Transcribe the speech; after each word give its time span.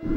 Let's 0.00 0.12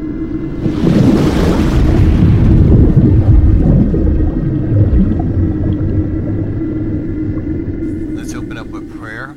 open 8.36 8.60
up 8.60 8.68
with 8.68 8.96
prayer. 9.00 9.26
How 9.30 9.36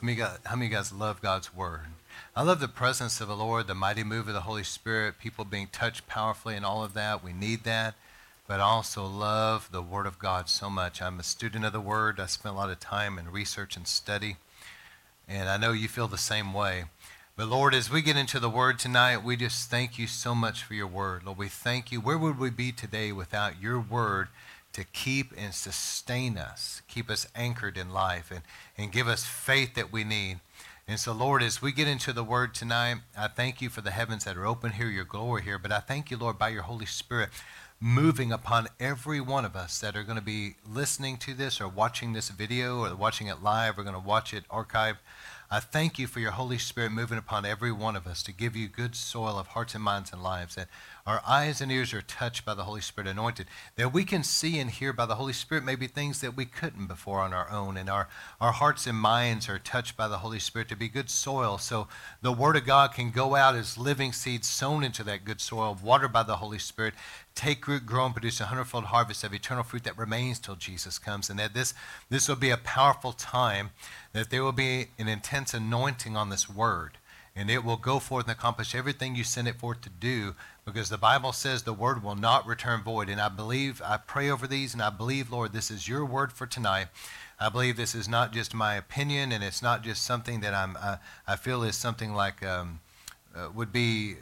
many, 0.00 0.16
guys, 0.16 0.38
how 0.44 0.56
many 0.56 0.68
guys 0.70 0.92
love 0.92 1.22
God's 1.22 1.54
Word? 1.54 1.82
I 2.34 2.42
love 2.42 2.58
the 2.58 2.66
presence 2.66 3.20
of 3.20 3.28
the 3.28 3.36
Lord, 3.36 3.68
the 3.68 3.76
mighty 3.76 4.02
move 4.02 4.26
of 4.26 4.34
the 4.34 4.40
Holy 4.40 4.64
Spirit, 4.64 5.20
people 5.20 5.44
being 5.44 5.68
touched 5.68 6.08
powerfully, 6.08 6.56
and 6.56 6.66
all 6.66 6.82
of 6.82 6.94
that. 6.94 7.22
We 7.22 7.32
need 7.32 7.62
that. 7.62 7.94
But 8.48 8.58
I 8.58 8.64
also 8.64 9.06
love 9.06 9.68
the 9.70 9.82
Word 9.82 10.06
of 10.06 10.18
God 10.18 10.48
so 10.48 10.68
much. 10.68 11.00
I'm 11.00 11.20
a 11.20 11.22
student 11.22 11.64
of 11.64 11.72
the 11.72 11.80
Word. 11.80 12.18
I 12.18 12.26
spend 12.26 12.56
a 12.56 12.58
lot 12.58 12.70
of 12.70 12.80
time 12.80 13.20
in 13.20 13.30
research 13.30 13.76
and 13.76 13.86
study. 13.86 14.36
And 15.28 15.48
I 15.48 15.58
know 15.58 15.70
you 15.70 15.86
feel 15.86 16.08
the 16.08 16.18
same 16.18 16.52
way. 16.52 16.86
But 17.40 17.48
Lord, 17.48 17.74
as 17.74 17.90
we 17.90 18.02
get 18.02 18.18
into 18.18 18.38
the 18.38 18.50
Word 18.50 18.78
tonight, 18.78 19.24
we 19.24 19.34
just 19.34 19.70
thank 19.70 19.98
you 19.98 20.06
so 20.06 20.34
much 20.34 20.62
for 20.62 20.74
your 20.74 20.86
Word. 20.86 21.24
Lord, 21.24 21.38
we 21.38 21.48
thank 21.48 21.90
you. 21.90 21.98
Where 21.98 22.18
would 22.18 22.38
we 22.38 22.50
be 22.50 22.70
today 22.70 23.12
without 23.12 23.58
your 23.62 23.80
Word? 23.80 24.28
to 24.74 24.84
keep 24.84 25.32
and 25.36 25.52
sustain 25.54 26.36
us, 26.36 26.82
keep 26.86 27.10
us 27.10 27.26
anchored 27.34 27.76
in 27.76 27.92
life, 27.92 28.30
and, 28.30 28.42
and 28.78 28.92
give 28.92 29.08
us 29.08 29.24
faith 29.24 29.74
that 29.74 29.90
we 29.90 30.04
need. 30.04 30.38
And 30.86 31.00
so, 31.00 31.12
Lord, 31.12 31.42
as 31.42 31.60
we 31.60 31.72
get 31.72 31.88
into 31.88 32.12
the 32.12 32.22
word 32.22 32.54
tonight, 32.54 32.98
I 33.18 33.26
thank 33.26 33.60
you 33.60 33.68
for 33.68 33.80
the 33.80 33.90
heavens 33.90 34.26
that 34.26 34.36
are 34.36 34.46
open 34.46 34.72
here, 34.72 34.88
your 34.88 35.04
glory 35.04 35.42
here. 35.42 35.58
But 35.58 35.72
I 35.72 35.80
thank 35.80 36.10
you, 36.10 36.16
Lord, 36.18 36.38
by 36.38 36.50
your 36.50 36.62
Holy 36.62 36.86
Spirit 36.86 37.30
moving 37.80 38.30
upon 38.30 38.68
every 38.78 39.20
one 39.20 39.46
of 39.46 39.56
us 39.56 39.80
that 39.80 39.96
are 39.96 40.02
going 40.02 40.18
to 40.18 40.22
be 40.22 40.54
listening 40.70 41.16
to 41.16 41.32
this 41.32 41.60
or 41.60 41.66
watching 41.66 42.12
this 42.12 42.28
video 42.28 42.84
or 42.84 42.94
watching 42.94 43.26
it 43.26 43.42
live 43.42 43.78
or 43.78 43.82
going 43.82 43.94
to 43.94 44.00
watch 44.00 44.34
it 44.34 44.46
archived. 44.50 44.98
I 45.52 45.58
thank 45.58 45.98
you 45.98 46.06
for 46.06 46.20
your 46.20 46.30
Holy 46.30 46.58
Spirit 46.58 46.92
moving 46.92 47.18
upon 47.18 47.44
every 47.44 47.72
one 47.72 47.96
of 47.96 48.06
us 48.06 48.22
to 48.22 48.32
give 48.32 48.54
you 48.54 48.68
good 48.68 48.94
soil 48.94 49.36
of 49.36 49.48
hearts 49.48 49.74
and 49.74 49.82
minds 49.82 50.12
and 50.12 50.22
lives, 50.22 50.54
that 50.54 50.68
our 51.04 51.20
eyes 51.26 51.60
and 51.60 51.72
ears 51.72 51.92
are 51.92 52.02
touched 52.02 52.44
by 52.44 52.54
the 52.54 52.62
Holy 52.62 52.80
Spirit, 52.80 53.10
anointed, 53.10 53.48
that 53.74 53.92
we 53.92 54.04
can 54.04 54.22
see 54.22 54.60
and 54.60 54.70
hear 54.70 54.92
by 54.92 55.06
the 55.06 55.16
Holy 55.16 55.32
Spirit 55.32 55.64
maybe 55.64 55.88
things 55.88 56.20
that 56.20 56.36
we 56.36 56.44
couldn't 56.44 56.86
before 56.86 57.18
on 57.18 57.34
our 57.34 57.50
own, 57.50 57.76
and 57.76 57.90
our, 57.90 58.06
our 58.40 58.52
hearts 58.52 58.86
and 58.86 58.96
minds 58.96 59.48
are 59.48 59.58
touched 59.58 59.96
by 59.96 60.06
the 60.06 60.18
Holy 60.18 60.38
Spirit 60.38 60.68
to 60.68 60.76
be 60.76 60.86
good 60.86 61.10
soil, 61.10 61.58
so 61.58 61.88
the 62.22 62.32
Word 62.32 62.54
of 62.54 62.64
God 62.64 62.94
can 62.94 63.10
go 63.10 63.34
out 63.34 63.56
as 63.56 63.76
living 63.76 64.12
seeds 64.12 64.46
sown 64.46 64.84
into 64.84 65.02
that 65.02 65.24
good 65.24 65.40
soil, 65.40 65.76
watered 65.82 66.12
by 66.12 66.22
the 66.22 66.36
Holy 66.36 66.60
Spirit, 66.60 66.94
take 67.40 67.66
root, 67.66 67.86
grow, 67.86 68.04
and 68.04 68.14
produce 68.14 68.38
a 68.38 68.44
hundredfold 68.44 68.84
harvest 68.84 69.24
of 69.24 69.32
eternal 69.32 69.64
fruit 69.64 69.82
that 69.84 69.96
remains 69.96 70.38
till 70.38 70.56
Jesus 70.56 70.98
comes, 70.98 71.30
and 71.30 71.38
that 71.38 71.54
this, 71.54 71.72
this 72.10 72.28
will 72.28 72.36
be 72.36 72.50
a 72.50 72.58
powerful 72.58 73.12
time 73.12 73.70
that 74.12 74.28
there 74.28 74.44
will 74.44 74.52
be 74.52 74.88
an 74.98 75.08
intense 75.08 75.54
anointing 75.54 76.18
on 76.18 76.28
this 76.28 76.50
word, 76.50 76.98
and 77.34 77.50
it 77.50 77.64
will 77.64 77.78
go 77.78 77.98
forth 77.98 78.26
and 78.26 78.32
accomplish 78.32 78.74
everything 78.74 79.16
you 79.16 79.24
sent 79.24 79.48
it 79.48 79.58
forth 79.58 79.80
to 79.80 79.88
do, 79.88 80.34
because 80.66 80.90
the 80.90 80.98
Bible 80.98 81.32
says 81.32 81.62
the 81.62 81.72
word 81.72 82.04
will 82.04 82.14
not 82.14 82.46
return 82.46 82.82
void. 82.82 83.08
And 83.08 83.18
I 83.18 83.30
believe, 83.30 83.80
I 83.82 83.96
pray 83.96 84.28
over 84.28 84.46
these, 84.46 84.74
and 84.74 84.82
I 84.82 84.90
believe, 84.90 85.32
Lord, 85.32 85.54
this 85.54 85.70
is 85.70 85.88
your 85.88 86.04
word 86.04 86.34
for 86.34 86.46
tonight. 86.46 86.88
I 87.40 87.48
believe 87.48 87.78
this 87.78 87.94
is 87.94 88.06
not 88.06 88.34
just 88.34 88.52
my 88.52 88.74
opinion, 88.74 89.32
and 89.32 89.42
it's 89.42 89.62
not 89.62 89.82
just 89.82 90.02
something 90.02 90.40
that 90.40 90.52
I'm, 90.52 90.76
I, 90.76 90.98
I 91.26 91.36
feel 91.36 91.62
is 91.62 91.74
something 91.74 92.12
like 92.12 92.44
um, 92.44 92.80
uh, 93.34 93.48
would 93.54 93.72
be 93.72 94.16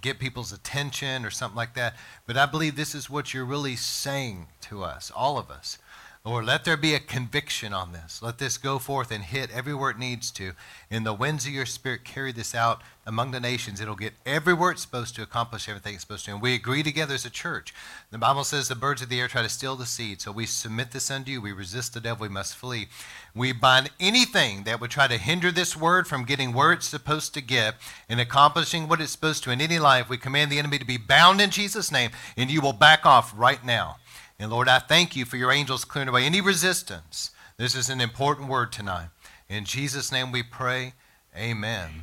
get 0.00 0.18
people's 0.18 0.52
attention 0.52 1.24
or 1.24 1.30
something 1.30 1.56
like 1.56 1.74
that. 1.74 1.96
But 2.26 2.36
I 2.36 2.46
believe 2.46 2.76
this 2.76 2.94
is 2.94 3.10
what 3.10 3.32
you're 3.32 3.44
really 3.44 3.76
saying 3.76 4.48
to 4.62 4.82
us, 4.82 5.10
all 5.14 5.38
of 5.38 5.50
us. 5.50 5.78
Lord, 6.26 6.44
let 6.44 6.64
there 6.64 6.76
be 6.76 6.92
a 6.92 6.98
conviction 6.98 7.72
on 7.72 7.92
this. 7.92 8.20
Let 8.20 8.38
this 8.38 8.58
go 8.58 8.80
forth 8.80 9.12
and 9.12 9.22
hit 9.22 9.48
everywhere 9.52 9.90
it 9.90 9.98
needs 9.98 10.32
to. 10.32 10.54
In 10.90 11.04
the 11.04 11.14
winds 11.14 11.46
of 11.46 11.52
your 11.52 11.66
spirit, 11.66 12.02
carry 12.02 12.32
this 12.32 12.52
out 12.52 12.82
among 13.06 13.30
the 13.30 13.38
nations. 13.38 13.80
It'll 13.80 13.94
get 13.94 14.14
everywhere 14.26 14.72
it's 14.72 14.82
supposed 14.82 15.14
to, 15.14 15.22
accomplish 15.22 15.68
everything 15.68 15.94
it's 15.94 16.02
supposed 16.02 16.24
to. 16.24 16.32
And 16.32 16.42
we 16.42 16.56
agree 16.56 16.82
together 16.82 17.14
as 17.14 17.24
a 17.24 17.30
church. 17.30 17.72
The 18.10 18.18
Bible 18.18 18.42
says 18.42 18.66
the 18.66 18.74
birds 18.74 19.02
of 19.02 19.08
the 19.08 19.20
air 19.20 19.28
try 19.28 19.42
to 19.42 19.48
steal 19.48 19.76
the 19.76 19.86
seed. 19.86 20.20
So 20.20 20.32
we 20.32 20.46
submit 20.46 20.90
this 20.90 21.12
unto 21.12 21.30
you. 21.30 21.40
We 21.40 21.52
resist 21.52 21.94
the 21.94 22.00
devil. 22.00 22.22
We 22.22 22.28
must 22.28 22.56
flee. 22.56 22.88
We 23.32 23.52
bind 23.52 23.90
anything 24.00 24.64
that 24.64 24.80
would 24.80 24.90
try 24.90 25.06
to 25.06 25.18
hinder 25.18 25.52
this 25.52 25.76
word 25.76 26.08
from 26.08 26.24
getting 26.24 26.52
where 26.52 26.72
it's 26.72 26.88
supposed 26.88 27.34
to 27.34 27.40
get 27.40 27.76
and 28.08 28.18
accomplishing 28.18 28.88
what 28.88 29.00
it's 29.00 29.12
supposed 29.12 29.44
to 29.44 29.52
in 29.52 29.60
any 29.60 29.78
life. 29.78 30.08
We 30.08 30.18
command 30.18 30.50
the 30.50 30.58
enemy 30.58 30.78
to 30.78 30.84
be 30.84 30.96
bound 30.96 31.40
in 31.40 31.50
Jesus' 31.50 31.92
name, 31.92 32.10
and 32.36 32.50
you 32.50 32.60
will 32.60 32.72
back 32.72 33.06
off 33.06 33.32
right 33.36 33.64
now. 33.64 33.98
And 34.38 34.50
Lord, 34.50 34.68
I 34.68 34.78
thank 34.78 35.16
you 35.16 35.24
for 35.24 35.36
your 35.36 35.50
angels 35.50 35.84
clearing 35.84 36.08
away 36.08 36.24
any 36.24 36.40
resistance. 36.40 37.30
This 37.56 37.74
is 37.74 37.88
an 37.88 38.00
important 38.00 38.48
word 38.48 38.70
tonight. 38.70 39.08
In 39.48 39.64
Jesus' 39.64 40.12
name 40.12 40.30
we 40.30 40.42
pray. 40.42 40.92
Amen. 41.34 41.88
Amen. 41.88 42.02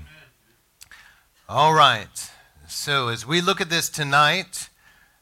All 1.47 1.73
right. 1.73 2.31
So 2.67 3.09
as 3.09 3.27
we 3.27 3.39
look 3.41 3.61
at 3.61 3.69
this 3.69 3.89
tonight, 3.89 4.69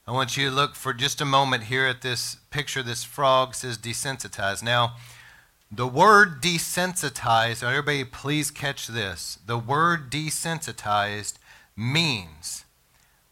I 0.08 0.12
want 0.12 0.38
you 0.38 0.50
to 0.50 0.56
look 0.56 0.76
for 0.76 0.94
just 0.94 1.20
a 1.20 1.26
moment 1.26 1.64
here 1.64 1.86
at 1.86 2.02
this 2.02 2.38
picture. 2.50 2.82
This 2.82 3.04
frog 3.04 3.56
says 3.56 3.78
desensitized. 3.78 4.64
Now, 4.64 4.96
the 5.70 5.88
word 5.88 6.42
desensitized, 6.42 7.64
everybody 7.64 8.04
please 8.04 8.52
catch 8.52 8.88
this. 8.88 9.38
The 9.46 9.58
word 9.58 10.10
desensitized 10.10 11.36
means 11.76 12.66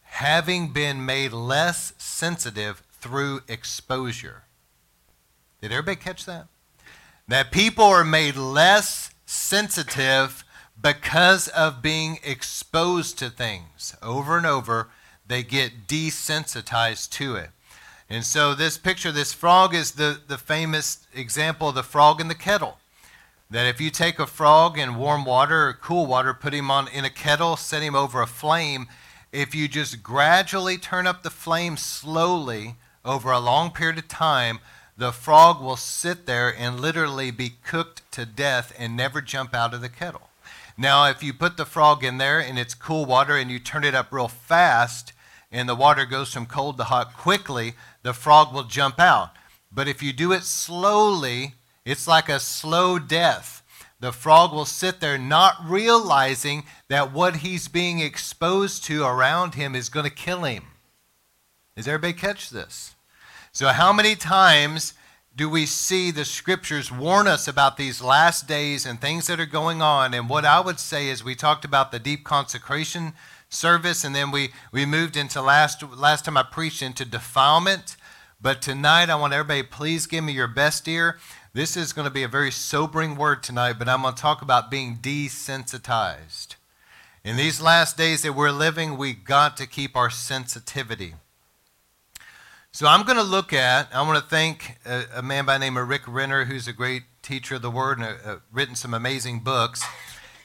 having 0.03 0.73
been 0.73 1.05
made 1.05 1.31
less 1.31 1.93
sensitive 1.97 2.81
through 3.01 3.41
exposure. 3.47 4.43
Did 5.61 5.71
everybody 5.71 5.97
catch 5.97 6.25
that? 6.25 6.47
That 7.27 7.51
people 7.51 7.85
are 7.85 8.03
made 8.03 8.35
less 8.35 9.11
sensitive 9.25 10.43
because 10.81 11.47
of 11.49 11.81
being 11.81 12.19
exposed 12.23 13.19
to 13.19 13.29
things 13.29 13.95
over 14.01 14.37
and 14.37 14.45
over. 14.45 14.89
They 15.27 15.43
get 15.43 15.87
desensitized 15.87 17.11
to 17.11 17.35
it. 17.35 17.49
And 18.09 18.25
so, 18.25 18.55
this 18.55 18.77
picture, 18.77 19.11
this 19.11 19.33
frog 19.33 19.75
is 19.75 19.91
the, 19.91 20.19
the 20.27 20.39
famous 20.39 21.05
example 21.13 21.69
of 21.69 21.75
the 21.75 21.83
frog 21.83 22.19
in 22.19 22.27
the 22.27 22.35
kettle. 22.35 22.79
That 23.51 23.67
if 23.67 23.79
you 23.79 23.91
take 23.91 24.17
a 24.17 24.25
frog 24.25 24.79
in 24.79 24.95
warm 24.95 25.25
water 25.25 25.67
or 25.67 25.73
cool 25.73 26.07
water, 26.07 26.33
put 26.33 26.53
him 26.53 26.71
on 26.71 26.87
in 26.87 27.05
a 27.05 27.09
kettle, 27.09 27.55
set 27.55 27.83
him 27.83 27.95
over 27.95 28.21
a 28.21 28.27
flame, 28.27 28.87
if 29.31 29.53
you 29.53 29.67
just 29.67 30.01
gradually 30.01 30.77
turn 30.77 31.05
up 31.05 31.21
the 31.21 31.29
flame 31.29 31.77
slowly, 31.77 32.75
over 33.03 33.31
a 33.31 33.39
long 33.39 33.71
period 33.71 33.97
of 33.97 34.07
time, 34.07 34.59
the 34.97 35.11
frog 35.11 35.61
will 35.61 35.77
sit 35.77 36.25
there 36.25 36.53
and 36.53 36.79
literally 36.79 37.31
be 37.31 37.53
cooked 37.63 38.01
to 38.11 38.25
death 38.25 38.73
and 38.77 38.97
never 38.97 39.21
jump 39.21 39.53
out 39.53 39.73
of 39.73 39.81
the 39.81 39.89
kettle. 39.89 40.29
Now, 40.77 41.05
if 41.09 41.23
you 41.23 41.33
put 41.33 41.57
the 41.57 41.65
frog 41.65 42.03
in 42.03 42.17
there 42.17 42.39
and 42.39 42.57
it's 42.59 42.73
cool 42.73 43.05
water 43.05 43.35
and 43.35 43.51
you 43.51 43.59
turn 43.59 43.83
it 43.83 43.95
up 43.95 44.11
real 44.11 44.27
fast 44.27 45.13
and 45.51 45.67
the 45.67 45.75
water 45.75 46.05
goes 46.05 46.33
from 46.33 46.45
cold 46.45 46.77
to 46.77 46.85
hot 46.85 47.15
quickly, 47.15 47.73
the 48.03 48.13
frog 48.13 48.53
will 48.53 48.63
jump 48.63 48.99
out. 48.99 49.31
But 49.71 49.87
if 49.87 50.01
you 50.01 50.13
do 50.13 50.31
it 50.31 50.43
slowly, 50.43 51.55
it's 51.85 52.07
like 52.07 52.29
a 52.29 52.39
slow 52.39 52.99
death. 52.99 53.63
The 53.99 54.13
frog 54.13 54.53
will 54.53 54.65
sit 54.65 55.01
there 55.01 55.17
not 55.17 55.55
realizing 55.63 56.63
that 56.87 57.11
what 57.11 57.37
he's 57.37 57.67
being 57.67 57.99
exposed 57.99 58.83
to 58.85 59.03
around 59.03 59.55
him 59.55 59.75
is 59.75 59.89
going 59.89 60.05
to 60.05 60.09
kill 60.09 60.43
him. 60.43 60.63
Does 61.79 61.87
everybody 61.87 62.11
catch 62.11 62.49
this? 62.49 62.93
So, 63.53 63.69
how 63.69 63.93
many 63.93 64.13
times 64.13 64.95
do 65.33 65.49
we 65.49 65.65
see 65.65 66.11
the 66.11 66.25
scriptures 66.25 66.91
warn 66.91 67.25
us 67.25 67.47
about 67.47 67.77
these 67.77 68.01
last 68.01 68.49
days 68.49 68.85
and 68.85 68.99
things 68.99 69.27
that 69.27 69.39
are 69.39 69.45
going 69.45 69.81
on? 69.81 70.13
And 70.13 70.27
what 70.27 70.43
I 70.43 70.59
would 70.59 70.77
say 70.77 71.07
is, 71.07 71.23
we 71.23 71.35
talked 71.35 71.63
about 71.63 71.93
the 71.93 71.97
deep 71.97 72.25
consecration 72.25 73.13
service, 73.47 74.03
and 74.03 74.13
then 74.13 74.29
we, 74.29 74.49
we 74.73 74.85
moved 74.85 75.15
into 75.15 75.41
last, 75.41 75.81
last 75.81 76.25
time 76.25 76.35
I 76.35 76.43
preached 76.43 76.81
into 76.81 77.05
defilement. 77.05 77.95
But 78.41 78.61
tonight, 78.61 79.09
I 79.09 79.15
want 79.15 79.31
everybody, 79.31 79.63
please 79.63 80.05
give 80.05 80.25
me 80.25 80.33
your 80.33 80.49
best 80.49 80.85
ear. 80.85 81.17
This 81.53 81.77
is 81.77 81.93
going 81.93 82.07
to 82.07 82.13
be 82.13 82.23
a 82.23 82.27
very 82.27 82.51
sobering 82.51 83.15
word 83.15 83.41
tonight, 83.41 83.79
but 83.79 83.87
I'm 83.87 84.01
going 84.01 84.15
to 84.15 84.21
talk 84.21 84.41
about 84.41 84.69
being 84.69 84.97
desensitized. 84.97 86.55
In 87.23 87.37
these 87.37 87.61
last 87.61 87.95
days 87.95 88.23
that 88.23 88.35
we're 88.35 88.51
living, 88.51 88.97
we 88.97 89.13
got 89.13 89.55
to 89.55 89.65
keep 89.65 89.95
our 89.95 90.09
sensitivity. 90.09 91.13
So 92.79 92.87
I'm 92.87 93.03
going 93.03 93.17
to 93.17 93.23
look 93.23 93.51
at, 93.51 93.93
I 93.93 94.01
want 94.03 94.23
to 94.23 94.29
thank 94.29 94.77
a, 94.85 95.03
a, 95.15 95.21
man 95.21 95.43
by 95.43 95.55
the 95.55 95.59
name 95.59 95.75
of 95.75 95.89
Rick 95.89 96.03
Renner, 96.07 96.45
who's 96.45 96.65
a 96.65 96.71
great 96.71 97.03
teacher 97.21 97.55
of 97.55 97.61
the 97.61 97.69
Word 97.69 97.99
and 97.99 98.39
written 98.53 98.73
some 98.73 98.93
amazing 98.93 99.41
books. 99.41 99.83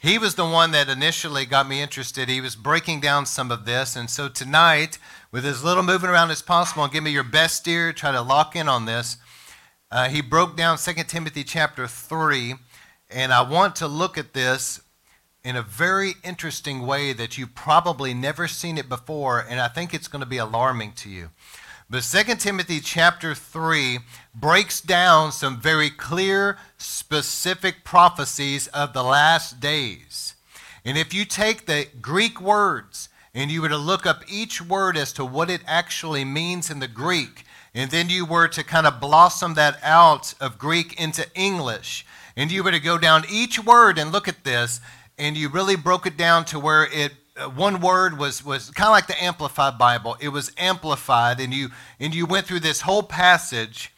He 0.02 0.18
was 0.18 0.34
the 0.34 0.44
one 0.44 0.72
that 0.72 0.88
initially 0.88 1.46
got 1.46 1.68
me 1.68 1.80
interested. 1.80 2.28
He 2.28 2.40
was 2.40 2.56
breaking 2.56 2.98
down 2.98 3.26
some 3.26 3.52
of 3.52 3.66
this. 3.66 3.94
And 3.94 4.10
so 4.10 4.28
tonight, 4.28 4.98
with 5.30 5.46
as 5.46 5.62
little 5.62 5.84
moving 5.84 6.10
around 6.10 6.32
as 6.32 6.42
possible, 6.42 6.88
give 6.88 7.04
me 7.04 7.12
your 7.12 7.22
best 7.22 7.68
ear, 7.68 7.92
try 7.92 8.10
to 8.10 8.20
lock 8.20 8.56
in 8.56 8.68
on 8.68 8.86
this. 8.86 9.16
Uh, 9.92 10.08
he 10.08 10.20
broke 10.20 10.56
down 10.56 10.76
2 10.76 10.92
Timothy 11.04 11.44
chapter 11.44 11.86
3, 11.86 12.54
and 13.10 13.32
I 13.32 13.48
want 13.48 13.76
to 13.76 13.86
look 13.86 14.18
at 14.18 14.32
this 14.32 14.80
in 15.44 15.54
a 15.54 15.62
very 15.62 16.14
interesting 16.24 16.84
way 16.84 17.12
that 17.12 17.38
you've 17.38 17.54
probably 17.54 18.12
never 18.12 18.48
seen 18.48 18.76
it 18.76 18.88
before, 18.88 19.38
and 19.48 19.60
I 19.60 19.68
think 19.68 19.94
it's 19.94 20.08
going 20.08 20.18
to 20.18 20.26
be 20.26 20.38
alarming 20.38 20.94
to 20.94 21.08
you. 21.08 21.30
But 21.94 22.02
2 22.02 22.34
Timothy 22.34 22.80
chapter 22.80 23.36
3 23.36 24.00
breaks 24.34 24.80
down 24.80 25.30
some 25.30 25.60
very 25.60 25.90
clear, 25.90 26.58
specific 26.76 27.84
prophecies 27.84 28.66
of 28.66 28.92
the 28.92 29.04
last 29.04 29.60
days. 29.60 30.34
And 30.84 30.98
if 30.98 31.14
you 31.14 31.24
take 31.24 31.66
the 31.66 31.86
Greek 32.00 32.40
words 32.40 33.08
and 33.32 33.48
you 33.48 33.62
were 33.62 33.68
to 33.68 33.76
look 33.76 34.06
up 34.06 34.24
each 34.26 34.60
word 34.60 34.96
as 34.96 35.12
to 35.12 35.24
what 35.24 35.48
it 35.48 35.60
actually 35.68 36.24
means 36.24 36.68
in 36.68 36.80
the 36.80 36.88
Greek, 36.88 37.44
and 37.72 37.92
then 37.92 38.08
you 38.08 38.26
were 38.26 38.48
to 38.48 38.64
kind 38.64 38.88
of 38.88 38.98
blossom 38.98 39.54
that 39.54 39.78
out 39.80 40.34
of 40.40 40.58
Greek 40.58 41.00
into 41.00 41.24
English, 41.36 42.04
and 42.36 42.50
you 42.50 42.64
were 42.64 42.72
to 42.72 42.80
go 42.80 42.98
down 42.98 43.22
each 43.30 43.64
word 43.64 43.98
and 43.98 44.10
look 44.10 44.26
at 44.26 44.42
this, 44.42 44.80
and 45.16 45.36
you 45.36 45.48
really 45.48 45.76
broke 45.76 46.08
it 46.08 46.16
down 46.16 46.44
to 46.46 46.58
where 46.58 46.88
it 46.92 47.12
Uh, 47.36 47.48
one 47.48 47.80
word 47.80 48.16
was 48.16 48.44
was 48.44 48.70
kind 48.70 48.86
of 48.86 48.92
like 48.92 49.08
the 49.08 49.22
amplified 49.22 49.76
bible. 49.76 50.16
It 50.20 50.28
was 50.28 50.52
amplified 50.56 51.40
and 51.40 51.52
you 51.52 51.70
and 51.98 52.14
you 52.14 52.26
went 52.26 52.46
through 52.46 52.60
this 52.60 52.82
whole 52.82 53.02
passage. 53.02 53.92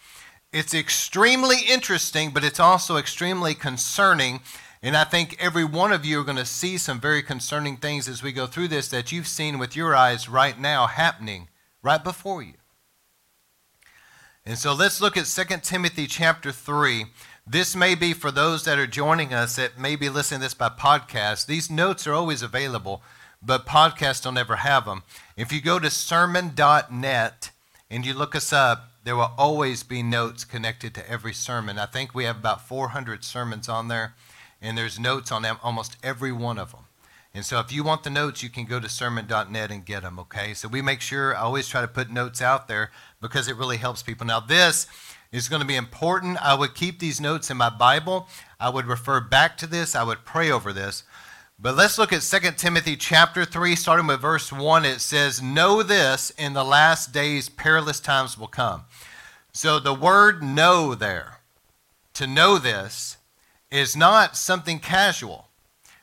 It's 0.53 0.73
extremely 0.73 1.59
interesting 1.69 2.31
but 2.31 2.45
it's 2.45 2.61
also 2.61 2.97
extremely 2.97 3.53
concerning 3.53 4.41
and 4.83 4.97
i 4.97 5.05
think 5.05 5.37
every 5.39 5.65
one 5.65 5.93
of 5.93 6.07
you 6.07 6.21
are 6.21 6.25
going 6.25 6.39
to 6.39 6.47
see 6.47 6.79
some 6.79 6.99
very 6.99 7.23
concerning 7.23 7.77
things 7.77 8.09
as 8.09 8.23
we 8.23 8.33
go 8.33 8.47
through 8.47 8.69
this 8.69 8.89
that 8.89 9.13
you've 9.13 9.27
seen 9.27 9.59
with 9.59 9.77
your 9.77 9.95
eyes 9.95 10.31
right 10.31 10.59
now 10.59 10.87
happening 10.87 11.49
right 11.83 12.03
before 12.03 12.43
you. 12.43 12.55
And 14.47 14.57
so 14.57 14.73
let's 14.73 15.01
look 15.01 15.17
at 15.17 15.27
2 15.27 15.57
timothy 15.63 16.07
chapter 16.07 16.53
3 16.53 17.07
this 17.49 17.77
may 17.77 17.95
be 17.95 18.13
for 18.13 18.33
those 18.33 18.65
that 18.65 18.77
are 18.77 18.89
joining 18.89 19.33
us 19.33 19.55
that 19.55 19.79
may 19.79 19.95
be 19.95 20.09
listening 20.09 20.41
to 20.41 20.47
this 20.47 20.55
by 20.55 20.69
podcast. 20.69 21.47
These 21.47 21.71
notes 21.71 22.05
are 22.05 22.13
always 22.13 22.43
available, 22.43 23.03
but 23.43 23.67
podcasts 23.67 24.23
don't 24.23 24.39
ever 24.39 24.57
have 24.57 24.85
them. 24.85 25.03
If 25.37 25.53
you 25.53 25.61
go 25.61 25.79
to 25.79 25.91
sermon.net 25.91 27.51
and 27.91 28.07
you 28.07 28.15
look 28.15 28.35
us 28.35 28.53
up, 28.53 28.91
there 29.05 29.17
will 29.17 29.33
always 29.39 29.83
be 29.83 30.03
notes 30.03 30.45
connected 30.45 30.95
to 30.95 31.11
every 31.11 31.33
sermon. 31.33 31.79
I 31.79 31.87
think 31.87 32.15
we 32.15 32.25
have 32.25 32.39
about 32.39 32.67
400 32.67 33.23
sermons 33.23 33.69
on 33.69 33.89
there, 33.89 34.15
and 34.61 34.77
there's 34.77 34.99
notes 34.99 35.31
on 35.31 35.43
them, 35.43 35.59
almost 35.63 35.97
every 36.03 36.33
one 36.33 36.59
of 36.59 36.73
them. 36.73 36.87
And 37.33 37.45
so 37.45 37.61
if 37.61 37.71
you 37.71 37.85
want 37.85 38.03
the 38.03 38.11
notes, 38.11 38.43
you 38.43 38.49
can 38.49 38.65
go 38.65 38.81
to 38.81 38.89
sermon.net 38.89 39.71
and 39.71 39.85
get 39.85 40.03
them, 40.03 40.19
okay? 40.19 40.55
So 40.55 40.69
we 40.69 40.81
make 40.81 41.03
sure, 41.03 41.37
I 41.37 41.41
always 41.41 41.69
try 41.69 41.83
to 41.83 41.89
put 41.89 42.11
notes 42.11 42.41
out 42.41 42.67
there 42.67 42.91
because 43.21 43.47
it 43.47 43.57
really 43.57 43.77
helps 43.77 44.03
people. 44.03 44.27
Now, 44.27 44.41
this 44.41 44.87
is 45.31 45.49
going 45.49 45.61
to 45.61 45.67
be 45.67 45.77
important. 45.77 46.39
I 46.43 46.55
would 46.55 46.75
keep 46.75 46.99
these 46.99 47.21
notes 47.21 47.51
in 47.51 47.59
my 47.59 47.69
Bible. 47.69 48.27
I 48.59 48.71
would 48.71 48.87
refer 48.87 49.21
back 49.21 49.59
to 49.59 49.67
this. 49.67 49.95
I 49.95 50.03
would 50.03 50.25
pray 50.25 50.51
over 50.51 50.73
this. 50.73 51.03
But 51.59 51.75
let's 51.75 51.97
look 51.97 52.13
at 52.13 52.21
2 52.21 52.51
Timothy 52.59 52.97
chapter 52.97 53.47
3, 53.47 53.77
starting 53.77 54.07
with 54.07 54.21
verse 54.21 54.53
1. 54.53 54.85
It 54.85 55.01
says, 55.01 55.41
Know 55.41 55.83
this, 55.83 56.29
in 56.37 56.53
the 56.53 56.65
last 56.65 57.13
days 57.13 57.49
perilous 57.49 57.99
times 57.99 58.37
will 58.37 58.47
come. 58.47 58.83
So 59.53 59.81
the 59.81 59.95
word 59.95 60.43
know 60.43 60.95
there, 60.95 61.39
to 62.13 62.27
know 62.27 62.59
this, 62.59 63.17
is 63.71 63.97
not 63.97 64.37
something 64.37 64.79
casual. 64.81 65.49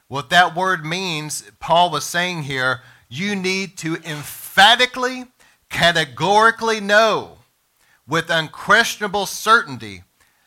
What 0.08 0.32
that 0.32 0.56
word 0.56 0.84
means, 0.86 1.44
Paul 1.60 1.92
was 1.92 2.04
saying 2.04 2.44
here, 2.44 2.82
you 3.08 3.36
need 3.36 3.78
to 3.78 3.98
emphatically, 3.98 5.26
categorically 5.70 6.80
know 6.80 7.38
with 8.08 8.32
unquestionable 8.32 9.28
certainty 9.28 10.02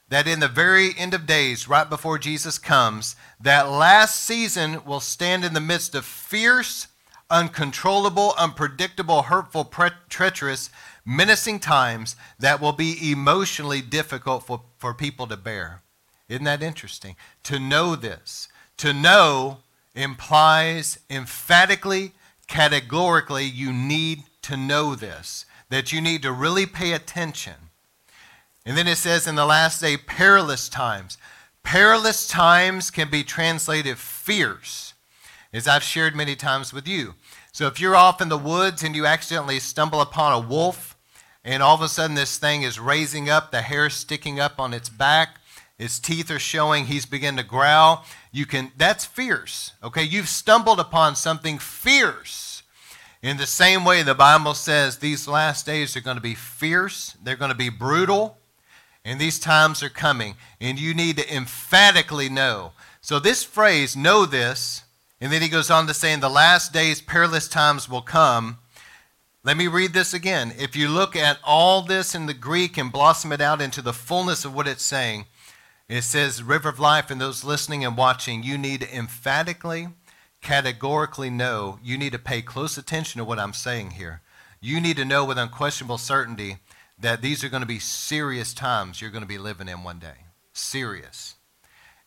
that 0.08 0.28
in 0.28 0.40
the 0.40 0.48
very 0.48 0.96
end 0.96 1.14
of 1.14 1.26
days, 1.26 1.68
right 1.68 1.88
before 1.88 2.18
Jesus 2.18 2.58
comes, 2.58 3.16
that 3.40 3.68
last 3.68 4.22
season 4.22 4.84
will 4.84 5.00
stand 5.00 5.44
in 5.44 5.52
the 5.52 5.60
midst 5.60 5.94
of 5.94 6.04
fierce, 6.04 6.86
uncontrollable, 7.28 8.34
unpredictable, 8.38 9.22
hurtful, 9.22 9.64
pre- 9.64 9.90
treacherous, 10.08 10.70
menacing 11.04 11.58
times 11.58 12.16
that 12.38 12.60
will 12.60 12.72
be 12.72 13.10
emotionally 13.10 13.80
difficult 13.80 14.44
for, 14.44 14.62
for 14.78 14.94
people 14.94 15.26
to 15.26 15.36
bear. 15.36 15.82
Isn't 16.28 16.44
that 16.44 16.62
interesting? 16.62 17.16
To 17.44 17.58
know 17.58 17.96
this. 17.96 18.48
To 18.78 18.92
know 18.92 19.58
implies 19.94 20.98
emphatically, 21.08 22.12
categorically, 22.46 23.44
you 23.44 23.72
need 23.72 24.24
to 24.42 24.56
know 24.56 24.94
this 24.94 25.46
that 25.68 25.92
you 25.92 26.00
need 26.00 26.22
to 26.22 26.30
really 26.30 26.66
pay 26.66 26.92
attention. 26.92 27.54
And 28.66 28.76
then 28.76 28.88
it 28.88 28.96
says 28.96 29.28
in 29.28 29.36
the 29.36 29.46
last 29.46 29.80
day, 29.80 29.96
perilous 29.96 30.68
times. 30.68 31.16
Perilous 31.62 32.26
times 32.26 32.90
can 32.90 33.08
be 33.08 33.22
translated 33.22 33.96
fierce, 33.96 34.92
as 35.52 35.68
I've 35.68 35.84
shared 35.84 36.16
many 36.16 36.34
times 36.34 36.72
with 36.72 36.86
you. 36.86 37.14
So 37.52 37.68
if 37.68 37.80
you're 37.80 37.96
off 37.96 38.20
in 38.20 38.28
the 38.28 38.36
woods 38.36 38.82
and 38.82 38.94
you 38.94 39.06
accidentally 39.06 39.60
stumble 39.60 40.00
upon 40.00 40.32
a 40.32 40.46
wolf, 40.46 40.96
and 41.44 41.62
all 41.62 41.76
of 41.76 41.80
a 41.80 41.88
sudden 41.88 42.16
this 42.16 42.38
thing 42.38 42.62
is 42.62 42.80
raising 42.80 43.30
up, 43.30 43.52
the 43.52 43.62
hair 43.62 43.88
sticking 43.88 44.40
up 44.40 44.58
on 44.58 44.74
its 44.74 44.88
back, 44.88 45.36
its 45.78 46.00
teeth 46.00 46.30
are 46.30 46.40
showing, 46.40 46.86
he's 46.86 47.06
beginning 47.06 47.38
to 47.38 47.48
growl, 47.48 48.04
you 48.32 48.46
can 48.46 48.72
that's 48.76 49.04
fierce. 49.04 49.72
Okay, 49.82 50.02
you've 50.02 50.28
stumbled 50.28 50.80
upon 50.80 51.14
something 51.14 51.58
fierce. 51.58 52.62
In 53.22 53.36
the 53.36 53.46
same 53.46 53.84
way, 53.84 54.02
the 54.02 54.14
Bible 54.14 54.54
says 54.54 54.98
these 54.98 55.28
last 55.28 55.66
days 55.66 55.96
are 55.96 56.00
going 56.00 56.16
to 56.16 56.22
be 56.22 56.34
fierce, 56.34 57.16
they're 57.22 57.36
going 57.36 57.50
to 57.50 57.56
be 57.56 57.68
brutal, 57.68 58.38
and 59.06 59.20
these 59.20 59.38
times 59.38 59.82
are 59.82 59.88
coming. 59.88 60.34
And 60.60 60.78
you 60.78 60.92
need 60.92 61.16
to 61.16 61.34
emphatically 61.34 62.28
know. 62.28 62.72
So, 63.00 63.20
this 63.20 63.44
phrase, 63.44 63.96
know 63.96 64.26
this, 64.26 64.82
and 65.20 65.32
then 65.32 65.40
he 65.40 65.48
goes 65.48 65.70
on 65.70 65.86
to 65.86 65.94
say, 65.94 66.12
in 66.12 66.20
the 66.20 66.28
last 66.28 66.72
days, 66.72 67.00
perilous 67.00 67.48
times 67.48 67.88
will 67.88 68.02
come. 68.02 68.58
Let 69.44 69.56
me 69.56 69.68
read 69.68 69.92
this 69.92 70.12
again. 70.12 70.52
If 70.58 70.74
you 70.74 70.88
look 70.88 71.14
at 71.14 71.38
all 71.44 71.82
this 71.82 72.16
in 72.16 72.26
the 72.26 72.34
Greek 72.34 72.76
and 72.76 72.90
blossom 72.90 73.30
it 73.30 73.40
out 73.40 73.62
into 73.62 73.80
the 73.80 73.92
fullness 73.92 74.44
of 74.44 74.52
what 74.52 74.66
it's 74.66 74.84
saying, 74.84 75.26
it 75.88 76.02
says, 76.02 76.42
River 76.42 76.68
of 76.68 76.80
Life, 76.80 77.08
and 77.08 77.20
those 77.20 77.44
listening 77.44 77.84
and 77.84 77.96
watching, 77.96 78.42
you 78.42 78.58
need 78.58 78.80
to 78.80 78.94
emphatically 78.94 79.88
categorically 80.42 81.30
know 81.30 81.78
you 81.82 81.96
need 81.96 82.12
to 82.12 82.18
pay 82.18 82.42
close 82.42 82.76
attention 82.76 83.18
to 83.18 83.24
what 83.24 83.38
I'm 83.38 83.52
saying 83.52 83.92
here. 83.92 84.20
You 84.60 84.80
need 84.80 84.96
to 84.96 85.04
know 85.04 85.24
with 85.24 85.38
unquestionable 85.38 85.98
certainty 85.98 86.58
that 86.98 87.22
these 87.22 87.44
are 87.44 87.48
going 87.48 87.62
to 87.62 87.66
be 87.66 87.78
serious 87.78 88.54
times 88.54 89.00
you're 89.00 89.10
going 89.10 89.22
to 89.22 89.28
be 89.28 89.38
living 89.38 89.68
in 89.68 89.82
one 89.82 89.98
day. 89.98 90.24
Serious. 90.52 91.34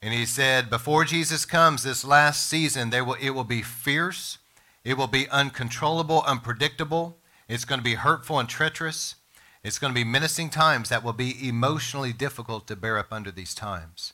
And 0.01 0.13
he 0.13 0.25
said, 0.25 0.69
before 0.69 1.03
Jesus 1.03 1.45
comes 1.45 1.83
this 1.83 2.06
last 2.06 2.47
season, 2.47 2.89
there 2.89 3.03
will, 3.03 3.18
it 3.21 3.31
will 3.31 3.44
be 3.44 3.62
fierce, 3.62 4.38
it 4.83 4.97
will 4.97 5.07
be 5.07 5.30
uncontrollable, 5.30 6.24
unpredictable, 6.25 7.18
it's 7.50 7.65
going 7.65 7.80
to 7.80 7.83
be 7.83 7.95
hurtful 7.95 8.39
and 8.39 8.47
treacherous. 8.47 9.15
It's 9.63 9.80
going 9.80 9.91
to 9.91 10.00
be 10.00 10.06
menacing 10.06 10.51
times 10.51 10.88
that 10.88 11.03
will 11.03 11.13
be 11.13 11.47
emotionally 11.47 12.13
difficult 12.13 12.65
to 12.68 12.77
bear 12.77 12.97
up 12.97 13.12
under 13.12 13.31
these 13.31 13.53
times. 13.53 14.13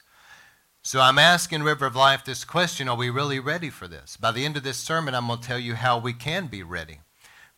So 0.81 1.01
I'm 1.01 1.19
asking 1.19 1.63
River 1.63 1.85
of 1.85 1.95
Life 1.95 2.23
this 2.23 2.43
question 2.43 2.87
Are 2.87 2.95
we 2.95 3.09
really 3.09 3.39
ready 3.39 3.69
for 3.69 3.87
this? 3.87 4.17
By 4.17 4.31
the 4.31 4.45
end 4.45 4.57
of 4.57 4.63
this 4.63 4.77
sermon, 4.77 5.13
I'm 5.13 5.27
going 5.27 5.39
to 5.39 5.47
tell 5.47 5.59
you 5.59 5.75
how 5.75 5.99
we 5.99 6.13
can 6.13 6.47
be 6.47 6.63
ready. 6.63 6.99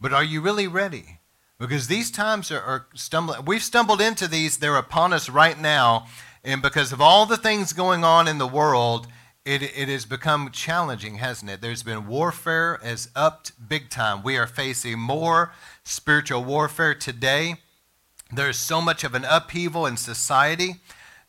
But 0.01 0.13
are 0.13 0.23
you 0.23 0.41
really 0.41 0.67
ready? 0.67 1.16
Because 1.59 1.87
these 1.87 2.11
times 2.11 2.51
are, 2.51 2.61
are 2.61 2.87
stumbling. 2.93 3.45
We've 3.45 3.63
stumbled 3.63 4.01
into 4.01 4.27
these, 4.27 4.57
they're 4.57 4.77
upon 4.77 5.13
us 5.13 5.29
right 5.29 5.59
now. 5.59 6.07
And 6.43 6.61
because 6.61 6.91
of 6.91 7.01
all 7.01 7.25
the 7.25 7.37
things 7.37 7.73
going 7.73 8.03
on 8.03 8.27
in 8.27 8.37
the 8.37 8.47
world, 8.47 9.07
it, 9.43 9.63
it 9.63 9.87
has 9.87 10.05
become 10.05 10.51
challenging, 10.51 11.15
hasn't 11.15 11.49
it? 11.49 11.61
There's 11.61 11.81
been 11.81 12.05
warfare 12.05 12.79
has 12.83 13.09
upped 13.15 13.53
big 13.69 13.89
time. 13.89 14.21
We 14.21 14.37
are 14.37 14.45
facing 14.45 14.99
more 14.99 15.53
spiritual 15.83 16.43
warfare 16.43 16.93
today. 16.93 17.55
There's 18.31 18.57
so 18.57 18.81
much 18.81 19.03
of 19.05 19.15
an 19.15 19.23
upheaval 19.23 19.85
in 19.85 19.95
society. 19.95 20.75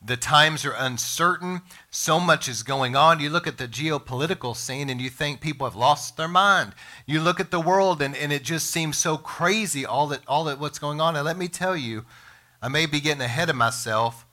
The 0.00 0.16
times 0.16 0.64
are 0.64 0.74
uncertain. 0.78 1.62
So 1.90 2.20
much 2.20 2.48
is 2.48 2.62
going 2.62 2.94
on. 2.94 3.18
You 3.18 3.30
look 3.30 3.46
at 3.48 3.58
the 3.58 3.66
geopolitical 3.66 4.54
scene 4.54 4.88
and 4.88 5.00
you 5.00 5.10
think 5.10 5.40
people 5.40 5.66
have 5.66 5.76
lost 5.76 6.16
their 6.16 6.28
mind. 6.28 6.74
You 7.04 7.20
look 7.20 7.40
at 7.40 7.50
the 7.50 7.60
world 7.60 8.00
and, 8.00 8.16
and 8.16 8.32
it 8.32 8.44
just 8.44 8.70
seems 8.70 8.96
so 8.96 9.16
crazy, 9.16 9.84
all 9.84 10.06
that, 10.08 10.20
all 10.28 10.44
that 10.44 10.60
what's 10.60 10.78
going 10.78 11.00
on. 11.00 11.16
And 11.16 11.24
let 11.24 11.36
me 11.36 11.48
tell 11.48 11.76
you, 11.76 12.04
I 12.62 12.68
may 12.68 12.86
be 12.86 13.00
getting 13.00 13.22
ahead 13.22 13.50
of 13.50 13.56
myself, 13.56 14.24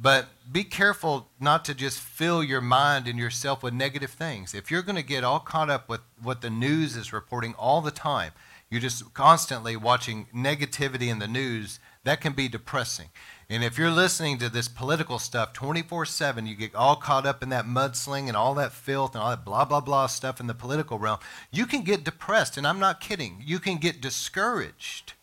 but 0.00 0.28
be 0.50 0.62
careful 0.62 1.28
not 1.40 1.64
to 1.64 1.74
just 1.74 1.98
fill 1.98 2.44
your 2.44 2.60
mind 2.60 3.08
and 3.08 3.18
yourself 3.18 3.64
with 3.64 3.74
negative 3.74 4.10
things. 4.10 4.54
If 4.54 4.70
you're 4.70 4.82
going 4.82 4.96
to 4.96 5.02
get 5.02 5.24
all 5.24 5.40
caught 5.40 5.70
up 5.70 5.88
with 5.88 6.00
what 6.22 6.42
the 6.42 6.50
news 6.50 6.94
is 6.96 7.12
reporting 7.12 7.54
all 7.54 7.80
the 7.80 7.90
time, 7.90 8.32
you're 8.70 8.80
just 8.80 9.14
constantly 9.14 9.76
watching 9.76 10.26
negativity 10.34 11.08
in 11.08 11.18
the 11.18 11.26
news, 11.26 11.80
that 12.04 12.20
can 12.20 12.34
be 12.34 12.48
depressing. 12.48 13.08
And 13.50 13.64
if 13.64 13.78
you're 13.78 13.90
listening 13.90 14.36
to 14.38 14.50
this 14.50 14.68
political 14.68 15.18
stuff 15.18 15.54
24 15.54 16.04
7, 16.04 16.46
you 16.46 16.54
get 16.54 16.74
all 16.74 16.96
caught 16.96 17.24
up 17.24 17.42
in 17.42 17.48
that 17.48 17.64
mudsling 17.64 18.28
and 18.28 18.36
all 18.36 18.54
that 18.54 18.74
filth 18.74 19.14
and 19.14 19.22
all 19.22 19.30
that 19.30 19.44
blah, 19.44 19.64
blah, 19.64 19.80
blah 19.80 20.06
stuff 20.06 20.38
in 20.38 20.46
the 20.46 20.54
political 20.54 20.98
realm, 20.98 21.18
you 21.50 21.64
can 21.64 21.82
get 21.82 22.04
depressed. 22.04 22.58
And 22.58 22.66
I'm 22.66 22.78
not 22.78 23.00
kidding. 23.00 23.42
You 23.42 23.58
can 23.58 23.78
get 23.78 24.02
discouraged. 24.02 25.14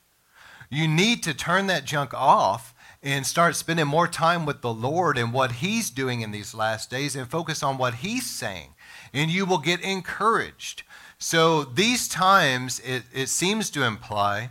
You 0.72 0.88
need 0.88 1.22
to 1.22 1.36
turn 1.36 1.68
that 1.68 1.86
junk 1.86 2.16
off 2.16 2.74
and 3.04 3.28
start 3.28 3.56
spending 3.56 3.86
more 3.86 4.08
time 4.08 4.48
with 4.48 4.62
the 4.62 4.74
Lord 4.74 5.20
and 5.20 5.32
what 5.32 5.54
He's 5.54 5.92
doing 5.92 6.22
in 6.22 6.32
these 6.32 6.56
last 6.56 6.90
days 6.90 7.16
and 7.16 7.30
focus 7.30 7.62
on 7.62 7.78
what 7.78 7.96
He's 7.96 8.26
saying. 8.26 8.74
And 9.14 9.30
you 9.30 9.46
will 9.46 9.60
get 9.60 9.82
encouraged. 9.82 10.82
So 11.20 11.64
these 11.64 12.08
times, 12.08 12.80
it, 12.80 13.04
it 13.14 13.30
seems 13.30 13.70
to 13.70 13.84
imply, 13.84 14.50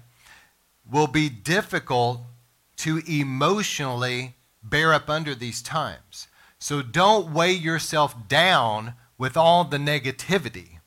will 0.89 1.09
be 1.09 1.29
difficult 1.29 2.21
to 2.77 3.03
emotionally 3.07 4.35
bear 4.63 4.93
up 4.93 5.09
under 5.09 5.35
these 5.35 5.63
times. 5.63 6.29
So 6.59 6.83
don't 6.83 7.33
weigh 7.33 7.53
yourself 7.53 8.29
down 8.29 8.95
with 9.19 9.37
all 9.37 9.65
the 9.65 9.79
negativity. 9.79 10.79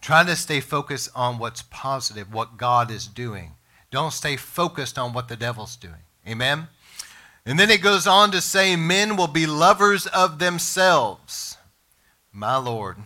Try 0.00 0.24
to 0.24 0.36
stay 0.36 0.60
focused 0.60 1.10
on 1.14 1.38
what's 1.38 1.62
positive, 1.62 2.32
what 2.32 2.56
God 2.56 2.90
is 2.90 3.06
doing. 3.06 3.52
Don't 3.90 4.12
stay 4.12 4.36
focused 4.36 4.98
on 4.98 5.12
what 5.12 5.28
the 5.28 5.36
devil's 5.36 5.76
doing. 5.76 6.04
Amen? 6.26 6.68
And 7.44 7.58
then 7.58 7.70
it 7.70 7.82
goes 7.82 8.06
on 8.06 8.30
to 8.32 8.40
say, 8.40 8.76
men 8.76 9.16
will 9.16 9.28
be 9.28 9.46
lovers 9.46 10.06
of 10.06 10.38
themselves. 10.38 11.56
My 12.32 12.56
Lord. 12.56 12.98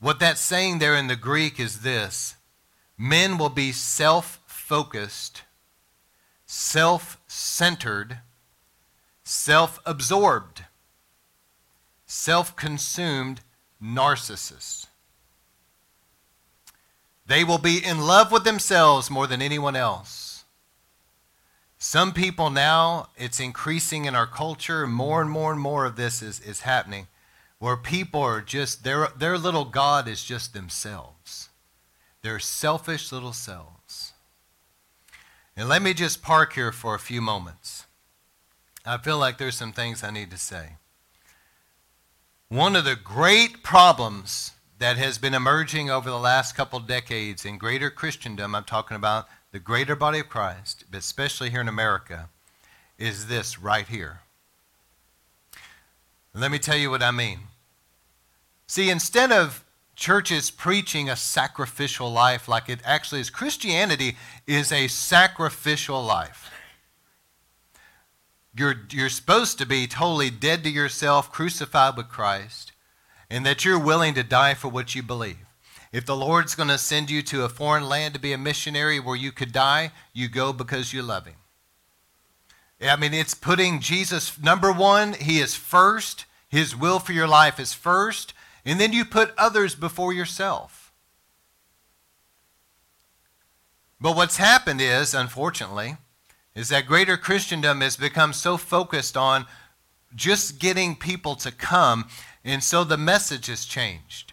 What 0.00 0.20
that's 0.20 0.40
saying 0.40 0.78
there 0.78 0.94
in 0.94 1.06
the 1.06 1.16
Greek 1.16 1.58
is 1.58 1.80
this 1.80 2.36
men 2.98 3.38
will 3.38 3.50
be 3.50 3.72
self 3.72 4.40
focused, 4.66 5.42
self 6.44 7.18
centered, 7.28 8.18
self 9.22 9.78
absorbed, 9.86 10.64
self 12.04 12.56
consumed 12.56 13.42
narcissists. 13.80 14.86
They 17.24 17.44
will 17.44 17.58
be 17.58 17.78
in 17.78 18.00
love 18.00 18.32
with 18.32 18.42
themselves 18.42 19.08
more 19.08 19.28
than 19.28 19.40
anyone 19.40 19.76
else. 19.76 20.44
Some 21.78 22.12
people 22.12 22.50
now, 22.50 23.10
it's 23.16 23.38
increasing 23.38 24.06
in 24.06 24.16
our 24.16 24.26
culture, 24.26 24.84
more 24.88 25.22
and 25.22 25.30
more 25.30 25.52
and 25.52 25.60
more 25.60 25.84
of 25.84 25.94
this 25.94 26.22
is, 26.22 26.40
is 26.40 26.62
happening, 26.62 27.06
where 27.60 27.76
people 27.76 28.20
are 28.20 28.40
just, 28.40 28.82
their, 28.82 29.08
their 29.16 29.38
little 29.38 29.64
God 29.64 30.08
is 30.08 30.24
just 30.24 30.54
themselves. 30.54 31.50
They're 32.22 32.40
selfish 32.40 33.12
little 33.12 33.32
selves. 33.32 33.75
And 35.56 35.68
let 35.68 35.80
me 35.80 35.94
just 35.94 36.22
park 36.22 36.52
here 36.52 36.70
for 36.70 36.94
a 36.94 36.98
few 36.98 37.22
moments. 37.22 37.86
I 38.84 38.98
feel 38.98 39.18
like 39.18 39.38
there's 39.38 39.56
some 39.56 39.72
things 39.72 40.04
I 40.04 40.10
need 40.10 40.30
to 40.30 40.38
say. 40.38 40.76
One 42.48 42.76
of 42.76 42.84
the 42.84 42.94
great 42.94 43.62
problems 43.62 44.52
that 44.78 44.98
has 44.98 45.18
been 45.18 45.34
emerging 45.34 45.90
over 45.90 46.10
the 46.10 46.18
last 46.18 46.54
couple 46.54 46.78
decades 46.78 47.44
in 47.44 47.56
greater 47.58 47.90
Christendom, 47.90 48.54
I'm 48.54 48.64
talking 48.64 48.96
about 48.96 49.26
the 49.50 49.58
greater 49.58 49.96
body 49.96 50.20
of 50.20 50.28
Christ, 50.28 50.84
but 50.90 50.98
especially 50.98 51.50
here 51.50 51.62
in 51.62 51.68
America, 51.68 52.28
is 52.98 53.26
this 53.26 53.58
right 53.58 53.88
here. 53.88 54.20
Let 56.34 56.50
me 56.50 56.58
tell 56.58 56.76
you 56.76 56.90
what 56.90 57.02
I 57.02 57.10
mean. 57.10 57.40
See, 58.66 58.90
instead 58.90 59.32
of 59.32 59.64
churches 59.96 60.50
preaching 60.50 61.08
a 61.08 61.16
sacrificial 61.16 62.12
life 62.12 62.46
like 62.46 62.68
it 62.68 62.80
actually 62.84 63.22
is, 63.22 63.30
Christianity 63.30 64.16
is 64.46 64.70
a 64.70 64.86
sacrificial 64.88 66.02
life. 66.04 66.50
You're, 68.54 68.76
you're 68.90 69.08
supposed 69.08 69.58
to 69.58 69.66
be 69.66 69.86
totally 69.86 70.30
dead 70.30 70.62
to 70.64 70.70
yourself, 70.70 71.32
crucified 71.32 71.96
with 71.96 72.08
Christ, 72.08 72.72
and 73.28 73.44
that 73.44 73.64
you're 73.64 73.78
willing 73.78 74.14
to 74.14 74.22
die 74.22 74.54
for 74.54 74.68
what 74.68 74.94
you 74.94 75.02
believe. 75.02 75.38
If 75.92 76.04
the 76.04 76.16
Lord's 76.16 76.54
going 76.54 76.68
to 76.68 76.78
send 76.78 77.10
you 77.10 77.22
to 77.22 77.44
a 77.44 77.48
foreign 77.48 77.88
land 77.88 78.14
to 78.14 78.20
be 78.20 78.32
a 78.32 78.38
missionary 78.38 79.00
where 79.00 79.16
you 79.16 79.32
could 79.32 79.52
die, 79.52 79.92
you 80.12 80.28
go 80.28 80.52
because 80.52 80.92
you 80.92 81.02
love 81.02 81.26
Him. 81.26 81.36
I 82.82 82.96
mean, 82.96 83.14
it's 83.14 83.34
putting 83.34 83.80
Jesus, 83.80 84.38
number 84.38 84.70
one, 84.70 85.14
He 85.14 85.38
is 85.38 85.54
first. 85.54 86.26
His 86.48 86.76
will 86.76 86.98
for 86.98 87.12
your 87.12 87.26
life 87.26 87.58
is 87.58 87.72
first. 87.72 88.34
And 88.66 88.80
then 88.80 88.92
you 88.92 89.04
put 89.04 89.32
others 89.38 89.76
before 89.76 90.12
yourself. 90.12 90.92
But 94.00 94.16
what's 94.16 94.36
happened 94.36 94.80
is, 94.80 95.14
unfortunately, 95.14 95.96
is 96.54 96.68
that 96.70 96.86
greater 96.86 97.16
Christendom 97.16 97.80
has 97.80 97.96
become 97.96 98.32
so 98.32 98.56
focused 98.56 99.16
on 99.16 99.46
just 100.14 100.58
getting 100.58 100.96
people 100.96 101.36
to 101.36 101.52
come, 101.52 102.08
and 102.44 102.62
so 102.62 102.82
the 102.82 102.96
message 102.96 103.46
has 103.46 103.64
changed. 103.64 104.32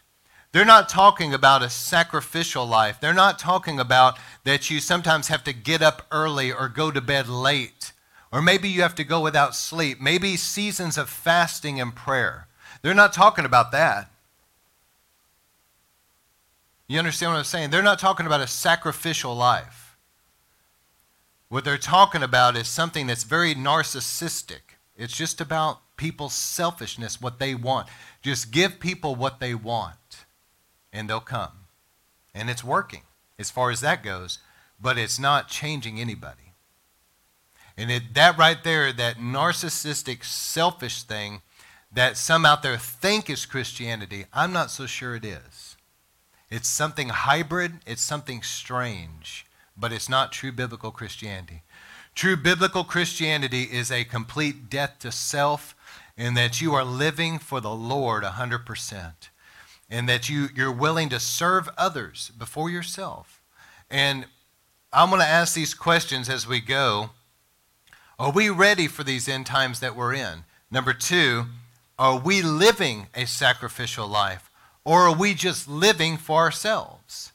They're 0.52 0.66
not 0.66 0.90
talking 0.90 1.34
about 1.34 1.64
a 1.64 1.70
sacrificial 1.70 2.66
life. 2.66 3.00
They're 3.00 3.14
not 3.14 3.40
talking 3.40 3.80
about 3.80 4.18
that 4.46 4.70
you 4.70 4.80
sometimes 4.80 5.28
have 5.28 5.44
to 5.44 5.54
get 5.54 5.82
up 5.82 6.08
early 6.12 6.52
or 6.52 6.70
go 6.70 6.92
to 6.92 7.02
bed 7.02 7.28
late, 7.28 7.92
or 8.32 8.42
maybe 8.42 8.68
you 8.68 8.82
have 8.82 8.96
to 8.96 9.04
go 9.04 9.20
without 9.22 9.56
sleep, 9.56 10.02
maybe 10.02 10.38
seasons 10.38 10.98
of 10.98 11.10
fasting 11.10 11.80
and 11.80 11.96
prayer. 11.96 12.48
They're 12.82 12.94
not 12.94 13.14
talking 13.14 13.46
about 13.46 13.72
that. 13.72 14.10
You 16.94 17.00
understand 17.00 17.32
what 17.32 17.40
I'm 17.40 17.44
saying? 17.44 17.72
They're 17.72 17.82
not 17.82 17.98
talking 17.98 18.28
about 18.28 18.42
a 18.42 18.46
sacrificial 18.46 19.34
life. 19.34 19.98
What 21.50 21.66
they're 21.66 21.80
talking 21.80 22.22
about 22.22 22.56
is 22.56 22.68
something 22.68 23.08
that's 23.08 23.24
very 23.24 23.56
narcissistic. 23.56 24.78
It's 24.96 25.18
just 25.18 25.42
about 25.42 25.80
people's 25.98 26.36
selfishness, 26.36 27.20
what 27.20 27.40
they 27.40 27.56
want. 27.56 27.88
Just 28.22 28.52
give 28.52 28.80
people 28.80 29.16
what 29.16 29.40
they 29.40 29.56
want, 29.56 30.26
and 30.92 31.10
they'll 31.10 31.20
come. 31.20 31.66
And 32.32 32.48
it's 32.48 32.64
working 32.64 33.02
as 33.40 33.50
far 33.50 33.72
as 33.72 33.82
that 33.82 34.04
goes, 34.04 34.38
but 34.80 35.00
it's 35.00 35.18
not 35.18 35.48
changing 35.48 36.00
anybody. 36.00 36.54
And 37.76 37.90
it, 37.90 38.14
that 38.14 38.38
right 38.38 38.64
there, 38.64 38.94
that 38.94 39.18
narcissistic, 39.18 40.24
selfish 40.24 41.02
thing 41.02 41.42
that 41.92 42.18
some 42.18 42.46
out 42.46 42.62
there 42.62 42.78
think 42.78 43.32
is 43.32 43.48
Christianity, 43.48 44.26
I'm 44.32 44.54
not 44.54 44.70
so 44.70 44.86
sure 44.86 45.16
it 45.16 45.26
is. 45.26 45.73
It's 46.54 46.70
something 46.70 47.10
hybrid, 47.10 47.80
it's 47.86 48.02
something 48.02 48.44
strange 48.44 49.46
but 49.78 49.92
it's 49.92 50.10
not 50.10 50.32
true 50.32 50.52
biblical 50.52 50.92
Christianity. 50.92 51.64
True 52.16 52.38
biblical 52.38 52.84
Christianity 52.84 53.64
is 53.64 53.92
a 53.92 54.04
complete 54.04 54.70
death 54.70 55.00
to 55.00 55.12
self 55.12 55.76
in 56.16 56.36
that 56.36 56.62
you 56.62 56.74
are 56.74 56.84
living 56.84 57.40
for 57.40 57.60
the 57.60 57.74
Lord 57.74 58.24
100% 58.24 59.14
and 59.90 60.08
that 60.08 60.30
you, 60.30 60.50
you're 60.56 60.72
willing 60.72 61.10
to 61.10 61.20
serve 61.20 61.70
others 61.78 62.32
before 62.38 62.70
yourself. 62.70 63.42
And 63.90 64.26
I'm 64.92 65.10
going 65.10 65.22
to 65.22 65.28
ask 65.28 65.56
these 65.56 65.74
questions 65.74 66.30
as 66.30 66.48
we 66.48 66.60
go. 66.60 67.12
Are 68.20 68.32
we 68.32 68.50
ready 68.50 68.88
for 68.88 69.04
these 69.04 69.28
end 69.28 69.48
times 69.48 69.80
that 69.80 69.96
we're 69.96 70.14
in? 70.14 70.44
Number 70.70 70.94
two, 70.94 71.46
are 71.98 72.20
we 72.20 72.44
living 72.44 73.08
a 73.16 73.26
sacrificial 73.26 74.08
life 74.08 74.52
or 74.86 75.02
are 75.02 75.16
we 75.16 75.34
just 75.34 75.68
living 75.68 76.18
for 76.18 76.40
ourselves? 76.40 77.32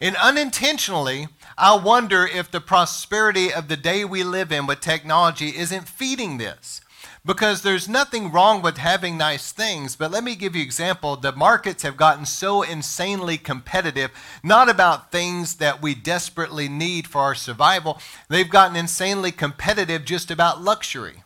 And 0.00 0.16
unintentionally, 0.16 1.28
I 1.56 1.76
wonder 1.76 2.24
if 2.24 2.50
the 2.50 2.60
prosperity 2.60 3.52
of 3.52 3.68
the 3.68 3.76
day 3.76 4.04
we 4.04 4.22
live 4.22 4.52
in 4.52 4.66
with 4.66 4.80
technology 4.80 5.56
isn't 5.56 5.88
feeding 5.88 6.38
this. 6.38 6.80
Because 7.24 7.62
there's 7.62 7.88
nothing 7.88 8.30
wrong 8.30 8.62
with 8.62 8.78
having 8.78 9.18
nice 9.18 9.52
things, 9.52 9.96
but 9.96 10.10
let 10.10 10.24
me 10.24 10.34
give 10.34 10.54
you 10.54 10.62
an 10.62 10.66
example. 10.66 11.16
The 11.16 11.32
markets 11.32 11.82
have 11.82 11.96
gotten 11.96 12.24
so 12.24 12.62
insanely 12.62 13.36
competitive, 13.36 14.10
not 14.42 14.68
about 14.68 15.10
things 15.12 15.56
that 15.56 15.82
we 15.82 15.94
desperately 15.94 16.68
need 16.68 17.06
for 17.06 17.20
our 17.20 17.34
survival. 17.34 18.00
They've 18.28 18.48
gotten 18.48 18.76
insanely 18.76 19.32
competitive 19.32 20.04
just 20.04 20.30
about 20.30 20.62
luxury. 20.62 21.24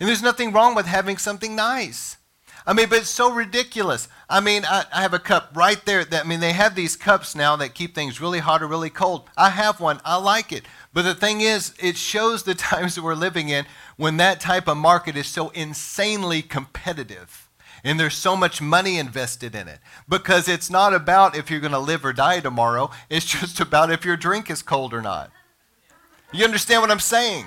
And 0.00 0.08
there's 0.08 0.22
nothing 0.22 0.52
wrong 0.52 0.74
with 0.74 0.86
having 0.86 1.18
something 1.18 1.54
nice. 1.54 2.17
I 2.68 2.74
mean, 2.74 2.90
but 2.90 2.98
it's 2.98 3.08
so 3.08 3.32
ridiculous. 3.32 4.08
I 4.28 4.40
mean, 4.40 4.66
I, 4.66 4.84
I, 4.92 5.00
have 5.00 5.14
a 5.14 5.18
cup 5.18 5.52
right 5.54 5.82
there. 5.86 6.04
That, 6.04 6.26
I 6.26 6.28
mean, 6.28 6.40
they 6.40 6.52
have 6.52 6.74
these 6.74 6.96
cups 6.96 7.34
now 7.34 7.56
that 7.56 7.74
keep 7.74 7.94
things 7.94 8.20
really 8.20 8.40
hot 8.40 8.62
or 8.62 8.66
really 8.66 8.90
cold. 8.90 9.30
I 9.38 9.48
have 9.48 9.80
one. 9.80 10.02
I 10.04 10.16
like 10.16 10.52
it. 10.52 10.64
But 10.92 11.02
the 11.02 11.14
thing 11.14 11.40
is, 11.40 11.72
it 11.82 11.96
shows 11.96 12.42
the 12.42 12.54
times 12.70 12.94
that 12.94 13.02
we're 13.02 13.14
living 13.14 13.48
in 13.48 13.64
when 13.96 14.18
that 14.18 14.38
type 14.38 14.68
of 14.68 14.76
market 14.76 15.16
is 15.16 15.26
so 15.26 15.48
insanely 15.50 16.42
competitive. 16.42 17.48
And 17.82 17.98
there's 17.98 18.16
so 18.16 18.36
much 18.36 18.60
money 18.60 18.98
invested 18.98 19.54
in 19.54 19.66
it. 19.66 19.78
Because 20.06 20.46
it's 20.46 20.68
not 20.68 20.92
about 20.92 21.34
if 21.34 21.50
you're 21.50 21.60
going 21.60 21.72
to 21.72 21.78
live 21.78 22.04
or 22.04 22.12
die 22.12 22.40
tomorrow, 22.40 22.90
it's 23.08 23.24
just 23.40 23.60
about 23.60 23.90
if 23.90 24.04
your 24.04 24.18
drink 24.18 24.50
is 24.50 24.60
cold 24.60 24.92
or 24.92 25.00
not. 25.00 25.30
You 26.34 26.44
understand 26.44 26.82
what 26.82 26.90
I'm 26.90 27.00
saying? 27.00 27.46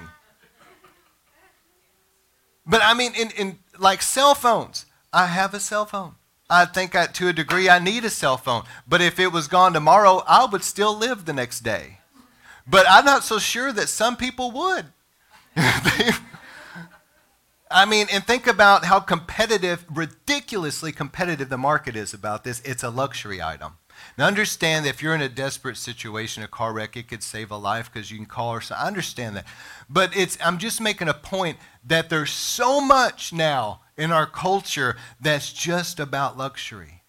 But 2.65 2.81
I 2.83 2.95
mean, 2.95 3.13
in, 3.13 3.29
in 3.37 3.59
like 3.77 4.01
cell 4.01 4.33
phones, 4.33 4.87
I 5.13 5.27
have 5.27 5.53
a 5.53 5.59
cell 5.59 5.85
phone. 5.85 6.15
I 6.49 6.65
think 6.65 6.95
I, 6.95 7.07
to 7.07 7.27
a 7.29 7.33
degree 7.33 7.69
I 7.69 7.79
need 7.79 8.03
a 8.03 8.09
cell 8.09 8.37
phone. 8.37 8.63
But 8.87 9.01
if 9.01 9.19
it 9.19 9.31
was 9.31 9.47
gone 9.47 9.73
tomorrow, 9.73 10.23
I 10.27 10.45
would 10.45 10.63
still 10.63 10.97
live 10.97 11.25
the 11.25 11.33
next 11.33 11.61
day. 11.61 11.99
But 12.67 12.85
I'm 12.89 13.05
not 13.05 13.23
so 13.23 13.39
sure 13.39 13.71
that 13.73 13.89
some 13.89 14.17
people 14.17 14.51
would. 14.51 14.85
I 17.71 17.85
mean, 17.85 18.07
and 18.11 18.25
think 18.25 18.47
about 18.47 18.85
how 18.85 18.99
competitive, 18.99 19.85
ridiculously 19.89 20.91
competitive 20.91 21.49
the 21.49 21.57
market 21.57 21.95
is 21.95 22.13
about 22.13 22.43
this. 22.43 22.61
It's 22.61 22.83
a 22.83 22.89
luxury 22.89 23.41
item. 23.41 23.77
Now, 24.17 24.27
understand 24.27 24.85
that 24.85 24.89
if 24.89 25.01
you're 25.01 25.15
in 25.15 25.21
a 25.21 25.29
desperate 25.29 25.77
situation, 25.77 26.43
a 26.43 26.47
car 26.47 26.73
wreck, 26.73 26.97
it 26.97 27.07
could 27.07 27.23
save 27.23 27.51
a 27.51 27.57
life 27.57 27.91
because 27.91 28.11
you 28.11 28.17
can 28.17 28.25
call 28.25 28.49
or 28.49 28.61
something. 28.61 28.83
I 28.83 28.87
understand 28.87 29.37
that. 29.37 29.45
But 29.89 30.15
it's, 30.15 30.37
I'm 30.43 30.57
just 30.57 30.81
making 30.81 31.07
a 31.07 31.13
point 31.13 31.57
that 31.85 32.09
there's 32.09 32.31
so 32.31 32.81
much 32.81 33.31
now 33.31 33.80
in 33.97 34.11
our 34.11 34.25
culture 34.25 34.97
that's 35.19 35.53
just 35.53 35.99
about 35.99 36.37
luxury. 36.37 37.01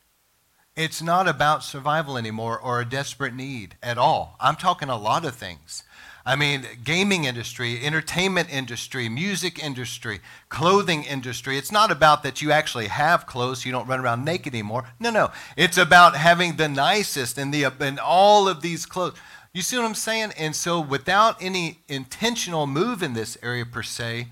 It's 0.74 1.02
not 1.02 1.28
about 1.28 1.64
survival 1.64 2.16
anymore 2.16 2.58
or 2.58 2.80
a 2.80 2.88
desperate 2.88 3.34
need 3.34 3.76
at 3.82 3.98
all. 3.98 4.36
I'm 4.40 4.56
talking 4.56 4.88
a 4.88 4.96
lot 4.96 5.24
of 5.24 5.34
things. 5.34 5.82
I 6.24 6.36
mean, 6.36 6.64
gaming 6.84 7.24
industry, 7.24 7.84
entertainment 7.84 8.52
industry, 8.52 9.08
music 9.08 9.62
industry, 9.62 10.20
clothing 10.48 11.02
industry. 11.02 11.58
It's 11.58 11.72
not 11.72 11.90
about 11.90 12.22
that 12.22 12.40
you 12.40 12.52
actually 12.52 12.86
have 12.86 13.26
clothes, 13.26 13.66
you 13.66 13.72
don't 13.72 13.88
run 13.88 14.00
around 14.00 14.24
naked 14.24 14.54
anymore. 14.54 14.84
No, 15.00 15.10
no. 15.10 15.32
It's 15.56 15.76
about 15.76 16.16
having 16.16 16.56
the 16.56 16.68
nicest 16.68 17.38
and 17.38 17.52
the 17.52 17.64
and 17.64 17.98
all 17.98 18.48
of 18.48 18.62
these 18.62 18.86
clothes. 18.86 19.16
You 19.52 19.62
see 19.62 19.76
what 19.76 19.84
I'm 19.84 19.94
saying? 19.94 20.32
And 20.38 20.54
so 20.56 20.80
without 20.80 21.42
any 21.42 21.80
intentional 21.88 22.66
move 22.66 23.02
in 23.02 23.14
this 23.14 23.36
area 23.42 23.66
per 23.66 23.82
se, 23.82 24.28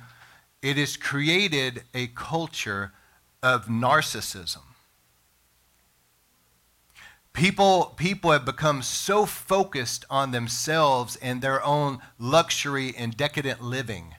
it 0.63 0.77
has 0.77 0.97
created 0.97 1.85
a 1.95 2.09
culture 2.09 2.93
of 3.43 3.67
narcissism. 3.67 4.63
People, 7.33 7.95
people 7.97 8.33
have 8.33 8.45
become 8.45 8.83
so 8.83 9.25
focused 9.25 10.05
on 10.11 10.33
themselves 10.33 11.17
and 11.17 11.41
their 11.41 11.65
own 11.65 12.01
luxury 12.19 12.93
and 12.97 13.17
decadent 13.17 13.63
living. 13.63 14.17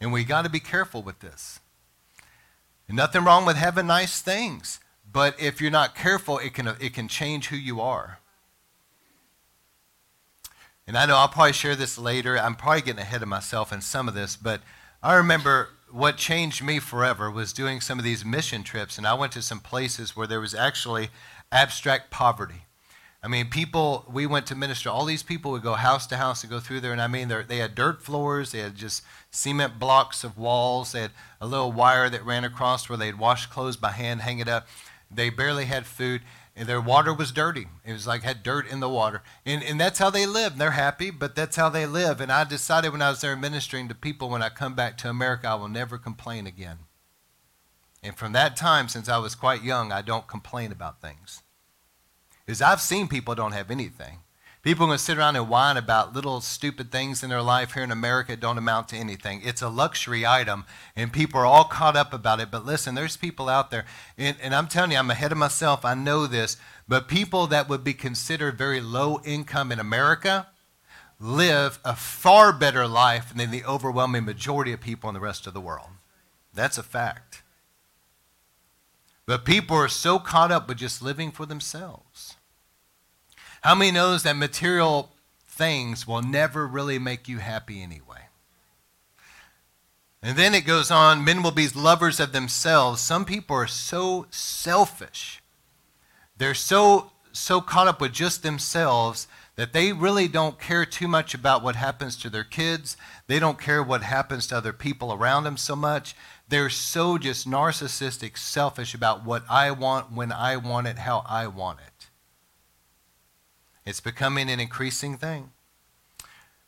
And 0.00 0.12
we 0.12 0.24
got 0.24 0.42
to 0.42 0.50
be 0.50 0.60
careful 0.60 1.02
with 1.02 1.20
this. 1.20 1.60
Nothing 2.88 3.24
wrong 3.24 3.44
with 3.44 3.56
having 3.56 3.86
nice 3.86 4.20
things, 4.20 4.80
but 5.10 5.38
if 5.40 5.60
you're 5.60 5.70
not 5.70 5.94
careful, 5.94 6.38
it 6.38 6.54
can, 6.54 6.68
it 6.80 6.94
can 6.94 7.08
change 7.08 7.48
who 7.48 7.56
you 7.56 7.80
are. 7.80 8.20
And 10.88 10.96
I 10.96 11.04
know 11.04 11.16
I'll 11.16 11.28
probably 11.28 11.52
share 11.52 11.76
this 11.76 11.98
later. 11.98 12.38
I'm 12.38 12.54
probably 12.54 12.80
getting 12.80 13.02
ahead 13.02 13.20
of 13.20 13.28
myself 13.28 13.74
in 13.74 13.82
some 13.82 14.08
of 14.08 14.14
this, 14.14 14.36
but 14.36 14.62
I 15.02 15.16
remember 15.16 15.68
what 15.90 16.16
changed 16.16 16.64
me 16.64 16.78
forever 16.78 17.30
was 17.30 17.52
doing 17.52 17.82
some 17.82 17.98
of 17.98 18.06
these 18.06 18.24
mission 18.24 18.62
trips, 18.62 18.96
and 18.96 19.06
I 19.06 19.12
went 19.12 19.32
to 19.32 19.42
some 19.42 19.60
places 19.60 20.16
where 20.16 20.26
there 20.26 20.40
was 20.40 20.54
actually 20.54 21.10
abstract 21.52 22.10
poverty. 22.10 22.62
I 23.22 23.28
mean, 23.28 23.50
people, 23.50 24.06
we 24.10 24.26
went 24.26 24.46
to 24.46 24.54
minister. 24.54 24.88
All 24.88 25.04
these 25.04 25.22
people 25.22 25.50
would 25.50 25.62
go 25.62 25.74
house 25.74 26.06
to 26.06 26.16
house 26.16 26.42
and 26.42 26.50
go 26.50 26.58
through 26.58 26.80
there, 26.80 26.92
and 26.92 27.02
I 27.02 27.06
mean, 27.06 27.28
they 27.28 27.58
had 27.58 27.74
dirt 27.74 28.00
floors, 28.00 28.52
they 28.52 28.60
had 28.60 28.74
just 28.74 29.02
cement 29.30 29.78
blocks 29.78 30.24
of 30.24 30.38
walls, 30.38 30.92
they 30.92 31.02
had 31.02 31.10
a 31.38 31.46
little 31.46 31.70
wire 31.70 32.08
that 32.08 32.24
ran 32.24 32.44
across 32.44 32.88
where 32.88 32.96
they'd 32.96 33.18
wash 33.18 33.44
clothes 33.44 33.76
by 33.76 33.90
hand, 33.90 34.22
hang 34.22 34.38
it 34.38 34.48
up. 34.48 34.66
They 35.10 35.28
barely 35.28 35.66
had 35.66 35.84
food 35.84 36.22
and 36.58 36.68
their 36.68 36.80
water 36.80 37.14
was 37.14 37.30
dirty. 37.30 37.68
It 37.84 37.92
was 37.92 38.06
like 38.06 38.24
had 38.24 38.42
dirt 38.42 38.68
in 38.68 38.80
the 38.80 38.88
water. 38.88 39.22
And, 39.46 39.62
and 39.62 39.80
that's 39.80 40.00
how 40.00 40.10
they 40.10 40.26
live. 40.26 40.58
They're 40.58 40.72
happy, 40.72 41.10
but 41.10 41.36
that's 41.36 41.54
how 41.54 41.68
they 41.68 41.86
live. 41.86 42.20
And 42.20 42.32
I 42.32 42.42
decided 42.42 42.90
when 42.90 43.00
I 43.00 43.10
was 43.10 43.20
there 43.20 43.36
ministering 43.36 43.86
to 43.88 43.94
people, 43.94 44.28
when 44.28 44.42
I 44.42 44.48
come 44.48 44.74
back 44.74 44.98
to 44.98 45.08
America, 45.08 45.48
I 45.48 45.54
will 45.54 45.68
never 45.68 45.98
complain 45.98 46.48
again. 46.48 46.78
And 48.02 48.16
from 48.16 48.32
that 48.32 48.56
time, 48.56 48.88
since 48.88 49.08
I 49.08 49.18
was 49.18 49.36
quite 49.36 49.62
young, 49.62 49.92
I 49.92 50.02
don't 50.02 50.26
complain 50.26 50.72
about 50.72 51.00
things. 51.00 51.42
Because 52.44 52.60
I've 52.60 52.80
seen 52.80 53.06
people 53.06 53.36
don't 53.36 53.52
have 53.52 53.70
anything. 53.70 54.18
People 54.62 54.84
are 54.84 54.88
going 54.88 54.98
to 54.98 55.04
sit 55.04 55.16
around 55.16 55.36
and 55.36 55.48
whine 55.48 55.76
about 55.76 56.14
little 56.14 56.40
stupid 56.40 56.90
things 56.90 57.22
in 57.22 57.30
their 57.30 57.42
life 57.42 57.74
here 57.74 57.84
in 57.84 57.92
America 57.92 58.32
that 58.32 58.40
don't 58.40 58.58
amount 58.58 58.88
to 58.88 58.96
anything. 58.96 59.40
It's 59.44 59.62
a 59.62 59.68
luxury 59.68 60.26
item, 60.26 60.64
and 60.96 61.12
people 61.12 61.40
are 61.40 61.46
all 61.46 61.64
caught 61.64 61.96
up 61.96 62.12
about 62.12 62.40
it. 62.40 62.50
But 62.50 62.66
listen, 62.66 62.96
there's 62.96 63.16
people 63.16 63.48
out 63.48 63.70
there, 63.70 63.84
and, 64.16 64.36
and 64.42 64.54
I'm 64.54 64.66
telling 64.66 64.90
you, 64.90 64.98
I'm 64.98 65.10
ahead 65.10 65.30
of 65.30 65.38
myself. 65.38 65.84
I 65.84 65.94
know 65.94 66.26
this. 66.26 66.56
But 66.88 67.06
people 67.06 67.46
that 67.46 67.68
would 67.68 67.84
be 67.84 67.94
considered 67.94 68.58
very 68.58 68.80
low 68.80 69.20
income 69.24 69.70
in 69.70 69.78
America 69.78 70.48
live 71.20 71.78
a 71.84 71.94
far 71.94 72.52
better 72.52 72.86
life 72.88 73.32
than 73.34 73.52
the 73.52 73.64
overwhelming 73.64 74.24
majority 74.24 74.72
of 74.72 74.80
people 74.80 75.08
in 75.08 75.14
the 75.14 75.20
rest 75.20 75.46
of 75.46 75.54
the 75.54 75.60
world. 75.60 75.90
That's 76.52 76.78
a 76.78 76.82
fact. 76.82 77.42
But 79.24 79.44
people 79.44 79.76
are 79.76 79.88
so 79.88 80.18
caught 80.18 80.50
up 80.50 80.66
with 80.66 80.78
just 80.78 81.02
living 81.02 81.30
for 81.30 81.46
themselves. 81.46 82.37
How 83.62 83.74
many 83.74 83.90
knows 83.90 84.22
that 84.22 84.36
material 84.36 85.10
things 85.46 86.06
will 86.06 86.22
never 86.22 86.66
really 86.66 86.98
make 86.98 87.28
you 87.28 87.38
happy 87.38 87.82
anyway? 87.82 88.28
And 90.22 90.36
then 90.36 90.54
it 90.54 90.66
goes 90.66 90.90
on, 90.90 91.24
men 91.24 91.42
will 91.42 91.52
be 91.52 91.68
lovers 91.68 92.18
of 92.18 92.32
themselves. 92.32 93.00
Some 93.00 93.24
people 93.24 93.56
are 93.56 93.66
so 93.66 94.26
selfish. 94.30 95.40
They're 96.36 96.54
so 96.54 97.12
so 97.32 97.60
caught 97.60 97.86
up 97.86 98.00
with 98.00 98.12
just 98.12 98.42
themselves 98.42 99.28
that 99.56 99.72
they 99.72 99.92
really 99.92 100.28
don't 100.28 100.60
care 100.60 100.84
too 100.84 101.08
much 101.08 101.34
about 101.34 101.62
what 101.62 101.76
happens 101.76 102.16
to 102.16 102.30
their 102.30 102.44
kids. 102.44 102.96
They 103.26 103.38
don't 103.38 103.60
care 103.60 103.82
what 103.82 104.02
happens 104.02 104.46
to 104.48 104.56
other 104.56 104.72
people 104.72 105.12
around 105.12 105.44
them 105.44 105.56
so 105.56 105.76
much. 105.76 106.14
They're 106.48 106.70
so 106.70 107.18
just 107.18 107.48
narcissistic, 107.48 108.38
selfish 108.38 108.94
about 108.94 109.24
what 109.24 109.44
I 109.48 109.70
want, 109.70 110.12
when 110.12 110.32
I 110.32 110.56
want 110.56 110.86
it, 110.86 110.98
how 110.98 111.24
I 111.28 111.46
want 111.46 111.80
it. 111.80 111.87
It's 113.88 114.00
becoming 114.00 114.50
an 114.50 114.60
increasing 114.60 115.16
thing. 115.16 115.50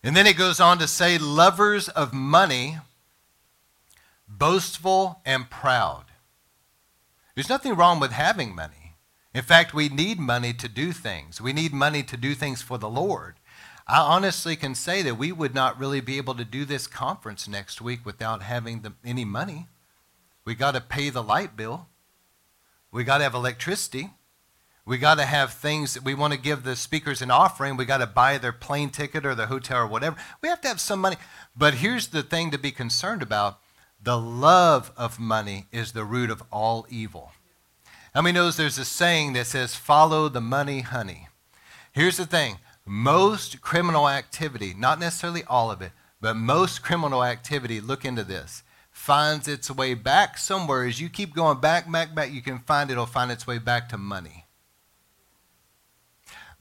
And 0.02 0.16
then 0.16 0.26
it 0.26 0.38
goes 0.38 0.58
on 0.58 0.78
to 0.78 0.88
say, 0.88 1.18
lovers 1.18 1.90
of 1.90 2.14
money, 2.14 2.78
boastful 4.26 5.20
and 5.26 5.50
proud. 5.50 6.04
There's 7.34 7.50
nothing 7.50 7.74
wrong 7.74 8.00
with 8.00 8.12
having 8.12 8.54
money. 8.54 8.94
In 9.34 9.42
fact, 9.42 9.74
we 9.74 9.90
need 9.90 10.18
money 10.18 10.54
to 10.54 10.66
do 10.66 10.92
things. 10.92 11.42
We 11.42 11.52
need 11.52 11.74
money 11.74 12.02
to 12.04 12.16
do 12.16 12.34
things 12.34 12.62
for 12.62 12.78
the 12.78 12.88
Lord. 12.88 13.34
I 13.86 13.98
honestly 14.00 14.56
can 14.56 14.74
say 14.74 15.02
that 15.02 15.18
we 15.18 15.30
would 15.30 15.54
not 15.54 15.78
really 15.78 16.00
be 16.00 16.16
able 16.16 16.36
to 16.36 16.44
do 16.44 16.64
this 16.64 16.86
conference 16.86 17.46
next 17.46 17.82
week 17.82 18.06
without 18.06 18.42
having 18.42 18.80
the, 18.80 18.94
any 19.04 19.26
money. 19.26 19.68
We 20.46 20.54
got 20.54 20.72
to 20.72 20.80
pay 20.80 21.10
the 21.10 21.22
light 21.22 21.54
bill. 21.54 21.86
We 22.90 23.04
got 23.04 23.18
to 23.18 23.24
have 23.24 23.34
electricity. 23.34 24.14
We 24.86 24.98
got 24.98 25.16
to 25.16 25.24
have 25.24 25.52
things 25.52 25.94
that 25.94 26.04
we 26.04 26.14
want 26.14 26.32
to 26.32 26.38
give 26.38 26.62
the 26.62 26.74
speakers 26.74 27.22
an 27.22 27.30
offering. 27.30 27.76
We 27.76 27.84
got 27.84 27.98
to 27.98 28.06
buy 28.06 28.38
their 28.38 28.52
plane 28.52 28.90
ticket 28.90 29.26
or 29.26 29.34
the 29.34 29.46
hotel 29.46 29.82
or 29.82 29.86
whatever. 29.86 30.16
We 30.42 30.48
have 30.48 30.60
to 30.62 30.68
have 30.68 30.80
some 30.80 31.00
money. 31.00 31.16
But 31.56 31.74
here's 31.74 32.08
the 32.08 32.22
thing 32.22 32.50
to 32.50 32.58
be 32.58 32.70
concerned 32.70 33.22
about 33.22 33.60
the 34.02 34.18
love 34.18 34.90
of 34.96 35.20
money 35.20 35.66
is 35.70 35.92
the 35.92 36.04
root 36.04 36.30
of 36.30 36.42
all 36.50 36.86
evil. 36.88 37.32
How 38.14 38.22
many 38.22 38.34
knows 38.34 38.56
there's 38.56 38.78
a 38.78 38.84
saying 38.84 39.34
that 39.34 39.46
says, 39.46 39.76
follow 39.76 40.28
the 40.28 40.40
money, 40.40 40.80
honey? 40.80 41.28
Here's 41.92 42.16
the 42.16 42.26
thing 42.26 42.58
most 42.86 43.60
criminal 43.60 44.08
activity, 44.08 44.74
not 44.76 44.98
necessarily 44.98 45.44
all 45.44 45.70
of 45.70 45.82
it, 45.82 45.92
but 46.20 46.34
most 46.34 46.82
criminal 46.82 47.22
activity, 47.22 47.80
look 47.80 48.04
into 48.04 48.24
this, 48.24 48.62
finds 48.90 49.46
its 49.46 49.70
way 49.70 49.94
back 49.94 50.38
somewhere. 50.38 50.84
As 50.84 51.00
you 51.00 51.08
keep 51.08 51.34
going 51.34 51.60
back, 51.60 51.90
back, 51.90 52.14
back, 52.14 52.32
you 52.32 52.42
can 52.42 52.58
find 52.58 52.90
it'll 52.90 53.06
find 53.06 53.30
its 53.30 53.46
way 53.46 53.58
back 53.58 53.88
to 53.90 53.98
money. 53.98 54.39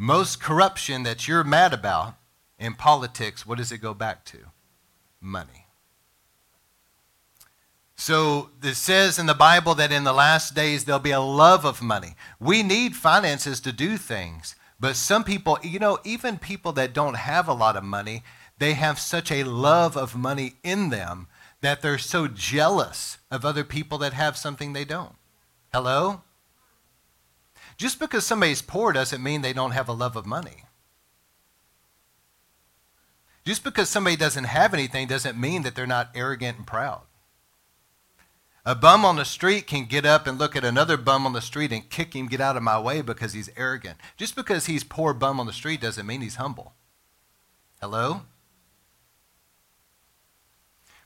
Most 0.02 0.42
corruption 0.42 1.04
that 1.04 1.28
you're 1.28 1.44
mad 1.44 1.74
about 1.74 2.16
in 2.58 2.74
politics, 2.74 3.46
what 3.46 3.58
does 3.58 3.72
it 3.74 3.80
go 3.80 3.94
back 3.94 4.24
to? 4.26 4.38
Money. 5.20 5.68
So 7.98 8.50
it 8.64 8.76
says 8.76 9.20
in 9.20 9.26
the 9.26 9.34
Bible 9.34 9.76
that 9.76 9.92
in 9.92 10.06
the 10.06 10.14
last 10.14 10.56
days 10.56 10.86
there'll 10.86 11.02
be 11.02 11.12
a 11.12 11.20
love 11.20 11.66
of 11.66 11.82
money. 11.82 12.16
We 12.40 12.64
need 12.64 12.96
finances 12.96 13.60
to 13.60 13.74
do 13.74 13.98
things. 13.98 14.56
But 14.80 14.96
some 14.96 15.26
people, 15.26 15.60
you 15.62 15.80
know, 15.80 16.00
even 16.06 16.38
people 16.38 16.72
that 16.74 16.94
don't 16.94 17.16
have 17.16 17.50
a 17.50 17.54
lot 17.54 17.76
of 17.76 17.84
money, 17.84 18.24
they 18.58 18.76
have 18.76 19.00
such 19.00 19.34
a 19.34 19.44
love 19.44 19.98
of 19.98 20.16
money 20.16 20.54
in 20.64 20.92
them 20.92 21.28
that 21.60 21.82
they're 21.82 21.98
so 21.98 22.30
jealous 22.30 23.18
of 23.30 23.44
other 23.44 23.66
people 23.66 23.98
that 23.98 24.14
have 24.14 24.38
something 24.38 24.72
they 24.72 24.86
don't. 24.86 25.16
Hello? 25.74 26.22
Just 27.80 27.98
because 27.98 28.26
somebody's 28.26 28.62
poor 28.62 28.92
doesn't 28.92 29.24
mean 29.24 29.42
they 29.42 29.54
don't 29.54 29.72
have 29.72 29.88
a 29.88 29.94
love 29.94 30.18
of 30.18 30.26
money. 30.26 30.66
Just 33.46 33.64
because 33.64 33.90
somebody 33.90 34.18
doesn't 34.18 34.44
have 34.44 34.74
anything 34.74 35.08
doesn't 35.08 35.40
mean 35.40 35.64
that 35.64 35.76
they're 35.76 35.88
not 35.88 36.10
arrogant 36.14 36.58
and 36.58 36.68
proud. 36.68 37.04
A 38.66 38.76
bum 38.76 39.06
on 39.06 39.16
the 39.16 39.24
street 39.24 39.66
can 39.66 39.86
get 39.86 40.06
up 40.06 40.28
and 40.28 40.38
look 40.38 40.58
at 40.58 40.66
another 40.66 40.98
bum 40.98 41.26
on 41.26 41.32
the 41.32 41.42
street 41.42 41.72
and 41.72 41.90
kick 41.90 42.14
him, 42.14 42.28
get 42.28 42.42
out 42.42 42.58
of 42.58 42.64
my 42.64 42.78
way 42.78 43.00
because 43.02 43.32
he's 43.32 43.50
arrogant. 43.56 43.98
Just 44.18 44.36
because 44.36 44.66
he's 44.66 44.84
poor 44.84 45.14
bum 45.14 45.40
on 45.40 45.46
the 45.46 45.54
street 45.54 45.80
doesn't 45.80 46.06
mean 46.06 46.20
he's 46.20 46.36
humble. 46.36 46.74
Hello? 47.80 48.24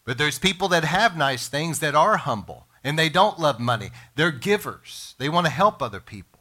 But 0.05 0.17
there's 0.17 0.39
people 0.39 0.67
that 0.69 0.83
have 0.83 1.15
nice 1.15 1.47
things 1.47 1.79
that 1.81 1.93
are 1.93 2.17
humble 2.17 2.65
and 2.83 2.97
they 2.97 3.09
don't 3.09 3.39
love 3.39 3.59
money. 3.59 3.91
They're 4.15 4.31
givers. 4.31 5.13
They 5.19 5.29
want 5.29 5.45
to 5.45 5.51
help 5.51 5.79
other 5.79 5.99
people 5.99 6.32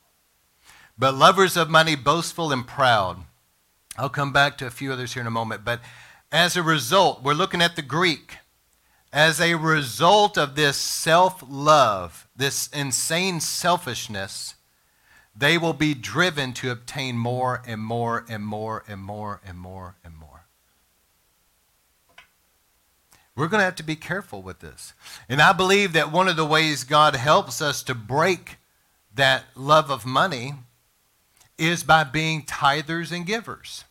but 1.02 1.16
lovers 1.16 1.56
of 1.56 1.68
money, 1.68 1.96
boastful 1.96 2.52
and 2.52 2.64
proud. 2.64 3.24
I'll 3.98 4.08
come 4.08 4.32
back 4.32 4.56
to 4.58 4.68
a 4.68 4.70
few 4.70 4.92
others 4.92 5.14
here 5.14 5.20
in 5.20 5.26
a 5.26 5.32
moment. 5.32 5.64
But 5.64 5.80
as 6.30 6.56
a 6.56 6.62
result, 6.62 7.24
we're 7.24 7.34
looking 7.34 7.60
at 7.60 7.74
the 7.74 7.82
Greek. 7.82 8.36
As 9.12 9.40
a 9.40 9.56
result 9.56 10.38
of 10.38 10.54
this 10.54 10.76
self 10.76 11.42
love, 11.48 12.28
this 12.36 12.68
insane 12.68 13.40
selfishness, 13.40 14.54
they 15.34 15.58
will 15.58 15.72
be 15.72 15.92
driven 15.92 16.52
to 16.52 16.70
obtain 16.70 17.18
more 17.18 17.64
and 17.66 17.80
more 17.80 18.24
and 18.28 18.46
more 18.46 18.84
and 18.86 19.00
more 19.00 19.40
and 19.44 19.58
more 19.58 19.96
and 20.04 20.14
more. 20.14 20.44
We're 23.34 23.48
going 23.48 23.58
to 23.58 23.64
have 23.64 23.74
to 23.74 23.82
be 23.82 23.96
careful 23.96 24.40
with 24.40 24.60
this. 24.60 24.92
And 25.28 25.42
I 25.42 25.52
believe 25.52 25.94
that 25.94 26.12
one 26.12 26.28
of 26.28 26.36
the 26.36 26.46
ways 26.46 26.84
God 26.84 27.16
helps 27.16 27.60
us 27.60 27.82
to 27.82 27.94
break 27.96 28.58
that 29.12 29.46
love 29.56 29.90
of 29.90 30.06
money 30.06 30.54
is 31.58 31.84
by 31.84 32.04
being 32.04 32.42
tithers 32.42 33.12
and 33.12 33.26
givers. 33.26 33.84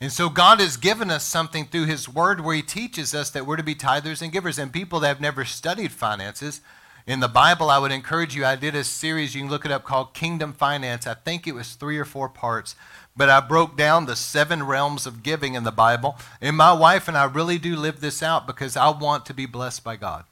And 0.00 0.10
so 0.10 0.30
God 0.30 0.60
has 0.60 0.76
given 0.76 1.10
us 1.10 1.24
something 1.24 1.66
through 1.66 1.84
His 1.84 2.08
Word 2.08 2.40
where 2.40 2.56
He 2.56 2.62
teaches 2.62 3.14
us 3.14 3.30
that 3.30 3.46
we're 3.46 3.56
to 3.56 3.62
be 3.62 3.74
tithers 3.74 4.22
and 4.22 4.32
givers. 4.32 4.58
And 4.58 4.72
people 4.72 5.00
that 5.00 5.08
have 5.08 5.20
never 5.20 5.44
studied 5.44 5.92
finances, 5.92 6.62
in 7.06 7.20
the 7.20 7.28
Bible, 7.28 7.70
I 7.70 7.78
would 7.78 7.92
encourage 7.92 8.36
you. 8.36 8.44
I 8.44 8.56
did 8.56 8.74
a 8.74 8.84
series, 8.84 9.34
you 9.34 9.42
can 9.42 9.50
look 9.50 9.64
it 9.64 9.72
up, 9.72 9.84
called 9.84 10.14
Kingdom 10.14 10.52
Finance. 10.52 11.06
I 11.06 11.14
think 11.14 11.46
it 11.46 11.54
was 11.54 11.74
three 11.74 11.98
or 11.98 12.04
four 12.04 12.28
parts. 12.28 12.76
But 13.16 13.28
I 13.28 13.40
broke 13.40 13.76
down 13.76 14.06
the 14.06 14.16
seven 14.16 14.62
realms 14.62 15.06
of 15.06 15.22
giving 15.22 15.54
in 15.54 15.64
the 15.64 15.72
Bible. 15.72 16.16
And 16.40 16.56
my 16.56 16.72
wife 16.72 17.08
and 17.08 17.16
I 17.16 17.24
really 17.24 17.58
do 17.58 17.74
live 17.74 18.00
this 18.00 18.22
out 18.22 18.46
because 18.46 18.76
I 18.76 18.90
want 18.90 19.26
to 19.26 19.34
be 19.34 19.46
blessed 19.46 19.82
by 19.82 19.96
God. 19.96 20.24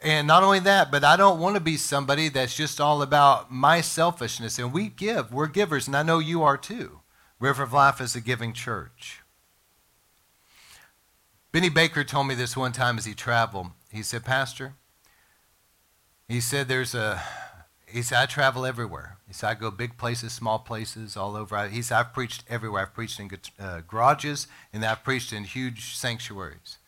And 0.00 0.26
not 0.26 0.42
only 0.42 0.60
that, 0.60 0.90
but 0.90 1.04
I 1.04 1.16
don't 1.16 1.40
want 1.40 1.56
to 1.56 1.60
be 1.60 1.76
somebody 1.76 2.28
that's 2.28 2.54
just 2.54 2.80
all 2.80 3.00
about 3.00 3.50
my 3.50 3.80
selfishness. 3.80 4.58
And 4.58 4.72
we 4.72 4.88
give, 4.88 5.32
we're 5.32 5.46
givers, 5.46 5.86
and 5.86 5.96
I 5.96 6.02
know 6.02 6.18
you 6.18 6.42
are 6.42 6.58
too. 6.58 7.00
River 7.40 7.62
of 7.62 7.72
Life 7.72 8.00
is 8.00 8.14
a 8.14 8.20
giving 8.20 8.52
church. 8.52 9.22
Benny 11.52 11.70
Baker 11.70 12.04
told 12.04 12.26
me 12.26 12.34
this 12.34 12.56
one 12.56 12.72
time 12.72 12.98
as 12.98 13.06
he 13.06 13.14
traveled. 13.14 13.68
He 13.90 14.02
said, 14.02 14.24
Pastor, 14.24 14.74
he 16.28 16.40
said, 16.40 16.68
there's 16.68 16.94
a, 16.94 17.22
he 17.86 18.02
said, 18.02 18.18
I 18.18 18.26
travel 18.26 18.66
everywhere. 18.66 19.16
He 19.26 19.32
said, 19.32 19.48
I 19.48 19.54
go 19.54 19.70
big 19.70 19.96
places, 19.96 20.32
small 20.32 20.58
places, 20.58 21.16
all 21.16 21.36
over. 21.36 21.68
He 21.68 21.80
said, 21.80 21.98
I've 21.98 22.12
preached 22.12 22.44
everywhere. 22.48 22.82
I've 22.82 22.94
preached 22.94 23.18
in 23.18 23.30
uh, 23.58 23.80
garages, 23.88 24.46
and 24.72 24.84
I've 24.84 25.02
preached 25.02 25.32
in 25.32 25.44
huge 25.44 25.96
sanctuaries. 25.96 26.78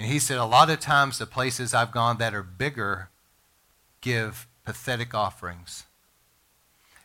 And 0.00 0.08
he 0.08 0.18
said, 0.18 0.38
a 0.38 0.46
lot 0.46 0.70
of 0.70 0.80
times 0.80 1.18
the 1.18 1.26
places 1.26 1.74
I've 1.74 1.92
gone 1.92 2.16
that 2.16 2.32
are 2.32 2.42
bigger 2.42 3.10
give 4.00 4.48
pathetic 4.64 5.12
offerings. 5.12 5.84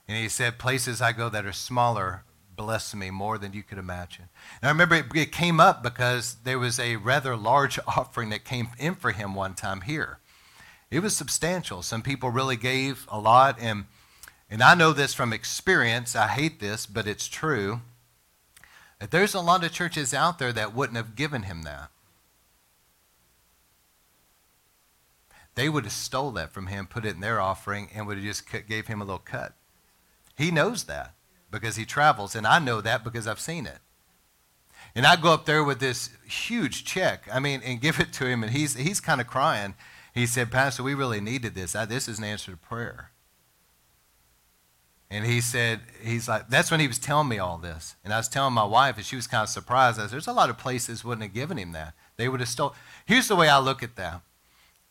And 0.08 0.18
he 0.18 0.30
said, 0.30 0.58
places 0.58 1.02
I 1.02 1.12
go 1.12 1.28
that 1.28 1.46
are 1.46 1.52
smaller 1.52 2.24
bless 2.56 2.96
me 2.96 3.12
more 3.12 3.38
than 3.38 3.52
you 3.52 3.64
could 3.64 3.78
imagine. 3.78 4.30
And 4.62 4.70
I 4.70 4.72
remember 4.72 4.96
it, 4.96 5.08
it 5.14 5.34
came 5.34 5.60
up 5.60 5.84
because 5.84 6.38
there 6.46 6.58
was 6.58 6.80
a 6.80 6.96
rather 6.96 7.36
large 7.36 7.78
offering 7.88 8.30
that 8.30 8.46
came 8.46 8.70
in 8.80 8.96
for 8.96 9.12
him 9.12 9.36
one 9.36 9.56
time 9.56 9.82
here. 9.82 10.20
It 10.90 11.02
was 11.02 11.18
substantial. 11.18 11.82
Some 11.82 12.02
people 12.02 12.30
really 12.30 12.56
gave 12.56 13.06
a 13.12 13.20
lot. 13.20 13.58
And, 13.60 13.88
and 14.50 14.64
I 14.64 14.74
know 14.74 14.94
this 14.94 15.14
from 15.14 15.34
experience. 15.34 16.16
I 16.16 16.28
hate 16.28 16.62
this, 16.62 16.86
but 16.86 17.08
it's 17.08 17.28
true. 17.28 17.82
That 19.02 19.12
there's 19.12 19.34
a 19.34 19.42
lot 19.42 19.66
of 19.66 19.74
churches 19.74 20.14
out 20.14 20.40
there 20.40 20.54
that 20.54 20.74
wouldn't 20.74 20.96
have 20.96 21.18
given 21.18 21.44
him 21.44 21.64
that. 21.64 21.90
They 25.56 25.70
would 25.70 25.86
have 25.86 25.94
stole 25.94 26.32
that 26.32 26.52
from 26.52 26.68
him, 26.68 26.86
put 26.86 27.06
it 27.06 27.15
in 27.15 27.22
their 27.22 27.39
offering, 27.39 27.89
and 27.94 28.06
would 28.06 28.18
have 28.18 28.26
just 28.26 28.44
gave 28.68 28.88
him 28.88 29.02
a 29.02 29.06
little 29.06 29.20
cut. 29.20 29.54
He 30.38 30.52
knows 30.52 30.84
that 30.84 31.13
because 31.50 31.78
he 31.78 31.86
travels, 31.86 32.36
and 32.36 32.46
I 32.46 32.60
know 32.60 32.82
that 32.82 33.04
because 33.04 33.26
I've 33.26 33.39
seen 33.39 33.65
it. 33.65 33.80
And 34.94 35.06
I 35.06 35.15
go 35.15 35.34
up 35.34 35.46
there 35.46 35.63
with 35.63 35.80
this 35.80 36.10
huge 36.28 36.86
check, 36.86 37.28
I 37.32 37.39
mean, 37.39 37.62
and 37.63 37.82
give 37.82 38.00
it 38.00 38.13
to 38.13 38.28
him, 38.28 38.44
and 38.44 38.52
he's, 38.52 38.76
he's 38.76 39.00
kind 39.00 39.22
of 39.22 39.28
crying. 39.28 39.76
He 40.13 40.26
said, 40.26 40.52
Pastor, 40.52 40.84
we 40.84 40.94
really 40.94 41.20
needed 41.22 41.56
this. 41.56 41.76
I, 41.76 41.86
this 41.86 42.08
is 42.08 42.20
an 42.20 42.26
answer 42.26 42.52
to 42.52 42.58
prayer. 42.58 43.12
And 45.10 45.26
he 45.26 45.39
said, 45.39 45.82
he's 46.02 46.28
like, 46.28 46.50
that's 46.50 46.72
when 46.72 46.80
he 46.80 46.88
was 46.88 47.00
telling 47.00 47.28
me 47.28 47.38
all 47.38 47.58
this. 47.58 47.96
And 48.04 48.13
I 48.13 48.18
was 48.18 48.28
telling 48.28 48.54
my 48.54 48.63
wife, 48.63 48.98
and 48.98 49.06
she 49.06 49.15
was 49.15 49.28
kind 49.28 49.44
of 49.44 49.50
surprised. 49.50 50.00
I 50.00 50.04
said, 50.04 50.12
there's 50.12 50.28
a 50.28 50.34
lot 50.34 50.50
of 50.50 50.58
places 50.58 51.04
wouldn't 51.04 51.24
have 51.24 51.34
given 51.34 51.58
him 51.58 51.74
that. 51.74 51.94
They 52.18 52.28
would 52.28 52.39
have 52.39 52.50
stole. 52.50 52.74
Here's 53.06 53.28
the 53.28 53.36
way 53.36 53.48
I 53.48 53.60
look 53.60 53.84
at 53.84 53.96
that. 53.98 54.22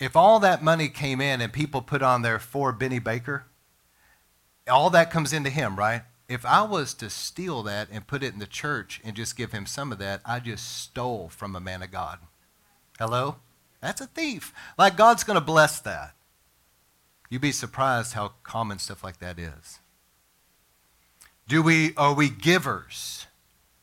If 0.05 0.17
all 0.17 0.38
that 0.40 0.62
money 0.62 0.90
came 0.90 1.23
in 1.23 1.40
and 1.40 1.51
people 1.51 1.81
put 1.81 2.03
on 2.03 2.21
there 2.21 2.38
for 2.38 2.73
Benny 2.73 2.99
Baker, 2.99 3.47
all 4.69 4.90
that 4.90 5.11
comes 5.11 5.33
into 5.33 5.49
him, 5.49 5.77
right? 5.77 6.03
If 6.29 6.45
I 6.45 6.61
was 6.61 6.93
to 6.95 7.09
steal 7.09 7.62
that 7.62 7.88
and 7.90 8.07
put 8.07 8.23
it 8.23 8.35
in 8.35 8.38
the 8.38 8.47
church 8.47 9.01
and 9.03 9.17
just 9.17 9.35
give 9.35 9.53
him 9.53 9.64
some 9.64 9.93
of 9.93 9.99
that, 10.01 10.21
I 10.23 10.40
just 10.40 10.83
stole 10.83 11.31
from 11.31 11.57
a 11.57 11.61
man 11.61 11.83
of 11.83 11.90
God. 11.90 12.19
Hello? 12.99 13.37
That's 13.81 14.03
a 14.03 14.07
thief. 14.07 14.53
Like 14.77 14.99
God's 14.99 15.25
going 15.25 15.38
to 15.38 15.45
bless 15.45 15.81
that. 15.81 16.14
You'd 17.31 17.40
be 17.40 17.51
surprised 17.51 18.12
how 18.12 18.33
common 18.43 18.81
stuff 18.81 19.03
like 19.03 19.21
that 19.21 19.38
is. 19.38 19.79
Do 21.49 21.62
we 21.62 21.95
are 21.97 22.12
we 22.12 22.29
givers? 22.29 23.27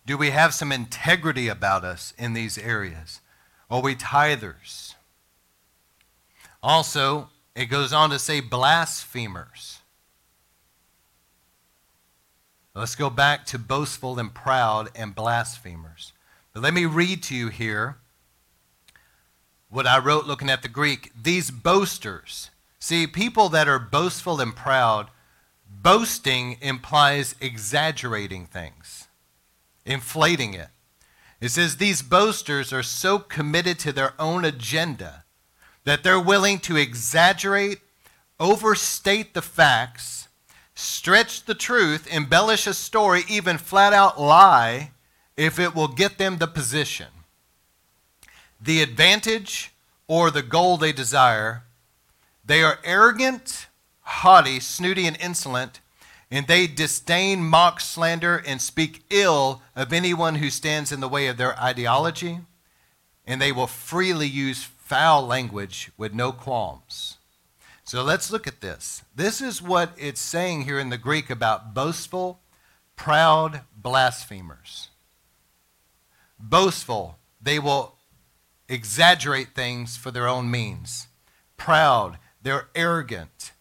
Do 0.05 0.19
we 0.19 0.29
have 0.29 0.53
some 0.53 0.71
integrity 0.71 1.47
about 1.47 1.83
us 1.83 2.13
in 2.15 2.33
these 2.33 2.59
areas? 2.59 3.21
Are 3.71 3.81
we 3.81 3.95
tithers? 3.95 4.93
Also, 6.63 7.29
it 7.55 7.65
goes 7.65 7.91
on 7.91 8.09
to 8.11 8.19
say 8.19 8.39
blasphemers. 8.39 9.79
Let's 12.73 12.95
go 12.95 13.09
back 13.09 13.45
to 13.47 13.59
boastful 13.59 14.17
and 14.17 14.33
proud 14.33 14.89
and 14.95 15.13
blasphemers. 15.13 16.13
But 16.53 16.63
let 16.63 16.73
me 16.73 16.85
read 16.85 17.23
to 17.23 17.35
you 17.35 17.49
here 17.49 17.97
what 19.69 19.87
I 19.87 19.99
wrote 19.99 20.25
looking 20.25 20.49
at 20.49 20.61
the 20.61 20.69
Greek. 20.69 21.11
These 21.21 21.51
boasters. 21.51 22.49
See, 22.79 23.07
people 23.07 23.49
that 23.49 23.67
are 23.67 23.79
boastful 23.79 24.39
and 24.39 24.55
proud, 24.55 25.09
boasting 25.69 26.57
implies 26.61 27.35
exaggerating 27.41 28.45
things, 28.45 29.07
inflating 29.85 30.53
it. 30.53 30.69
It 31.39 31.49
says 31.49 31.77
these 31.77 32.01
boasters 32.01 32.71
are 32.71 32.83
so 32.83 33.19
committed 33.19 33.79
to 33.79 33.91
their 33.91 34.13
own 34.19 34.45
agenda 34.45 35.25
that 35.83 36.03
they're 36.03 36.19
willing 36.19 36.59
to 36.59 36.77
exaggerate, 36.77 37.79
overstate 38.39 39.33
the 39.33 39.41
facts, 39.41 40.27
stretch 40.75 41.45
the 41.45 41.55
truth, 41.55 42.07
embellish 42.11 42.67
a 42.67 42.73
story, 42.73 43.23
even 43.27 43.57
flat 43.57 43.93
out 43.93 44.19
lie 44.19 44.91
if 45.37 45.59
it 45.59 45.73
will 45.73 45.87
get 45.87 46.17
them 46.17 46.37
the 46.37 46.47
position, 46.47 47.07
the 48.59 48.81
advantage, 48.81 49.71
or 50.07 50.29
the 50.29 50.43
goal 50.43 50.77
they 50.77 50.91
desire. 50.91 51.63
They 52.43 52.63
are 52.63 52.79
arrogant, 52.83 53.67
haughty, 54.01 54.59
snooty, 54.59 55.07
and 55.07 55.17
insolent, 55.19 55.79
and 56.29 56.47
they 56.47 56.67
disdain, 56.67 57.43
mock, 57.43 57.79
slander, 57.79 58.43
and 58.45 58.61
speak 58.61 59.03
ill 59.09 59.61
of 59.75 59.91
anyone 59.91 60.35
who 60.35 60.49
stands 60.49 60.91
in 60.91 60.99
the 60.99 61.09
way 61.09 61.27
of 61.27 61.37
their 61.37 61.57
ideology, 61.59 62.39
and 63.25 63.41
they 63.41 63.51
will 63.51 63.67
freely 63.67 64.27
use 64.27 64.63
foul 64.91 65.25
language 65.25 65.89
with 65.95 66.13
no 66.13 66.33
qualms. 66.33 67.15
So 67.85 68.03
let's 68.03 68.29
look 68.29 68.45
at 68.45 68.59
this. 68.59 69.03
This 69.15 69.39
is 69.39 69.61
what 69.61 69.93
it's 69.97 70.19
saying 70.19 70.63
here 70.63 70.77
in 70.77 70.89
the 70.89 70.97
Greek 70.97 71.29
about 71.29 71.73
boastful, 71.73 72.41
proud 72.97 73.61
blasphemers. 73.73 74.89
Boastful, 76.37 77.17
they 77.41 77.57
will 77.57 77.95
exaggerate 78.67 79.55
things 79.55 79.95
for 79.95 80.11
their 80.11 80.27
own 80.27 80.51
means. 80.51 81.07
Proud, 81.55 82.17
they're 82.41 82.67
arrogant. 82.75 83.53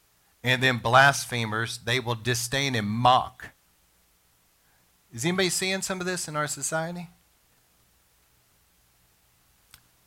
And 0.43 0.61
then 0.61 0.79
blasphemers, 0.79 1.79
they 1.85 2.01
will 2.01 2.17
disdain 2.17 2.75
and 2.75 2.89
mock. 2.89 3.51
Is 5.13 5.25
anybody 5.25 5.51
seeing 5.51 5.83
some 5.83 6.01
of 6.01 6.07
this 6.07 6.27
in 6.27 6.35
our 6.35 6.49
society? 6.49 7.09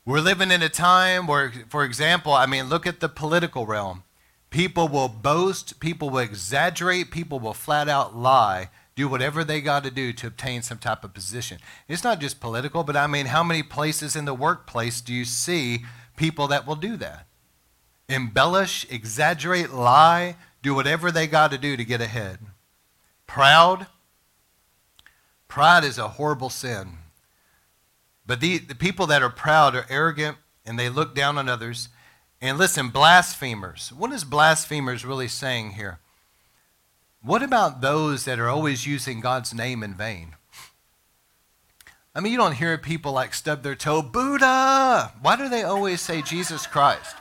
We're 0.06 0.20
living 0.20 0.50
in 0.50 0.62
a 0.62 0.68
time 0.68 1.26
where, 1.26 1.50
for 1.70 1.82
example, 1.82 2.34
I 2.34 2.44
mean, 2.44 2.68
look 2.68 2.86
at 2.86 3.00
the 3.00 3.08
political 3.08 3.64
realm. 3.64 4.02
People 4.50 4.86
will 4.86 5.08
boast, 5.08 5.80
people 5.80 6.10
will 6.10 6.18
exaggerate, 6.18 7.10
people 7.10 7.40
will 7.40 7.54
flat 7.54 7.88
out 7.88 8.14
lie, 8.14 8.68
do 8.94 9.08
whatever 9.08 9.42
they 9.42 9.62
got 9.62 9.82
to 9.84 9.90
do 9.90 10.12
to 10.12 10.26
obtain 10.26 10.60
some 10.60 10.76
type 10.76 11.04
of 11.04 11.14
position. 11.14 11.58
It's 11.88 12.04
not 12.04 12.20
just 12.20 12.38
political, 12.38 12.84
but 12.84 12.98
I 12.98 13.06
mean, 13.06 13.26
how 13.26 13.42
many 13.42 13.62
places 13.62 14.14
in 14.14 14.26
the 14.26 14.34
workplace 14.34 15.00
do 15.00 15.14
you 15.14 15.24
see 15.24 15.86
people 16.16 16.48
that 16.48 16.66
will 16.66 16.76
do 16.76 16.98
that? 16.98 17.26
Embellish, 18.06 18.86
exaggerate, 18.90 19.70
lie, 19.70 20.36
do 20.62 20.74
whatever 20.74 21.10
they 21.10 21.26
got 21.26 21.50
to 21.50 21.58
do 21.58 21.78
to 21.78 21.84
get 21.84 22.02
ahead. 22.02 22.40
Proud. 23.26 23.86
Pride 25.48 25.84
is 25.84 25.96
a 25.96 26.08
horrible 26.08 26.50
sin. 26.50 26.98
But 28.26 28.40
the, 28.40 28.58
the 28.58 28.74
people 28.74 29.06
that 29.08 29.22
are 29.22 29.30
proud 29.30 29.74
are 29.74 29.86
arrogant 29.88 30.38
and 30.64 30.78
they 30.78 30.88
look 30.88 31.14
down 31.14 31.38
on 31.38 31.48
others. 31.48 31.88
And 32.40 32.58
listen, 32.58 32.88
blasphemers. 32.88 33.92
What 33.92 34.12
is 34.12 34.24
blasphemers 34.24 35.04
really 35.04 35.28
saying 35.28 35.72
here? 35.72 35.98
What 37.22 37.42
about 37.42 37.80
those 37.80 38.24
that 38.24 38.38
are 38.38 38.48
always 38.48 38.86
using 38.86 39.20
God's 39.20 39.54
name 39.54 39.82
in 39.82 39.94
vain? 39.94 40.36
I 42.14 42.20
mean, 42.20 42.32
you 42.32 42.38
don't 42.38 42.52
hear 42.52 42.78
people 42.78 43.12
like 43.12 43.34
stub 43.34 43.62
their 43.62 43.74
toe, 43.74 44.02
Buddha. 44.02 45.12
Why 45.20 45.36
do 45.36 45.48
they 45.48 45.62
always 45.62 46.00
say 46.00 46.22
Jesus 46.22 46.66
Christ? 46.66 47.16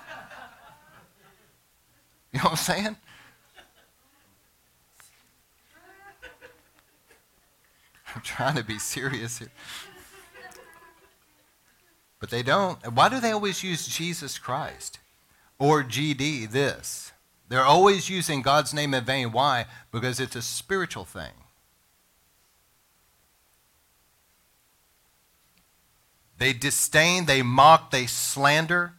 You 2.32 2.40
know 2.40 2.46
what 2.46 2.52
I'm 2.52 2.58
saying? 2.58 2.98
I'm 8.16 8.22
trying 8.22 8.56
to 8.56 8.64
be 8.64 8.78
serious 8.78 9.40
here. 9.40 9.52
But 12.24 12.30
they 12.30 12.42
don't. 12.42 12.80
Why 12.94 13.10
do 13.10 13.20
they 13.20 13.32
always 13.32 13.66
use 13.66 13.86
Jesus 13.86 14.40
Christ 14.40 15.00
or 15.60 15.84
GD 15.84 16.50
this? 16.52 17.12
They're 17.50 17.66
always 17.66 18.10
using 18.10 18.42
God's 18.42 18.74
name 18.74 18.94
in 18.94 19.04
vain. 19.04 19.34
Why? 19.34 19.66
Because 19.92 20.22
it's 20.22 20.38
a 20.38 20.42
spiritual 20.42 21.04
thing. 21.04 21.34
They 26.38 26.54
disdain, 26.54 27.26
they 27.26 27.42
mock, 27.42 27.92
they 27.92 28.06
slander. 28.06 28.94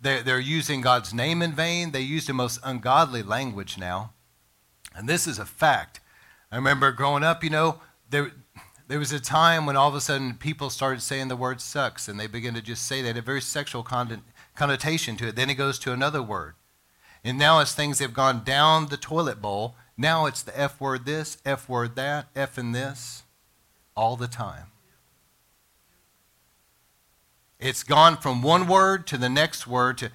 They're, 0.00 0.22
they're 0.22 0.40
using 0.40 0.80
God's 0.80 1.12
name 1.12 1.42
in 1.42 1.52
vain. 1.52 1.90
They 1.90 2.00
use 2.00 2.26
the 2.26 2.32
most 2.32 2.58
ungodly 2.64 3.22
language 3.22 3.76
now. 3.76 4.14
And 4.94 5.06
this 5.06 5.26
is 5.26 5.38
a 5.38 5.44
fact. 5.44 6.00
I 6.50 6.56
remember 6.56 6.90
growing 6.90 7.22
up, 7.22 7.44
you 7.44 7.50
know, 7.50 7.80
there, 8.08 8.32
there 8.88 8.98
was 8.98 9.12
a 9.12 9.20
time 9.20 9.66
when 9.66 9.76
all 9.76 9.88
of 9.88 9.94
a 9.94 10.00
sudden 10.00 10.34
people 10.34 10.70
started 10.70 11.00
saying 11.00 11.28
the 11.28 11.36
word 11.36 11.60
sucks 11.60 12.06
and 12.08 12.20
they 12.20 12.26
began 12.26 12.54
to 12.54 12.62
just 12.62 12.86
say 12.86 13.02
that, 13.02 13.16
a 13.16 13.22
very 13.22 13.40
sexual 13.40 13.82
connotation 14.54 15.16
to 15.16 15.28
it. 15.28 15.36
Then 15.36 15.50
it 15.50 15.54
goes 15.54 15.78
to 15.80 15.92
another 15.92 16.22
word. 16.22 16.54
And 17.24 17.38
now, 17.38 17.58
as 17.58 17.74
things 17.74 17.98
have 17.98 18.14
gone 18.14 18.44
down 18.44 18.86
the 18.86 18.96
toilet 18.96 19.42
bowl, 19.42 19.74
now 19.96 20.26
it's 20.26 20.42
the 20.42 20.56
F 20.58 20.80
word 20.80 21.04
this, 21.04 21.38
F 21.44 21.68
word 21.68 21.96
that, 21.96 22.26
F 22.36 22.56
and 22.56 22.72
this, 22.72 23.24
all 23.96 24.14
the 24.14 24.28
time. 24.28 24.66
It's 27.58 27.82
gone 27.82 28.16
from 28.16 28.42
one 28.42 28.68
word 28.68 29.08
to 29.08 29.18
the 29.18 29.28
next 29.28 29.66
word 29.66 29.98
to, 29.98 30.12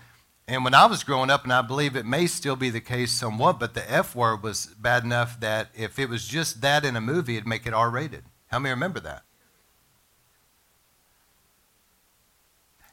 and 0.47 0.63
when 0.63 0.73
I 0.73 0.86
was 0.86 1.03
growing 1.03 1.29
up, 1.29 1.43
and 1.43 1.51
I 1.51 1.62
believe 1.62 1.97
it 1.97 2.05
may 2.05 2.27
still 2.27 2.55
be 2.55 2.69
the 2.69 2.79
case 2.79 3.12
somewhat, 3.12 3.60
but 3.60 3.73
the 3.73 3.91
F 3.91 4.15
word 4.15 4.41
was 4.41 4.67
bad 4.79 5.03
enough 5.03 5.38
that 5.41 5.69
if 5.75 5.99
it 5.99 6.07
was 6.07 6.25
just 6.25 6.62
that 6.62 6.86
in 6.86 6.95
a 6.95 7.01
movie, 7.01 7.36
it'd 7.36 7.47
make 7.47 7.67
it 7.67 7.73
R 7.73 7.89
rated. 7.89 8.23
How 8.52 8.60
many 8.60 8.72
remember 8.72 9.00
that? 9.00 9.24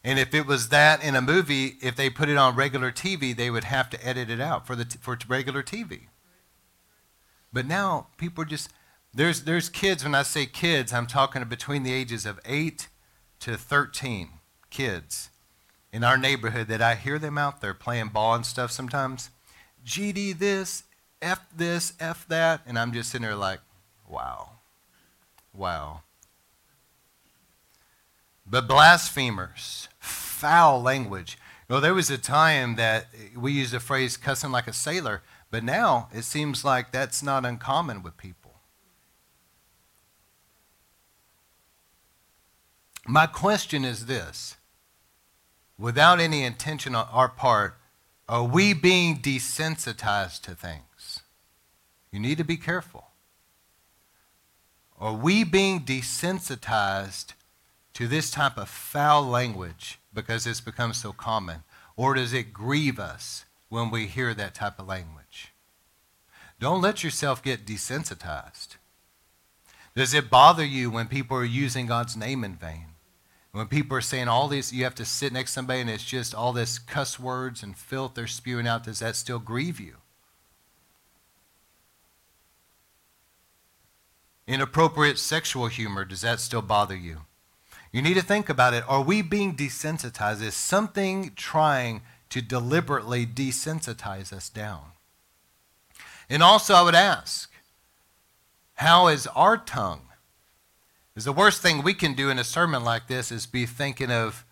And 0.04 0.18
if 0.18 0.32
it 0.32 0.46
was 0.46 0.68
that 0.68 1.02
in 1.02 1.16
a 1.16 1.20
movie, 1.20 1.74
if 1.82 1.96
they 1.96 2.08
put 2.08 2.28
it 2.28 2.36
on 2.38 2.54
regular 2.54 2.92
TV, 2.92 3.36
they 3.36 3.50
would 3.50 3.64
have 3.64 3.90
to 3.90 4.06
edit 4.06 4.30
it 4.30 4.40
out 4.40 4.66
for 4.66 4.76
the 4.76 4.86
for 5.00 5.18
regular 5.28 5.62
TV. 5.62 6.02
But 7.52 7.66
now 7.66 8.06
people 8.16 8.42
are 8.42 8.46
just 8.46 8.70
there's 9.12 9.42
there's 9.42 9.68
kids. 9.68 10.04
When 10.04 10.14
I 10.14 10.22
say 10.22 10.46
kids, 10.46 10.92
I'm 10.92 11.06
talking 11.06 11.42
between 11.44 11.82
the 11.82 11.92
ages 11.92 12.24
of 12.24 12.38
eight 12.44 12.88
to 13.40 13.56
13 13.56 14.30
kids 14.70 15.30
in 15.92 16.04
our 16.04 16.16
neighborhood 16.16 16.68
that 16.68 16.82
I 16.82 16.94
hear 16.94 17.18
them 17.18 17.36
out 17.36 17.60
there 17.60 17.74
playing 17.74 18.08
ball 18.08 18.34
and 18.34 18.46
stuff 18.46 18.70
sometimes. 18.70 19.30
GD 19.84 20.38
this, 20.38 20.84
F 21.20 21.40
this, 21.54 21.94
F 21.98 22.26
that, 22.28 22.60
and 22.66 22.78
I'm 22.78 22.92
just 22.92 23.10
sitting 23.10 23.26
there 23.26 23.34
like, 23.36 23.60
wow, 24.06 24.57
wow. 25.58 26.02
But 28.46 28.66
blasphemers, 28.66 29.88
foul 29.98 30.80
language. 30.80 31.36
You 31.68 31.76
know, 31.76 31.80
there 31.80 31.94
was 31.94 32.08
a 32.08 32.16
time 32.16 32.76
that 32.76 33.08
we 33.36 33.52
used 33.52 33.72
the 33.72 33.80
phrase 33.80 34.16
cussing 34.16 34.52
like 34.52 34.66
a 34.66 34.72
sailor, 34.72 35.22
but 35.50 35.62
now 35.64 36.08
it 36.14 36.22
seems 36.22 36.64
like 36.64 36.92
that's 36.92 37.22
not 37.22 37.44
uncommon 37.44 38.02
with 38.02 38.16
people. 38.16 38.54
My 43.06 43.26
question 43.26 43.84
is 43.84 44.06
this 44.06 44.56
without 45.78 46.20
any 46.20 46.42
intention 46.44 46.94
on 46.94 47.06
our 47.10 47.28
part, 47.28 47.76
are 48.28 48.44
we 48.44 48.74
being 48.74 49.18
desensitized 49.18 50.42
to 50.42 50.54
things? 50.54 51.20
You 52.10 52.20
need 52.20 52.38
to 52.38 52.44
be 52.44 52.56
careful. 52.56 53.07
Are 55.00 55.14
we 55.14 55.44
being 55.44 55.80
desensitized 55.80 57.34
to 57.94 58.08
this 58.08 58.32
type 58.32 58.58
of 58.58 58.68
foul 58.68 59.24
language 59.24 60.00
because 60.12 60.44
it's 60.44 60.60
become 60.60 60.92
so 60.92 61.12
common? 61.12 61.62
Or 61.96 62.14
does 62.14 62.32
it 62.32 62.52
grieve 62.52 62.98
us 62.98 63.44
when 63.68 63.90
we 63.90 64.06
hear 64.06 64.34
that 64.34 64.54
type 64.54 64.80
of 64.80 64.88
language? 64.88 65.52
Don't 66.58 66.82
let 66.82 67.04
yourself 67.04 67.42
get 67.42 67.64
desensitized. 67.64 68.76
Does 69.94 70.14
it 70.14 70.30
bother 70.30 70.64
you 70.64 70.90
when 70.90 71.06
people 71.06 71.36
are 71.36 71.44
using 71.44 71.86
God's 71.86 72.16
name 72.16 72.42
in 72.42 72.56
vain? 72.56 72.86
When 73.52 73.66
people 73.66 73.96
are 73.96 74.00
saying 74.02 74.28
all 74.28 74.48
these, 74.48 74.72
you 74.72 74.82
have 74.84 74.94
to 74.96 75.04
sit 75.04 75.32
next 75.32 75.50
to 75.50 75.54
somebody 75.54 75.80
and 75.80 75.90
it's 75.90 76.04
just 76.04 76.34
all 76.34 76.52
this 76.52 76.78
cuss 76.78 77.18
words 77.20 77.62
and 77.62 77.76
filth 77.76 78.14
they're 78.14 78.26
spewing 78.26 78.66
out, 78.66 78.84
does 78.84 78.98
that 78.98 79.16
still 79.16 79.38
grieve 79.38 79.78
you? 79.78 79.96
Inappropriate 84.48 85.18
sexual 85.18 85.66
humor, 85.66 86.06
does 86.06 86.22
that 86.22 86.40
still 86.40 86.62
bother 86.62 86.96
you? 86.96 87.18
You 87.92 88.00
need 88.00 88.14
to 88.14 88.22
think 88.22 88.48
about 88.48 88.72
it. 88.72 88.82
Are 88.88 89.02
we 89.02 89.20
being 89.20 89.54
desensitized? 89.54 90.42
Is 90.42 90.54
something 90.54 91.32
trying 91.36 92.00
to 92.30 92.40
deliberately 92.40 93.26
desensitize 93.26 94.32
us 94.32 94.48
down? 94.48 94.92
And 96.30 96.42
also, 96.42 96.74
I 96.74 96.82
would 96.82 96.94
ask, 96.94 97.50
how 98.76 99.08
is 99.08 99.26
our 99.28 99.58
tongue? 99.58 100.08
Is 101.14 101.24
the 101.24 101.32
worst 101.32 101.60
thing 101.60 101.82
we 101.82 101.92
can 101.92 102.14
do 102.14 102.30
in 102.30 102.38
a 102.38 102.44
sermon 102.44 102.82
like 102.82 103.06
this 103.06 103.30
is 103.30 103.44
be 103.44 103.66
thinking 103.66 104.10
of 104.10 104.46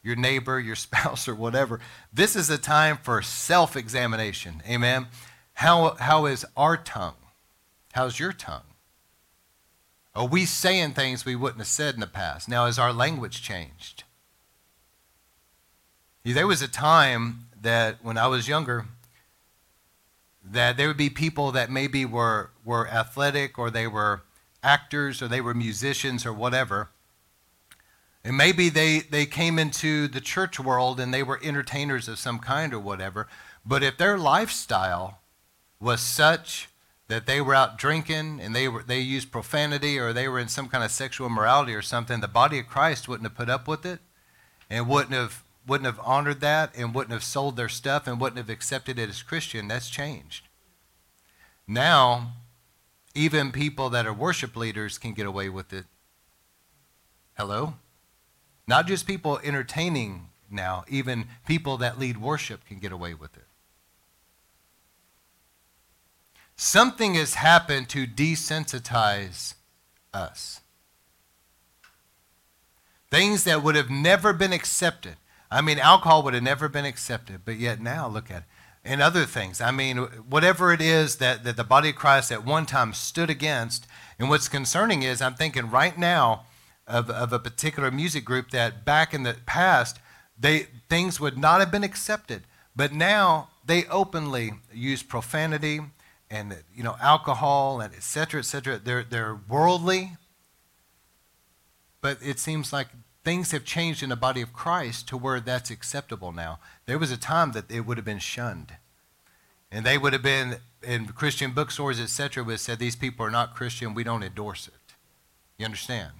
your 0.00 0.14
neighbor, 0.14 0.60
your 0.60 0.76
spouse, 0.76 1.26
or 1.26 1.34
whatever. 1.34 1.80
This 2.12 2.36
is 2.36 2.50
a 2.50 2.58
time 2.58 2.98
for 3.02 3.20
self 3.20 3.74
examination. 3.74 4.62
Amen. 4.68 5.08
How, 5.54 5.96
how 5.98 6.26
is 6.26 6.46
our 6.56 6.76
tongue? 6.76 7.14
How's 7.94 8.20
your 8.20 8.32
tongue? 8.32 8.73
Are 10.14 10.26
we 10.26 10.44
saying 10.44 10.92
things 10.92 11.24
we 11.24 11.34
wouldn't 11.34 11.60
have 11.60 11.66
said 11.66 11.94
in 11.94 12.00
the 12.00 12.06
past? 12.06 12.48
Now, 12.48 12.66
has 12.66 12.78
our 12.78 12.92
language 12.92 13.42
changed? 13.42 14.04
There 16.24 16.46
was 16.46 16.62
a 16.62 16.68
time 16.68 17.48
that 17.60 17.98
when 18.02 18.16
I 18.16 18.28
was 18.28 18.46
younger, 18.46 18.86
that 20.44 20.76
there 20.76 20.88
would 20.88 20.96
be 20.96 21.10
people 21.10 21.50
that 21.52 21.70
maybe 21.70 22.04
were, 22.04 22.50
were 22.64 22.88
athletic 22.88 23.58
or 23.58 23.70
they 23.70 23.86
were 23.86 24.22
actors 24.62 25.20
or 25.20 25.28
they 25.28 25.40
were 25.40 25.54
musicians 25.54 26.24
or 26.24 26.32
whatever. 26.32 26.90
And 28.22 28.36
maybe 28.36 28.68
they, 28.68 29.00
they 29.00 29.26
came 29.26 29.58
into 29.58 30.08
the 30.08 30.20
church 30.20 30.58
world 30.60 31.00
and 31.00 31.12
they 31.12 31.22
were 31.22 31.40
entertainers 31.42 32.08
of 32.08 32.18
some 32.18 32.38
kind 32.38 32.72
or 32.72 32.78
whatever. 32.78 33.26
But 33.66 33.82
if 33.82 33.98
their 33.98 34.16
lifestyle 34.16 35.20
was 35.80 36.00
such 36.00 36.68
that 37.08 37.26
they 37.26 37.40
were 37.40 37.54
out 37.54 37.76
drinking 37.76 38.40
and 38.40 38.54
they, 38.54 38.66
were, 38.68 38.82
they 38.82 39.00
used 39.00 39.30
profanity 39.30 39.98
or 39.98 40.12
they 40.12 40.28
were 40.28 40.38
in 40.38 40.48
some 40.48 40.68
kind 40.68 40.82
of 40.82 40.90
sexual 40.90 41.26
immorality 41.26 41.74
or 41.74 41.82
something, 41.82 42.20
the 42.20 42.28
body 42.28 42.58
of 42.58 42.66
Christ 42.66 43.08
wouldn't 43.08 43.28
have 43.28 43.36
put 43.36 43.50
up 43.50 43.68
with 43.68 43.84
it 43.84 44.00
and 44.70 44.88
wouldn't 44.88 45.12
have, 45.12 45.44
wouldn't 45.66 45.86
have 45.86 46.00
honored 46.04 46.40
that 46.40 46.74
and 46.76 46.94
wouldn't 46.94 47.12
have 47.12 47.24
sold 47.24 47.56
their 47.56 47.68
stuff 47.68 48.06
and 48.06 48.20
wouldn't 48.20 48.38
have 48.38 48.50
accepted 48.50 48.98
it 48.98 49.08
as 49.08 49.22
Christian. 49.22 49.68
That's 49.68 49.90
changed. 49.90 50.48
Now, 51.66 52.32
even 53.14 53.52
people 53.52 53.90
that 53.90 54.06
are 54.06 54.12
worship 54.12 54.56
leaders 54.56 54.98
can 54.98 55.12
get 55.12 55.26
away 55.26 55.48
with 55.48 55.72
it. 55.72 55.84
Hello? 57.36 57.74
Not 58.66 58.86
just 58.86 59.06
people 59.06 59.40
entertaining 59.44 60.28
now, 60.50 60.84
even 60.88 61.26
people 61.46 61.76
that 61.78 61.98
lead 61.98 62.18
worship 62.18 62.64
can 62.66 62.78
get 62.78 62.92
away 62.92 63.14
with 63.14 63.36
it. 63.36 63.43
Something 66.56 67.14
has 67.14 67.34
happened 67.34 67.88
to 67.90 68.06
desensitize 68.06 69.54
us. 70.12 70.60
Things 73.10 73.44
that 73.44 73.62
would 73.62 73.76
have 73.76 73.90
never 73.90 74.32
been 74.32 74.52
accepted. 74.52 75.16
I 75.50 75.60
mean, 75.60 75.78
alcohol 75.78 76.22
would 76.22 76.34
have 76.34 76.42
never 76.42 76.68
been 76.68 76.84
accepted, 76.84 77.42
but 77.44 77.56
yet 77.56 77.80
now 77.80 78.08
look 78.08 78.30
at 78.30 78.38
it 78.38 78.44
and 78.84 79.00
other 79.00 79.24
things. 79.24 79.60
I 79.60 79.70
mean, 79.70 79.96
whatever 79.96 80.72
it 80.72 80.80
is 80.80 81.16
that, 81.16 81.44
that 81.44 81.56
the 81.56 81.64
body 81.64 81.90
of 81.90 81.96
Christ 81.96 82.30
at 82.30 82.44
one 82.44 82.66
time 82.66 82.92
stood 82.92 83.30
against. 83.30 83.86
And 84.18 84.28
what's 84.28 84.48
concerning 84.48 85.02
is, 85.02 85.22
I'm 85.22 85.34
thinking 85.34 85.70
right 85.70 85.96
now 85.96 86.44
of, 86.86 87.08
of 87.08 87.32
a 87.32 87.38
particular 87.38 87.90
music 87.90 88.24
group 88.24 88.50
that 88.50 88.84
back 88.84 89.14
in 89.14 89.22
the 89.22 89.36
past, 89.46 89.98
they, 90.38 90.66
things 90.90 91.18
would 91.18 91.38
not 91.38 91.60
have 91.60 91.70
been 91.70 91.84
accepted. 91.84 92.42
But 92.76 92.92
now 92.92 93.48
they 93.64 93.84
openly 93.86 94.52
use 94.72 95.02
profanity 95.02 95.80
and 96.34 96.64
you 96.74 96.82
know 96.82 96.96
alcohol 97.00 97.80
and 97.80 97.94
et 97.94 98.02
cetera, 98.02 98.40
et 98.40 98.44
cetera. 98.44 98.78
They're, 98.78 99.04
they're 99.04 99.38
worldly. 99.48 100.16
But 102.00 102.18
it 102.22 102.38
seems 102.38 102.72
like 102.72 102.88
things 103.24 103.52
have 103.52 103.64
changed 103.64 104.02
in 104.02 104.10
the 104.10 104.16
body 104.16 104.42
of 104.42 104.52
Christ 104.52 105.08
to 105.08 105.16
where 105.16 105.40
that's 105.40 105.70
acceptable 105.70 106.32
now. 106.32 106.58
There 106.86 106.98
was 106.98 107.10
a 107.10 107.16
time 107.16 107.52
that 107.52 107.70
it 107.70 107.86
would 107.86 107.96
have 107.96 108.04
been 108.04 108.18
shunned. 108.18 108.76
And 109.72 109.86
they 109.86 109.96
would 109.96 110.12
have 110.12 110.22
been, 110.22 110.58
in 110.82 111.06
Christian 111.06 111.52
bookstores, 111.52 111.98
etc., 111.98 112.44
would 112.44 112.52
have 112.52 112.60
said, 112.60 112.78
these 112.78 112.94
people 112.94 113.24
are 113.24 113.30
not 113.30 113.56
Christian, 113.56 113.94
we 113.94 114.04
don't 114.04 114.22
endorse 114.22 114.68
it. 114.68 114.94
You 115.58 115.64
understand? 115.64 116.12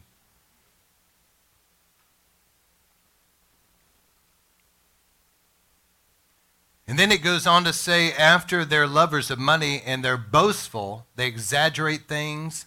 And 6.86 6.98
then 6.98 7.10
it 7.10 7.22
goes 7.22 7.46
on 7.46 7.64
to 7.64 7.72
say, 7.72 8.12
after 8.12 8.64
they're 8.64 8.86
lovers 8.86 9.30
of 9.30 9.38
money 9.38 9.82
and 9.84 10.04
they're 10.04 10.18
boastful, 10.18 11.06
they 11.16 11.26
exaggerate 11.26 12.08
things, 12.08 12.66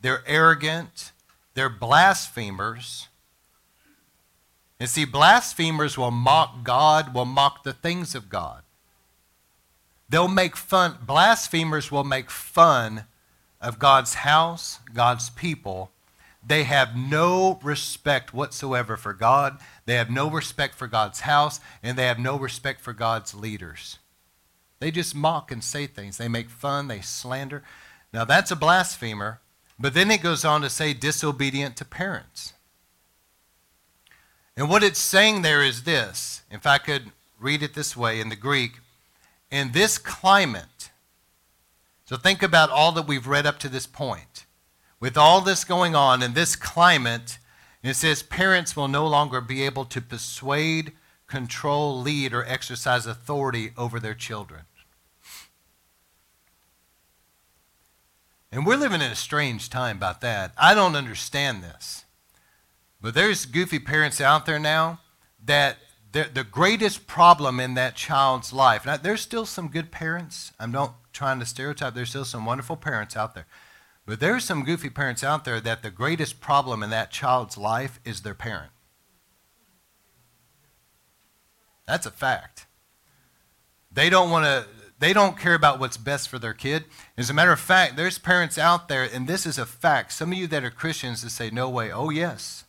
they're 0.00 0.22
arrogant, 0.26 1.12
they're 1.54 1.68
blasphemers 1.68 3.08
and 4.78 4.88
see, 4.88 5.04
blasphemers 5.04 5.96
will 5.96 6.10
mock 6.10 6.62
God, 6.62 7.14
will 7.14 7.24
mock 7.24 7.64
the 7.64 7.72
things 7.72 8.14
of 8.14 8.28
God. 8.28 8.62
They'll 10.08 10.28
make 10.28 10.56
fun, 10.56 10.98
blasphemers 11.04 11.90
will 11.90 12.04
make 12.04 12.30
fun 12.30 13.04
of 13.60 13.78
God's 13.78 14.14
house, 14.14 14.80
God's 14.92 15.30
people. 15.30 15.90
They 16.46 16.62
have 16.62 16.96
no 16.96 17.58
respect 17.62 18.32
whatsoever 18.32 18.96
for 18.96 19.12
God. 19.12 19.58
They 19.84 19.94
have 19.94 20.10
no 20.10 20.30
respect 20.30 20.76
for 20.76 20.86
God's 20.86 21.20
house, 21.20 21.58
and 21.82 21.98
they 21.98 22.06
have 22.06 22.20
no 22.20 22.38
respect 22.38 22.80
for 22.80 22.92
God's 22.92 23.34
leaders. 23.34 23.98
They 24.78 24.92
just 24.92 25.14
mock 25.14 25.50
and 25.50 25.64
say 25.64 25.86
things. 25.86 26.18
They 26.18 26.28
make 26.28 26.48
fun, 26.48 26.86
they 26.86 27.00
slander. 27.00 27.64
Now, 28.12 28.24
that's 28.24 28.52
a 28.52 28.56
blasphemer, 28.56 29.40
but 29.78 29.94
then 29.94 30.10
it 30.10 30.22
goes 30.22 30.44
on 30.44 30.60
to 30.62 30.70
say 30.70 30.94
disobedient 30.94 31.76
to 31.78 31.84
parents. 31.84 32.52
And 34.56 34.70
what 34.70 34.84
it's 34.84 35.00
saying 35.00 35.42
there 35.42 35.62
is 35.62 35.82
this 35.82 36.42
if 36.50 36.66
I 36.66 36.78
could 36.78 37.10
read 37.40 37.62
it 37.62 37.74
this 37.74 37.96
way 37.96 38.20
in 38.20 38.28
the 38.28 38.36
Greek, 38.36 38.74
in 39.50 39.72
this 39.72 39.98
climate, 39.98 40.90
so 42.04 42.16
think 42.16 42.42
about 42.42 42.70
all 42.70 42.92
that 42.92 43.08
we've 43.08 43.26
read 43.26 43.46
up 43.46 43.58
to 43.60 43.68
this 43.68 43.86
point. 43.86 44.45
With 44.98 45.16
all 45.16 45.40
this 45.40 45.64
going 45.64 45.94
on 45.94 46.22
in 46.22 46.34
this 46.34 46.56
climate, 46.56 47.38
it 47.82 47.94
says 47.94 48.22
parents 48.22 48.74
will 48.74 48.88
no 48.88 49.06
longer 49.06 49.40
be 49.40 49.62
able 49.62 49.84
to 49.86 50.00
persuade, 50.00 50.92
control, 51.26 52.00
lead, 52.00 52.32
or 52.32 52.44
exercise 52.44 53.06
authority 53.06 53.72
over 53.76 54.00
their 54.00 54.14
children. 54.14 54.62
And 58.50 58.64
we're 58.64 58.76
living 58.76 59.02
in 59.02 59.10
a 59.10 59.16
strange 59.16 59.68
time 59.68 59.98
about 59.98 60.22
that. 60.22 60.52
I 60.56 60.72
don't 60.72 60.96
understand 60.96 61.62
this. 61.62 62.04
But 63.02 63.14
there's 63.14 63.44
goofy 63.44 63.78
parents 63.78 64.20
out 64.20 64.46
there 64.46 64.58
now 64.58 65.00
that 65.44 65.76
the 66.12 66.46
greatest 66.50 67.06
problem 67.06 67.60
in 67.60 67.74
that 67.74 67.94
child's 67.94 68.50
life. 68.50 68.86
Now, 68.86 68.96
there's 68.96 69.20
still 69.20 69.44
some 69.44 69.68
good 69.68 69.92
parents. 69.92 70.52
I'm 70.58 70.72
not 70.72 70.94
trying 71.12 71.38
to 71.40 71.46
stereotype. 71.46 71.92
There's 71.92 72.08
still 72.08 72.24
some 72.24 72.46
wonderful 72.46 72.76
parents 72.76 73.14
out 73.14 73.34
there. 73.34 73.46
But 74.06 74.20
there's 74.20 74.44
some 74.44 74.64
goofy 74.64 74.88
parents 74.88 75.24
out 75.24 75.44
there 75.44 75.60
that 75.60 75.82
the 75.82 75.90
greatest 75.90 76.40
problem 76.40 76.82
in 76.82 76.90
that 76.90 77.10
child's 77.10 77.58
life 77.58 77.98
is 78.04 78.22
their 78.22 78.34
parent. 78.34 78.70
That's 81.86 82.06
a 82.06 82.10
fact. 82.10 82.66
They 83.90 84.08
don't 84.08 84.30
want 84.30 84.44
to 84.44 84.66
they 84.98 85.12
don't 85.12 85.38
care 85.38 85.54
about 85.54 85.78
what's 85.78 85.96
best 85.98 86.28
for 86.28 86.38
their 86.38 86.54
kid. 86.54 86.84
As 87.18 87.28
a 87.28 87.34
matter 87.34 87.52
of 87.52 87.60
fact, 87.60 87.96
there's 87.96 88.18
parents 88.18 88.56
out 88.56 88.88
there, 88.88 89.04
and 89.04 89.26
this 89.26 89.44
is 89.44 89.58
a 89.58 89.66
fact. 89.66 90.12
Some 90.12 90.32
of 90.32 90.38
you 90.38 90.46
that 90.46 90.64
are 90.64 90.70
Christians 90.70 91.22
that 91.22 91.30
say, 91.30 91.50
no 91.50 91.68
way. 91.68 91.92
Oh, 91.92 92.08
yes. 92.08 92.64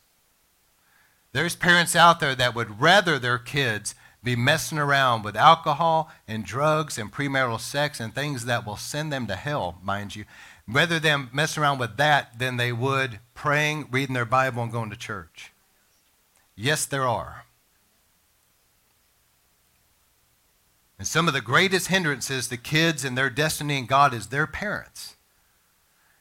There's 1.32 1.56
parents 1.56 1.96
out 1.96 2.20
there 2.20 2.34
that 2.34 2.54
would 2.54 2.80
rather 2.80 3.18
their 3.18 3.38
kids 3.38 3.94
be 4.22 4.36
messing 4.36 4.78
around 4.78 5.22
with 5.22 5.36
alcohol 5.36 6.10
and 6.26 6.44
drugs 6.44 6.98
and 6.98 7.12
premarital 7.12 7.60
sex 7.60 7.98
and 7.98 8.14
things 8.14 8.44
that 8.44 8.66
will 8.66 8.76
send 8.76 9.12
them 9.12 9.26
to 9.26 9.36
hell, 9.36 9.78
mind 9.82 10.16
you, 10.16 10.24
rather 10.68 11.00
than 11.00 11.30
mess 11.32 11.56
around 11.56 11.78
with 11.78 11.96
that 11.96 12.38
than 12.38 12.58
they 12.58 12.72
would 12.72 13.18
praying, 13.34 13.88
reading 13.90 14.14
their 14.14 14.26
Bible, 14.26 14.62
and 14.62 14.70
going 14.70 14.90
to 14.90 14.96
church. 14.96 15.52
Yes, 16.54 16.84
there 16.84 17.06
are. 17.06 17.44
And 20.98 21.06
some 21.06 21.28
of 21.28 21.34
the 21.34 21.40
greatest 21.40 21.86
hindrances 21.86 22.48
to 22.48 22.56
kids 22.56 23.04
and 23.04 23.16
their 23.16 23.30
destiny 23.30 23.78
in 23.78 23.86
God 23.86 24.12
is 24.12 24.26
their 24.26 24.46
parents. 24.46 25.14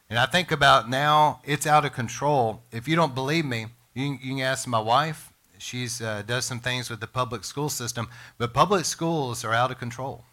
And 0.09 0.19
I 0.19 0.27
think 0.27 0.51
about 0.51 0.89
now, 0.89 1.41
it's 1.43 1.67
out 1.67 1.83
of 1.83 1.93
control. 1.93 2.61
If 2.71 2.87
you 2.87 2.95
don't 2.95 3.15
believe 3.15 3.45
me, 3.45 3.65
you, 3.93 4.17
you 4.21 4.35
can 4.35 4.41
ask 4.41 4.67
my 4.67 4.79
wife. 4.79 5.33
She 5.57 5.87
uh, 6.01 6.21
does 6.21 6.45
some 6.45 6.59
things 6.59 6.89
with 6.89 6.99
the 6.99 7.07
public 7.07 7.43
school 7.43 7.69
system, 7.69 8.07
but 8.37 8.53
public 8.53 8.85
schools 8.85 9.43
are 9.43 9.53
out 9.53 9.71
of 9.71 9.79
control. 9.79 10.23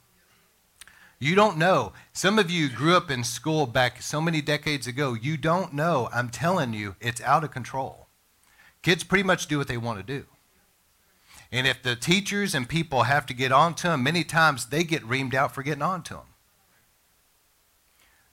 You 1.24 1.34
don't 1.34 1.56
know. 1.56 1.94
Some 2.12 2.38
of 2.38 2.50
you 2.50 2.68
grew 2.68 2.94
up 2.94 3.10
in 3.10 3.24
school 3.24 3.66
back 3.66 4.02
so 4.02 4.20
many 4.20 4.42
decades 4.42 4.86
ago. 4.86 5.14
You 5.14 5.38
don't 5.38 5.72
know. 5.72 6.10
I'm 6.12 6.28
telling 6.28 6.74
you, 6.74 6.96
it's 7.00 7.22
out 7.22 7.42
of 7.42 7.50
control. 7.50 8.08
Kids 8.82 9.04
pretty 9.04 9.22
much 9.24 9.46
do 9.46 9.56
what 9.56 9.66
they 9.66 9.78
want 9.78 9.98
to 9.98 10.04
do. 10.04 10.26
And 11.50 11.66
if 11.66 11.82
the 11.82 11.96
teachers 11.96 12.54
and 12.54 12.68
people 12.68 13.04
have 13.04 13.24
to 13.24 13.32
get 13.32 13.52
on 13.52 13.72
to 13.76 13.88
them, 13.88 14.02
many 14.02 14.22
times 14.22 14.66
they 14.66 14.84
get 14.84 15.02
reamed 15.02 15.32
out 15.32 15.54
for 15.54 15.62
getting 15.62 15.80
on 15.80 16.02
to 16.02 16.12
them. 16.12 16.26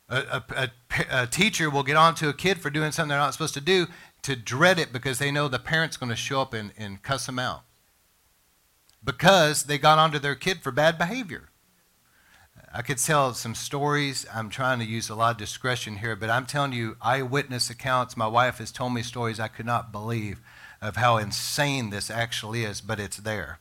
A, 0.09 0.17
a, 0.17 0.43
a, 0.49 0.69
a, 1.21 1.27
teacher 1.27 1.69
will 1.69 1.83
get 1.83 1.95
on 1.95 2.13
to 2.15 2.27
a 2.27 2.33
kid 2.33 2.59
for 2.59 2.69
doing 2.69 2.91
something 2.91 3.07
they're 3.07 3.19
not 3.19 3.31
supposed 3.31 3.53
to 3.53 3.61
do 3.61 3.87
to 4.23 4.35
dread 4.35 4.77
it 4.77 4.91
because 4.91 5.17
they 5.17 5.31
know 5.31 5.47
the 5.47 5.59
parent's 5.59 5.95
going 5.95 6.09
to 6.09 6.15
show 6.17 6.41
up 6.41 6.53
and, 6.53 6.73
and 6.77 7.01
cuss 7.01 7.25
them 7.25 7.39
out 7.39 7.61
because 9.01 9.63
they 9.63 9.77
got 9.77 9.97
onto 9.97 10.19
their 10.19 10.35
kid 10.35 10.59
for 10.61 10.73
bad 10.73 10.97
behavior. 10.97 11.50
I 12.73 12.81
could 12.81 12.97
tell 12.97 13.33
some 13.33 13.55
stories. 13.55 14.25
I'm 14.33 14.49
trying 14.49 14.79
to 14.79 14.85
use 14.85 15.09
a 15.09 15.15
lot 15.15 15.31
of 15.31 15.37
discretion 15.37 15.97
here, 15.97 16.15
but 16.15 16.29
I'm 16.29 16.45
telling 16.45 16.73
you, 16.73 16.95
eyewitness 17.01 17.69
accounts. 17.69 18.15
My 18.15 18.27
wife 18.27 18.59
has 18.59 18.71
told 18.71 18.93
me 18.93 19.01
stories 19.01 19.39
I 19.39 19.47
could 19.47 19.65
not 19.65 19.91
believe 19.91 20.39
of 20.81 20.95
how 20.95 21.17
insane 21.17 21.89
this 21.89 22.09
actually 22.09 22.63
is, 22.63 22.81
but 22.81 22.99
it's 22.99 23.17
there. 23.17 23.59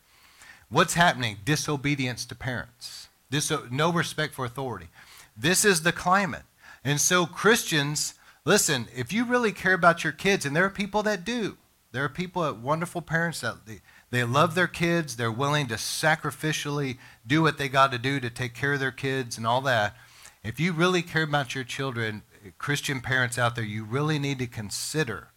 What's 0.68 0.94
happening? 0.94 1.38
Disobedience 1.44 2.24
to 2.26 2.34
parents, 2.34 3.08
Dis- 3.30 3.52
no 3.70 3.92
respect 3.92 4.34
for 4.34 4.44
authority. 4.44 4.88
This 5.36 5.64
is 5.64 5.82
the 5.82 5.92
climate. 5.92 6.44
And 6.84 7.00
so, 7.00 7.26
Christians, 7.26 8.14
Listen, 8.44 8.88
if 8.96 9.12
you 9.12 9.24
really 9.24 9.52
care 9.52 9.74
about 9.74 10.02
your 10.02 10.12
kids, 10.12 10.46
and 10.46 10.56
there 10.56 10.64
are 10.64 10.70
people 10.70 11.02
that 11.02 11.24
do, 11.24 11.58
there 11.92 12.04
are 12.04 12.08
people 12.08 12.42
that 12.42 12.56
wonderful 12.56 13.02
parents 13.02 13.40
that 13.40 13.58
they, 14.10 14.24
love 14.24 14.54
their 14.54 14.66
kids, 14.66 15.16
they're 15.16 15.30
willing 15.30 15.66
to 15.68 15.74
sacrificially 15.74 16.98
do 17.26 17.42
what 17.42 17.58
they 17.58 17.68
got 17.68 17.92
to 17.92 17.98
do 17.98 18.20
to 18.20 18.30
take 18.30 18.54
care 18.54 18.74
of 18.74 18.80
their 18.80 18.90
kids 18.90 19.36
and 19.36 19.46
all 19.46 19.60
that. 19.62 19.96
If 20.42 20.58
you 20.58 20.72
really 20.72 21.02
care 21.02 21.22
about 21.22 21.54
your 21.54 21.64
children, 21.64 22.22
Christian 22.58 23.00
parents 23.00 23.38
out 23.38 23.54
there, 23.54 23.64
you 23.64 23.84
really 23.84 24.18
need 24.18 24.38
to 24.38 24.46
consider 24.46 25.28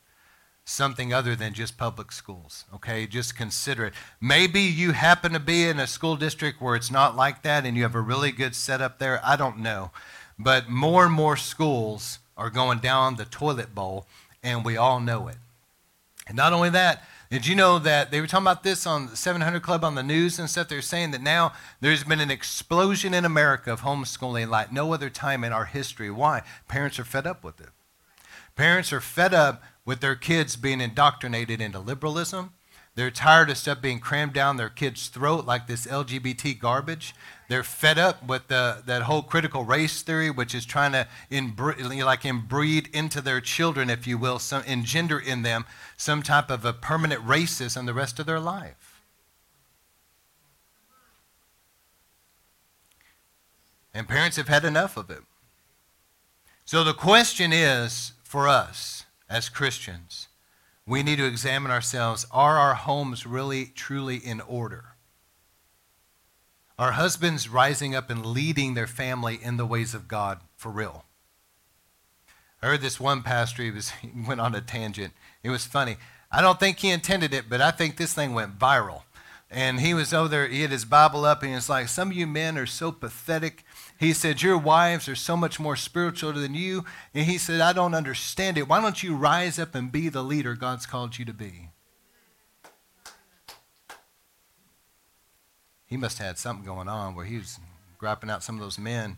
something 0.65 1.13
other 1.13 1.35
than 1.35 1.53
just 1.53 1.77
public 1.77 2.11
schools. 2.11 2.65
Okay, 2.73 3.05
just 3.05 3.35
consider 3.35 3.85
it. 3.85 3.93
Maybe 4.21 4.61
you 4.61 4.93
happen 4.93 5.33
to 5.33 5.39
be 5.39 5.65
in 5.65 5.79
a 5.79 5.87
school 5.87 6.15
district 6.15 6.61
where 6.61 6.75
it's 6.75 6.91
not 6.91 7.15
like 7.15 7.43
that 7.43 7.65
and 7.65 7.75
you 7.75 7.83
have 7.83 7.95
a 7.95 8.01
really 8.01 8.31
good 8.31 8.55
setup 8.55 8.99
there. 8.99 9.19
I 9.23 9.35
don't 9.35 9.59
know. 9.59 9.91
But 10.39 10.69
more 10.69 11.05
and 11.05 11.13
more 11.13 11.37
schools 11.37 12.19
are 12.37 12.49
going 12.49 12.79
down 12.79 13.15
the 13.15 13.25
toilet 13.25 13.75
bowl, 13.75 14.07
and 14.41 14.65
we 14.65 14.77
all 14.77 14.99
know 14.99 15.27
it. 15.27 15.37
And 16.27 16.35
not 16.35 16.53
only 16.53 16.69
that, 16.71 17.03
did 17.33 17.47
you 17.47 17.55
know 17.55 17.79
that 17.79 18.11
they 18.11 18.21
were 18.21 18.27
talking 18.27 18.43
about 18.43 18.61
this 18.61 18.85
on 18.85 19.07
the 19.07 19.15
700 19.15 19.63
Club 19.63 19.83
on 19.83 19.95
the 19.95 20.03
news 20.03 20.37
and 20.37 20.47
stuff? 20.47 20.67
They're 20.67 20.83
saying 20.83 21.09
that 21.11 21.21
now 21.23 21.53
there's 21.81 22.03
been 22.03 22.19
an 22.19 22.29
explosion 22.29 23.11
in 23.11 23.25
America 23.25 23.73
of 23.73 23.81
homeschooling 23.81 24.49
like 24.49 24.71
no 24.71 24.93
other 24.93 25.09
time 25.09 25.43
in 25.43 25.51
our 25.51 25.65
history. 25.65 26.11
Why? 26.11 26.43
Parents 26.67 26.99
are 26.99 27.03
fed 27.03 27.25
up 27.25 27.43
with 27.43 27.59
it. 27.59 27.69
Parents 28.55 28.93
are 28.93 29.01
fed 29.01 29.33
up 29.33 29.63
with 29.83 29.99
their 29.99 30.13
kids 30.13 30.55
being 30.55 30.79
indoctrinated 30.79 31.59
into 31.59 31.79
liberalism 31.79 32.53
they're 32.95 33.09
tired 33.09 33.49
of 33.49 33.57
stuff 33.57 33.81
being 33.81 33.99
crammed 33.99 34.33
down 34.33 34.57
their 34.57 34.69
kids' 34.69 35.07
throat 35.07 35.45
like 35.45 35.65
this 35.65 35.87
LGBT 35.87 36.59
garbage. 36.59 37.15
They're 37.49 37.63
fed 37.63 37.97
up 37.97 38.27
with 38.27 38.49
the, 38.49 38.83
that 38.85 39.03
whole 39.03 39.23
critical 39.23 39.63
race 39.63 40.03
theory, 40.03 40.29
which 40.29 40.53
is 40.53 40.63
trying 40.63 40.91
to 40.91 41.07
like 41.31 42.21
inbreed 42.21 42.93
into 42.93 43.19
their 43.19 43.41
children, 43.41 43.89
if 43.89 44.05
you 44.05 44.19
will, 44.19 44.37
some, 44.37 44.63
engender 44.63 45.19
in 45.19 45.41
them 45.41 45.65
some 45.97 46.21
type 46.21 46.51
of 46.51 46.65
a 46.65 46.73
permanent 46.73 47.25
racism 47.25 47.87
the 47.87 47.93
rest 47.95 48.19
of 48.19 48.27
their 48.27 48.39
life. 48.39 49.01
And 53.91 54.07
parents 54.07 54.37
have 54.37 54.47
had 54.47 54.65
enough 54.65 54.97
of 54.97 55.09
it. 55.09 55.21
So 56.65 56.83
the 56.83 56.93
question 56.93 57.51
is 57.51 58.13
for 58.23 58.47
us 58.47 59.05
as 59.29 59.49
Christians 59.49 60.27
we 60.85 61.03
need 61.03 61.17
to 61.17 61.25
examine 61.25 61.71
ourselves. 61.71 62.25
Are 62.31 62.57
our 62.57 62.73
homes 62.73 63.25
really, 63.25 63.65
truly 63.65 64.17
in 64.17 64.41
order? 64.41 64.85
Are 66.77 66.93
husbands 66.93 67.47
rising 67.47 67.95
up 67.95 68.09
and 68.09 68.25
leading 68.25 68.73
their 68.73 68.87
family 68.87 69.39
in 69.41 69.57
the 69.57 69.65
ways 69.65 69.93
of 69.93 70.07
God 70.07 70.39
for 70.55 70.71
real? 70.71 71.05
I 72.61 72.67
heard 72.67 72.81
this 72.81 72.99
one 72.99 73.21
pastor, 73.21 73.63
he, 73.63 73.71
was, 73.71 73.89
he 74.01 74.09
went 74.27 74.41
on 74.41 74.55
a 74.55 74.61
tangent. 74.61 75.13
It 75.43 75.49
was 75.49 75.65
funny. 75.65 75.97
I 76.31 76.41
don't 76.41 76.59
think 76.59 76.79
he 76.79 76.89
intended 76.89 77.33
it, 77.33 77.45
but 77.49 77.61
I 77.61 77.71
think 77.71 77.97
this 77.97 78.13
thing 78.13 78.33
went 78.33 78.57
viral. 78.57 79.03
And 79.51 79.81
he 79.81 79.93
was 79.93 80.13
over 80.13 80.29
there, 80.29 80.47
he 80.47 80.61
had 80.61 80.71
his 80.71 80.83
Bible 80.83 81.25
up, 81.25 81.41
and 81.43 81.49
he 81.49 81.55
was 81.55 81.69
like, 81.69 81.87
Some 81.87 82.09
of 82.09 82.17
you 82.17 82.25
men 82.25 82.57
are 82.57 82.65
so 82.65 82.91
pathetic. 82.91 83.63
He 84.03 84.11
said, 84.11 84.41
Your 84.41 84.57
wives 84.57 85.07
are 85.07 85.15
so 85.15 85.37
much 85.37 85.61
more 85.61 85.77
spiritual 85.77 86.33
than 86.33 86.55
you. 86.55 86.83
And 87.13 87.25
he 87.25 87.37
said, 87.37 87.61
I 87.61 87.71
don't 87.71 87.95
understand 87.95 88.57
it. 88.57 88.67
Why 88.67 88.81
don't 88.81 89.01
you 89.01 89.15
rise 89.15 89.57
up 89.57 89.75
and 89.75 89.93
be 89.93 90.09
the 90.09 90.21
leader 90.21 90.55
God's 90.55 90.85
called 90.85 91.17
you 91.17 91.23
to 91.23 91.33
be? 91.33 91.69
He 95.85 95.95
must 95.95 96.17
have 96.17 96.27
had 96.27 96.37
something 96.37 96.65
going 96.65 96.89
on 96.89 97.15
where 97.15 97.23
he 97.23 97.37
was 97.37 97.59
griping 97.97 98.29
out 98.29 98.43
some 98.43 98.55
of 98.55 98.61
those 98.61 98.77
men. 98.77 99.17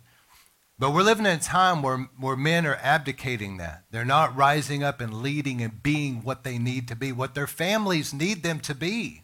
But 0.77 0.91
we're 0.93 1.01
living 1.01 1.25
in 1.25 1.37
a 1.37 1.41
time 1.41 1.81
where, 1.81 2.07
where 2.19 2.35
men 2.35 2.67
are 2.67 2.77
abdicating 2.79 3.57
that. 3.57 3.85
They're 3.89 4.05
not 4.05 4.35
rising 4.35 4.83
up 4.83 5.01
and 5.01 5.23
leading 5.23 5.63
and 5.63 5.81
being 5.81 6.21
what 6.21 6.43
they 6.43 6.59
need 6.59 6.87
to 6.89 6.95
be, 6.95 7.11
what 7.11 7.33
their 7.33 7.47
families 7.47 8.13
need 8.13 8.43
them 8.43 8.59
to 8.59 8.75
be. 8.75 9.23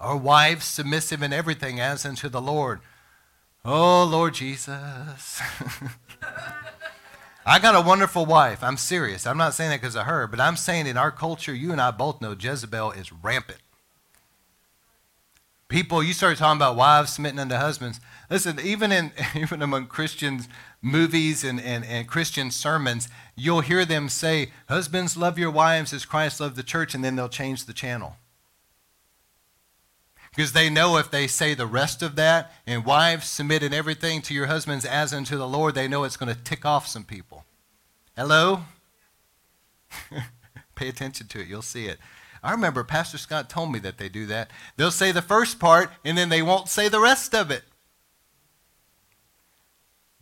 Our 0.00 0.16
wives 0.16 0.64
submissive 0.64 1.22
in 1.22 1.32
everything 1.32 1.78
as 1.78 2.04
unto 2.04 2.28
the 2.28 2.40
Lord. 2.40 2.80
Oh, 3.70 4.04
Lord 4.04 4.32
Jesus. 4.32 5.42
I 7.44 7.58
got 7.58 7.74
a 7.74 7.86
wonderful 7.86 8.24
wife. 8.24 8.64
I'm 8.64 8.78
serious. 8.78 9.26
I'm 9.26 9.36
not 9.36 9.52
saying 9.52 9.68
that 9.68 9.82
because 9.82 9.94
of 9.94 10.06
her, 10.06 10.26
but 10.26 10.40
I'm 10.40 10.56
saying 10.56 10.86
in 10.86 10.96
our 10.96 11.10
culture, 11.10 11.52
you 11.52 11.70
and 11.70 11.78
I 11.78 11.90
both 11.90 12.22
know 12.22 12.34
Jezebel 12.38 12.92
is 12.92 13.12
rampant. 13.12 13.58
People, 15.68 16.02
you 16.02 16.14
start 16.14 16.38
talking 16.38 16.56
about 16.56 16.76
wives 16.76 17.12
submitting 17.12 17.38
unto 17.38 17.56
husbands. 17.56 18.00
Listen, 18.30 18.58
even 18.58 18.90
in 18.90 19.12
even 19.34 19.60
among 19.60 19.88
Christians 19.88 20.48
movies 20.80 21.44
and, 21.44 21.60
and, 21.60 21.84
and 21.84 22.08
Christian 22.08 22.50
sermons, 22.50 23.10
you'll 23.36 23.60
hear 23.60 23.84
them 23.84 24.08
say, 24.08 24.50
Husbands, 24.70 25.14
love 25.14 25.38
your 25.38 25.50
wives 25.50 25.92
as 25.92 26.06
Christ 26.06 26.40
loved 26.40 26.56
the 26.56 26.62
church, 26.62 26.94
and 26.94 27.04
then 27.04 27.16
they'll 27.16 27.28
change 27.28 27.66
the 27.66 27.74
channel. 27.74 28.16
Because 30.38 30.52
they 30.52 30.70
know 30.70 30.98
if 30.98 31.10
they 31.10 31.26
say 31.26 31.54
the 31.54 31.66
rest 31.66 32.00
of 32.00 32.14
that, 32.14 32.52
and 32.64 32.84
wives 32.84 33.26
submit 33.26 33.64
in 33.64 33.74
everything 33.74 34.22
to 34.22 34.32
your 34.32 34.46
husbands 34.46 34.84
as 34.84 35.12
unto 35.12 35.36
the 35.36 35.48
Lord, 35.48 35.74
they 35.74 35.88
know 35.88 36.04
it's 36.04 36.16
going 36.16 36.32
to 36.32 36.40
tick 36.40 36.64
off 36.64 36.86
some 36.86 37.02
people. 37.02 37.44
Hello? 38.16 38.60
Pay 40.76 40.88
attention 40.88 41.26
to 41.26 41.40
it, 41.40 41.48
you'll 41.48 41.60
see 41.60 41.86
it. 41.86 41.98
I 42.40 42.52
remember 42.52 42.84
Pastor 42.84 43.18
Scott 43.18 43.50
told 43.50 43.72
me 43.72 43.80
that 43.80 43.98
they 43.98 44.08
do 44.08 44.26
that. 44.26 44.52
They'll 44.76 44.92
say 44.92 45.10
the 45.10 45.22
first 45.22 45.58
part, 45.58 45.90
and 46.04 46.16
then 46.16 46.28
they 46.28 46.40
won't 46.40 46.68
say 46.68 46.88
the 46.88 47.00
rest 47.00 47.34
of 47.34 47.50
it. 47.50 47.64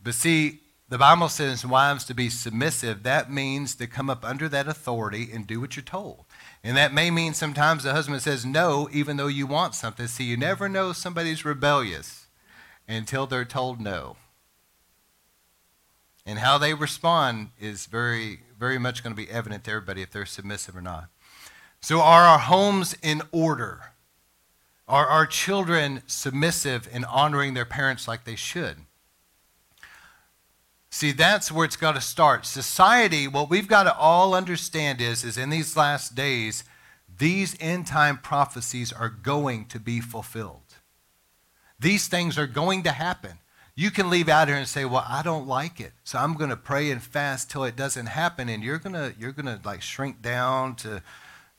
But 0.03 0.15
see, 0.15 0.61
the 0.89 0.97
Bible 0.97 1.29
says 1.29 1.67
wives 1.67 2.07
to 2.07 2.15
be 2.15 2.31
submissive. 2.31 3.03
That 3.03 3.31
means 3.31 3.75
to 3.75 3.87
come 3.87 4.09
up 4.09 4.25
under 4.25 4.49
that 4.49 4.67
authority 4.67 5.29
and 5.31 5.47
do 5.47 5.61
what 5.61 5.77
you're 5.77 5.83
told. 5.83 6.25
And 6.67 6.77
that 6.77 6.93
may 6.93 7.13
mean 7.13 7.33
sometimes 7.33 7.85
the 7.85 7.93
husband 7.93 8.21
says 8.23 8.45
no, 8.45 8.89
even 8.91 9.17
though 9.17 9.29
you 9.29 9.47
want 9.47 9.77
something. 9.77 10.09
See, 10.09 10.25
you 10.25 10.37
never 10.37 10.69
know 10.69 10.93
somebody's 10.93 11.45
rebellious 11.45 12.27
until 12.89 13.25
they're 13.25 13.45
told 13.45 13.81
no. 13.81 14.17
And 16.27 16.41
how 16.41 16.59
they 16.59 16.75
respond 16.75 17.51
is 17.61 17.87
very, 17.87 18.41
very 18.59 18.79
much 18.79 19.05
going 19.05 19.15
to 19.15 19.17
be 19.17 19.31
evident 19.31 19.63
to 19.65 19.71
everybody 19.71 20.03
if 20.03 20.11
they're 20.11 20.27
submissive 20.27 20.77
or 20.77 20.81
not. 20.81 21.07
So, 21.81 22.01
are 22.01 22.23
our 22.23 22.41
homes 22.41 22.97
in 23.01 23.23
order? 23.31 23.93
Are 24.89 25.07
our 25.07 25.25
children 25.25 26.03
submissive 26.09 26.89
and 26.93 27.05
honoring 27.05 27.55
their 27.55 27.65
parents 27.65 28.09
like 28.09 28.25
they 28.25 28.35
should? 28.35 28.79
See, 30.97 31.13
that's 31.13 31.53
where 31.53 31.67
it's 31.67 31.77
got 31.77 31.95
to 31.97 32.01
start. 32.01 32.47
Society, 32.47 33.29
what 33.29 33.51
we've 33.51 33.69
got 33.69 33.83
to 33.83 33.95
all 33.95 34.35
understand 34.35 35.03
is, 35.03 35.25
is 35.25 35.37
in 35.37 35.51
these 35.51 35.77
last 35.77 36.15
days, 36.15 36.65
these 37.19 37.55
end 37.61 37.87
time 37.87 38.17
prophecies 38.17 38.95
are 38.95 39.11
going 39.11 39.67
to 39.67 39.79
be 39.79 40.01
fulfilled. 40.01 40.77
These 41.79 42.09
things 42.09 42.39
are 42.39 42.47
going 42.47 42.83
to 42.85 42.93
happen. 42.93 43.33
You 43.75 43.91
can 43.91 44.09
leave 44.09 44.31
out 44.31 44.49
here 44.49 44.57
and 44.57 44.67
say, 44.67 44.87
"Well, 44.87 45.05
I 45.07 45.21
don't 45.23 45.47
like 45.47 45.81
it, 45.81 45.93
so 46.03 46.19
I'm 46.19 46.33
going 46.33 46.49
to 46.49 46.57
pray 46.57 46.91
and 46.91 47.03
fast 47.03 47.51
till 47.51 47.65
it 47.65 47.77
doesn't 47.77 48.07
happen," 48.07 48.49
and 48.49 48.65
you're 48.65 48.79
gonna 48.79 49.13
you're 49.19 49.33
gonna 49.33 49.61
like 49.67 49.83
shrink 49.83 50.23
down 50.23 50.77
to 50.77 51.03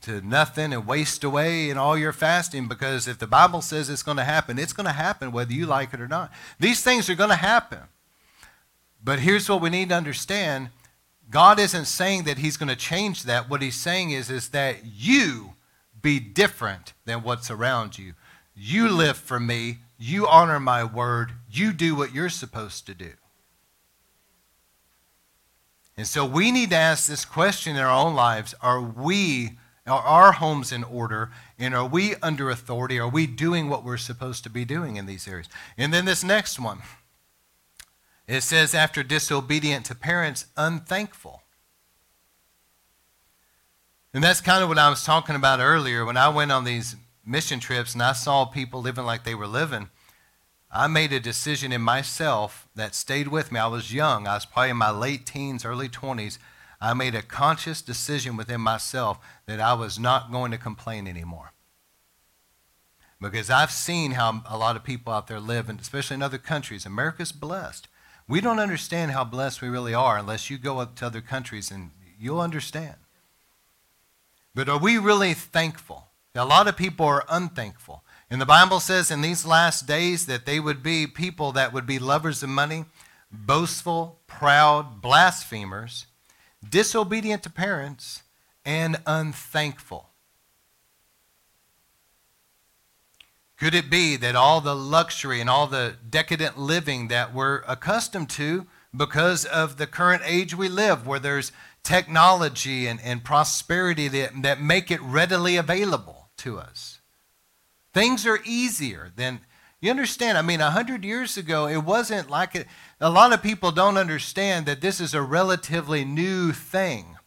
to 0.01 0.19
nothing 0.21 0.73
and 0.73 0.87
waste 0.87 1.23
away 1.23 1.69
in 1.69 1.77
all 1.77 1.95
your 1.95 2.11
fasting 2.11 2.67
because 2.67 3.07
if 3.07 3.19
the 3.19 3.27
Bible 3.27 3.61
says 3.61 3.87
it's 3.87 4.01
going 4.01 4.17
to 4.17 4.23
happen, 4.23 4.57
it's 4.57 4.73
going 4.73 4.87
to 4.87 4.93
happen 4.93 5.31
whether 5.31 5.53
you 5.53 5.67
like 5.67 5.93
it 5.93 6.01
or 6.01 6.07
not. 6.07 6.31
These 6.59 6.81
things 6.81 7.07
are 7.07 7.15
going 7.15 7.29
to 7.29 7.35
happen. 7.35 7.81
But 9.07 9.19
here's 9.19 9.47
what 9.47 9.61
we 9.61 9.69
need 9.69 9.87
to 9.87 9.95
understand 9.95 10.67
God 11.29 11.59
isn't 11.59 11.85
saying 11.85 12.23
that 12.23 12.39
He's 12.39 12.57
going 12.57 12.67
to 12.67 12.75
change 12.75 13.23
that. 13.23 13.49
What 13.49 13.61
He's 13.61 13.77
saying 13.77 14.11
is, 14.11 14.29
is 14.29 14.49
that 14.49 14.79
you 14.83 15.53
be 16.01 16.19
different 16.19 16.91
than 17.05 17.23
what's 17.23 17.49
around 17.49 17.97
you. 17.97 18.15
You 18.53 18.89
live 18.89 19.15
for 19.15 19.39
me. 19.39 19.77
You 19.97 20.27
honor 20.27 20.59
my 20.59 20.83
word. 20.83 21.31
You 21.49 21.71
do 21.71 21.95
what 21.95 22.13
you're 22.13 22.27
supposed 22.27 22.85
to 22.87 22.93
do. 22.93 23.11
And 25.95 26.05
so 26.05 26.25
we 26.25 26.51
need 26.51 26.71
to 26.71 26.75
ask 26.75 27.07
this 27.07 27.23
question 27.23 27.77
in 27.77 27.81
our 27.81 27.89
own 27.89 28.13
lives 28.13 28.55
Are 28.61 28.81
we, 28.81 29.51
are 29.85 30.01
our 30.01 30.31
homes 30.33 30.73
in 30.73 30.83
order? 30.83 31.31
And 31.57 31.73
are 31.73 31.87
we 31.87 32.15
under 32.15 32.49
authority? 32.49 32.99
Are 32.99 33.07
we 33.07 33.25
doing 33.25 33.69
what 33.69 33.85
we're 33.85 33.95
supposed 33.95 34.43
to 34.43 34.49
be 34.49 34.65
doing 34.65 34.97
in 34.97 35.05
these 35.05 35.29
areas? 35.29 35.47
And 35.77 35.93
then 35.93 36.03
this 36.03 36.25
next 36.25 36.59
one. 36.59 36.79
It 38.27 38.41
says, 38.41 38.73
after 38.73 39.03
disobedient 39.03 39.85
to 39.85 39.95
parents, 39.95 40.47
unthankful. 40.57 41.43
And 44.13 44.23
that's 44.23 44.41
kind 44.41 44.63
of 44.63 44.69
what 44.69 44.79
I 44.79 44.89
was 44.89 45.03
talking 45.03 45.35
about 45.35 45.59
earlier. 45.59 46.03
When 46.03 46.17
I 46.17 46.29
went 46.29 46.51
on 46.51 46.63
these 46.63 46.95
mission 47.25 47.59
trips 47.59 47.93
and 47.93 48.03
I 48.03 48.13
saw 48.13 48.45
people 48.45 48.81
living 48.81 49.05
like 49.05 49.23
they 49.23 49.35
were 49.35 49.47
living, 49.47 49.89
I 50.69 50.87
made 50.87 51.13
a 51.13 51.19
decision 51.19 51.71
in 51.71 51.81
myself 51.81 52.67
that 52.75 52.95
stayed 52.95 53.29
with 53.29 53.51
me. 53.51 53.59
I 53.59 53.67
was 53.67 53.93
young, 53.93 54.27
I 54.27 54.33
was 54.33 54.45
probably 54.45 54.71
in 54.71 54.77
my 54.77 54.91
late 54.91 55.25
teens, 55.25 55.63
early 55.63 55.87
20s. 55.87 56.37
I 56.81 56.93
made 56.93 57.15
a 57.15 57.21
conscious 57.21 57.81
decision 57.81 58.37
within 58.37 58.61
myself 58.61 59.19
that 59.45 59.59
I 59.59 59.73
was 59.73 59.97
not 59.97 60.31
going 60.31 60.51
to 60.51 60.57
complain 60.57 61.07
anymore. 61.07 61.53
Because 63.19 63.49
I've 63.49 63.71
seen 63.71 64.11
how 64.11 64.43
a 64.47 64.57
lot 64.57 64.75
of 64.75 64.83
people 64.83 65.11
out 65.11 65.27
there 65.27 65.39
live, 65.39 65.69
and 65.69 65.79
especially 65.79 66.15
in 66.15 66.21
other 66.21 66.37
countries. 66.37 66.85
America's 66.85 67.31
blessed. 67.31 67.87
We 68.27 68.41
don't 68.41 68.59
understand 68.59 69.11
how 69.11 69.23
blessed 69.23 69.61
we 69.61 69.69
really 69.69 69.93
are 69.93 70.17
unless 70.17 70.49
you 70.49 70.57
go 70.57 70.79
up 70.79 70.95
to 70.95 71.05
other 71.05 71.21
countries 71.21 71.71
and 71.71 71.91
you'll 72.19 72.41
understand. 72.41 72.95
But 74.53 74.67
are 74.67 74.79
we 74.79 74.97
really 74.97 75.33
thankful? 75.33 76.07
A 76.35 76.45
lot 76.45 76.67
of 76.67 76.75
people 76.75 77.05
are 77.05 77.25
unthankful. 77.29 78.03
And 78.29 78.41
the 78.41 78.45
Bible 78.45 78.79
says 78.79 79.09
in 79.09 79.21
these 79.21 79.45
last 79.45 79.87
days 79.87 80.25
that 80.25 80.45
they 80.45 80.59
would 80.59 80.83
be 80.83 81.07
people 81.07 81.51
that 81.53 81.71
would 81.71 81.85
be 81.85 81.99
lovers 81.99 82.43
of 82.43 82.49
money, 82.49 82.85
boastful, 83.31 84.19
proud, 84.27 85.01
blasphemers, 85.01 86.07
disobedient 86.67 87.43
to 87.43 87.49
parents, 87.49 88.23
and 88.65 88.97
unthankful. 89.05 90.09
Could 93.57 93.73
it 93.73 93.89
be 93.89 94.15
that 94.17 94.35
all 94.35 94.61
the 94.61 94.75
luxury 94.75 95.41
and 95.41 95.49
all 95.49 95.65
the 95.65 95.95
decadent 96.07 96.59
living 96.59 97.07
that 97.07 97.33
we're 97.33 97.63
accustomed 97.67 98.29
to 98.31 98.67
because 98.95 99.45
of 99.45 99.77
the 99.77 99.87
current 99.87 100.21
age 100.25 100.55
we 100.55 100.69
live, 100.69 101.07
where 101.07 101.19
there's 101.19 101.51
technology 101.83 102.85
and, 102.85 103.01
and 103.01 103.23
prosperity 103.23 104.07
that, 104.09 104.43
that 104.43 104.61
make 104.61 104.91
it 104.91 105.01
readily 105.01 105.57
available 105.57 106.29
to 106.37 106.59
us? 106.59 106.99
Things 107.95 108.27
are 108.27 108.39
easier 108.45 109.11
than, 109.15 109.39
you 109.81 109.89
understand? 109.89 110.37
I 110.37 110.43
mean, 110.43 110.59
100 110.59 111.03
years 111.03 111.35
ago, 111.35 111.67
it 111.67 111.77
wasn't 111.77 112.29
like 112.29 112.53
it. 112.53 112.67
A 113.01 113.09
lot 113.09 113.33
of 113.33 113.41
people 113.41 113.71
don't 113.71 113.97
understand 113.97 114.67
that 114.67 114.81
this 114.81 115.01
is 115.01 115.15
a 115.15 115.21
relatively 115.23 116.05
new 116.05 116.51
thing. 116.51 117.17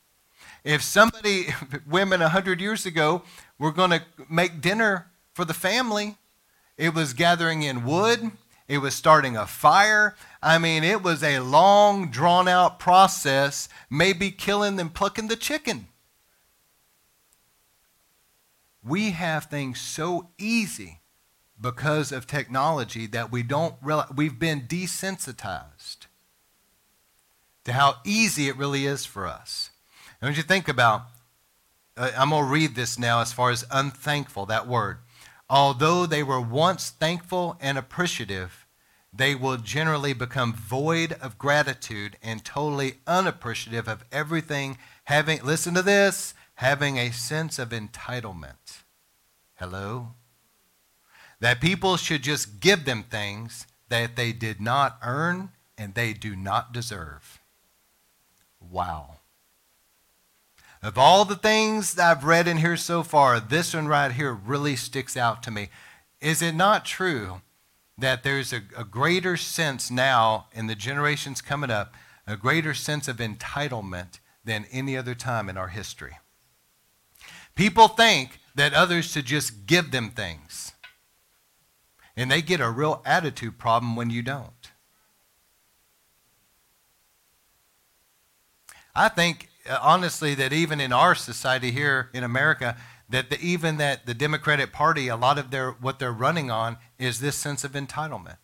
If 0.63 0.83
somebody, 0.83 1.49
women 1.89 2.21
100 2.21 2.61
years 2.61 2.87
ago, 2.87 3.23
were 3.59 3.73
going 3.73 3.91
to 3.91 4.03
make 4.29 4.61
dinner 4.61 5.11
for 5.35 5.45
the 5.45 5.55
family, 5.55 6.19
it 6.81 6.95
was 6.95 7.13
gathering 7.13 7.63
in 7.63 7.85
wood. 7.85 8.33
It 8.67 8.79
was 8.79 8.95
starting 8.95 9.37
a 9.37 9.47
fire. 9.47 10.17
I 10.43 10.57
mean, 10.57 10.83
it 10.83 11.03
was 11.03 11.23
a 11.23 11.41
long, 11.41 12.11
drawn 12.11 12.49
out 12.49 12.79
process, 12.79 13.69
maybe 13.91 14.31
killing 14.31 14.81
and 14.81 14.95
plucking 14.95 15.29
the 15.29 15.37
chicken. 15.37 15.89
We 18.83 19.11
have 19.11 19.45
things 19.45 19.79
so 19.79 20.31
easy 20.39 21.01
because 21.61 22.13
of 22.13 22.27
technology 22.27 23.07
that 23.09 23.31
we 23.31 23.43
don't 23.43 23.75
realize, 23.83 24.09
we've 24.17 24.39
been 24.39 24.63
desensitized 24.63 26.07
to 27.65 27.75
how 27.75 27.97
easy 28.07 28.49
it 28.49 28.57
really 28.57 28.87
is 28.87 29.05
for 29.05 29.27
us. 29.27 29.69
And 30.23 30.29
when 30.31 30.37
you 30.37 30.43
think 30.43 30.67
about, 30.67 31.03
uh, 31.99 32.11
I'm 32.17 32.31
going 32.31 32.45
to 32.45 32.51
read 32.51 32.75
this 32.75 32.99
now 32.99 33.21
as 33.21 33.35
far 33.35 33.51
as 33.51 33.67
unthankful, 33.71 34.47
that 34.47 34.67
word. 34.67 34.97
Although 35.51 36.07
they 36.07 36.23
were 36.23 36.41
once 36.41 36.91
thankful 36.91 37.59
and 37.61 37.77
appreciative, 37.77 38.69
they 39.13 39.35
will 39.35 39.57
generally 39.57 40.13
become 40.13 40.53
void 40.55 41.15
of 41.15 41.39
gratitude 41.39 42.17
and 42.23 42.45
totally 42.45 42.99
unappreciative 43.05 43.89
of 43.89 44.05
everything, 44.13 44.79
having, 45.05 45.43
listen 45.43 45.75
to 45.75 45.83
this, 45.83 46.35
having 46.55 46.99
a 46.99 47.11
sense 47.11 47.59
of 47.59 47.71
entitlement. 47.71 48.85
Hello? 49.57 50.15
That 51.41 51.61
people 51.61 51.97
should 51.97 52.23
just 52.23 52.61
give 52.61 52.85
them 52.85 53.03
things 53.03 53.67
that 53.89 54.15
they 54.15 54.33
did 54.33 54.61
not 54.61 54.99
earn 55.03 55.51
and 55.77 55.95
they 55.95 56.13
do 56.13 56.37
not 56.37 56.73
deserve. 56.73 57.41
Wow. 58.61 59.17
Of 60.83 60.97
all 60.97 61.27
the 61.27 61.37
things 61.37 61.99
I've 61.99 62.25
read 62.25 62.49
in 62.49 62.57
here 62.57 62.77
so 62.77 63.03
far, 63.03 63.39
this 63.39 63.75
one 63.75 63.87
right 63.87 64.13
here 64.13 64.33
really 64.33 64.77
sticks 64.77 65.15
out 65.15 65.43
to 65.43 65.51
me. 65.51 65.69
Is 66.21 66.41
it 66.41 66.55
not 66.55 66.87
true 66.87 67.43
that 67.99 68.23
there's 68.23 68.51
a, 68.53 68.63
a 68.77 68.85
greater 68.85 69.37
sense 69.37 69.91
now 69.91 70.47
in 70.53 70.69
the 70.69 70.75
generations 70.75 71.43
coming 71.43 71.71
up, 71.71 71.95
a 72.27 72.37
greater 72.37 72.73
sense 72.73 73.09
of 73.09 73.19
entitlement 73.19 74.21
than 74.43 74.65
any 74.73 74.97
other 74.97 75.15
time 75.15 75.51
in 75.51 75.59
our 75.59 75.69
history? 75.69 76.17
People 77.55 77.89
think 77.89 78.41
that 78.55 78.73
others 78.73 79.05
should 79.05 79.27
just 79.27 79.67
give 79.67 79.91
them 79.91 80.09
things. 80.09 80.73
And 82.17 82.31
they 82.31 82.41
get 82.41 82.61
a 82.61 82.71
real 82.71 83.03
attitude 83.05 83.59
problem 83.59 83.97
when 83.97 84.09
you 84.09 84.23
don't. 84.23 84.71
I 88.95 89.09
think, 89.09 89.50
honestly, 89.81 90.35
that 90.35 90.53
even 90.53 90.81
in 90.81 90.93
our 90.93 91.15
society 91.15 91.71
here 91.71 92.11
in 92.13 92.25
America, 92.25 92.77
that 93.09 93.31
the, 93.31 93.41
even 93.41 93.77
that 93.79 94.07
the 94.07 94.15
Democratic 94.15 94.73
Party, 94.73 95.09
a 95.09 95.17
lot 95.17 95.39
of 95.39 95.51
their 95.51 95.73
what 95.73 95.99
they're 95.99 96.13
running 96.13 96.51
on 96.51 96.79
is 96.99 97.21
this 97.21 97.37
sense 97.37 97.65
of 97.65 97.73
entitlement. 97.73 98.37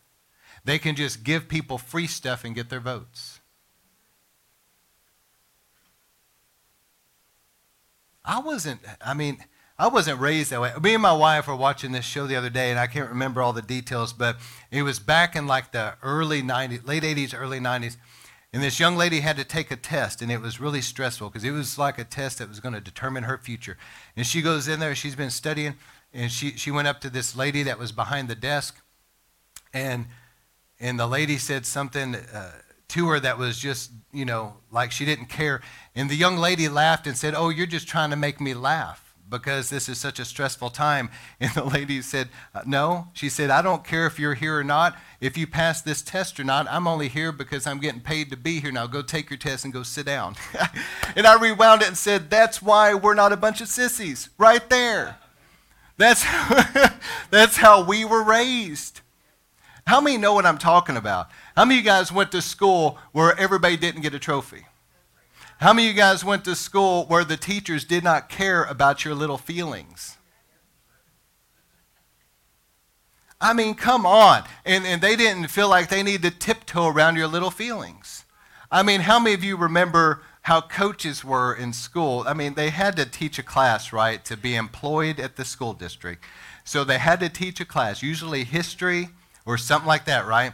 They 0.65 0.77
can 0.77 0.95
just 0.95 1.23
give 1.23 1.47
people 1.47 1.77
free 1.77 2.07
stuff 2.07 2.43
and 2.43 2.53
get 2.53 2.69
their 2.69 2.81
votes. 2.81 3.39
I 8.25 8.39
wasn't, 8.39 8.81
I 8.99 9.13
mean, 9.13 9.37
I 9.79 9.87
wasn't 9.87 10.19
raised 10.19 10.51
that 10.51 10.59
way. 10.59 10.73
Me 10.81 10.95
and 10.95 11.01
my 11.01 11.13
wife 11.13 11.47
were 11.47 11.55
watching 11.55 11.93
this 11.93 12.03
show 12.03 12.27
the 12.27 12.35
other 12.35 12.49
day, 12.49 12.71
and 12.71 12.79
I 12.79 12.87
can't 12.87 13.09
remember 13.09 13.41
all 13.41 13.53
the 13.53 13.61
details, 13.61 14.11
but 14.11 14.37
it 14.71 14.83
was 14.83 14.99
back 14.99 15.35
in 15.35 15.47
like 15.47 15.71
the 15.71 15.93
early 16.03 16.41
90s, 16.41 16.85
late 16.85 17.03
80s, 17.03 17.33
early 17.39 17.59
90s. 17.59 17.95
And 18.53 18.63
this 18.63 18.79
young 18.79 18.95
lady 18.95 19.19
had 19.19 19.35
to 19.37 19.43
take 19.43 19.71
a 19.71 19.75
test, 19.75 20.21
and 20.21 20.31
it 20.31 20.39
was 20.39 20.59
really 20.59 20.81
stressful 20.81 21.29
because 21.29 21.43
it 21.43 21.51
was 21.51 21.77
like 21.77 21.99
a 21.99 22.03
test 22.03 22.39
that 22.39 22.47
was 22.47 22.59
going 22.59 22.73
to 22.73 22.81
determine 22.81 23.23
her 23.23 23.37
future. 23.37 23.77
And 24.15 24.25
she 24.25 24.41
goes 24.41 24.67
in 24.67 24.79
there, 24.79 24.95
she's 24.95 25.15
been 25.15 25.29
studying, 25.29 25.75
and 26.13 26.31
she, 26.31 26.51
she 26.51 26.71
went 26.71 26.87
up 26.87 27.01
to 27.01 27.09
this 27.09 27.35
lady 27.35 27.63
that 27.63 27.77
was 27.77 27.91
behind 27.91 28.29
the 28.29 28.35
desk, 28.35 28.81
and, 29.73 30.05
and 30.79 30.97
the 30.99 31.07
lady 31.07 31.37
said 31.37 31.65
something 31.65 32.15
uh, 32.15 32.51
to 32.87 33.09
her 33.09 33.19
that 33.19 33.37
was 33.37 33.59
just, 33.59 33.91
you 34.13 34.23
know, 34.23 34.57
like 34.71 34.91
she 34.91 35.03
didn't 35.03 35.27
care. 35.27 35.61
And 35.93 36.09
the 36.09 36.15
young 36.15 36.37
lady 36.37 36.69
laughed 36.69 37.05
and 37.05 37.17
said, 37.17 37.35
Oh, 37.35 37.49
you're 37.49 37.67
just 37.67 37.87
trying 37.87 38.11
to 38.11 38.15
make 38.15 38.39
me 38.39 38.53
laugh 38.53 39.06
because 39.29 39.69
this 39.69 39.89
is 39.89 39.99
such 39.99 40.19
a 40.19 40.25
stressful 40.25 40.69
time. 40.69 41.09
And 41.39 41.53
the 41.53 41.63
lady 41.63 42.01
said, 42.01 42.29
uh, 42.55 42.61
No. 42.65 43.09
She 43.13 43.29
said, 43.29 43.49
I 43.49 43.61
don't 43.61 43.83
care 43.83 44.07
if 44.07 44.19
you're 44.19 44.33
here 44.33 44.57
or 44.57 44.63
not, 44.63 44.97
if 45.21 45.37
you 45.37 45.45
pass 45.47 45.81
this 45.81 46.01
test 46.01 46.39
or 46.39 46.43
not. 46.43 46.67
I'm 46.69 46.87
only 46.87 47.09
here 47.09 47.31
because 47.31 47.67
I'm 47.67 47.79
getting 47.79 48.01
paid 48.01 48.31
to 48.31 48.37
be 48.37 48.59
here. 48.59 48.71
Now 48.71 48.87
go 48.87 49.01
take 49.01 49.29
your 49.29 49.37
test 49.37 49.63
and 49.63 49.73
go 49.73 49.83
sit 49.83 50.05
down. 50.05 50.35
and 51.15 51.27
I 51.27 51.39
rewound 51.39 51.81
it 51.81 51.89
and 51.89 51.97
said, 51.97 52.29
That's 52.29 52.61
why 52.61 52.93
we're 52.93 53.13
not 53.13 53.33
a 53.33 53.37
bunch 53.37 53.61
of 53.61 53.67
sissies. 53.67 54.29
Right 54.37 54.67
there. 54.69 55.17
That's, 55.97 56.23
that's 57.31 57.57
how 57.57 57.83
we 57.83 58.05
were 58.05 58.23
raised. 58.23 59.01
How 59.87 60.01
many 60.01 60.17
know 60.17 60.33
what 60.33 60.45
I'm 60.45 60.57
talking 60.57 60.97
about? 60.97 61.29
How 61.55 61.65
many 61.65 61.79
of 61.79 61.85
you 61.85 61.89
guys 61.89 62.11
went 62.11 62.31
to 62.33 62.41
school 62.41 62.99
where 63.13 63.37
everybody 63.39 63.77
didn't 63.77 64.01
get 64.01 64.13
a 64.13 64.19
trophy? 64.19 64.66
How 65.59 65.73
many 65.73 65.89
of 65.89 65.95
you 65.95 65.99
guys 65.99 66.23
went 66.23 66.45
to 66.45 66.55
school 66.55 67.05
where 67.05 67.23
the 67.23 67.35
teachers 67.35 67.83
did 67.83 68.03
not 68.03 68.29
care 68.29 68.63
about 68.63 69.03
your 69.03 69.15
little 69.15 69.39
feelings? 69.39 70.17
I 73.41 73.53
mean, 73.53 73.73
come 73.73 74.05
on. 74.05 74.43
And, 74.65 74.85
and 74.85 75.01
they 75.01 75.15
didn't 75.15 75.47
feel 75.47 75.67
like 75.67 75.89
they 75.89 76.03
needed 76.03 76.31
to 76.31 76.39
tiptoe 76.39 76.87
around 76.87 77.15
your 77.15 77.27
little 77.27 77.49
feelings. 77.49 78.25
I 78.71 78.83
mean, 78.83 79.01
how 79.01 79.19
many 79.19 79.33
of 79.33 79.43
you 79.43 79.57
remember 79.57 80.21
how 80.43 80.61
coaches 80.61 81.23
were 81.23 81.55
in 81.55 81.73
school? 81.73 82.23
I 82.27 82.33
mean, 82.35 82.53
they 82.53 82.69
had 82.69 82.95
to 82.97 83.05
teach 83.05 83.39
a 83.39 83.43
class, 83.43 83.91
right, 83.91 84.23
to 84.25 84.37
be 84.37 84.55
employed 84.55 85.19
at 85.19 85.37
the 85.37 85.45
school 85.45 85.73
district. 85.73 86.23
So 86.65 86.83
they 86.83 86.99
had 86.99 87.19
to 87.21 87.29
teach 87.29 87.59
a 87.59 87.65
class, 87.65 88.03
usually 88.03 88.43
history 88.43 89.09
or 89.43 89.57
something 89.57 89.87
like 89.87 90.05
that, 90.05 90.27
right? 90.27 90.53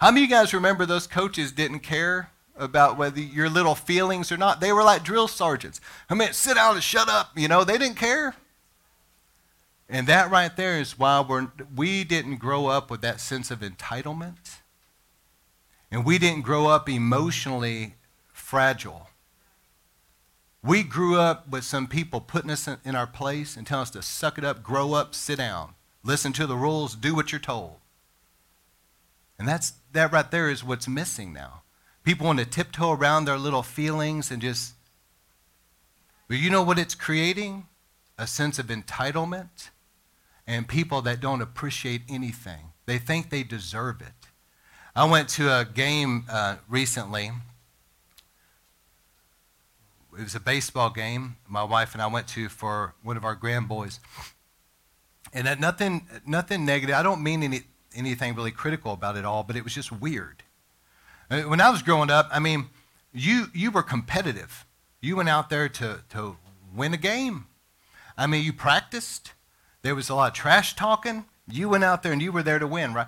How 0.00 0.12
many 0.12 0.24
of 0.24 0.30
you 0.30 0.36
guys 0.36 0.54
remember 0.54 0.86
those 0.86 1.08
coaches 1.08 1.50
didn't 1.50 1.80
care 1.80 2.30
about 2.58 2.98
whether 2.98 3.20
your 3.20 3.48
little 3.48 3.74
feelings 3.74 4.30
or 4.30 4.36
not. 4.36 4.60
They 4.60 4.72
were 4.72 4.82
like 4.82 5.04
drill 5.04 5.28
sergeants. 5.28 5.80
I 6.10 6.14
mean, 6.14 6.32
sit 6.32 6.56
down 6.56 6.74
and 6.74 6.82
shut 6.82 7.08
up. 7.08 7.30
You 7.36 7.48
know, 7.48 7.64
they 7.64 7.78
didn't 7.78 7.96
care. 7.96 8.34
And 9.88 10.06
that 10.06 10.30
right 10.30 10.54
there 10.54 10.78
is 10.78 10.98
why 10.98 11.20
we're, 11.20 11.48
we 11.74 12.04
didn't 12.04 12.36
grow 12.36 12.66
up 12.66 12.90
with 12.90 13.00
that 13.00 13.20
sense 13.20 13.50
of 13.50 13.60
entitlement. 13.60 14.58
And 15.90 16.04
we 16.04 16.18
didn't 16.18 16.42
grow 16.42 16.66
up 16.66 16.88
emotionally 16.88 17.94
fragile. 18.32 19.08
We 20.62 20.82
grew 20.82 21.18
up 21.18 21.48
with 21.48 21.64
some 21.64 21.86
people 21.86 22.20
putting 22.20 22.50
us 22.50 22.68
in 22.84 22.94
our 22.94 23.06
place 23.06 23.56
and 23.56 23.66
telling 23.66 23.82
us 23.82 23.90
to 23.92 24.02
suck 24.02 24.36
it 24.36 24.44
up, 24.44 24.62
grow 24.62 24.92
up, 24.92 25.14
sit 25.14 25.38
down, 25.38 25.74
listen 26.04 26.32
to 26.34 26.46
the 26.46 26.56
rules, 26.56 26.94
do 26.94 27.14
what 27.14 27.32
you're 27.32 27.38
told. 27.40 27.76
And 29.38 29.48
that's, 29.48 29.74
that 29.92 30.12
right 30.12 30.30
there 30.30 30.50
is 30.50 30.64
what's 30.64 30.88
missing 30.88 31.32
now. 31.32 31.62
People 32.08 32.28
want 32.28 32.38
to 32.38 32.46
tiptoe 32.46 32.92
around 32.92 33.26
their 33.26 33.36
little 33.36 33.62
feelings 33.62 34.30
and 34.30 34.40
just. 34.40 34.72
But 36.26 36.38
you 36.38 36.48
know 36.48 36.62
what 36.62 36.78
it's 36.78 36.94
creating? 36.94 37.66
A 38.16 38.26
sense 38.26 38.58
of 38.58 38.68
entitlement 38.68 39.68
and 40.46 40.66
people 40.66 41.02
that 41.02 41.20
don't 41.20 41.42
appreciate 41.42 42.00
anything. 42.08 42.72
They 42.86 42.96
think 42.96 43.28
they 43.28 43.42
deserve 43.42 44.00
it. 44.00 44.30
I 44.96 45.04
went 45.04 45.28
to 45.28 45.54
a 45.54 45.66
game 45.66 46.24
uh, 46.30 46.56
recently. 46.66 47.30
It 50.18 50.22
was 50.22 50.34
a 50.34 50.40
baseball 50.40 50.88
game 50.88 51.36
my 51.46 51.62
wife 51.62 51.92
and 51.92 52.00
I 52.00 52.06
went 52.06 52.26
to 52.28 52.48
for 52.48 52.94
one 53.02 53.18
of 53.18 53.24
our 53.26 53.34
grandboys. 53.34 54.00
And 55.34 55.60
nothing, 55.60 56.08
nothing 56.26 56.64
negative. 56.64 56.96
I 56.96 57.02
don't 57.02 57.22
mean 57.22 57.42
any, 57.42 57.64
anything 57.94 58.34
really 58.34 58.50
critical 58.50 58.94
about 58.94 59.18
it 59.18 59.26
all, 59.26 59.42
but 59.42 59.56
it 59.56 59.62
was 59.62 59.74
just 59.74 59.92
weird. 59.92 60.42
Uh, 61.30 61.42
when 61.42 61.60
I 61.60 61.70
was 61.70 61.82
growing 61.82 62.10
up, 62.10 62.28
I 62.32 62.38
mean, 62.38 62.68
you, 63.12 63.46
you 63.54 63.70
were 63.70 63.82
competitive. 63.82 64.64
You 65.00 65.16
went 65.16 65.28
out 65.28 65.50
there 65.50 65.68
to, 65.68 66.00
to 66.10 66.36
win 66.74 66.94
a 66.94 66.98
game. 66.98 67.46
I 68.16 68.26
mean, 68.26 68.44
you 68.44 68.52
practiced. 68.52 69.32
There 69.82 69.94
was 69.94 70.08
a 70.08 70.14
lot 70.14 70.28
of 70.28 70.34
trash 70.34 70.74
talking. 70.74 71.26
You 71.50 71.68
went 71.68 71.84
out 71.84 72.02
there 72.02 72.12
and 72.12 72.20
you 72.20 72.32
were 72.32 72.42
there 72.42 72.58
to 72.58 72.66
win, 72.66 72.94
right? 72.94 73.06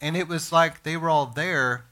And 0.00 0.16
it 0.16 0.28
was 0.28 0.52
like 0.52 0.82
they 0.82 0.96
were 0.96 1.10
all 1.10 1.26
there 1.26 1.84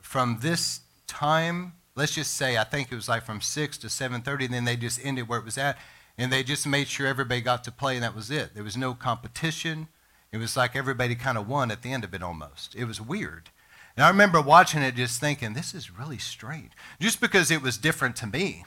from 0.00 0.38
this 0.40 0.80
time. 1.06 1.72
Let's 1.94 2.14
just 2.14 2.34
say 2.34 2.58
I 2.58 2.64
think 2.64 2.92
it 2.92 2.94
was 2.94 3.08
like 3.08 3.24
from 3.24 3.40
six 3.40 3.78
to 3.78 3.88
seven 3.88 4.22
thirty, 4.22 4.46
then 4.46 4.64
they 4.64 4.76
just 4.76 5.00
ended 5.04 5.28
where 5.28 5.38
it 5.38 5.44
was 5.44 5.58
at, 5.58 5.78
and 6.18 6.32
they 6.32 6.42
just 6.42 6.66
made 6.66 6.88
sure 6.88 7.06
everybody 7.06 7.40
got 7.40 7.64
to 7.64 7.72
play, 7.72 7.94
and 7.94 8.04
that 8.04 8.14
was 8.14 8.30
it. 8.30 8.54
There 8.54 8.64
was 8.64 8.76
no 8.76 8.94
competition. 8.94 9.88
It 10.32 10.38
was 10.38 10.56
like 10.56 10.76
everybody 10.76 11.14
kind 11.14 11.38
of 11.38 11.48
won 11.48 11.70
at 11.70 11.82
the 11.82 11.92
end 11.92 12.04
of 12.04 12.14
it 12.14 12.22
almost. 12.22 12.74
It 12.74 12.84
was 12.84 13.00
weird. 13.00 13.50
And 13.96 14.04
I 14.04 14.08
remember 14.08 14.42
watching 14.42 14.82
it 14.82 14.94
just 14.94 15.20
thinking, 15.20 15.54
this 15.54 15.74
is 15.74 15.90
really 15.90 16.18
strange. 16.18 16.72
Just 17.00 17.20
because 17.20 17.50
it 17.50 17.62
was 17.62 17.78
different 17.78 18.14
to 18.16 18.26
me. 18.26 18.64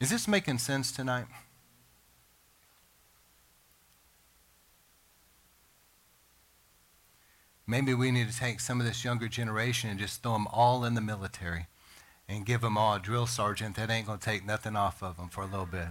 Is 0.00 0.10
this 0.10 0.28
making 0.28 0.58
sense 0.58 0.92
tonight? 0.92 1.26
Maybe 7.66 7.94
we 7.94 8.10
need 8.10 8.30
to 8.30 8.38
take 8.38 8.60
some 8.60 8.78
of 8.78 8.86
this 8.86 9.04
younger 9.04 9.26
generation 9.26 9.90
and 9.90 9.98
just 9.98 10.22
throw 10.22 10.34
them 10.34 10.46
all 10.52 10.84
in 10.84 10.94
the 10.94 11.00
military 11.00 11.66
and 12.28 12.44
give 12.44 12.60
them 12.60 12.76
all 12.76 12.96
a 12.96 13.00
drill 13.00 13.26
sergeant 13.26 13.76
that 13.76 13.90
ain't 13.90 14.06
going 14.06 14.18
to 14.18 14.24
take 14.24 14.44
nothing 14.44 14.76
off 14.76 15.02
of 15.02 15.16
them 15.16 15.28
for 15.28 15.40
a 15.40 15.46
little 15.46 15.66
bit 15.66 15.88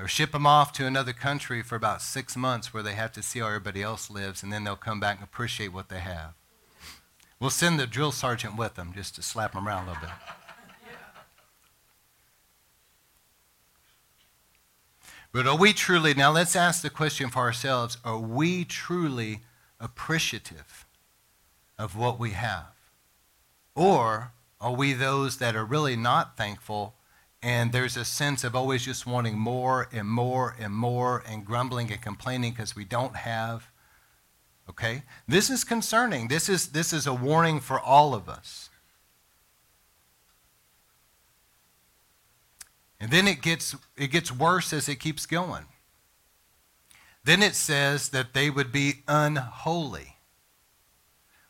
or 0.00 0.08
ship 0.08 0.32
them 0.32 0.46
off 0.46 0.72
to 0.72 0.86
another 0.86 1.12
country 1.12 1.62
for 1.62 1.76
about 1.76 2.02
six 2.02 2.36
months 2.36 2.72
where 2.72 2.82
they 2.82 2.94
have 2.94 3.12
to 3.12 3.22
see 3.22 3.40
how 3.40 3.46
everybody 3.46 3.82
else 3.82 4.10
lives, 4.10 4.42
and 4.42 4.52
then 4.52 4.64
they'll 4.64 4.76
come 4.76 5.00
back 5.00 5.16
and 5.16 5.24
appreciate 5.24 5.72
what 5.72 5.88
they 5.88 6.00
have. 6.00 6.34
We'll 7.38 7.50
send 7.50 7.78
the 7.78 7.86
drill 7.86 8.12
sergeant 8.12 8.56
with 8.56 8.74
them 8.74 8.92
just 8.94 9.14
to 9.16 9.22
slap 9.22 9.52
them 9.52 9.68
around 9.68 9.84
a 9.84 9.92
little 9.92 10.02
bit. 10.02 10.10
But 15.32 15.46
are 15.46 15.56
we 15.56 15.74
truly, 15.74 16.14
now 16.14 16.32
let's 16.32 16.56
ask 16.56 16.80
the 16.80 16.88
question 16.88 17.28
for 17.28 17.40
ourselves 17.40 17.98
are 18.04 18.18
we 18.18 18.64
truly 18.64 19.40
appreciative 19.78 20.86
of 21.78 21.94
what 21.94 22.18
we 22.18 22.30
have? 22.30 22.72
Or 23.74 24.32
are 24.60 24.72
we 24.72 24.94
those 24.94 25.36
that 25.36 25.54
are 25.54 25.64
really 25.64 25.94
not 25.94 26.38
thankful 26.38 26.94
and 27.46 27.70
there's 27.70 27.96
a 27.96 28.04
sense 28.04 28.42
of 28.42 28.56
always 28.56 28.84
just 28.84 29.06
wanting 29.06 29.38
more 29.38 29.88
and 29.92 30.08
more 30.08 30.56
and 30.58 30.74
more 30.74 31.22
and 31.28 31.44
grumbling 31.46 31.92
and 31.92 32.02
complaining 32.02 32.50
because 32.50 32.74
we 32.74 32.84
don't 32.84 33.14
have. 33.14 33.70
Okay? 34.68 35.04
This 35.28 35.48
is 35.48 35.62
concerning. 35.62 36.26
This 36.26 36.48
is, 36.48 36.72
this 36.72 36.92
is 36.92 37.06
a 37.06 37.14
warning 37.14 37.60
for 37.60 37.78
all 37.78 38.16
of 38.16 38.28
us. 38.28 38.68
And 42.98 43.12
then 43.12 43.28
it 43.28 43.42
gets, 43.42 43.76
it 43.96 44.08
gets 44.08 44.32
worse 44.32 44.72
as 44.72 44.88
it 44.88 44.96
keeps 44.96 45.24
going. 45.24 45.66
Then 47.22 47.44
it 47.44 47.54
says 47.54 48.08
that 48.08 48.34
they 48.34 48.50
would 48.50 48.72
be 48.72 49.04
unholy. 49.06 50.16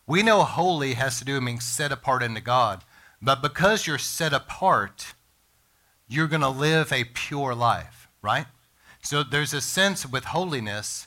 We 0.06 0.22
know 0.22 0.42
holy 0.42 0.92
has 0.92 1.18
to 1.20 1.24
do 1.24 1.36
with 1.36 1.46
being 1.46 1.58
set 1.58 1.90
apart 1.90 2.22
unto 2.22 2.42
God. 2.42 2.84
But 3.22 3.40
because 3.40 3.86
you're 3.86 3.96
set 3.96 4.34
apart, 4.34 5.14
you're 6.08 6.28
going 6.28 6.40
to 6.42 6.48
live 6.48 6.92
a 6.92 7.04
pure 7.04 7.54
life, 7.54 8.08
right? 8.22 8.46
So 9.02 9.22
there's 9.22 9.54
a 9.54 9.60
sense 9.60 10.06
with 10.06 10.26
holiness 10.26 11.06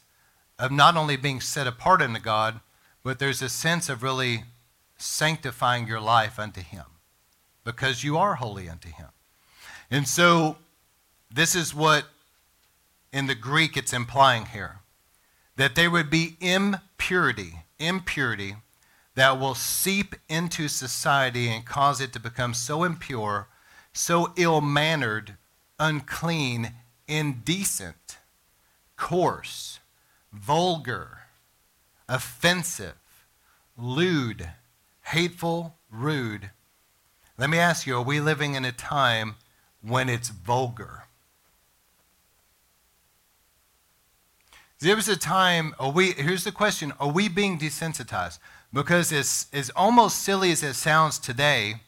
of 0.57 0.71
not 0.71 0.97
only 0.97 1.15
being 1.15 1.41
set 1.41 1.67
apart 1.67 2.01
unto 2.01 2.19
God, 2.19 2.59
but 3.03 3.19
there's 3.19 3.41
a 3.41 3.49
sense 3.49 3.89
of 3.89 4.03
really 4.03 4.43
sanctifying 4.97 5.87
your 5.87 6.01
life 6.01 6.37
unto 6.37 6.61
Him 6.61 6.85
because 7.63 8.03
you 8.03 8.17
are 8.17 8.35
holy 8.35 8.69
unto 8.69 8.89
Him. 8.89 9.07
And 9.89 10.07
so 10.07 10.57
this 11.31 11.55
is 11.55 11.73
what 11.73 12.05
in 13.11 13.27
the 13.27 13.35
Greek 13.35 13.77
it's 13.77 13.93
implying 13.93 14.47
here 14.47 14.79
that 15.55 15.75
there 15.75 15.91
would 15.91 16.09
be 16.09 16.37
impurity, 16.39 17.63
impurity 17.79 18.55
that 19.15 19.37
will 19.37 19.55
seep 19.55 20.15
into 20.29 20.69
society 20.69 21.49
and 21.49 21.65
cause 21.65 21.99
it 21.99 22.13
to 22.13 22.19
become 22.19 22.53
so 22.53 22.85
impure, 22.85 23.47
so 23.99 24.31
ill 24.37 24.61
mannered, 24.61 25.35
unclean, 25.77 26.71
indecent, 27.05 28.17
coarse, 28.95 29.81
vulgar, 30.31 31.23
offensive, 32.07 32.95
lewd, 33.77 34.51
hateful, 35.01 35.75
rude. 35.91 36.49
Let 37.37 37.49
me 37.49 37.57
ask 37.57 37.85
you 37.85 37.97
are 37.97 38.01
we 38.01 38.21
living 38.21 38.55
in 38.55 38.63
a 38.63 38.71
time 38.71 39.35
when 39.81 40.07
it's 40.07 40.29
vulgar? 40.29 41.03
There 44.79 44.95
was 44.95 45.09
a 45.09 45.17
time, 45.17 45.75
are 45.77 45.91
we, 45.91 46.13
here's 46.13 46.45
the 46.45 46.53
question 46.53 46.93
Are 47.01 47.11
we 47.11 47.27
being 47.27 47.59
desensitized? 47.59 48.39
Because 48.71 49.11
as, 49.11 49.47
as 49.51 49.69
almost 49.71 50.19
silly 50.19 50.51
as 50.51 50.63
it 50.63 50.75
sounds 50.75 51.19
today, 51.19 51.81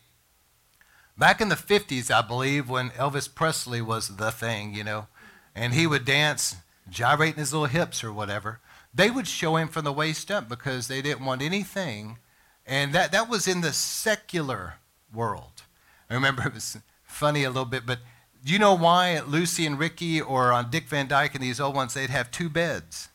back 1.17 1.41
in 1.41 1.49
the 1.49 1.55
50s, 1.55 2.11
I 2.11 2.21
believe, 2.21 2.69
when 2.69 2.89
Elvis 2.91 3.33
Presley 3.33 3.81
was 3.81 4.17
the 4.17 4.31
thing, 4.31 4.73
you 4.73 4.83
know, 4.83 5.07
and 5.55 5.73
he 5.73 5.87
would 5.87 6.05
dance 6.05 6.55
gyrating 6.89 7.39
his 7.39 7.53
little 7.53 7.67
hips 7.67 8.03
or 8.03 8.11
whatever, 8.11 8.59
they 8.93 9.09
would 9.09 9.27
show 9.27 9.55
him 9.55 9.67
from 9.67 9.85
the 9.85 9.93
waist 9.93 10.29
up 10.29 10.49
because 10.49 10.87
they 10.87 11.01
didn't 11.01 11.25
want 11.25 11.41
anything. 11.41 12.17
And 12.65 12.93
that, 12.93 13.11
that 13.11 13.29
was 13.29 13.47
in 13.47 13.61
the 13.61 13.73
secular 13.73 14.75
world. 15.13 15.63
I 16.09 16.13
remember 16.13 16.43
it 16.47 16.53
was 16.53 16.77
funny 17.03 17.43
a 17.43 17.49
little 17.49 17.65
bit, 17.65 17.85
but 17.85 17.99
do 18.43 18.51
you 18.51 18.59
know 18.59 18.73
why 18.73 19.19
Lucy 19.21 19.65
and 19.65 19.77
Ricky 19.77 20.19
or 20.19 20.51
on 20.51 20.71
Dick 20.71 20.85
Van 20.85 21.07
Dyke 21.07 21.35
and 21.35 21.43
these 21.43 21.59
old 21.59 21.75
ones, 21.75 21.93
they'd 21.93 22.09
have 22.09 22.31
two 22.31 22.49
beds? 22.49 23.09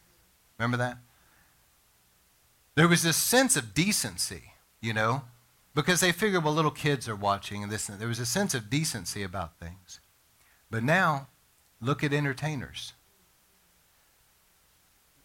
Remember 0.59 0.77
that? 0.77 0.99
There 2.75 2.89
was 2.89 3.03
this 3.03 3.17
sense 3.17 3.57
of 3.57 3.75
decency, 3.75 4.53
you 4.81 4.93
know, 4.93 5.23
because 5.77 6.01
they 6.01 6.11
figured, 6.11 6.43
well, 6.43 6.55
little 6.55 6.70
kids 6.70 7.07
are 7.07 7.14
watching 7.14 7.62
and 7.62 7.70
this 7.70 7.91
and. 7.91 8.01
There 8.01 8.09
was 8.09 8.18
a 8.18 8.24
sense 8.24 8.55
of 8.55 8.70
decency 8.70 9.22
about 9.22 9.59
things. 9.61 10.01
But 10.70 10.83
now, 10.83 11.29
look 11.83 12.03
at 12.03 12.14
entertainers. 12.14 12.95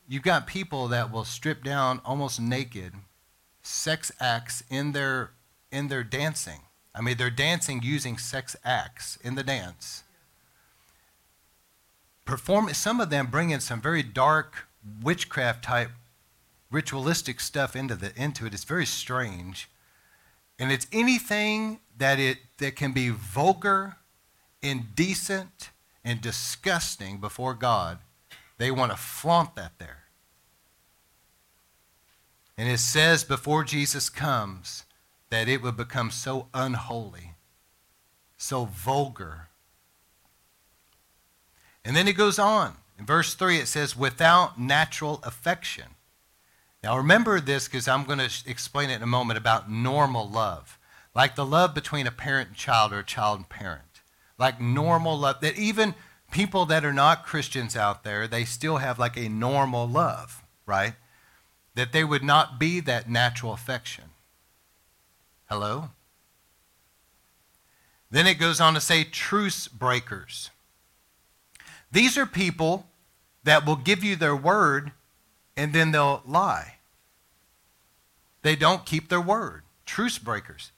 You've 0.10 0.24
got 0.24 0.48
people 0.48 0.90
that 0.90 1.10
will 1.10 1.24
strip 1.24 1.64
down 1.64 2.02
almost 2.04 2.42
naked, 2.42 2.94
sex 3.64 4.12
acts 4.20 4.62
in 4.70 4.92
their, 4.92 5.32
in 5.72 5.88
their 5.88 6.04
dancing. 6.04 6.60
I 6.94 7.00
mean, 7.00 7.16
they're 7.16 7.30
dancing 7.30 7.80
using 7.82 8.18
sex 8.18 8.58
acts 8.66 9.18
in 9.24 9.36
the 9.36 9.44
dance. 9.44 10.04
Perform, 12.26 12.74
some 12.74 13.00
of 13.00 13.10
them 13.10 13.28
bring 13.28 13.52
in 13.52 13.62
some 13.62 13.80
very 13.80 14.04
dark 14.04 14.68
witchcraft 15.02 15.64
type 15.64 15.92
ritualistic 16.70 17.40
stuff 17.40 17.74
into, 17.74 17.96
the, 17.96 18.12
into 18.22 18.46
it. 18.46 18.54
It's 18.54 18.66
very 18.66 18.86
strange. 18.86 19.70
And 20.62 20.72
it's 20.72 20.86
anything 20.92 21.80
that, 21.98 22.20
it, 22.20 22.38
that 22.60 22.76
can 22.76 22.92
be 22.92 23.10
vulgar, 23.10 23.96
indecent, 24.62 25.72
and 26.06 26.22
disgusting 26.22 27.18
before 27.18 27.56
God. 27.56 27.98
They 28.60 28.70
want 28.70 28.92
to 28.92 28.98
flaunt 28.98 29.56
that 29.56 29.80
there. 29.80 30.04
And 32.60 32.70
it 32.70 32.78
says 32.78 33.24
before 33.24 33.64
Jesus 33.64 34.08
comes, 34.08 34.84
that 35.32 35.50
it 35.50 35.64
would 35.64 35.78
become 35.78 36.12
so 36.12 36.46
unholy, 36.54 37.34
so 38.38 38.66
vulgar. 38.66 39.48
And 41.84 41.96
then 41.96 42.08
it 42.08 42.14
goes 42.16 42.38
on. 42.38 42.76
In 43.00 43.08
verse 43.08 43.34
3, 43.34 43.58
it 43.58 43.68
says, 43.68 43.98
without 43.98 44.60
natural 44.60 45.22
affection. 45.24 45.96
Now 46.84 46.98
remember 46.98 47.40
this 47.40 47.68
because 47.68 47.88
I'm 47.88 48.06
going 48.06 48.20
to 48.20 48.32
explain 48.50 48.90
it 48.90 48.96
in 48.96 49.04
a 49.04 49.08
moment 49.08 49.38
about 49.38 49.70
normal 49.70 50.28
love. 50.28 50.80
Like 51.14 51.36
the 51.36 51.46
love 51.46 51.76
between 51.76 52.08
a 52.08 52.12
parent 52.12 52.50
and 52.50 52.58
child 52.58 52.92
or 52.94 53.00
a 53.00 53.06
child 53.06 53.40
and 53.40 53.50
parent. 53.50 54.02
Like 54.38 54.60
normal 54.60 55.18
love. 55.18 55.42
That 55.42 55.58
even 55.58 55.94
people 56.32 56.66
that 56.66 56.84
are 56.84 56.94
not 56.94 57.26
Christians 57.26 57.76
out 57.76 58.04
there, 58.04 58.28
they 58.28 58.46
still 58.46 58.78
have 58.78 58.98
like 58.98 59.18
a 59.18 59.30
normal 59.30 59.88
love, 59.88 60.42
right? 60.66 60.94
That 61.76 61.92
they 61.92 62.04
would 62.04 62.24
not 62.24 62.60
be 62.60 62.80
that 62.80 63.10
natural 63.10 63.54
affection. 63.54 64.06
Hello? 65.50 65.90
Then 68.10 68.26
it 68.26 68.40
goes 68.40 68.60
on 68.60 68.74
to 68.74 68.82
say 68.82 69.04
truce 69.04 69.68
breakers. 69.68 70.50
These 71.92 72.18
are 72.18 72.26
people 72.26 72.88
that 73.44 73.66
will 73.66 73.76
give 73.76 74.04
you 74.04 74.16
their 74.16 74.36
word 74.36 74.92
and 75.56 75.74
then 75.74 75.92
they'll 75.92 76.24
lie. 76.26 76.76
They 78.42 78.56
don't 78.56 78.86
keep 78.86 79.10
their 79.10 79.22
word. 79.22 79.64
Truce 79.86 80.18
breakers. 80.18 80.72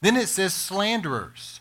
Then 0.00 0.16
it 0.16 0.28
says 0.28 0.54
slanderers. 0.54 1.60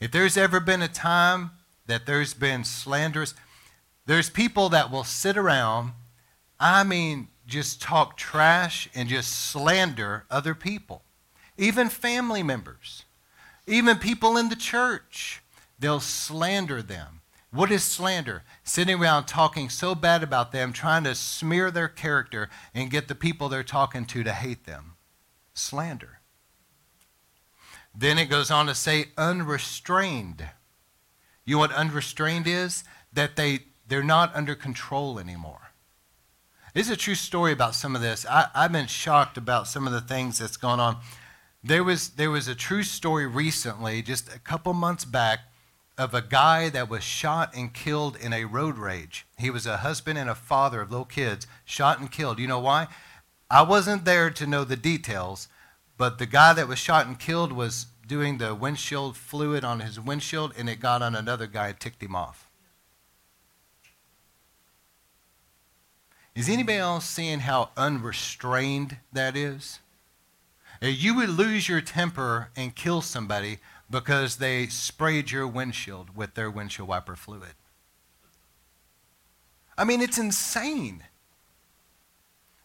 If 0.00 0.10
there's 0.10 0.36
ever 0.36 0.60
been 0.60 0.82
a 0.82 0.88
time 0.88 1.52
that 1.86 2.06
there's 2.06 2.34
been 2.34 2.64
slanderous, 2.64 3.34
there's 4.06 4.28
people 4.28 4.68
that 4.70 4.90
will 4.90 5.04
sit 5.04 5.36
around, 5.36 5.92
I 6.58 6.84
mean, 6.84 7.28
just 7.46 7.80
talk 7.80 8.16
trash 8.16 8.88
and 8.94 9.08
just 9.08 9.30
slander 9.50 10.24
other 10.30 10.54
people 10.54 11.02
even 11.56 11.88
family 11.88 12.42
members, 12.42 13.04
even 13.66 13.98
people 13.98 14.36
in 14.36 14.48
the 14.48 14.56
church. 14.56 15.42
They'll 15.78 16.00
slander 16.00 16.82
them. 16.82 17.20
What 17.52 17.70
is 17.70 17.84
slander? 17.84 18.44
Sitting 18.64 18.98
around 18.98 19.26
talking 19.26 19.68
so 19.68 19.94
bad 19.94 20.22
about 20.22 20.52
them, 20.52 20.72
trying 20.72 21.04
to 21.04 21.14
smear 21.14 21.70
their 21.70 21.88
character 21.88 22.48
and 22.74 22.90
get 22.90 23.08
the 23.08 23.14
people 23.14 23.48
they're 23.48 23.62
talking 23.62 24.06
to 24.06 24.24
to 24.24 24.32
hate 24.32 24.64
them. 24.64 24.94
Slander. 25.52 26.20
Then 27.94 28.18
it 28.18 28.30
goes 28.30 28.50
on 28.50 28.66
to 28.66 28.74
say 28.74 29.06
unrestrained. 29.18 30.48
You 31.44 31.56
know 31.56 31.60
what 31.60 31.72
unrestrained 31.72 32.46
is? 32.46 32.84
That 33.12 33.36
they, 33.36 33.60
they're 33.86 34.02
not 34.02 34.34
under 34.34 34.54
control 34.54 35.18
anymore. 35.18 35.72
This 36.72 36.86
is 36.86 36.94
a 36.94 36.96
true 36.96 37.14
story 37.14 37.52
about 37.52 37.74
some 37.74 37.94
of 37.94 38.00
this. 38.00 38.24
I, 38.24 38.46
I've 38.54 38.72
been 38.72 38.86
shocked 38.86 39.36
about 39.36 39.68
some 39.68 39.86
of 39.86 39.92
the 39.92 40.00
things 40.00 40.38
that's 40.38 40.56
gone 40.56 40.80
on. 40.80 40.96
There 41.62 41.84
was, 41.84 42.10
there 42.10 42.30
was 42.30 42.48
a 42.48 42.54
true 42.54 42.82
story 42.82 43.26
recently, 43.26 44.00
just 44.00 44.34
a 44.34 44.38
couple 44.38 44.72
months 44.72 45.04
back, 45.04 45.40
of 45.98 46.14
a 46.14 46.22
guy 46.22 46.68
that 46.70 46.88
was 46.88 47.02
shot 47.02 47.54
and 47.54 47.72
killed 47.72 48.16
in 48.16 48.32
a 48.32 48.44
road 48.44 48.78
rage. 48.78 49.26
He 49.38 49.50
was 49.50 49.66
a 49.66 49.78
husband 49.78 50.18
and 50.18 50.30
a 50.30 50.34
father 50.34 50.80
of 50.80 50.90
little 50.90 51.04
kids, 51.04 51.46
shot 51.64 52.00
and 52.00 52.10
killed. 52.10 52.38
You 52.38 52.46
know 52.46 52.60
why? 52.60 52.88
I 53.50 53.62
wasn't 53.62 54.04
there 54.04 54.30
to 54.30 54.46
know 54.46 54.64
the 54.64 54.76
details, 54.76 55.48
but 55.98 56.18
the 56.18 56.26
guy 56.26 56.54
that 56.54 56.68
was 56.68 56.78
shot 56.78 57.06
and 57.06 57.18
killed 57.18 57.52
was 57.52 57.86
doing 58.06 58.38
the 58.38 58.54
windshield 58.54 59.16
fluid 59.16 59.64
on 59.64 59.80
his 59.80 60.00
windshield, 60.00 60.52
and 60.56 60.68
it 60.68 60.80
got 60.80 61.02
on 61.02 61.14
another 61.14 61.46
guy 61.46 61.68
and 61.68 61.78
ticked 61.78 62.02
him 62.02 62.16
off. 62.16 62.48
Is 66.34 66.48
anybody 66.48 66.78
else 66.78 67.04
seeing 67.04 67.40
how 67.40 67.70
unrestrained 67.76 68.96
that 69.12 69.36
is? 69.36 69.80
You 70.80 71.14
would 71.14 71.28
lose 71.28 71.68
your 71.68 71.82
temper 71.82 72.48
and 72.56 72.74
kill 72.74 73.02
somebody 73.02 73.58
because 73.92 74.36
they 74.36 74.66
sprayed 74.66 75.30
your 75.30 75.46
windshield 75.46 76.16
with 76.16 76.34
their 76.34 76.50
windshield 76.50 76.88
wiper 76.88 77.14
fluid. 77.14 77.54
I 79.78 79.84
mean, 79.84 80.00
it's 80.00 80.18
insane. 80.18 81.04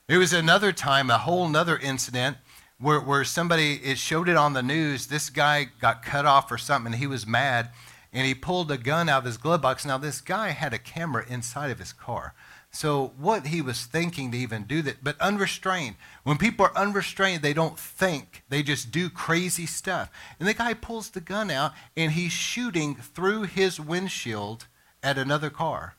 There 0.07 0.19
was 0.19 0.33
another 0.33 0.71
time, 0.71 1.11
a 1.11 1.17
whole 1.17 1.55
other 1.55 1.77
incident 1.77 2.37
where, 2.79 2.99
where 2.99 3.23
somebody, 3.23 3.73
it 3.83 3.97
showed 3.97 4.29
it 4.29 4.37
on 4.37 4.53
the 4.53 4.63
news. 4.63 5.07
This 5.07 5.29
guy 5.29 5.67
got 5.81 6.03
cut 6.03 6.25
off 6.25 6.51
or 6.51 6.57
something, 6.57 6.93
and 6.93 6.99
he 6.99 7.07
was 7.07 7.27
mad, 7.27 7.71
and 8.13 8.25
he 8.25 8.33
pulled 8.33 8.71
a 8.71 8.77
gun 8.77 9.09
out 9.09 9.19
of 9.19 9.25
his 9.25 9.37
glove 9.37 9.61
box. 9.61 9.85
Now, 9.85 9.97
this 9.97 10.21
guy 10.21 10.49
had 10.49 10.73
a 10.73 10.79
camera 10.79 11.25
inside 11.27 11.71
of 11.71 11.79
his 11.79 11.91
car. 11.91 12.33
So 12.71 13.13
what 13.17 13.47
he 13.47 13.61
was 13.61 13.85
thinking 13.85 14.31
to 14.31 14.37
even 14.37 14.63
do 14.63 14.81
that, 14.83 15.03
but 15.03 15.19
unrestrained. 15.19 15.95
When 16.23 16.37
people 16.37 16.65
are 16.65 16.77
unrestrained, 16.77 17.41
they 17.41 17.53
don't 17.53 17.79
think. 17.79 18.43
They 18.49 18.61
just 18.61 18.91
do 18.91 19.09
crazy 19.09 19.65
stuff. 19.65 20.11
And 20.39 20.47
the 20.47 20.53
guy 20.53 20.73
pulls 20.73 21.09
the 21.09 21.21
gun 21.21 21.49
out 21.49 21.73
and 21.95 22.11
he's 22.11 22.33
shooting 22.33 22.95
through 22.95 23.43
his 23.43 23.79
windshield 23.79 24.67
at 25.01 25.17
another 25.17 25.49
car. 25.49 25.95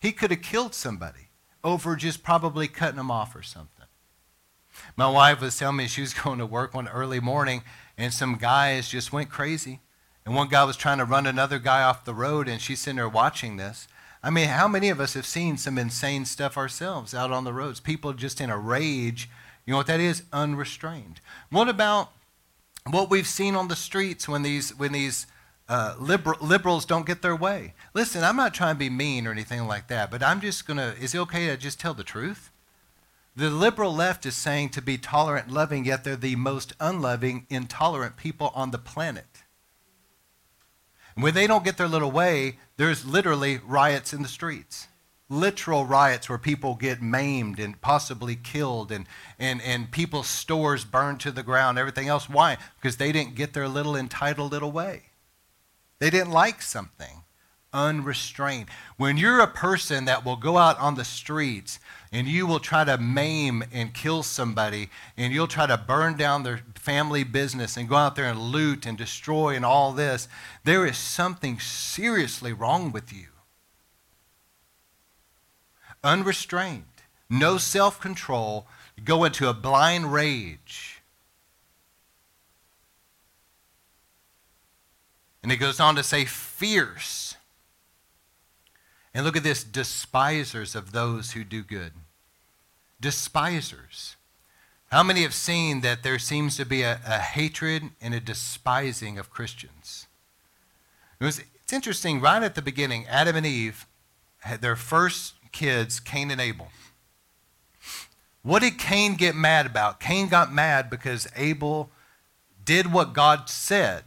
He 0.00 0.12
could 0.12 0.30
have 0.30 0.42
killed 0.42 0.74
somebody 0.74 1.30
over 1.62 1.96
just 1.96 2.22
probably 2.22 2.68
cutting 2.68 2.96
them 2.98 3.10
off 3.10 3.34
or 3.34 3.42
something. 3.42 3.86
My 4.96 5.08
wife 5.08 5.40
was 5.40 5.56
telling 5.56 5.76
me 5.76 5.86
she 5.86 6.02
was 6.02 6.14
going 6.24 6.38
to 6.38 6.46
work 6.46 6.74
one 6.74 6.88
early 6.88 7.20
morning 7.20 7.62
and 7.96 8.12
some 8.12 8.36
guys 8.36 8.88
just 8.88 9.12
went 9.12 9.30
crazy. 9.30 9.80
And 10.26 10.34
one 10.34 10.48
guy 10.48 10.64
was 10.64 10.76
trying 10.76 10.98
to 10.98 11.04
run 11.04 11.26
another 11.26 11.58
guy 11.58 11.82
off 11.82 12.04
the 12.04 12.14
road 12.14 12.48
and 12.48 12.60
she's 12.60 12.80
sitting 12.80 12.96
there 12.96 13.08
watching 13.08 13.56
this. 13.56 13.88
I 14.24 14.30
mean, 14.30 14.48
how 14.48 14.66
many 14.66 14.88
of 14.88 15.00
us 15.00 15.12
have 15.12 15.26
seen 15.26 15.58
some 15.58 15.76
insane 15.76 16.24
stuff 16.24 16.56
ourselves 16.56 17.12
out 17.12 17.30
on 17.30 17.44
the 17.44 17.52
roads? 17.52 17.78
People 17.78 18.14
just 18.14 18.40
in 18.40 18.48
a 18.48 18.56
rage. 18.56 19.28
You 19.66 19.72
know 19.72 19.76
what 19.76 19.86
that 19.88 20.00
is? 20.00 20.22
Unrestrained. 20.32 21.20
What 21.50 21.68
about 21.68 22.10
what 22.90 23.10
we've 23.10 23.26
seen 23.26 23.54
on 23.54 23.68
the 23.68 23.76
streets 23.76 24.26
when 24.26 24.42
these 24.42 24.74
when 24.78 24.92
these 24.92 25.26
uh, 25.68 25.94
liber- 25.98 26.38
liberals 26.40 26.86
don't 26.86 27.04
get 27.04 27.20
their 27.20 27.36
way? 27.36 27.74
Listen, 27.92 28.24
I'm 28.24 28.36
not 28.36 28.54
trying 28.54 28.76
to 28.76 28.78
be 28.78 28.88
mean 28.88 29.26
or 29.26 29.30
anything 29.30 29.66
like 29.66 29.88
that, 29.88 30.10
but 30.10 30.22
I'm 30.22 30.40
just 30.40 30.66
gonna. 30.66 30.94
Is 30.98 31.14
it 31.14 31.18
okay 31.18 31.48
to 31.48 31.58
just 31.58 31.78
tell 31.78 31.92
the 31.92 32.02
truth? 32.02 32.50
The 33.36 33.50
liberal 33.50 33.94
left 33.94 34.24
is 34.24 34.36
saying 34.36 34.70
to 34.70 34.80
be 34.80 34.96
tolerant 34.96 35.50
loving, 35.50 35.84
yet 35.84 36.02
they're 36.02 36.16
the 36.16 36.36
most 36.36 36.72
unloving, 36.80 37.46
intolerant 37.50 38.16
people 38.16 38.52
on 38.54 38.70
the 38.70 38.78
planet. 38.78 39.33
When 41.14 41.34
they 41.34 41.46
don't 41.46 41.64
get 41.64 41.76
their 41.76 41.88
little 41.88 42.10
way, 42.10 42.58
there's 42.76 43.04
literally 43.04 43.58
riots 43.58 44.12
in 44.12 44.22
the 44.22 44.28
streets. 44.28 44.88
Literal 45.28 45.86
riots 45.86 46.28
where 46.28 46.38
people 46.38 46.74
get 46.74 47.00
maimed 47.00 47.58
and 47.58 47.80
possibly 47.80 48.36
killed, 48.36 48.92
and, 48.92 49.06
and, 49.38 49.62
and 49.62 49.90
people's 49.90 50.28
stores 50.28 50.84
burned 50.84 51.20
to 51.20 51.32
the 51.32 51.42
ground, 51.42 51.78
everything 51.78 52.08
else. 52.08 52.28
Why? 52.28 52.58
Because 52.80 52.98
they 52.98 53.10
didn't 53.10 53.34
get 53.34 53.54
their 53.54 53.68
little 53.68 53.96
entitled 53.96 54.52
little 54.52 54.72
way. 54.72 55.04
They 55.98 56.10
didn't 56.10 56.32
like 56.32 56.60
something 56.60 57.23
unrestrained. 57.74 58.68
When 58.96 59.18
you're 59.18 59.40
a 59.40 59.46
person 59.46 60.06
that 60.06 60.24
will 60.24 60.36
go 60.36 60.56
out 60.56 60.78
on 60.78 60.94
the 60.94 61.04
streets 61.04 61.80
and 62.12 62.26
you 62.26 62.46
will 62.46 62.60
try 62.60 62.84
to 62.84 62.96
maim 62.96 63.64
and 63.72 63.92
kill 63.92 64.22
somebody 64.22 64.88
and 65.16 65.32
you'll 65.32 65.48
try 65.48 65.66
to 65.66 65.76
burn 65.76 66.16
down 66.16 66.44
their 66.44 66.60
family 66.76 67.24
business 67.24 67.76
and 67.76 67.88
go 67.88 67.96
out 67.96 68.14
there 68.14 68.30
and 68.30 68.38
loot 68.38 68.86
and 68.86 68.96
destroy 68.96 69.54
and 69.54 69.64
all 69.64 69.92
this, 69.92 70.28
there 70.62 70.86
is 70.86 70.96
something 70.96 71.58
seriously 71.58 72.52
wrong 72.52 72.92
with 72.92 73.12
you. 73.12 73.26
Unrestrained, 76.02 76.84
no 77.28 77.58
self 77.58 78.00
control, 78.00 78.66
go 79.02 79.24
into 79.24 79.48
a 79.48 79.54
blind 79.54 80.12
rage. 80.12 81.02
And 85.42 85.50
he 85.50 85.58
goes 85.58 85.78
on 85.78 85.94
to 85.96 86.02
say, 86.02 86.24
fierce. 86.24 87.33
And 89.14 89.24
look 89.24 89.36
at 89.36 89.44
this 89.44 89.62
despisers 89.62 90.74
of 90.74 90.92
those 90.92 91.32
who 91.32 91.44
do 91.44 91.62
good 91.62 91.92
despisers. 93.00 94.16
How 94.90 95.02
many 95.02 95.22
have 95.22 95.34
seen 95.34 95.82
that 95.82 96.02
there 96.02 96.18
seems 96.18 96.56
to 96.56 96.64
be 96.64 96.82
a, 96.82 97.00
a 97.06 97.18
hatred 97.18 97.90
and 98.00 98.14
a 98.14 98.20
despising 98.20 99.18
of 99.18 99.28
Christians? 99.28 100.06
It 101.20 101.24
was, 101.24 101.40
it's 101.54 101.72
interesting, 101.72 102.20
right 102.20 102.42
at 102.42 102.54
the 102.54 102.62
beginning, 102.62 103.06
Adam 103.06 103.36
and 103.36 103.44
Eve 103.44 103.86
had 104.40 104.62
their 104.62 104.76
first 104.76 105.34
kids, 105.52 106.00
Cain 106.00 106.30
and 106.30 106.40
Abel. 106.40 106.68
What 108.42 108.62
did 108.62 108.78
Cain 108.78 109.16
get 109.16 109.34
mad 109.34 109.66
about? 109.66 110.00
Cain 110.00 110.28
got 110.28 110.52
mad 110.52 110.88
because 110.88 111.28
Abel 111.36 111.90
did 112.64 112.92
what 112.92 113.12
God 113.12 113.48
said. 113.48 114.04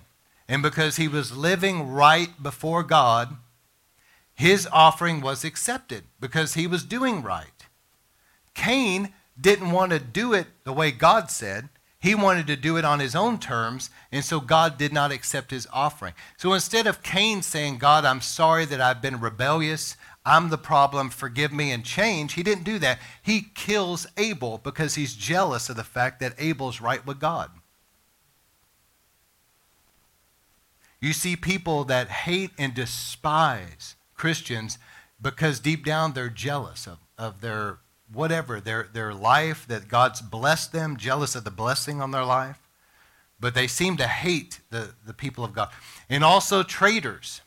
And 0.48 0.64
because 0.64 0.96
he 0.96 1.08
was 1.08 1.36
living 1.36 1.92
right 1.92 2.42
before 2.42 2.82
God, 2.84 3.36
his 4.38 4.68
offering 4.72 5.20
was 5.20 5.44
accepted 5.44 6.04
because 6.20 6.54
he 6.54 6.68
was 6.68 6.84
doing 6.84 7.24
right. 7.24 7.66
Cain 8.54 9.12
didn't 9.40 9.72
want 9.72 9.92
to 9.92 10.00
do 10.00 10.32
it 10.32 10.46
the 10.64 10.72
way 10.72 10.92
God 10.92 11.32
said. 11.32 11.70
He 11.98 12.14
wanted 12.14 12.46
to 12.46 12.56
do 12.56 12.78
it 12.78 12.86
on 12.86 13.00
his 13.00 13.16
own 13.16 13.40
terms, 13.40 13.90
and 14.12 14.24
so 14.24 14.40
God 14.40 14.78
did 14.78 14.94
not 14.94 15.12
accept 15.12 15.50
his 15.50 15.68
offering. 15.74 16.14
So 16.38 16.54
instead 16.54 16.86
of 16.86 17.02
Cain 17.02 17.42
saying, 17.42 17.80
God, 17.80 18.06
I'm 18.06 18.22
sorry 18.22 18.66
that 18.66 18.80
I've 18.80 19.02
been 19.02 19.20
rebellious, 19.20 19.98
I'm 20.24 20.50
the 20.50 20.58
problem, 20.60 21.10
forgive 21.10 21.52
me 21.52 21.72
and 21.72 21.84
change, 21.84 22.34
he 22.34 22.44
didn't 22.44 22.64
do 22.64 22.78
that. 22.78 23.00
He 23.24 23.42
kills 23.56 24.06
Abel 24.18 24.60
because 24.64 24.94
he's 24.94 25.16
jealous 25.16 25.68
of 25.68 25.78
the 25.78 25.84
fact 25.84 26.20
that 26.20 26.36
Abel's 26.38 26.80
right 26.80 27.04
with 27.04 27.20
God. 27.20 27.50
You 31.02 31.14
see 31.14 31.36
people 31.36 31.86
that 31.86 32.10
hate 32.10 32.52
and 32.60 32.76
despise 32.76 33.96
Christians 34.18 34.78
because 35.22 35.60
deep 35.60 35.86
down 35.86 36.14
they're 36.14 36.30
jealous 36.30 36.88
of, 36.88 36.98
of 37.18 37.42
their 37.42 37.80
whatever, 38.12 38.60
their, 38.60 38.88
their 38.92 39.14
life, 39.14 39.68
that 39.68 39.88
God's 39.88 40.22
blessed 40.22 40.72
them, 40.72 40.98
jealous 40.98 41.36
of 41.36 41.44
the 41.44 41.52
blessing 41.52 42.02
on 42.02 42.12
their 42.12 42.24
life. 42.24 42.60
But 43.40 43.54
they 43.54 43.68
seem 43.68 43.98
to 43.98 44.08
hate 44.08 44.62
the, 44.70 44.94
the 45.06 45.14
people 45.14 45.44
of 45.44 45.54
God. 45.54 45.70
And 46.10 46.24
also 46.24 46.64
traitors. 46.64 47.42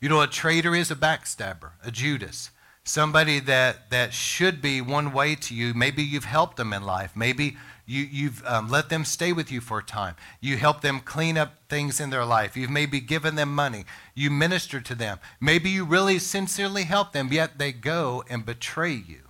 You 0.00 0.08
know, 0.08 0.20
a 0.20 0.26
traitor 0.26 0.74
is 0.74 0.90
a 0.90 0.96
backstabber, 0.96 1.72
a 1.84 1.90
Judas. 1.90 2.50
Somebody 2.82 3.38
that, 3.40 3.90
that 3.90 4.12
should 4.12 4.60
be 4.60 4.80
one 4.80 5.12
way 5.12 5.36
to 5.36 5.54
you. 5.54 5.74
Maybe 5.74 6.02
you've 6.02 6.24
helped 6.24 6.56
them 6.56 6.72
in 6.72 6.82
life. 6.82 7.12
Maybe 7.14 7.56
you, 7.86 8.02
you've 8.02 8.44
um, 8.46 8.68
let 8.68 8.88
them 8.88 9.04
stay 9.04 9.32
with 9.32 9.52
you 9.52 9.60
for 9.60 9.78
a 9.78 9.84
time. 9.84 10.16
You 10.40 10.56
help 10.56 10.80
them 10.80 11.00
clean 11.00 11.36
up 11.36 11.68
things 11.68 12.00
in 12.00 12.10
their 12.10 12.24
life. 12.24 12.56
You've 12.56 12.70
maybe 12.70 13.00
given 13.00 13.34
them 13.34 13.54
money. 13.54 13.84
You 14.14 14.30
minister 14.30 14.80
to 14.80 14.94
them. 14.94 15.18
Maybe 15.40 15.70
you 15.70 15.84
really 15.84 16.18
sincerely 16.18 16.84
help 16.84 17.12
them, 17.12 17.32
yet 17.32 17.58
they 17.58 17.72
go 17.72 18.24
and 18.28 18.46
betray 18.46 18.92
you. 18.92 19.20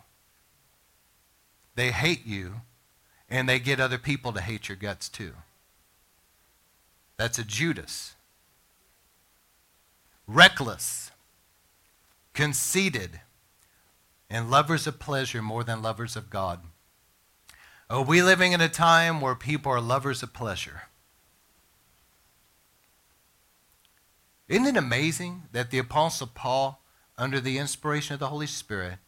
They 1.74 1.90
hate 1.90 2.24
you, 2.24 2.60
and 3.28 3.48
they 3.48 3.58
get 3.58 3.80
other 3.80 3.98
people 3.98 4.32
to 4.32 4.40
hate 4.40 4.68
your 4.68 4.76
guts 4.76 5.08
too. 5.08 5.32
That's 7.16 7.38
a 7.38 7.44
Judas. 7.44 8.14
Reckless, 10.26 11.10
conceited, 12.32 13.20
and 14.30 14.50
lovers 14.50 14.86
of 14.86 14.98
pleasure 14.98 15.42
more 15.42 15.64
than 15.64 15.82
lovers 15.82 16.16
of 16.16 16.30
God. 16.30 16.60
Are 17.90 18.02
we 18.02 18.22
living 18.22 18.52
in 18.52 18.60
a 18.60 18.68
time 18.68 19.20
where 19.20 19.34
people 19.34 19.70
are 19.70 19.80
lovers 19.80 20.22
of 20.22 20.32
pleasure? 20.32 20.84
Isn't 24.48 24.66
it 24.66 24.76
amazing 24.76 25.44
that 25.52 25.70
the 25.70 25.78
Apostle 25.78 26.28
Paul, 26.34 26.82
under 27.18 27.40
the 27.40 27.58
inspiration 27.58 28.14
of 28.14 28.20
the 28.20 28.28
Holy 28.28 28.46
Spirit, 28.46 28.98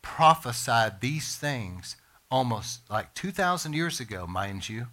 prophesied 0.00 1.00
these 1.00 1.36
things 1.36 1.96
almost 2.30 2.88
like 2.90 3.14
2,000 3.14 3.74
years 3.74 4.00
ago, 4.00 4.26
mind 4.26 4.68
you, 4.68 4.86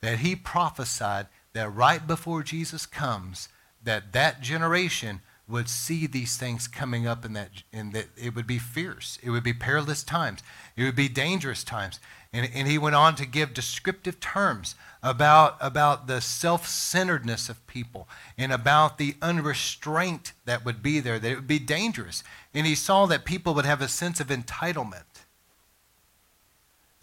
that 0.00 0.20
he 0.20 0.36
prophesied 0.36 1.26
that 1.52 1.74
right 1.74 2.06
before 2.06 2.42
Jesus 2.42 2.86
comes, 2.86 3.48
that 3.82 4.12
that 4.12 4.40
generation 4.40 5.20
would 5.48 5.68
see 5.68 6.06
these 6.06 6.36
things 6.36 6.66
coming 6.66 7.06
up 7.06 7.24
in 7.24 7.32
that, 7.34 7.62
and 7.72 7.92
that 7.92 8.06
it 8.16 8.34
would 8.34 8.46
be 8.46 8.58
fierce. 8.58 9.18
It 9.22 9.30
would 9.30 9.44
be 9.44 9.52
perilous 9.52 10.02
times. 10.02 10.42
It 10.76 10.84
would 10.84 10.96
be 10.96 11.08
dangerous 11.08 11.62
times. 11.62 12.00
And, 12.32 12.50
and 12.52 12.66
he 12.66 12.78
went 12.78 12.96
on 12.96 13.14
to 13.16 13.26
give 13.26 13.54
descriptive 13.54 14.18
terms 14.18 14.74
about, 15.02 15.56
about 15.60 16.08
the 16.08 16.20
self 16.20 16.66
centeredness 16.66 17.48
of 17.48 17.64
people 17.66 18.08
and 18.36 18.52
about 18.52 18.98
the 18.98 19.14
unrestraint 19.22 20.32
that 20.44 20.64
would 20.64 20.82
be 20.82 20.98
there, 20.98 21.18
that 21.18 21.30
it 21.30 21.36
would 21.36 21.46
be 21.46 21.60
dangerous. 21.60 22.24
And 22.52 22.66
he 22.66 22.74
saw 22.74 23.06
that 23.06 23.24
people 23.24 23.54
would 23.54 23.64
have 23.64 23.80
a 23.80 23.88
sense 23.88 24.18
of 24.18 24.28
entitlement 24.28 25.04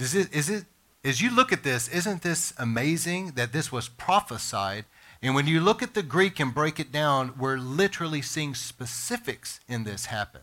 is 0.04 0.16
it, 0.16 0.34
is 0.34 0.50
it, 0.50 0.66
as 1.04 1.22
you 1.22 1.34
look 1.34 1.52
at 1.54 1.64
this, 1.64 1.88
isn't 1.88 2.24
this 2.24 2.54
amazing 2.58 3.32
that 3.32 3.54
this 3.54 3.72
was 3.72 3.88
prophesied? 3.88 4.86
And 5.24 5.34
when 5.34 5.48
you 5.48 5.60
look 5.60 5.82
at 5.82 5.96
the 5.96 6.04
Greek 6.04 6.40
and 6.40 6.54
break 6.54 6.80
it 6.80 6.92
down, 6.92 7.34
we're 7.40 7.58
literally 7.58 8.22
seeing 8.22 8.54
specifics 8.54 9.60
in 9.68 9.86
this 9.86 10.08
happen. 10.08 10.42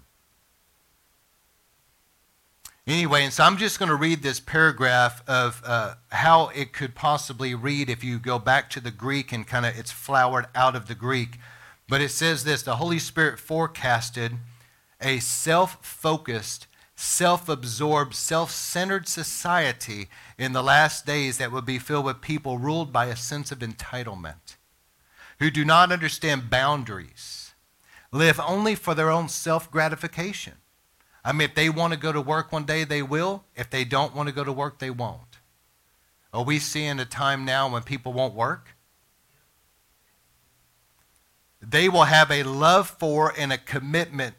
Anyway, 2.86 3.22
and 3.22 3.32
so 3.32 3.44
I'm 3.44 3.56
just 3.56 3.78
going 3.78 3.90
to 3.90 3.94
read 3.94 4.22
this 4.22 4.40
paragraph 4.40 5.22
of 5.28 5.62
uh, 5.64 5.94
how 6.08 6.48
it 6.48 6.72
could 6.72 6.96
possibly 6.96 7.54
read 7.54 7.88
if 7.88 8.02
you 8.02 8.18
go 8.18 8.38
back 8.38 8.68
to 8.70 8.80
the 8.80 8.90
Greek 8.90 9.30
and 9.30 9.46
kind 9.46 9.64
of 9.64 9.78
it's 9.78 9.92
flowered 9.92 10.46
out 10.56 10.74
of 10.74 10.88
the 10.88 10.96
Greek. 10.96 11.38
But 11.86 12.00
it 12.00 12.08
says 12.08 12.42
this 12.42 12.62
the 12.62 12.76
Holy 12.76 12.98
Spirit 12.98 13.38
forecasted 13.38 14.32
a 15.00 15.20
self 15.20 15.84
focused 15.84 16.66
self 17.00 17.48
absorbed, 17.48 18.14
self 18.14 18.50
centered 18.50 19.08
society 19.08 20.08
in 20.38 20.52
the 20.52 20.62
last 20.62 21.06
days 21.06 21.38
that 21.38 21.52
would 21.52 21.64
be 21.64 21.78
filled 21.78 22.06
with 22.06 22.20
people 22.20 22.58
ruled 22.58 22.92
by 22.92 23.06
a 23.06 23.16
sense 23.16 23.52
of 23.52 23.60
entitlement, 23.60 24.56
who 25.40 25.50
do 25.50 25.64
not 25.64 25.90
understand 25.90 26.50
boundaries, 26.50 27.54
live 28.12 28.38
only 28.38 28.74
for 28.74 28.94
their 28.94 29.10
own 29.10 29.28
self 29.28 29.70
gratification. 29.70 30.54
I 31.24 31.32
mean, 31.32 31.48
if 31.48 31.54
they 31.54 31.68
want 31.68 31.92
to 31.92 31.98
go 31.98 32.12
to 32.12 32.20
work 32.20 32.52
one 32.52 32.64
day, 32.64 32.84
they 32.84 33.02
will. 33.02 33.44
If 33.56 33.68
they 33.68 33.84
don't 33.84 34.14
want 34.14 34.28
to 34.28 34.34
go 34.34 34.44
to 34.44 34.52
work, 34.52 34.78
they 34.78 34.90
won't. 34.90 35.38
Are 36.32 36.44
we 36.44 36.58
seeing 36.58 37.00
a 37.00 37.04
time 37.04 37.44
now 37.44 37.68
when 37.68 37.82
people 37.82 38.12
won't 38.12 38.34
work? 38.34 38.76
They 41.60 41.88
will 41.88 42.04
have 42.04 42.30
a 42.30 42.42
love 42.42 42.88
for 42.88 43.34
and 43.36 43.52
a 43.52 43.58
commitment 43.58 44.36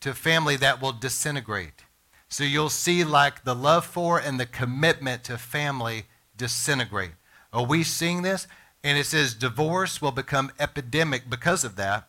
to 0.00 0.14
family 0.14 0.56
that 0.56 0.80
will 0.80 0.92
disintegrate. 0.92 1.84
So 2.28 2.44
you'll 2.44 2.70
see 2.70 3.04
like 3.04 3.44
the 3.44 3.54
love 3.54 3.84
for 3.84 4.18
and 4.18 4.38
the 4.38 4.46
commitment 4.46 5.24
to 5.24 5.38
family 5.38 6.04
disintegrate. 6.36 7.12
Are 7.52 7.64
we 7.64 7.84
seeing 7.84 8.22
this? 8.22 8.46
And 8.84 8.98
it 8.98 9.06
says 9.06 9.34
divorce 9.34 10.02
will 10.02 10.12
become 10.12 10.52
epidemic 10.60 11.30
because 11.30 11.64
of 11.64 11.76
that, 11.76 12.06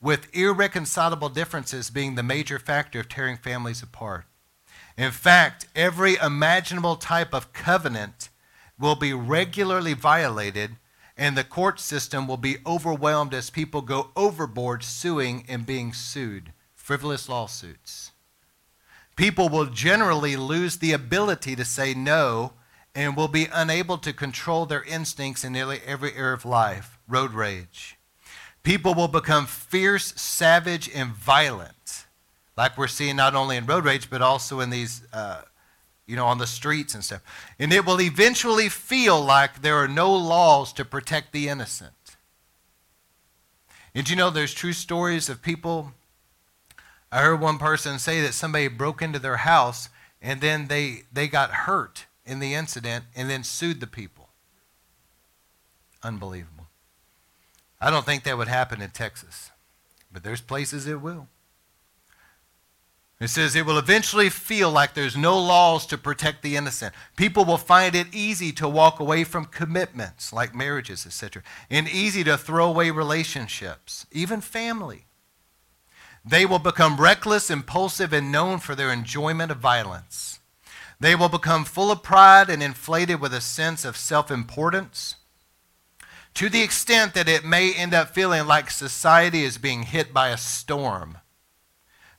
with 0.00 0.32
irreconcilable 0.36 1.30
differences 1.30 1.90
being 1.90 2.14
the 2.14 2.22
major 2.22 2.58
factor 2.58 3.00
of 3.00 3.08
tearing 3.08 3.38
families 3.38 3.82
apart. 3.82 4.26
In 4.98 5.10
fact, 5.10 5.66
every 5.74 6.16
imaginable 6.16 6.96
type 6.96 7.32
of 7.32 7.52
covenant 7.54 8.28
will 8.78 8.94
be 8.94 9.12
regularly 9.14 9.94
violated, 9.94 10.76
and 11.16 11.36
the 11.36 11.44
court 11.44 11.80
system 11.80 12.28
will 12.28 12.36
be 12.36 12.58
overwhelmed 12.66 13.32
as 13.32 13.48
people 13.48 13.80
go 13.80 14.10
overboard 14.14 14.84
suing 14.84 15.44
and 15.48 15.64
being 15.64 15.92
sued 15.92 16.52
frivolous 16.74 17.28
lawsuits. 17.28 18.12
People 19.16 19.48
will 19.48 19.66
generally 19.66 20.36
lose 20.36 20.76
the 20.76 20.92
ability 20.92 21.56
to 21.56 21.64
say 21.64 21.92
no 21.92 22.52
and 22.98 23.16
will 23.16 23.28
be 23.28 23.46
unable 23.52 23.96
to 23.96 24.12
control 24.12 24.66
their 24.66 24.82
instincts 24.82 25.44
in 25.44 25.52
nearly 25.52 25.78
every 25.86 26.12
area 26.16 26.34
of 26.34 26.44
life. 26.44 26.98
Road 27.06 27.32
rage. 27.32 27.96
People 28.64 28.92
will 28.92 29.06
become 29.06 29.46
fierce, 29.46 30.12
savage, 30.20 30.90
and 30.92 31.12
violent, 31.12 32.06
like 32.56 32.76
we're 32.76 32.88
seeing 32.88 33.14
not 33.14 33.36
only 33.36 33.56
in 33.56 33.66
road 33.66 33.84
rage, 33.84 34.10
but 34.10 34.20
also 34.20 34.58
in 34.58 34.70
these, 34.70 35.02
uh, 35.12 35.42
you 36.08 36.16
know, 36.16 36.26
on 36.26 36.38
the 36.38 36.46
streets 36.46 36.92
and 36.92 37.04
stuff. 37.04 37.22
And 37.56 37.72
it 37.72 37.86
will 37.86 38.00
eventually 38.00 38.68
feel 38.68 39.24
like 39.24 39.62
there 39.62 39.76
are 39.76 39.86
no 39.86 40.12
laws 40.12 40.72
to 40.72 40.84
protect 40.84 41.32
the 41.32 41.48
innocent. 41.48 42.16
Did 43.94 44.10
you 44.10 44.16
know 44.16 44.28
there's 44.28 44.52
true 44.52 44.72
stories 44.72 45.28
of 45.28 45.40
people? 45.40 45.92
I 47.12 47.20
heard 47.20 47.40
one 47.40 47.58
person 47.58 48.00
say 48.00 48.20
that 48.22 48.34
somebody 48.34 48.66
broke 48.66 49.02
into 49.02 49.20
their 49.20 49.36
house 49.36 49.88
and 50.20 50.40
then 50.40 50.66
they, 50.66 51.04
they 51.12 51.28
got 51.28 51.50
hurt 51.50 52.07
in 52.28 52.38
the 52.38 52.54
incident 52.54 53.06
and 53.16 53.28
then 53.28 53.42
sued 53.42 53.80
the 53.80 53.86
people. 53.86 54.28
Unbelievable. 56.02 56.66
I 57.80 57.90
don't 57.90 58.04
think 58.04 58.24
that 58.24 58.38
would 58.38 58.48
happen 58.48 58.80
in 58.80 58.90
Texas, 58.90 59.50
but 60.12 60.22
there's 60.22 60.40
places 60.40 60.86
it 60.86 61.00
will. 61.00 61.28
It 63.20 63.28
says 63.28 63.56
it 63.56 63.66
will 63.66 63.78
eventually 63.78 64.28
feel 64.28 64.70
like 64.70 64.94
there's 64.94 65.16
no 65.16 65.36
laws 65.36 65.86
to 65.86 65.98
protect 65.98 66.42
the 66.42 66.54
innocent. 66.54 66.94
People 67.16 67.44
will 67.44 67.58
find 67.58 67.96
it 67.96 68.14
easy 68.14 68.52
to 68.52 68.68
walk 68.68 69.00
away 69.00 69.24
from 69.24 69.46
commitments 69.46 70.32
like 70.32 70.54
marriages, 70.54 71.04
etc., 71.04 71.42
and 71.68 71.88
easy 71.88 72.22
to 72.24 72.38
throw 72.38 72.68
away 72.68 72.90
relationships, 72.92 74.06
even 74.12 74.40
family. 74.40 75.06
They 76.24 76.46
will 76.46 76.60
become 76.60 77.00
reckless, 77.00 77.50
impulsive, 77.50 78.12
and 78.12 78.30
known 78.30 78.60
for 78.60 78.76
their 78.76 78.92
enjoyment 78.92 79.50
of 79.50 79.58
violence. 79.58 80.37
They 81.00 81.14
will 81.14 81.28
become 81.28 81.64
full 81.64 81.90
of 81.90 82.02
pride 82.02 82.50
and 82.50 82.62
inflated 82.62 83.20
with 83.20 83.32
a 83.32 83.40
sense 83.40 83.84
of 83.84 83.96
self 83.96 84.30
importance 84.30 85.16
to 86.34 86.48
the 86.48 86.62
extent 86.62 87.14
that 87.14 87.28
it 87.28 87.44
may 87.44 87.74
end 87.74 87.92
up 87.92 88.14
feeling 88.14 88.46
like 88.46 88.70
society 88.70 89.42
is 89.42 89.58
being 89.58 89.82
hit 89.82 90.14
by 90.14 90.28
a 90.28 90.36
storm. 90.36 91.18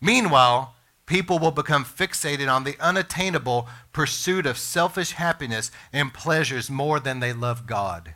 Meanwhile, 0.01 0.75
people 1.05 1.39
will 1.39 1.51
become 1.51 1.85
fixated 1.85 2.51
on 2.53 2.65
the 2.65 2.75
unattainable 2.81 3.69
pursuit 3.93 4.45
of 4.45 4.57
selfish 4.57 5.11
happiness 5.11 5.71
and 5.93 6.13
pleasures 6.13 6.69
more 6.69 6.99
than 6.99 7.21
they 7.21 7.33
love 7.33 7.65
God. 7.65 8.15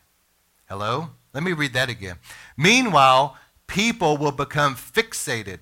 Hello? 0.67 1.11
Let 1.33 1.43
me 1.43 1.53
read 1.53 1.73
that 1.73 1.89
again. 1.89 2.17
Meanwhile, 2.57 3.37
people 3.67 4.17
will 4.17 4.31
become 4.31 4.75
fixated 4.75 5.59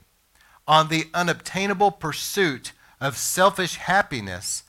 on 0.68 0.90
the 0.90 1.06
unobtainable 1.14 1.92
pursuit 1.92 2.72
of 3.00 3.16
selfish 3.16 3.76
happiness 3.76 4.64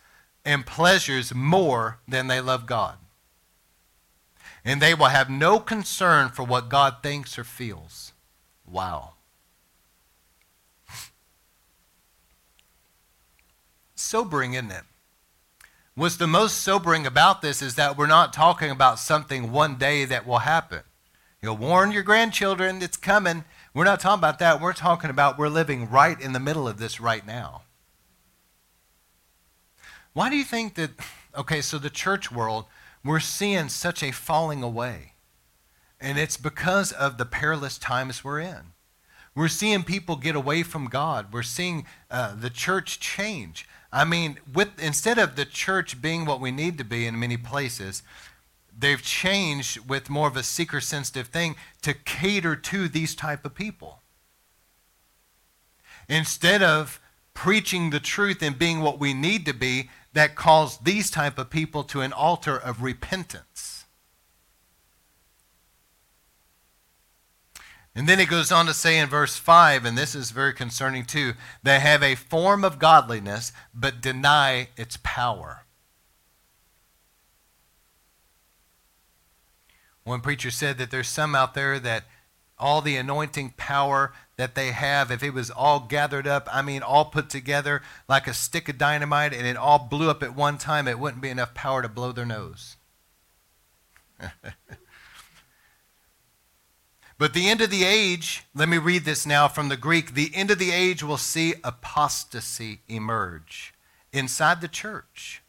and 0.45 0.66
pleasures 0.66 1.34
more 1.34 1.99
than 2.07 2.26
they 2.26 2.40
love 2.40 2.66
God. 2.66 2.97
And 4.64 4.80
they 4.80 4.95
will 4.95 5.07
have 5.07 5.28
no 5.28 5.59
concern 5.59 6.28
for 6.28 6.45
what 6.45 6.68
God 6.68 6.97
thinks 7.03 7.38
or 7.38 7.45
feels. 7.45 8.12
Wow. 8.66 9.14
Sobering, 13.95 14.55
isn't 14.55 14.70
it? 14.70 14.84
What's 15.95 16.16
the 16.16 16.26
most 16.26 16.62
sobering 16.62 17.07
about 17.07 17.43
this 17.43 17.61
is 17.61 17.74
that 17.74 17.99
we're 17.99 18.07
not 18.07 18.32
talking 18.32 18.70
about 18.70 18.99
something 18.99 19.53
one 19.53 19.76
day 19.76 20.07
that 20.07 20.26
will 20.26 20.38
happen. 20.38 20.80
You'll 21.43 21.59
warn 21.59 21.93
your 21.93 22.03
grandchildren 22.03 22.80
it's 22.80 22.97
coming. 22.97 23.45
We're 23.74 23.84
not 23.84 24.01
talking 24.01 24.20
about 24.20 24.38
that. 24.38 24.61
We're 24.61 24.72
talking 24.72 25.11
about 25.11 25.38
we're 25.38 25.49
living 25.49 25.90
right 25.90 26.18
in 26.18 26.32
the 26.32 26.40
middle 26.40 26.66
of 26.66 26.78
this 26.78 26.99
right 26.99 27.26
now. 27.26 27.62
Why 30.12 30.28
do 30.28 30.36
you 30.36 30.44
think 30.44 30.74
that, 30.74 30.90
okay, 31.36 31.60
so 31.60 31.78
the 31.78 31.90
church 31.90 32.30
world, 32.30 32.66
we're 33.04 33.20
seeing 33.20 33.68
such 33.68 34.02
a 34.02 34.12
falling 34.12 34.62
away? 34.62 35.12
And 36.00 36.18
it's 36.18 36.36
because 36.36 36.92
of 36.92 37.16
the 37.16 37.24
perilous 37.24 37.78
times 37.78 38.24
we're 38.24 38.40
in. 38.40 38.72
We're 39.34 39.48
seeing 39.48 39.82
people 39.82 40.16
get 40.16 40.36
away 40.36 40.62
from 40.62 40.88
God. 40.88 41.32
We're 41.32 41.42
seeing 41.42 41.86
uh, 42.10 42.34
the 42.34 42.50
church 42.50 43.00
change. 43.00 43.66
I 43.90 44.04
mean, 44.04 44.38
with 44.52 44.78
instead 44.78 45.18
of 45.18 45.36
the 45.36 45.44
church 45.44 46.02
being 46.02 46.26
what 46.26 46.40
we 46.40 46.50
need 46.50 46.76
to 46.78 46.84
be 46.84 47.06
in 47.06 47.18
many 47.18 47.36
places, 47.36 48.02
they've 48.76 49.02
changed 49.02 49.88
with 49.88 50.10
more 50.10 50.28
of 50.28 50.36
a 50.36 50.42
seeker 50.42 50.80
sensitive 50.80 51.28
thing 51.28 51.56
to 51.82 51.94
cater 51.94 52.56
to 52.56 52.88
these 52.88 53.14
type 53.14 53.44
of 53.46 53.54
people. 53.54 54.00
Instead 56.08 56.62
of 56.62 57.00
preaching 57.32 57.90
the 57.90 58.00
truth 58.00 58.42
and 58.42 58.58
being 58.58 58.80
what 58.80 58.98
we 58.98 59.14
need 59.14 59.46
to 59.46 59.54
be, 59.54 59.88
that 60.12 60.34
calls 60.34 60.78
these 60.78 61.10
type 61.10 61.38
of 61.38 61.50
people 61.50 61.84
to 61.84 62.00
an 62.00 62.12
altar 62.12 62.56
of 62.56 62.82
repentance. 62.82 63.84
And 67.94 68.08
then 68.08 68.20
it 68.20 68.28
goes 68.28 68.50
on 68.50 68.66
to 68.66 68.74
say 68.74 68.98
in 68.98 69.08
verse 69.08 69.36
5, 69.36 69.84
and 69.84 69.98
this 69.98 70.14
is 70.14 70.30
very 70.30 70.54
concerning 70.54 71.04
too, 71.04 71.34
they 71.62 71.78
have 71.78 72.02
a 72.02 72.14
form 72.14 72.64
of 72.64 72.78
godliness 72.78 73.52
but 73.74 74.00
deny 74.00 74.68
its 74.76 74.98
power. 75.02 75.64
One 80.04 80.20
preacher 80.20 80.50
said 80.50 80.78
that 80.78 80.90
there's 80.90 81.08
some 81.08 81.34
out 81.34 81.54
there 81.54 81.78
that 81.78 82.04
all 82.58 82.80
the 82.80 82.96
anointing 82.96 83.54
power 83.56 84.12
that 84.37 84.55
they 84.55 84.72
have, 84.72 85.11
if 85.11 85.22
it 85.22 85.35
was 85.35 85.51
all 85.51 85.80
gathered 85.80 86.26
up, 86.26 86.49
I 86.51 86.62
mean, 86.62 86.83
all 86.83 87.05
put 87.07 87.28
together 87.28 87.83
like 88.09 88.26
a 88.26 88.35
stick 88.35 88.68
of 88.68 88.78
dynamite 88.78 89.33
and 89.33 89.47
it 89.47 89.57
all 89.57 89.78
blew 89.78 90.11
up 90.11 90.22
at 90.22 90.35
one 90.35 90.59
time, 90.59 90.89
it 90.89 90.99
wouldn't 90.99 91.22
be 91.22 91.28
enough 91.28 91.55
power 91.55 91.83
to 91.83 91.89
blow 91.89 92.12
their 92.12 92.26
nose. 92.26 92.76
but 97.18 97.35
the 97.35 97.49
end 97.49 97.61
of 97.61 97.70
the 97.70 97.85
age, 97.85 98.45
let 98.55 98.68
me 98.68 98.78
read 98.78 99.05
this 99.05 99.26
now 99.26 99.49
from 99.49 99.68
the 99.68 99.76
Greek. 99.76 100.14
The 100.14 100.30
end 100.35 100.51
of 100.51 100.59
the 100.59 100.72
age 100.72 101.03
will 101.03 101.18
see 101.18 101.55
apostasy 101.62 102.80
emerge 102.89 103.74
inside 104.12 104.61
the 104.61 104.68
church. 104.68 105.43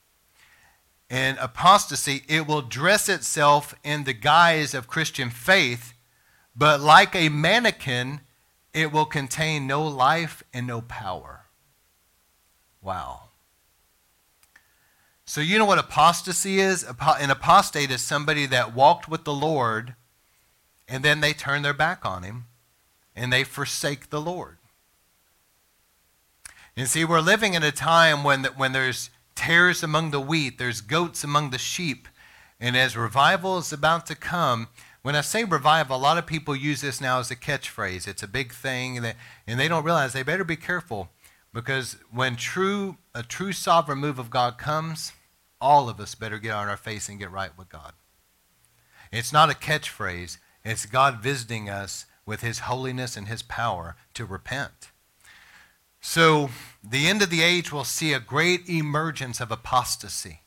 And 1.09 1.37
apostasy, 1.37 2.23
it 2.27 2.47
will 2.47 2.61
dress 2.61 3.07
itself 3.07 3.75
in 3.83 4.03
the 4.03 4.13
guise 4.13 4.73
of 4.73 4.87
Christian 4.87 5.29
faith, 5.29 5.93
but 6.55 6.81
like 6.81 7.15
a 7.15 7.29
mannequin, 7.29 8.21
it 8.73 8.91
will 8.91 9.05
contain 9.05 9.67
no 9.67 9.85
life 9.85 10.43
and 10.53 10.65
no 10.65 10.81
power. 10.81 11.45
Wow. 12.81 13.29
So, 15.25 15.41
you 15.41 15.57
know 15.57 15.65
what 15.65 15.79
apostasy 15.79 16.59
is? 16.59 16.85
An 16.99 17.29
apostate 17.29 17.91
is 17.91 18.01
somebody 18.01 18.45
that 18.47 18.75
walked 18.75 19.07
with 19.07 19.23
the 19.23 19.33
Lord 19.33 19.95
and 20.87 21.03
then 21.03 21.21
they 21.21 21.33
turn 21.33 21.61
their 21.61 21.73
back 21.73 22.05
on 22.05 22.23
him 22.23 22.45
and 23.15 23.31
they 23.31 23.43
forsake 23.43 24.09
the 24.09 24.21
Lord. 24.21 24.57
And 26.75 26.87
see, 26.87 27.05
we're 27.05 27.21
living 27.21 27.53
in 27.53 27.63
a 27.63 27.71
time 27.71 28.23
when, 28.23 28.45
when 28.45 28.73
there's 28.73 29.11
tares 29.35 29.83
among 29.83 30.11
the 30.11 30.19
wheat, 30.19 30.57
there's 30.57 30.81
goats 30.81 31.23
among 31.23 31.51
the 31.51 31.57
sheep. 31.57 32.07
And 32.59 32.75
as 32.75 32.97
revival 32.97 33.57
is 33.57 33.71
about 33.71 34.05
to 34.07 34.15
come, 34.15 34.67
when 35.03 35.15
I 35.15 35.21
say 35.21 35.43
revive, 35.43 35.89
a 35.89 35.97
lot 35.97 36.17
of 36.17 36.25
people 36.25 36.55
use 36.55 36.81
this 36.81 37.01
now 37.01 37.19
as 37.19 37.29
a 37.29 37.35
catchphrase. 37.35 38.07
It's 38.07 38.23
a 38.23 38.27
big 38.27 38.53
thing, 38.53 38.97
and 38.97 39.05
they, 39.05 39.13
and 39.45 39.59
they 39.59 39.67
don't 39.67 39.83
realize 39.83 40.13
they 40.13 40.23
better 40.23 40.45
be 40.45 40.55
careful 40.55 41.09
because 41.53 41.97
when 42.09 42.37
true 42.37 42.97
a 43.13 43.21
true 43.21 43.51
sovereign 43.51 43.99
move 43.99 44.17
of 44.17 44.29
God 44.29 44.57
comes, 44.57 45.11
all 45.61 45.89
of 45.89 45.99
us 45.99 46.15
better 46.15 46.39
get 46.39 46.53
on 46.53 46.67
our 46.67 46.77
face 46.77 47.09
and 47.09 47.19
get 47.19 47.31
right 47.31 47.55
with 47.57 47.69
God. 47.69 47.93
It's 49.11 49.33
not 49.33 49.51
a 49.51 49.53
catchphrase. 49.53 50.37
It's 50.63 50.85
God 50.85 51.21
visiting 51.21 51.69
us 51.69 52.05
with 52.25 52.41
his 52.41 52.59
holiness 52.59 53.17
and 53.17 53.27
his 53.27 53.43
power 53.43 53.95
to 54.13 54.25
repent. 54.25 54.89
So, 55.99 56.49
the 56.83 57.07
end 57.07 57.21
of 57.21 57.29
the 57.29 57.43
age 57.43 57.71
will 57.71 57.83
see 57.83 58.13
a 58.13 58.19
great 58.19 58.67
emergence 58.67 59.39
of 59.39 59.51
apostasy. 59.51 60.41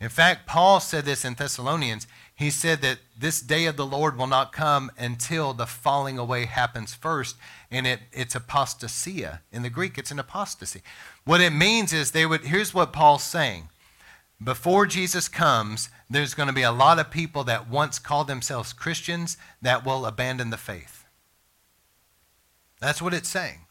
In 0.00 0.08
fact, 0.08 0.46
Paul 0.46 0.80
said 0.80 1.04
this 1.04 1.24
in 1.24 1.34
Thessalonians. 1.34 2.06
He 2.42 2.50
said 2.50 2.82
that 2.82 2.98
this 3.16 3.40
day 3.40 3.66
of 3.66 3.76
the 3.76 3.86
Lord 3.86 4.18
will 4.18 4.26
not 4.26 4.50
come 4.52 4.90
until 4.98 5.54
the 5.54 5.64
falling 5.64 6.18
away 6.18 6.46
happens 6.46 6.92
first, 6.92 7.36
and 7.70 7.86
it, 7.86 8.00
it's 8.12 8.34
apostasia. 8.34 9.42
In 9.52 9.62
the 9.62 9.70
Greek, 9.70 9.96
it's 9.96 10.10
an 10.10 10.18
apostasy. 10.18 10.82
What 11.24 11.40
it 11.40 11.52
means 11.52 11.92
is 11.92 12.10
they 12.10 12.26
would, 12.26 12.46
here's 12.46 12.74
what 12.74 12.92
Paul's 12.92 13.22
saying. 13.22 13.68
Before 14.42 14.86
Jesus 14.86 15.28
comes, 15.28 15.88
there's 16.10 16.34
going 16.34 16.48
to 16.48 16.52
be 16.52 16.62
a 16.62 16.72
lot 16.72 16.98
of 16.98 17.12
people 17.12 17.44
that 17.44 17.70
once 17.70 18.00
called 18.00 18.26
themselves 18.26 18.72
Christians 18.72 19.36
that 19.60 19.86
will 19.86 20.04
abandon 20.04 20.50
the 20.50 20.56
faith. 20.56 21.04
That's 22.80 23.00
what 23.00 23.14
it's 23.14 23.28
saying. 23.28 23.66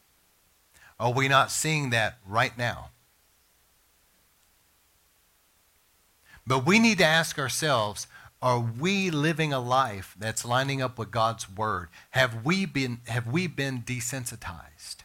Are 0.98 1.12
we 1.12 1.28
not 1.28 1.52
seeing 1.52 1.90
that 1.90 2.20
right 2.26 2.58
now? 2.58 2.92
But 6.48 6.66
we 6.66 6.80
need 6.80 7.00
to 7.00 7.06
ask 7.06 7.38
ourselves 7.38 8.08
are 8.42 8.60
we 8.60 9.12
living 9.12 9.54
a 9.54 9.60
life 9.60 10.16
that's 10.18 10.44
lining 10.44 10.82
up 10.82 10.98
with 10.98 11.12
God's 11.12 11.50
word? 11.50 11.89
Have 12.12 12.44
we 12.44 12.66
been, 12.66 13.02
have 13.08 13.28
we 13.28 13.46
been 13.48 13.84
desensitized? 13.84 14.98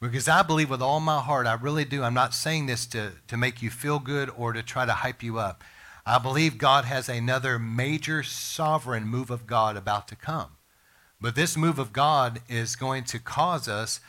Because 0.00 0.28
I 0.28 0.42
believe 0.42 0.70
with 0.70 0.82
all 0.82 1.00
my 1.00 1.20
heart, 1.20 1.46
I 1.46 1.54
really 1.54 1.84
do. 1.84 2.02
I'm 2.02 2.14
not 2.14 2.34
saying 2.34 2.66
this 2.66 2.86
to, 2.86 3.12
to 3.28 3.36
make 3.36 3.62
you 3.62 3.70
feel 3.70 3.98
good 3.98 4.30
or 4.36 4.52
to 4.52 4.62
try 4.62 4.86
to 4.86 4.92
hype 4.92 5.22
you 5.22 5.38
up. 5.38 5.64
I 6.04 6.18
believe 6.18 6.56
God 6.58 6.84
has 6.84 7.08
another 7.08 7.58
major 7.58 8.22
sovereign 8.22 9.06
move 9.06 9.30
of 9.30 9.46
God 9.46 9.76
about 9.76 10.06
to 10.08 10.16
come. 10.16 10.52
But 11.20 11.34
this 11.34 11.56
move 11.56 11.78
of 11.78 11.92
God 11.92 12.40
is 12.48 12.76
going 12.76 13.04
to 13.04 13.18
cause 13.18 13.68
us 13.68 14.00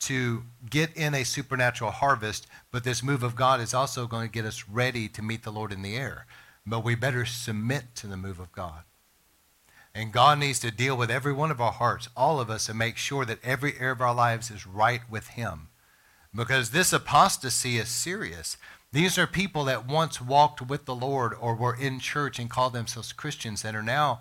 to 0.00 0.44
get 0.68 0.96
in 0.96 1.14
a 1.14 1.24
supernatural 1.24 1.90
harvest, 1.90 2.46
but 2.70 2.82
this 2.82 3.02
move 3.02 3.22
of 3.22 3.36
God 3.36 3.60
is 3.60 3.74
also 3.74 4.06
going 4.06 4.26
to 4.26 4.32
get 4.32 4.44
us 4.44 4.68
ready 4.68 5.08
to 5.08 5.22
meet 5.22 5.42
the 5.44 5.52
Lord 5.52 5.72
in 5.72 5.82
the 5.82 5.96
air. 5.96 6.26
But 6.64 6.84
we 6.84 6.94
better 6.94 7.24
submit 7.24 7.94
to 7.96 8.06
the 8.06 8.16
move 8.16 8.38
of 8.38 8.52
God. 8.52 8.82
And 9.94 10.12
God 10.12 10.38
needs 10.38 10.58
to 10.60 10.70
deal 10.70 10.96
with 10.96 11.10
every 11.10 11.32
one 11.32 11.50
of 11.50 11.60
our 11.60 11.72
hearts, 11.72 12.08
all 12.16 12.40
of 12.40 12.48
us, 12.48 12.68
and 12.68 12.78
make 12.78 12.96
sure 12.96 13.24
that 13.24 13.44
every 13.44 13.74
area 13.78 13.92
of 13.92 14.00
our 14.00 14.14
lives 14.14 14.50
is 14.50 14.66
right 14.66 15.02
with 15.10 15.28
Him. 15.28 15.68
Because 16.34 16.70
this 16.70 16.92
apostasy 16.92 17.76
is 17.76 17.88
serious. 17.88 18.56
These 18.90 19.18
are 19.18 19.26
people 19.26 19.64
that 19.64 19.86
once 19.86 20.20
walked 20.20 20.62
with 20.62 20.86
the 20.86 20.94
Lord 20.94 21.34
or 21.38 21.54
were 21.54 21.74
in 21.74 21.98
church 21.98 22.38
and 22.38 22.48
called 22.48 22.72
themselves 22.72 23.12
Christians 23.12 23.62
that 23.62 23.74
are 23.74 23.82
now 23.82 24.20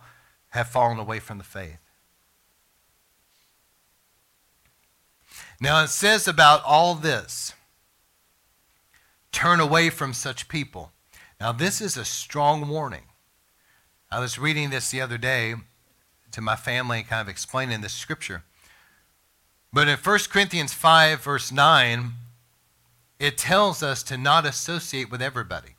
have 0.50 0.68
fallen 0.68 1.00
away 1.00 1.20
from 1.20 1.38
the 1.38 1.44
faith. 1.44 1.80
Now 5.62 5.84
it 5.84 5.90
says 5.90 6.28
about 6.28 6.64
all 6.66 6.96
this 6.96 7.54
turn 9.32 9.60
away 9.60 9.90
from 9.90 10.14
such 10.14 10.50
people. 10.50 10.92
Now, 11.42 11.52
this 11.52 11.82
is 11.82 11.98
a 11.98 12.06
strong 12.06 12.70
warning. 12.70 13.06
I 14.12 14.20
was 14.20 14.38
reading 14.38 14.70
this 14.70 14.92
the 14.92 15.02
other 15.02 15.18
day 15.18 15.56
to 16.34 16.40
my 16.40 16.56
family 16.56 17.00
and 17.00 17.08
kind 17.08 17.20
of 17.20 17.28
explaining 17.28 17.82
the 17.82 17.90
scripture. 17.90 18.44
But 19.74 19.88
in 19.88 19.98
1 19.98 20.20
Corinthians 20.30 20.72
5, 20.72 21.24
verse 21.24 21.52
9, 21.52 22.12
it 23.18 23.40
tells 23.40 23.82
us 23.82 24.04
to 24.04 24.18
not 24.18 24.46
associate 24.46 25.10
with 25.10 25.20
everybody. 25.20 25.70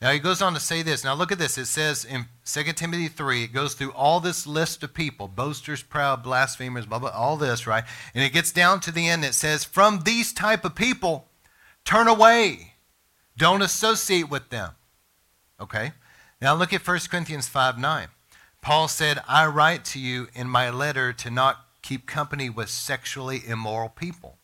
Now 0.00 0.12
he 0.12 0.20
goes 0.20 0.40
on 0.40 0.54
to 0.54 0.60
say 0.60 0.82
this. 0.82 1.02
Now 1.02 1.14
look 1.14 1.32
at 1.32 1.38
this. 1.40 1.58
It 1.58 1.66
says 1.66 2.04
in 2.04 2.26
2 2.44 2.72
Timothy 2.72 3.08
3, 3.08 3.42
it 3.42 3.52
goes 3.52 3.74
through 3.74 3.90
all 3.94 4.20
this 4.20 4.46
list 4.46 4.84
of 4.84 4.94
people 4.94 5.26
boasters, 5.26 5.82
proud, 5.82 6.22
blasphemers, 6.22 6.86
blah, 6.86 7.00
blah, 7.00 7.10
all 7.10 7.36
this, 7.36 7.66
right? 7.66 7.82
And 8.14 8.22
it 8.22 8.32
gets 8.32 8.52
down 8.52 8.78
to 8.82 8.92
the 8.92 9.08
end. 9.08 9.24
It 9.24 9.34
says, 9.34 9.64
From 9.64 10.02
these 10.04 10.32
type 10.32 10.64
of 10.64 10.76
people, 10.76 11.26
turn 11.84 12.06
away. 12.06 12.74
Don't 13.36 13.62
associate 13.62 14.30
with 14.30 14.50
them. 14.50 14.76
Okay? 15.62 15.92
Now 16.40 16.54
look 16.54 16.72
at 16.72 16.86
1 16.86 16.98
Corinthians 17.10 17.48
5 17.48 17.78
9. 17.78 18.08
Paul 18.60 18.88
said, 18.88 19.20
I 19.28 19.46
write 19.46 19.84
to 19.86 19.98
you 19.98 20.28
in 20.34 20.48
my 20.48 20.70
letter 20.70 21.12
to 21.12 21.30
not 21.30 21.66
keep 21.82 22.06
company 22.06 22.48
with 22.48 22.68
sexually 22.68 23.42
immoral 23.46 23.88
people. 23.88 24.38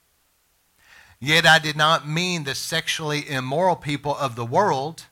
Yet 1.21 1.47
I 1.47 1.59
did 1.59 1.77
not 1.77 2.09
mean 2.09 2.45
the 2.45 2.55
sexually 2.55 3.29
immoral 3.29 3.77
people 3.77 4.17
of 4.17 4.37
the 4.37 4.45
world 4.45 5.07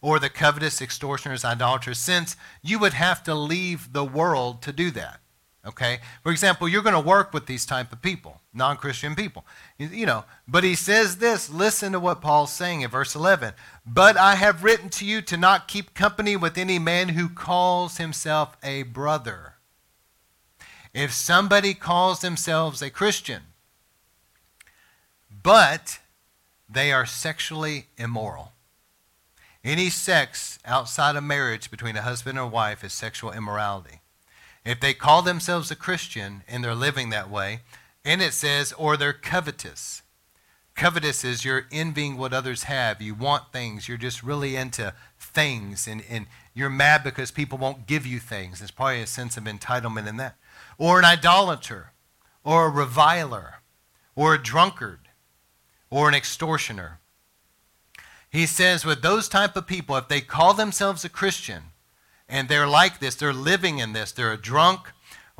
or 0.00 0.18
the 0.18 0.28
covetous, 0.28 0.82
extortioners, 0.82 1.44
idolaters, 1.44 1.98
since 1.98 2.36
you 2.62 2.78
would 2.78 2.92
have 2.92 3.22
to 3.24 3.34
leave 3.34 3.92
the 3.92 4.04
world 4.04 4.62
to 4.62 4.72
do 4.72 4.90
that. 4.90 5.20
Okay? 5.64 6.00
For 6.22 6.32
example, 6.32 6.68
you're 6.68 6.82
going 6.82 6.94
to 6.94 7.00
work 7.00 7.32
with 7.32 7.46
these 7.46 7.64
type 7.64 7.92
of 7.92 8.02
people, 8.02 8.40
non-Christian 8.54 9.14
people. 9.14 9.44
You 9.78 10.06
know, 10.06 10.24
but 10.46 10.64
he 10.64 10.74
says 10.74 11.16
this, 11.16 11.48
listen 11.48 11.92
to 11.92 12.00
what 12.00 12.20
Paul's 12.20 12.52
saying 12.52 12.82
in 12.82 12.90
verse 12.90 13.14
11. 13.14 13.54
But 13.86 14.16
I 14.16 14.34
have 14.34 14.64
written 14.64 14.88
to 14.90 15.04
you 15.04 15.22
to 15.22 15.36
not 15.36 15.68
keep 15.68 15.94
company 15.94 16.36
with 16.36 16.58
any 16.58 16.78
man 16.78 17.10
who 17.10 17.28
calls 17.28 17.96
himself 17.96 18.56
a 18.62 18.82
brother. 18.82 19.54
If 20.92 21.12
somebody 21.12 21.72
calls 21.72 22.20
themselves 22.20 22.82
a 22.82 22.90
Christian, 22.90 23.42
but 25.42 25.98
they 26.68 26.92
are 26.92 27.06
sexually 27.06 27.86
immoral. 27.96 28.52
Any 29.64 29.90
sex 29.90 30.58
outside 30.64 31.16
of 31.16 31.24
marriage 31.24 31.70
between 31.70 31.96
a 31.96 32.02
husband 32.02 32.36
and 32.38 32.46
a 32.46 32.50
wife 32.50 32.84
is 32.84 32.92
sexual 32.92 33.32
immorality. 33.32 34.00
If 34.64 34.80
they 34.80 34.92
call 34.94 35.22
themselves 35.22 35.70
a 35.70 35.76
Christian 35.76 36.42
and 36.46 36.62
they're 36.62 36.74
living 36.74 37.10
that 37.10 37.30
way, 37.30 37.60
and 38.04 38.20
it 38.20 38.32
says, 38.32 38.72
or 38.74 38.96
they're 38.96 39.12
covetous, 39.12 40.02
Covetous 40.74 41.22
is 41.22 41.44
you're 41.44 41.66
envying 41.70 42.16
what 42.16 42.32
others 42.32 42.64
have. 42.64 43.02
You 43.02 43.14
want 43.14 43.52
things. 43.52 43.88
You're 43.88 43.98
just 43.98 44.22
really 44.22 44.56
into 44.56 44.94
things. 45.18 45.86
And, 45.86 46.02
and 46.08 46.26
you're 46.54 46.70
mad 46.70 47.04
because 47.04 47.30
people 47.30 47.58
won't 47.58 47.86
give 47.86 48.06
you 48.06 48.18
things. 48.18 48.58
There's 48.58 48.70
probably 48.70 49.02
a 49.02 49.06
sense 49.06 49.36
of 49.36 49.44
entitlement 49.44 50.08
in 50.08 50.16
that. 50.16 50.36
Or 50.78 50.98
an 50.98 51.04
idolater, 51.04 51.92
or 52.42 52.66
a 52.66 52.70
reviler, 52.70 53.60
or 54.16 54.34
a 54.34 54.42
drunkard, 54.42 55.00
or 55.90 56.08
an 56.08 56.14
extortioner. 56.14 57.00
He 58.30 58.46
says 58.46 58.84
with 58.84 59.02
those 59.02 59.28
type 59.28 59.56
of 59.56 59.66
people, 59.66 59.96
if 59.96 60.08
they 60.08 60.22
call 60.22 60.54
themselves 60.54 61.04
a 61.04 61.10
Christian 61.10 61.64
and 62.28 62.48
they're 62.48 62.66
like 62.66 62.98
this, 62.98 63.14
they're 63.14 63.34
living 63.34 63.78
in 63.78 63.92
this, 63.92 64.10
they're 64.10 64.32
a 64.32 64.38
drunk, 64.40 64.90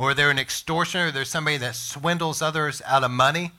or 0.03 0.15
they're 0.15 0.31
an 0.31 0.39
extortioner, 0.39 1.13
they're 1.13 1.25
somebody 1.25 1.59
that 1.59 1.77
swindles 1.77 2.43
others 2.43 2.83
out 2.87 3.05
of 3.05 3.11
money, 3.13 3.53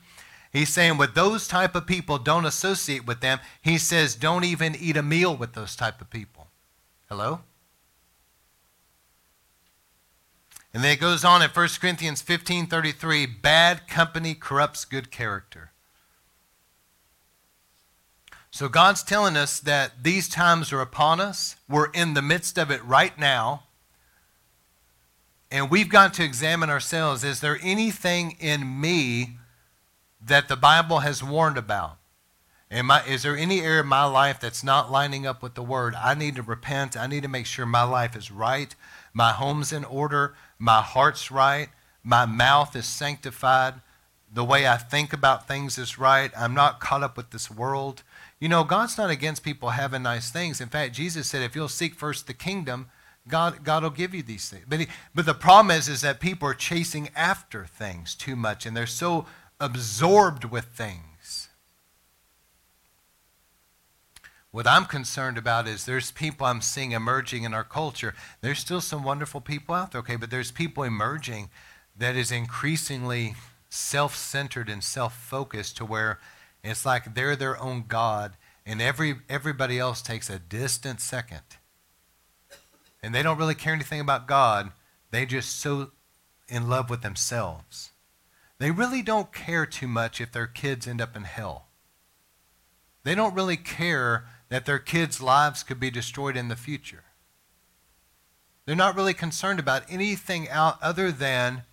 He's 0.54 0.68
saying 0.68 0.98
with 0.98 1.16
those 1.16 1.48
type 1.48 1.74
of 1.74 1.84
people, 1.84 2.16
don't 2.16 2.44
associate 2.44 3.04
with 3.04 3.18
them. 3.18 3.40
He 3.60 3.76
says 3.76 4.14
don't 4.14 4.44
even 4.44 4.76
eat 4.76 4.96
a 4.96 5.02
meal 5.02 5.36
with 5.36 5.54
those 5.54 5.74
type 5.74 6.00
of 6.00 6.10
people. 6.10 6.46
Hello? 7.08 7.40
And 10.72 10.84
then 10.84 10.92
it 10.92 11.00
goes 11.00 11.24
on 11.24 11.42
in 11.42 11.50
1 11.50 11.68
Corinthians 11.80 12.22
15 12.22 12.68
33 12.68 13.26
bad 13.26 13.88
company 13.88 14.34
corrupts 14.34 14.84
good 14.84 15.10
character. 15.10 15.72
So 18.52 18.68
God's 18.68 19.02
telling 19.02 19.36
us 19.36 19.58
that 19.58 20.04
these 20.04 20.28
times 20.28 20.72
are 20.72 20.80
upon 20.80 21.20
us. 21.20 21.56
We're 21.68 21.90
in 21.90 22.14
the 22.14 22.22
midst 22.22 22.58
of 22.58 22.70
it 22.70 22.84
right 22.84 23.18
now. 23.18 23.63
And 25.54 25.70
we've 25.70 25.88
got 25.88 26.14
to 26.14 26.24
examine 26.24 26.68
ourselves. 26.68 27.22
Is 27.22 27.38
there 27.38 27.60
anything 27.62 28.36
in 28.40 28.80
me 28.80 29.36
that 30.20 30.48
the 30.48 30.56
Bible 30.56 30.98
has 30.98 31.22
warned 31.22 31.56
about? 31.56 31.98
Am 32.72 32.90
I, 32.90 33.04
is 33.04 33.22
there 33.22 33.36
any 33.36 33.60
area 33.60 33.78
of 33.78 33.86
my 33.86 34.04
life 34.04 34.40
that's 34.40 34.64
not 34.64 34.90
lining 34.90 35.28
up 35.28 35.44
with 35.44 35.54
the 35.54 35.62
Word? 35.62 35.94
I 35.94 36.14
need 36.14 36.34
to 36.34 36.42
repent. 36.42 36.96
I 36.96 37.06
need 37.06 37.22
to 37.22 37.28
make 37.28 37.46
sure 37.46 37.66
my 37.66 37.84
life 37.84 38.16
is 38.16 38.32
right, 38.32 38.74
my 39.12 39.30
home's 39.30 39.72
in 39.72 39.84
order, 39.84 40.34
my 40.58 40.82
heart's 40.82 41.30
right, 41.30 41.68
my 42.02 42.26
mouth 42.26 42.74
is 42.74 42.86
sanctified, 42.86 43.74
the 44.32 44.44
way 44.44 44.66
I 44.66 44.76
think 44.76 45.12
about 45.12 45.46
things 45.46 45.78
is 45.78 46.00
right. 46.00 46.32
I'm 46.36 46.54
not 46.54 46.80
caught 46.80 47.04
up 47.04 47.16
with 47.16 47.30
this 47.30 47.48
world. 47.48 48.02
You 48.40 48.48
know, 48.48 48.64
God's 48.64 48.98
not 48.98 49.08
against 49.08 49.44
people 49.44 49.70
having 49.70 50.02
nice 50.02 50.32
things. 50.32 50.60
In 50.60 50.68
fact, 50.68 50.96
Jesus 50.96 51.28
said, 51.28 51.42
if 51.42 51.54
you'll 51.54 51.68
seek 51.68 51.94
first 51.94 52.26
the 52.26 52.34
kingdom, 52.34 52.88
God, 53.26 53.64
God 53.64 53.82
will 53.82 53.90
give 53.90 54.14
you 54.14 54.22
these 54.22 54.48
things. 54.48 54.64
But, 54.68 54.80
he, 54.80 54.86
but 55.14 55.26
the 55.26 55.34
problem 55.34 55.76
is, 55.76 55.88
is 55.88 56.02
that 56.02 56.20
people 56.20 56.48
are 56.48 56.54
chasing 56.54 57.08
after 57.16 57.64
things 57.64 58.14
too 58.14 58.36
much, 58.36 58.66
and 58.66 58.76
they're 58.76 58.86
so 58.86 59.26
absorbed 59.58 60.44
with 60.44 60.66
things. 60.66 61.48
What 64.50 64.66
I'm 64.68 64.84
concerned 64.84 65.36
about 65.36 65.66
is 65.66 65.84
there's 65.84 66.12
people 66.12 66.46
I'm 66.46 66.60
seeing 66.60 66.92
emerging 66.92 67.42
in 67.42 67.54
our 67.54 67.64
culture. 67.64 68.14
There's 68.40 68.60
still 68.60 68.80
some 68.80 69.02
wonderful 69.02 69.40
people 69.40 69.74
out 69.74 69.92
there, 69.92 70.00
okay, 70.00 70.16
but 70.16 70.30
there's 70.30 70.52
people 70.52 70.84
emerging 70.84 71.50
that 71.96 72.14
is 72.14 72.30
increasingly 72.30 73.34
self 73.68 74.14
centered 74.14 74.68
and 74.68 74.84
self 74.84 75.16
focused 75.16 75.76
to 75.78 75.84
where 75.84 76.20
it's 76.62 76.86
like 76.86 77.14
they're 77.14 77.34
their 77.34 77.60
own 77.60 77.84
God 77.88 78.36
and 78.64 78.80
every, 78.80 79.16
everybody 79.28 79.78
else 79.78 80.00
takes 80.00 80.30
a 80.30 80.38
distant 80.38 81.00
second. 81.00 81.42
And 83.04 83.14
they 83.14 83.22
don't 83.22 83.36
really 83.36 83.54
care 83.54 83.74
anything 83.74 84.00
about 84.00 84.26
God, 84.26 84.72
they 85.10 85.26
just 85.26 85.60
so 85.60 85.90
in 86.48 86.70
love 86.70 86.88
with 86.88 87.02
themselves. 87.02 87.90
They 88.58 88.70
really 88.70 89.02
don't 89.02 89.30
care 89.30 89.66
too 89.66 89.86
much 89.86 90.22
if 90.22 90.32
their 90.32 90.46
kids 90.46 90.88
end 90.88 91.02
up 91.02 91.14
in 91.14 91.24
hell. 91.24 91.68
They 93.02 93.14
don't 93.14 93.34
really 93.34 93.58
care 93.58 94.24
that 94.48 94.64
their 94.64 94.78
kids' 94.78 95.20
lives 95.20 95.62
could 95.62 95.78
be 95.78 95.90
destroyed 95.90 96.34
in 96.34 96.48
the 96.48 96.56
future. 96.56 97.04
They're 98.64 98.74
not 98.74 98.96
really 98.96 99.12
concerned 99.12 99.60
about 99.60 99.82
anything 99.90 100.48
out 100.48 100.82
other 100.82 101.12
than 101.12 101.64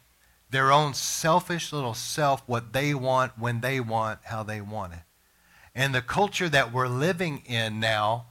their 0.49 0.69
own 0.69 0.93
selfish 0.93 1.71
little 1.71 1.93
self, 1.93 2.43
what 2.45 2.73
they 2.73 2.93
want, 2.93 3.39
when 3.39 3.61
they 3.61 3.79
want, 3.79 4.19
how 4.25 4.43
they 4.43 4.59
want 4.59 4.93
it. 4.93 5.03
And 5.73 5.95
the 5.95 6.01
culture 6.01 6.49
that 6.49 6.73
we're 6.73 6.89
living 6.89 7.43
in 7.45 7.79
now 7.79 8.25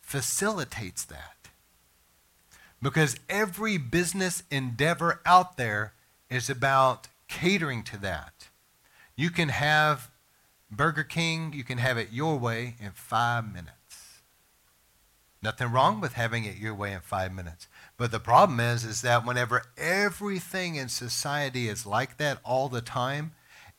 facilitates 0.00 1.04
that. 1.04 1.41
Because 2.82 3.16
every 3.28 3.78
business 3.78 4.42
endeavor 4.50 5.20
out 5.24 5.56
there 5.56 5.94
is 6.28 6.50
about 6.50 7.08
catering 7.28 7.84
to 7.84 7.96
that. 7.98 8.48
You 9.16 9.30
can 9.30 9.50
have 9.50 10.10
Burger 10.70 11.04
King, 11.04 11.52
you 11.54 11.64
can 11.64 11.78
have 11.78 11.96
it 11.96 12.08
your 12.10 12.38
way 12.38 12.76
in 12.80 12.90
five 12.92 13.46
minutes. 13.46 14.22
Nothing 15.42 15.70
wrong 15.70 16.00
with 16.00 16.14
having 16.14 16.44
it 16.44 16.56
your 16.56 16.74
way 16.74 16.92
in 16.92 17.00
five 17.00 17.32
minutes. 17.32 17.66
But 17.96 18.10
the 18.10 18.20
problem 18.20 18.58
is, 18.60 18.84
is 18.84 19.02
that 19.02 19.26
whenever 19.26 19.64
everything 19.76 20.76
in 20.76 20.88
society 20.88 21.68
is 21.68 21.84
like 21.84 22.16
that 22.18 22.38
all 22.44 22.68
the 22.68 22.80
time, 22.80 23.32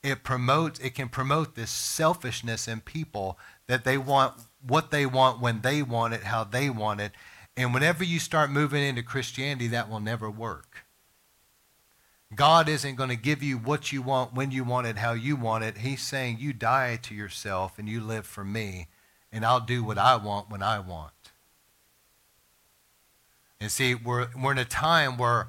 it 0.03 0.23
promotes 0.23 0.79
it 0.79 0.93
can 0.93 1.07
promote 1.07 1.55
this 1.55 1.71
selfishness 1.71 2.67
in 2.67 2.81
people 2.81 3.39
that 3.67 3.85
they 3.85 3.97
want 3.97 4.33
what 4.65 4.91
they 4.91 5.05
want 5.05 5.39
when 5.39 5.61
they 5.61 5.81
want 5.81 6.13
it, 6.13 6.23
how 6.23 6.43
they 6.43 6.69
want 6.69 6.99
it. 6.99 7.13
And 7.55 7.73
whenever 7.73 8.03
you 8.03 8.19
start 8.19 8.49
moving 8.49 8.83
into 8.83 9.03
Christianity, 9.03 9.67
that 9.67 9.89
will 9.89 9.99
never 9.99 10.29
work. 10.29 10.85
God 12.35 12.67
isn't 12.67 12.95
going 12.95 13.09
to 13.09 13.15
give 13.15 13.43
you 13.43 13.57
what 13.57 13.91
you 13.91 14.01
want, 14.01 14.33
when 14.33 14.51
you 14.51 14.63
want 14.63 14.87
it, 14.87 14.97
how 14.97 15.13
you 15.13 15.35
want 15.35 15.63
it. 15.63 15.79
He's 15.79 16.01
saying, 16.01 16.37
You 16.39 16.53
die 16.53 16.97
to 17.03 17.13
yourself 17.13 17.77
and 17.77 17.87
you 17.87 18.01
live 18.01 18.25
for 18.25 18.43
me, 18.43 18.87
and 19.31 19.45
I'll 19.45 19.59
do 19.59 19.83
what 19.83 19.97
I 19.97 20.15
want 20.15 20.49
when 20.49 20.63
I 20.63 20.79
want. 20.79 21.11
And 23.59 23.71
see, 23.71 23.95
we're, 23.95 24.27
we're 24.35 24.51
in 24.51 24.57
a 24.57 24.65
time 24.65 25.17
where, 25.17 25.47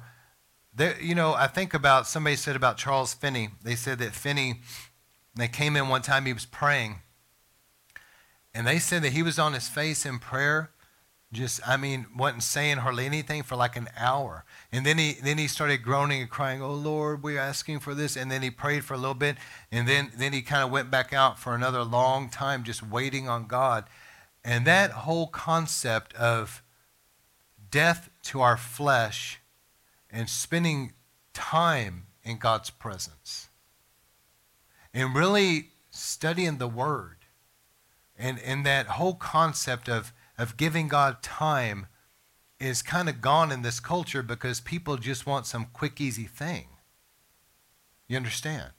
there, 0.73 0.95
you 1.01 1.15
know, 1.15 1.33
I 1.33 1.47
think 1.47 1.73
about 1.73 2.07
somebody 2.07 2.35
said 2.35 2.55
about 2.55 2.77
Charles 2.77 3.13
Finney. 3.13 3.49
They 3.63 3.75
said 3.75 3.99
that 3.99 4.13
Finney, 4.13 4.61
they 5.35 5.47
came 5.47 5.75
in 5.75 5.89
one 5.89 6.01
time, 6.01 6.25
he 6.25 6.33
was 6.33 6.45
praying, 6.45 6.97
and 8.53 8.65
they 8.65 8.79
said 8.79 9.01
that 9.03 9.11
he 9.11 9.23
was 9.23 9.39
on 9.39 9.53
his 9.53 9.67
face 9.67 10.05
in 10.05 10.19
prayer, 10.19 10.71
just, 11.35 11.59
I 11.67 11.77
mean, 11.77 12.07
wasn't 12.17 12.43
saying 12.43 12.77
hardly 12.77 13.05
anything 13.05 13.43
for 13.43 13.55
like 13.55 13.75
an 13.75 13.89
hour. 13.97 14.45
And 14.71 14.85
then 14.85 14.97
he, 14.97 15.13
then 15.13 15.37
he 15.37 15.47
started 15.47 15.83
groaning 15.83 16.21
and 16.21 16.29
crying, 16.29 16.61
Oh 16.61 16.73
Lord, 16.73 17.21
we're 17.21 17.39
asking 17.39 17.79
for 17.79 17.93
this. 17.93 18.15
And 18.15 18.31
then 18.31 18.41
he 18.41 18.49
prayed 18.49 18.83
for 18.83 18.93
a 18.93 18.97
little 18.97 19.13
bit. 19.13 19.37
And 19.71 19.87
then, 19.87 20.11
then 20.17 20.33
he 20.33 20.41
kind 20.41 20.63
of 20.63 20.71
went 20.71 20.89
back 20.89 21.13
out 21.13 21.37
for 21.37 21.53
another 21.53 21.83
long 21.83 22.29
time, 22.29 22.63
just 22.63 22.81
waiting 22.81 23.29
on 23.29 23.45
God. 23.47 23.85
And 24.43 24.65
that 24.65 24.91
whole 24.91 25.27
concept 25.27 26.13
of 26.15 26.63
death 27.69 28.09
to 28.23 28.41
our 28.41 28.57
flesh 28.57 29.39
and 30.09 30.29
spending 30.29 30.93
time 31.33 32.07
in 32.23 32.37
God's 32.37 32.69
presence 32.69 33.49
and 34.93 35.15
really 35.15 35.69
studying 35.91 36.57
the 36.57 36.67
Word 36.67 37.17
and, 38.17 38.39
and 38.39 38.65
that 38.65 38.87
whole 38.87 39.15
concept 39.15 39.89
of, 39.89 40.13
of 40.37 40.57
giving 40.57 40.87
God 40.87 41.21
time 41.21 41.87
is 42.59 42.81
kind 42.81 43.09
of 43.09 43.21
gone 43.21 43.51
in 43.51 43.61
this 43.61 43.79
culture 43.79 44.23
because 44.23 44.59
people 44.59 44.97
just 44.97 45.25
want 45.25 45.45
some 45.45 45.67
quick, 45.73 45.99
easy 45.99 46.23
thing. 46.23 46.67
You 48.07 48.17
understand? 48.17 48.71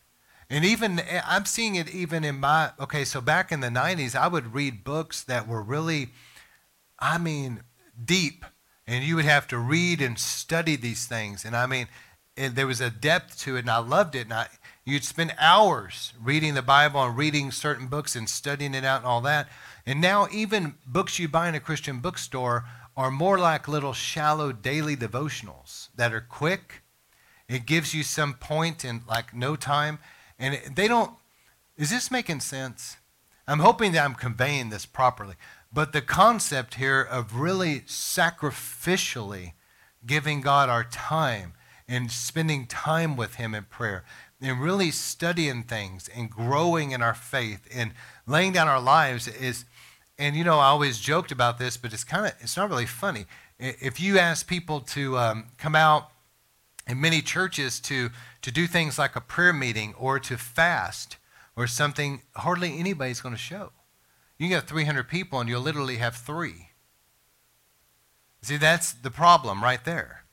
And 0.49 0.65
even, 0.65 1.01
eh, 1.01 1.21
I'm 1.27 1.45
seeing 1.45 1.75
it 1.75 1.91
even 1.91 2.25
in 2.25 2.41
my, 2.41 2.71
okay, 2.81 3.05
so 3.05 3.21
back 3.21 3.51
in 3.51 3.61
the 3.61 3.69
90s, 3.69 4.15
I 4.15 4.29
would 4.29 4.55
read 4.55 4.85
books 4.85 5.23
that 5.25 5.49
were 5.49 5.63
really, 5.63 6.09
I 6.99 7.19
mean, 7.19 7.63
deep. 8.03 8.45
And 8.87 9.03
you 9.03 9.17
would 9.17 9.25
have 9.25 9.49
to 9.49 9.59
read 9.59 10.01
and 10.01 10.19
study 10.19 10.77
these 10.77 11.07
things. 11.07 11.45
And 11.45 11.57
I 11.57 11.67
mean, 11.67 11.89
there 12.37 12.69
was 12.69 12.81
a 12.81 12.91
depth 12.91 13.41
to 13.41 13.57
it, 13.57 13.61
and 13.61 13.71
I 13.71 13.79
loved 13.79 14.15
it. 14.15 14.27
And 14.27 14.35
I, 14.35 14.47
You'd 14.89 15.03
spend 15.03 15.35
hours 15.41 16.13
reading 16.23 16.55
the 16.55 16.63
Bible 16.63 17.03
and 17.03 17.17
reading 17.17 17.51
certain 17.51 17.89
books 17.89 18.15
and 18.15 18.31
studying 18.31 18.73
it 18.73 18.85
out 18.85 18.99
and 18.99 19.07
all 19.07 19.21
that. 19.23 19.49
And 19.87 20.01
now, 20.01 20.27
even 20.33 20.75
books 20.85 21.19
you 21.19 21.29
buy 21.29 21.49
in 21.49 21.55
a 21.55 21.61
Christian 21.61 22.01
bookstore 22.01 22.65
are 22.97 23.11
more 23.11 23.39
like 23.39 23.69
little 23.69 23.93
shallow 23.93 24.51
daily 24.51 24.97
devotionals 24.97 25.89
that 25.95 26.13
are 26.13 26.21
quick. 26.21 26.83
It 27.49 27.67
gives 27.67 27.95
you 27.95 28.03
some 28.03 28.35
point 28.35 28.85
in 28.85 29.03
like 29.09 29.35
no 29.35 29.55
time. 29.55 30.01
And 30.39 30.61
they 30.75 30.89
don't, 30.89 31.13
is 31.77 31.91
this 31.91 32.11
making 32.11 32.41
sense? 32.41 32.97
I'm 33.47 33.61
hoping 33.61 33.93
that 33.93 34.05
I'm 34.05 34.15
conveying 34.15 34.71
this 34.71 34.87
properly. 34.87 35.37
But 35.73 35.93
the 35.93 36.03
concept 36.03 36.75
here 36.75 37.01
of 37.01 37.37
really 37.37 37.81
sacrificially 37.81 39.53
giving 40.05 40.41
God 40.41 40.69
our 40.69 40.85
time 40.85 41.53
and 41.89 42.11
spending 42.11 42.67
time 42.67 43.17
with 43.17 43.37
Him 43.37 43.55
in 43.55 43.65
prayer 43.65 44.05
and 44.41 44.61
really 44.61 44.91
studying 44.91 45.63
things 45.63 46.09
and 46.15 46.31
growing 46.31 46.91
in 46.91 47.03
our 47.03 47.15
faith 47.15 47.69
and 47.73 47.93
laying 48.27 48.53
down 48.53 48.69
our 48.69 48.81
lives 48.81 49.29
is 49.29 49.65
and 50.19 50.37
you 50.37 50.45
know 50.45 50.59
i 50.59 50.67
always 50.67 50.99
joked 50.99 51.33
about 51.33 51.59
this 51.59 51.77
but 51.77 51.93
it's 51.93 52.05
kind 52.05 52.27
of 52.27 52.33
it's 52.41 52.57
not 52.57 52.69
really 52.69 52.87
funny 52.87 53.27
if 53.59 54.01
you 54.01 54.19
ask 54.19 54.47
people 54.47 54.81
to 54.81 55.17
um, 55.17 55.47
come 55.57 55.75
out 55.75 56.11
in 56.87 57.01
many 57.01 57.21
churches 57.23 57.81
to 57.81 58.11
to 58.43 58.51
do 58.51 58.67
things 58.67 58.99
like 58.99 59.17
a 59.17 59.21
prayer 59.21 59.53
meeting 59.53 59.95
or 59.99 60.19
to 60.19 60.37
fast 60.37 61.17
or 61.57 61.67
something 61.67 62.23
hardly 62.37 62.79
anybody's 62.79 63.21
going 63.21 63.35
to 63.35 63.41
show 63.41 63.73
you 64.39 64.49
can 64.49 64.57
have 64.57 64.65
300 64.65 65.09
people 65.09 65.41
and 65.41 65.49
you'll 65.49 65.61
literally 65.61 65.97
have 65.97 66.15
three 66.17 66.69
see 68.43 68.57
that's 68.57 68.93
the 68.93 69.11
problem 69.11 69.63
right 69.63 69.85
there 69.85 70.27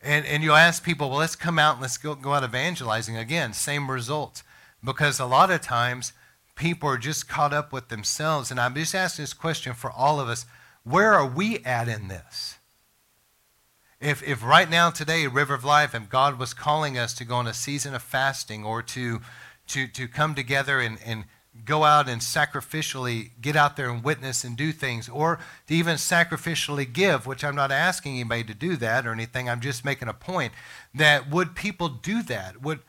and, 0.00 0.24
and 0.26 0.42
you'll 0.42 0.54
ask 0.54 0.84
people, 0.84 1.10
well, 1.10 1.18
let's 1.18 1.36
come 1.36 1.58
out 1.58 1.74
and 1.74 1.82
let's 1.82 1.98
go, 1.98 2.14
go 2.14 2.32
out 2.32 2.44
evangelizing. 2.44 3.16
Again, 3.16 3.52
same 3.52 3.90
results. 3.90 4.42
Because 4.82 5.18
a 5.18 5.26
lot 5.26 5.50
of 5.50 5.60
times 5.60 6.12
people 6.58 6.88
are 6.90 6.98
just 6.98 7.28
caught 7.28 7.54
up 7.54 7.72
with 7.72 7.88
themselves. 7.88 8.50
And 8.50 8.60
I'm 8.60 8.74
just 8.74 8.94
asking 8.94 9.22
this 9.22 9.32
question 9.32 9.72
for 9.72 9.90
all 9.90 10.20
of 10.20 10.28
us 10.28 10.44
where 10.84 11.14
are 11.14 11.26
we 11.26 11.58
at 11.60 11.88
in 11.88 12.08
this? 12.08 12.58
If, 14.00 14.22
if 14.22 14.44
right 14.44 14.70
now, 14.70 14.90
today, 14.90 15.26
River 15.26 15.54
of 15.54 15.64
Life, 15.64 15.94
if 15.94 16.08
God 16.08 16.38
was 16.38 16.54
calling 16.54 16.96
us 16.96 17.12
to 17.14 17.24
go 17.24 17.36
on 17.36 17.46
a 17.46 17.54
season 17.54 17.94
of 17.94 18.02
fasting 18.02 18.64
or 18.64 18.80
to, 18.82 19.20
to, 19.68 19.86
to 19.88 20.06
come 20.06 20.34
together 20.34 20.78
and, 20.80 20.98
and 21.04 21.24
go 21.64 21.82
out 21.84 22.08
and 22.08 22.20
sacrificially 22.20 23.30
get 23.40 23.56
out 23.56 23.76
there 23.76 23.90
and 23.90 24.04
witness 24.04 24.44
and 24.44 24.56
do 24.56 24.70
things, 24.70 25.08
or 25.08 25.40
to 25.66 25.74
even 25.74 25.96
sacrificially 25.96 26.90
give, 26.90 27.26
which 27.26 27.42
I'm 27.42 27.56
not 27.56 27.72
asking 27.72 28.14
anybody 28.14 28.44
to 28.44 28.54
do 28.54 28.76
that 28.76 29.06
or 29.06 29.12
anything. 29.12 29.48
I'm 29.48 29.60
just 29.60 29.84
making 29.84 30.08
a 30.08 30.14
point 30.14 30.52
that 30.94 31.28
would 31.28 31.56
people 31.56 31.88
do 31.88 32.22
that? 32.22 32.62
Would 32.62 32.80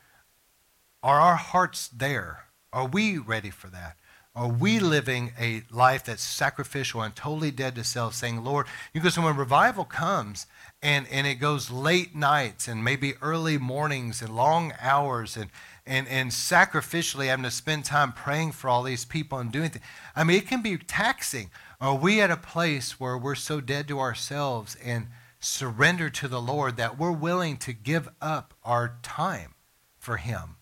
are 1.02 1.20
our 1.20 1.36
hearts 1.36 1.88
there? 1.88 2.44
Are 2.72 2.86
we 2.86 3.18
ready 3.18 3.50
for 3.50 3.68
that? 3.68 3.96
Are 4.34 4.48
we 4.48 4.76
mm-hmm. 4.76 4.86
living 4.86 5.32
a 5.40 5.62
life 5.70 6.04
that's 6.04 6.22
sacrificial 6.22 7.02
and 7.02 7.14
totally 7.16 7.50
dead 7.50 7.74
to 7.74 7.84
self, 7.84 8.14
saying, 8.14 8.44
Lord, 8.44 8.66
because 8.92 9.18
when 9.18 9.36
revival 9.36 9.84
comes 9.84 10.46
and, 10.80 11.06
and 11.10 11.26
it 11.26 11.34
goes 11.36 11.70
late 11.70 12.14
nights 12.14 12.68
and 12.68 12.84
maybe 12.84 13.14
early 13.20 13.58
mornings 13.58 14.22
and 14.22 14.34
long 14.34 14.72
hours 14.80 15.36
and, 15.36 15.50
and, 15.84 16.06
and 16.06 16.30
sacrificially 16.30 17.26
having 17.26 17.42
to 17.42 17.50
spend 17.50 17.84
time 17.84 18.12
praying 18.12 18.52
for 18.52 18.68
all 18.68 18.84
these 18.84 19.04
people 19.04 19.38
and 19.38 19.50
doing 19.50 19.70
things. 19.70 19.84
I 20.14 20.22
mean, 20.22 20.36
it 20.36 20.46
can 20.46 20.62
be 20.62 20.78
taxing. 20.78 21.50
Are 21.80 21.96
we 21.96 22.20
at 22.20 22.30
a 22.30 22.36
place 22.36 23.00
where 23.00 23.18
we're 23.18 23.34
so 23.34 23.60
dead 23.60 23.88
to 23.88 23.98
ourselves 23.98 24.76
and 24.84 25.08
surrender 25.40 26.08
to 26.08 26.28
the 26.28 26.40
Lord 26.40 26.76
that 26.76 26.98
we're 26.98 27.10
willing 27.10 27.56
to 27.58 27.72
give 27.72 28.08
up 28.20 28.54
our 28.62 28.98
time 29.02 29.54
for 29.98 30.18
Him? 30.18 30.56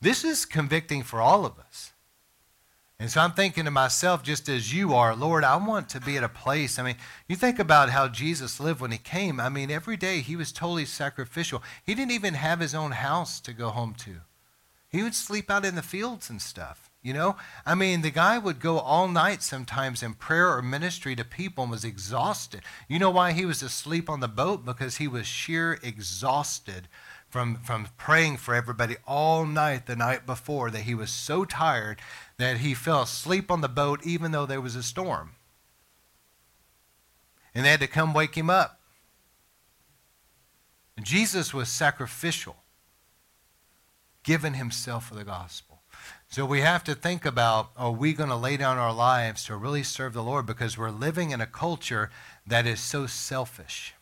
This 0.00 0.24
is 0.24 0.46
convicting 0.46 1.02
for 1.02 1.20
all 1.20 1.44
of 1.44 1.58
us. 1.58 1.92
And 3.00 3.10
so 3.10 3.22
I'm 3.22 3.32
thinking 3.32 3.64
to 3.64 3.70
myself, 3.70 4.22
just 4.22 4.46
as 4.50 4.74
you 4.74 4.92
are, 4.92 5.16
Lord, 5.16 5.42
I 5.42 5.56
want 5.56 5.88
to 5.90 6.00
be 6.00 6.18
at 6.18 6.24
a 6.24 6.28
place. 6.28 6.78
I 6.78 6.82
mean, 6.82 6.96
you 7.28 7.34
think 7.34 7.58
about 7.58 7.88
how 7.88 8.08
Jesus 8.08 8.60
lived 8.60 8.80
when 8.80 8.90
he 8.90 8.98
came. 8.98 9.40
I 9.40 9.48
mean, 9.48 9.70
every 9.70 9.96
day 9.96 10.20
he 10.20 10.36
was 10.36 10.52
totally 10.52 10.84
sacrificial. 10.84 11.62
He 11.84 11.94
didn't 11.94 12.12
even 12.12 12.34
have 12.34 12.60
his 12.60 12.74
own 12.74 12.90
house 12.92 13.40
to 13.40 13.54
go 13.54 13.70
home 13.70 13.94
to, 14.00 14.16
he 14.90 15.02
would 15.02 15.14
sleep 15.14 15.50
out 15.50 15.64
in 15.64 15.76
the 15.76 15.82
fields 15.82 16.28
and 16.28 16.42
stuff. 16.42 16.90
You 17.02 17.14
know, 17.14 17.36
I 17.64 17.74
mean, 17.74 18.02
the 18.02 18.10
guy 18.10 18.36
would 18.36 18.60
go 18.60 18.78
all 18.78 19.08
night 19.08 19.42
sometimes 19.42 20.02
in 20.02 20.12
prayer 20.12 20.54
or 20.54 20.60
ministry 20.60 21.16
to 21.16 21.24
people 21.24 21.64
and 21.64 21.70
was 21.70 21.84
exhausted. 21.84 22.60
You 22.88 22.98
know 22.98 23.08
why 23.08 23.32
he 23.32 23.46
was 23.46 23.62
asleep 23.62 24.10
on 24.10 24.20
the 24.20 24.28
boat? 24.28 24.66
Because 24.66 24.98
he 24.98 25.08
was 25.08 25.26
sheer 25.26 25.78
exhausted 25.82 26.88
from, 27.30 27.56
from 27.62 27.88
praying 27.96 28.36
for 28.36 28.54
everybody 28.54 28.96
all 29.06 29.46
night 29.46 29.86
the 29.86 29.96
night 29.96 30.26
before 30.26 30.70
that 30.70 30.82
he 30.82 30.94
was 30.94 31.10
so 31.10 31.44
tired 31.44 32.00
that 32.36 32.58
he 32.58 32.74
fell 32.74 33.02
asleep 33.02 33.50
on 33.50 33.60
the 33.60 33.68
boat 33.68 34.04
even 34.04 34.32
though 34.32 34.46
there 34.46 34.60
was 34.60 34.74
a 34.74 34.82
storm. 34.82 35.30
And 37.54 37.64
they 37.64 37.70
had 37.70 37.80
to 37.80 37.86
come 37.86 38.12
wake 38.12 38.36
him 38.36 38.50
up. 38.50 38.80
And 40.96 41.06
Jesus 41.06 41.54
was 41.54 41.68
sacrificial, 41.68 42.56
giving 44.22 44.54
himself 44.54 45.08
for 45.08 45.14
the 45.14 45.24
gospel. 45.24 45.80
So 46.28 46.44
we 46.44 46.60
have 46.60 46.84
to 46.84 46.94
think 46.94 47.24
about 47.24 47.70
are 47.76 47.90
we 47.90 48.12
going 48.12 48.28
to 48.28 48.36
lay 48.36 48.56
down 48.56 48.76
our 48.76 48.92
lives 48.92 49.44
to 49.44 49.56
really 49.56 49.82
serve 49.82 50.12
the 50.12 50.22
Lord 50.22 50.46
because 50.46 50.76
we're 50.76 50.90
living 50.90 51.30
in 51.30 51.40
a 51.40 51.46
culture 51.46 52.10
that 52.46 52.66
is 52.66 52.80
so 52.80 53.06
selfish. 53.06 53.94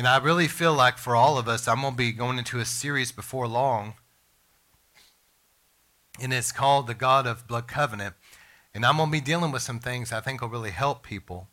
And 0.00 0.08
I 0.08 0.16
really 0.16 0.48
feel 0.48 0.72
like 0.72 0.96
for 0.96 1.14
all 1.14 1.36
of 1.36 1.46
us, 1.46 1.68
I'm 1.68 1.82
going 1.82 1.92
to 1.92 1.96
be 1.98 2.10
going 2.10 2.38
into 2.38 2.58
a 2.58 2.64
series 2.64 3.12
before 3.12 3.46
long 3.46 3.96
and 6.18 6.32
it's 6.32 6.52
called 6.52 6.86
the 6.86 6.94
God 6.94 7.26
of 7.26 7.46
Blood 7.46 7.68
Covenant. 7.68 8.14
And 8.72 8.86
I'm 8.86 8.96
going 8.96 9.10
to 9.10 9.12
be 9.12 9.20
dealing 9.20 9.52
with 9.52 9.60
some 9.60 9.78
things 9.78 10.10
I 10.10 10.20
think 10.20 10.40
will 10.40 10.48
really 10.48 10.70
help 10.70 11.02
people. 11.02 11.48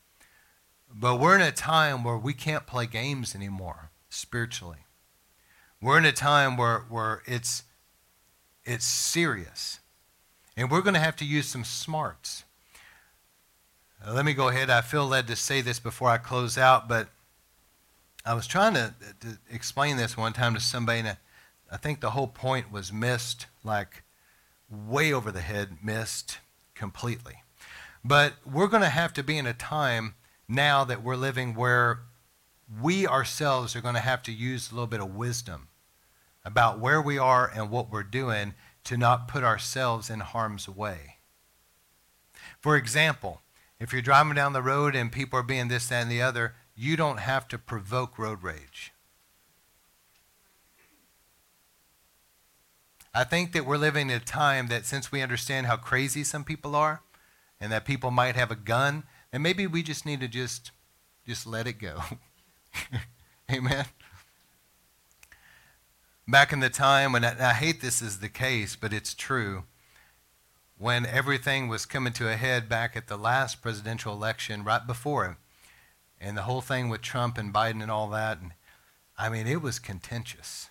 But 0.90 1.20
we're 1.20 1.36
in 1.36 1.42
a 1.42 1.52
time 1.52 2.06
where 2.06 2.18
we 2.18 2.34
can't 2.34 2.66
play 2.66 2.86
games 2.86 3.36
anymore 3.36 3.92
spiritually. 4.08 4.86
We're 5.82 5.98
in 5.98 6.06
a 6.06 6.14
time 6.14 6.56
where, 6.56 6.86
where 6.88 7.24
it's, 7.26 7.64
it's 8.64 8.86
serious. 8.86 9.82
And 10.56 10.72
we're 10.72 10.84
going 10.84 10.94
to 10.94 11.02
have 11.02 11.18
to 11.18 11.26
use 11.26 11.50
some 11.50 11.66
smarts. 11.66 12.46
Let 14.10 14.24
me 14.24 14.34
go 14.34 14.48
ahead. 14.48 14.70
I 14.70 14.80
feel 14.80 15.06
led 15.06 15.28
to 15.28 15.36
say 15.36 15.60
this 15.60 15.82
before 15.82 16.08
I 16.08 16.18
close 16.18 16.58
out, 16.58 16.88
but 16.88 17.10
I 18.28 18.34
was 18.34 18.46
trying 18.46 18.74
to, 18.74 18.94
to 19.22 19.38
explain 19.50 19.96
this 19.96 20.18
one 20.18 20.34
time 20.34 20.54
to 20.54 20.60
somebody, 20.60 21.00
and 21.00 21.18
I 21.72 21.78
think 21.78 22.02
the 22.02 22.10
whole 22.10 22.28
point 22.28 22.70
was 22.70 22.92
missed, 22.92 23.46
like 23.64 24.04
way 24.70 25.14
over 25.14 25.32
the 25.32 25.40
head, 25.40 25.78
missed 25.82 26.40
completely. 26.76 27.44
But 28.04 28.34
we're 28.46 28.68
going 28.68 28.84
to 28.84 28.90
have 28.90 29.14
to 29.14 29.24
be 29.24 29.38
in 29.38 29.48
a 29.48 29.54
time 29.54 30.16
now 30.46 30.84
that 30.84 31.02
we're 31.02 31.16
living 31.16 31.56
where 31.56 32.02
we 32.82 33.08
ourselves 33.08 33.78
are 33.78 33.82
going 33.82 33.96
to 33.96 34.02
have 34.02 34.24
to 34.24 34.34
use 34.34 34.72
a 34.72 34.76
little 34.76 34.88
bit 34.88 35.00
of 35.00 35.16
wisdom 35.16 35.70
about 36.44 36.80
where 36.80 37.02
we 37.02 37.18
are 37.18 37.50
and 37.56 37.72
what 37.72 37.90
we're 37.90 38.04
doing 38.04 38.56
to 38.84 38.98
not 38.98 39.30
put 39.30 39.44
ourselves 39.46 40.10
in 40.10 40.20
harm's 40.20 40.68
way. 40.68 41.16
For 42.60 42.76
example, 42.76 43.42
if 43.80 43.94
you're 43.94 44.02
driving 44.02 44.36
down 44.36 44.52
the 44.52 44.62
road 44.62 44.98
and 44.98 45.14
people 45.14 45.40
are 45.40 45.44
being 45.44 45.70
this, 45.70 45.88
that, 45.88 46.02
and 46.02 46.12
the 46.12 46.22
other, 46.22 46.56
you 46.78 46.96
don't 46.96 47.20
have 47.20 47.48
to 47.48 47.58
provoke 47.58 48.20
road 48.20 48.44
rage. 48.44 48.94
I 53.16 53.24
think 53.24 53.52
that 53.54 53.66
we're 53.66 53.78
living 53.78 54.12
in 54.12 54.18
a 54.18 54.20
time 54.20 54.68
that 54.68 54.86
since 54.86 55.12
we 55.12 55.24
understand 55.24 55.66
how 55.66 55.76
crazy 55.76 56.24
some 56.24 56.44
people 56.44 56.76
are 56.76 57.02
and 57.60 57.72
that 57.72 57.84
people 57.84 58.12
might 58.12 58.36
have 58.36 58.52
a 58.52 58.56
gun, 58.56 59.06
and 59.34 59.42
maybe 59.42 59.66
we 59.66 59.82
just 59.82 60.06
need 60.06 60.20
to 60.20 60.28
just 60.28 60.70
just 61.26 61.48
let 61.48 61.66
it 61.66 61.80
go. 61.80 62.00
Amen. 63.52 63.86
Back 66.28 66.54
in 66.54 66.60
the 66.60 66.70
time 66.70 67.12
when 67.12 67.26
I, 67.26 67.50
I 67.50 67.54
hate 67.54 67.82
this 67.82 68.04
is 68.04 68.20
the 68.20 68.30
case, 68.30 68.76
but 68.76 68.94
it's 68.94 69.16
true. 69.16 69.64
When 70.78 71.08
everything 71.08 71.68
was 71.70 71.88
coming 71.88 72.14
to 72.14 72.32
a 72.32 72.36
head 72.36 72.70
back 72.70 72.96
at 72.96 73.08
the 73.08 73.18
last 73.18 73.64
presidential 73.64 74.14
election, 74.14 74.64
right 74.64 74.86
before 74.86 75.26
it, 75.26 75.38
and 76.20 76.38
the 76.38 76.44
whole 76.44 76.62
thing 76.62 76.90
with 76.90 77.02
Trump 77.02 77.38
and 77.38 77.54
Biden 77.54 77.82
and 77.82 77.92
all 77.92 78.10
that. 78.10 78.40
And 78.42 78.52
I 79.18 79.30
mean, 79.30 79.48
it 79.48 79.62
was 79.62 79.80
contentious. 79.80 80.70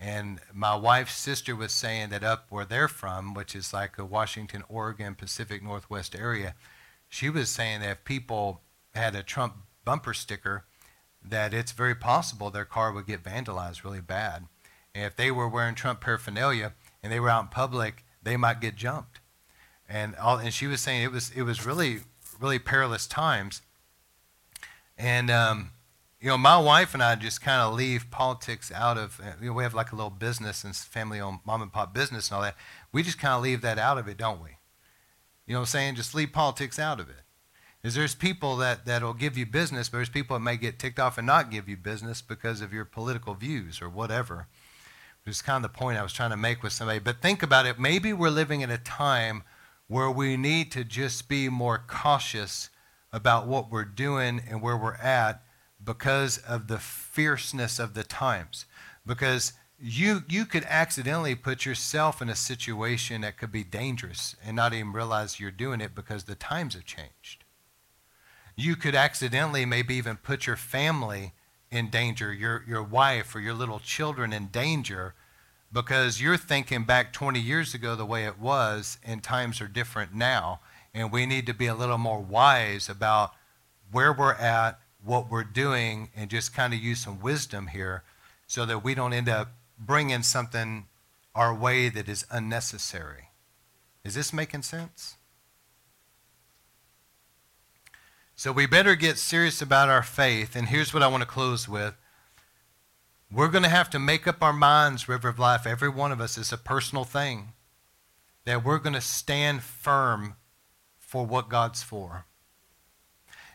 And 0.00 0.40
my 0.52 0.74
wife's 0.74 1.16
sister 1.16 1.54
was 1.54 1.70
saying 1.70 2.10
that 2.10 2.24
up 2.24 2.46
where 2.48 2.64
they're 2.64 2.88
from, 2.88 3.34
which 3.34 3.54
is 3.54 3.72
like 3.72 3.98
a 3.98 4.04
Washington, 4.04 4.64
Oregon, 4.68 5.14
Pacific 5.14 5.62
Northwest 5.62 6.16
area, 6.16 6.54
she 7.08 7.30
was 7.30 7.50
saying 7.50 7.80
that 7.80 7.90
if 7.90 8.04
people 8.04 8.62
had 8.94 9.14
a 9.14 9.22
Trump 9.22 9.54
bumper 9.84 10.12
sticker, 10.12 10.64
that 11.24 11.54
it's 11.54 11.72
very 11.72 11.94
possible 11.94 12.50
their 12.50 12.64
car 12.64 12.92
would 12.92 13.06
get 13.06 13.22
vandalized 13.22 13.84
really 13.84 14.00
bad. 14.00 14.46
And 14.94 15.04
if 15.04 15.16
they 15.16 15.30
were 15.30 15.48
wearing 15.48 15.74
Trump 15.74 16.00
paraphernalia 16.00 16.72
and 17.02 17.12
they 17.12 17.20
were 17.20 17.30
out 17.30 17.44
in 17.44 17.48
public, 17.48 18.04
they 18.22 18.36
might 18.36 18.60
get 18.60 18.74
jumped. 18.74 19.20
And 19.88 20.16
all, 20.16 20.38
and 20.38 20.52
she 20.52 20.66
was 20.66 20.80
saying 20.80 21.02
it 21.02 21.12
was 21.12 21.30
it 21.30 21.42
was 21.42 21.66
really 21.66 22.00
really 22.40 22.58
perilous 22.58 23.06
times. 23.06 23.62
And, 25.02 25.32
um, 25.32 25.72
you 26.20 26.28
know, 26.28 26.38
my 26.38 26.56
wife 26.56 26.94
and 26.94 27.02
I 27.02 27.16
just 27.16 27.42
kind 27.42 27.60
of 27.60 27.74
leave 27.74 28.08
politics 28.12 28.70
out 28.70 28.96
of, 28.96 29.20
uh, 29.20 29.32
you 29.40 29.48
know, 29.48 29.52
we 29.52 29.64
have 29.64 29.74
like 29.74 29.90
a 29.90 29.96
little 29.96 30.10
business 30.10 30.62
and 30.62 30.76
family 30.76 31.18
owned 31.18 31.40
mom 31.44 31.60
and 31.60 31.72
pop 31.72 31.92
business 31.92 32.28
and 32.28 32.36
all 32.36 32.42
that. 32.42 32.54
We 32.92 33.02
just 33.02 33.18
kind 33.18 33.34
of 33.34 33.42
leave 33.42 33.62
that 33.62 33.80
out 33.80 33.98
of 33.98 34.06
it, 34.06 34.16
don't 34.16 34.40
we? 34.40 34.50
You 35.44 35.54
know 35.54 35.58
what 35.58 35.62
I'm 35.62 35.66
saying? 35.66 35.96
Just 35.96 36.14
leave 36.14 36.32
politics 36.32 36.78
out 36.78 37.00
of 37.00 37.08
it. 37.08 37.16
Is 37.82 37.96
there's 37.96 38.14
people 38.14 38.56
that, 38.58 38.86
that'll 38.86 39.12
give 39.12 39.36
you 39.36 39.44
business, 39.44 39.88
but 39.88 39.98
there's 39.98 40.08
people 40.08 40.36
that 40.36 40.44
may 40.44 40.56
get 40.56 40.78
ticked 40.78 41.00
off 41.00 41.18
and 41.18 41.26
not 41.26 41.50
give 41.50 41.68
you 41.68 41.76
business 41.76 42.22
because 42.22 42.60
of 42.60 42.72
your 42.72 42.84
political 42.84 43.34
views 43.34 43.82
or 43.82 43.88
whatever. 43.88 44.46
Which 45.24 45.34
is 45.34 45.42
kind 45.42 45.64
of 45.64 45.72
the 45.72 45.76
point 45.76 45.98
I 45.98 46.04
was 46.04 46.12
trying 46.12 46.30
to 46.30 46.36
make 46.36 46.62
with 46.62 46.72
somebody. 46.72 47.00
But 47.00 47.20
think 47.20 47.42
about 47.42 47.66
it. 47.66 47.76
Maybe 47.76 48.12
we're 48.12 48.30
living 48.30 48.60
in 48.60 48.70
a 48.70 48.78
time 48.78 49.42
where 49.88 50.12
we 50.12 50.36
need 50.36 50.70
to 50.72 50.84
just 50.84 51.28
be 51.28 51.48
more 51.48 51.82
cautious 51.88 52.70
about 53.12 53.46
what 53.46 53.70
we're 53.70 53.84
doing 53.84 54.40
and 54.48 54.62
where 54.62 54.76
we're 54.76 54.94
at 54.94 55.42
because 55.82 56.38
of 56.38 56.68
the 56.68 56.78
fierceness 56.78 57.78
of 57.78 57.94
the 57.94 58.04
times. 58.04 58.66
Because 59.04 59.52
you, 59.78 60.22
you 60.28 60.46
could 60.46 60.64
accidentally 60.68 61.34
put 61.34 61.66
yourself 61.66 62.22
in 62.22 62.28
a 62.28 62.36
situation 62.36 63.22
that 63.22 63.36
could 63.36 63.50
be 63.50 63.64
dangerous 63.64 64.36
and 64.44 64.54
not 64.54 64.72
even 64.72 64.92
realize 64.92 65.40
you're 65.40 65.50
doing 65.50 65.80
it 65.80 65.94
because 65.94 66.24
the 66.24 66.36
times 66.36 66.74
have 66.74 66.84
changed. 66.84 67.44
You 68.54 68.76
could 68.76 68.94
accidentally 68.94 69.64
maybe 69.64 69.94
even 69.96 70.16
put 70.16 70.46
your 70.46 70.56
family 70.56 71.32
in 71.70 71.90
danger, 71.90 72.32
your, 72.32 72.64
your 72.68 72.82
wife 72.82 73.34
or 73.34 73.40
your 73.40 73.54
little 73.54 73.80
children 73.80 74.32
in 74.32 74.46
danger 74.46 75.14
because 75.72 76.20
you're 76.20 76.36
thinking 76.36 76.84
back 76.84 77.12
20 77.12 77.40
years 77.40 77.74
ago 77.74 77.96
the 77.96 78.04
way 78.04 78.24
it 78.24 78.38
was 78.38 78.98
and 79.02 79.22
times 79.22 79.60
are 79.60 79.68
different 79.68 80.14
now 80.14 80.60
and 80.94 81.10
we 81.10 81.26
need 81.26 81.46
to 81.46 81.54
be 81.54 81.66
a 81.66 81.74
little 81.74 81.98
more 81.98 82.20
wise 82.20 82.88
about 82.88 83.32
where 83.90 84.12
we're 84.12 84.34
at, 84.34 84.78
what 85.02 85.30
we're 85.30 85.44
doing, 85.44 86.10
and 86.14 86.30
just 86.30 86.54
kind 86.54 86.72
of 86.72 86.80
use 86.80 87.00
some 87.00 87.20
wisdom 87.20 87.68
here 87.68 88.02
so 88.46 88.66
that 88.66 88.84
we 88.84 88.94
don't 88.94 89.12
end 89.12 89.28
up 89.28 89.52
bringing 89.78 90.22
something 90.22 90.86
our 91.34 91.54
way 91.54 91.88
that 91.88 92.08
is 92.08 92.26
unnecessary. 92.30 93.30
Is 94.04 94.14
this 94.14 94.32
making 94.32 94.62
sense? 94.62 95.16
So 98.34 98.50
we 98.50 98.66
better 98.66 98.96
get 98.96 99.18
serious 99.18 99.62
about 99.62 99.88
our 99.88 100.02
faith. 100.02 100.56
And 100.56 100.68
here's 100.68 100.92
what 100.92 101.02
I 101.02 101.06
want 101.06 101.22
to 101.22 101.28
close 101.28 101.68
with. 101.68 101.94
We're 103.30 103.48
going 103.48 103.62
to 103.62 103.70
have 103.70 103.88
to 103.90 103.98
make 103.98 104.26
up 104.26 104.42
our 104.42 104.52
minds, 104.52 105.08
River 105.08 105.28
of 105.28 105.38
Life. 105.38 105.66
Every 105.66 105.88
one 105.88 106.12
of 106.12 106.20
us 106.20 106.36
is 106.36 106.52
a 106.52 106.58
personal 106.58 107.04
thing. 107.04 107.52
That 108.44 108.64
we're 108.64 108.78
going 108.78 108.94
to 108.94 109.00
stand 109.00 109.62
firm 109.62 110.34
for 111.12 111.26
what 111.26 111.50
God's 111.50 111.82
for. 111.82 112.24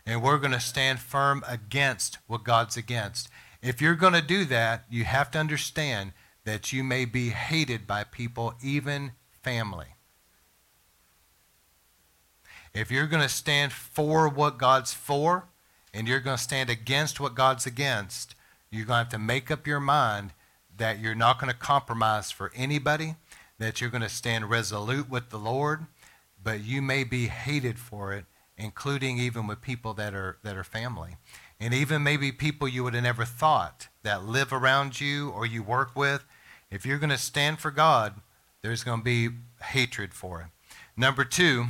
And 0.06 0.22
we're 0.22 0.38
going 0.38 0.52
to 0.52 0.60
stand 0.60 1.00
firm 1.00 1.44
against 1.48 2.20
what 2.28 2.44
God's 2.44 2.78
against. 2.78 3.30
If 3.64 3.82
you're 3.82 3.96
going 3.96 4.14
to 4.14 4.22
do 4.22 4.46
that, 4.46 4.86
you 4.92 5.06
have 5.06 5.32
to 5.32 5.40
understand 5.40 6.12
that 6.46 6.72
you 6.72 6.84
may 6.84 7.04
be 7.04 7.30
hated 7.30 7.88
by 7.88 8.04
people, 8.04 8.54
even 8.62 9.14
family. 9.42 9.88
If 12.76 12.92
you're 12.92 13.08
going 13.08 13.24
to 13.24 13.28
stand 13.28 13.74
for 13.74 14.30
what 14.30 14.60
God's 14.60 14.94
for, 14.94 15.48
and 15.96 16.08
you're 16.08 16.20
going 16.20 16.38
to 16.38 16.44
stand 16.44 16.70
against 16.70 17.20
what 17.20 17.34
God's 17.34 17.66
against, 17.66 18.36
you're 18.70 18.86
going 18.86 18.98
to 18.98 19.04
have 19.06 19.10
to 19.10 19.18
make 19.18 19.50
up 19.50 19.66
your 19.66 19.80
mind 19.80 20.32
that 20.78 21.00
you're 21.00 21.16
not 21.16 21.40
going 21.40 21.52
to 21.52 21.58
compromise 21.58 22.30
for 22.30 22.52
anybody, 22.56 23.16
that 23.58 23.82
you're 23.82 23.90
going 23.90 24.04
to 24.04 24.10
stand 24.10 24.48
resolute 24.48 25.10
with 25.10 25.32
the 25.32 25.40
Lord, 25.40 25.88
but 26.48 26.64
you 26.64 26.82
may 26.82 27.04
be 27.04 27.28
hated 27.28 27.78
for 27.78 28.14
it, 28.14 28.24
including 28.56 29.18
even 29.18 29.48
with 29.48 29.60
people 29.60 29.94
that 29.94 30.14
are, 30.14 30.38
that 30.44 30.56
are 30.56 30.64
family. 30.64 31.18
And 31.60 31.74
even 31.74 32.04
maybe 32.04 32.32
people 32.32 32.70
you 32.70 32.86
would 32.86 32.94
have 32.94 33.04
never 33.04 33.26
thought 33.26 33.90
that 34.04 34.24
live 34.24 34.54
around 34.54 35.02
you 35.02 35.30
or 35.32 35.46
you 35.46 35.62
work 35.62 35.94
with. 35.94 36.24
If 36.72 36.86
you're 36.86 37.00
going 37.00 37.10
to 37.10 37.18
stand 37.18 37.60
for 37.60 37.70
God, 37.70 38.22
there's 38.62 38.86
going 38.86 39.02
to 39.02 39.04
be 39.04 39.28
hatred 39.62 40.14
for 40.14 40.40
it. 40.40 40.48
Number 40.96 41.26
two, 41.26 41.66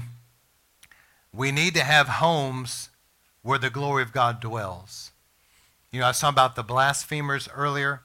we 1.34 1.52
need 1.52 1.74
to 1.74 1.84
have 1.84 2.08
homes 2.08 2.90
where 3.42 3.58
the 3.58 3.72
glory 3.72 4.04
of 4.04 4.12
God 4.12 4.40
dwells. 4.40 5.10
You 5.92 6.02
know, 6.02 6.06
I 6.06 6.10
was 6.10 6.20
talking 6.20 6.36
about 6.36 6.56
the 6.56 6.62
blasphemers 6.62 7.50
earlier. 7.52 8.04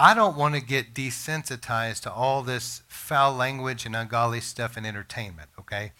I 0.00 0.14
don't 0.14 0.36
want 0.36 0.54
to 0.54 0.60
get 0.60 0.94
desensitized 0.94 2.02
to 2.02 2.12
all 2.12 2.44
this 2.44 2.82
foul 2.86 3.34
language 3.34 3.84
and 3.84 3.96
ungodly 3.96 4.40
stuff 4.40 4.76
in 4.76 4.86
entertainment, 4.86 5.48
okay? 5.58 5.90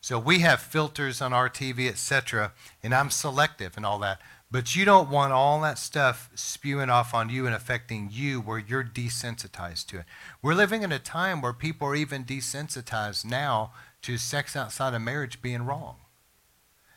So 0.00 0.18
we 0.18 0.38
have 0.38 0.58
filters 0.58 1.20
on 1.20 1.34
our 1.34 1.50
TV, 1.50 1.86
etc., 1.86 2.52
and 2.82 2.94
I'm 2.94 3.10
selective 3.10 3.76
and 3.76 3.84
all 3.84 3.98
that. 3.98 4.22
But 4.50 4.74
you 4.74 4.86
don't 4.86 5.10
want 5.10 5.34
all 5.34 5.60
that 5.60 5.78
stuff 5.78 6.30
spewing 6.34 6.88
off 6.88 7.12
on 7.12 7.28
you 7.28 7.44
and 7.44 7.54
affecting 7.54 8.08
you 8.10 8.40
where 8.40 8.58
you're 8.58 8.82
desensitized 8.82 9.86
to 9.88 9.98
it. 9.98 10.04
We're 10.40 10.54
living 10.54 10.82
in 10.82 10.90
a 10.90 10.98
time 10.98 11.42
where 11.42 11.52
people 11.52 11.86
are 11.88 11.94
even 11.94 12.24
desensitized 12.24 13.26
now 13.26 13.72
to 14.00 14.16
sex 14.16 14.56
outside 14.56 14.94
of 14.94 15.02
marriage 15.02 15.42
being 15.42 15.66
wrong. 15.66 15.96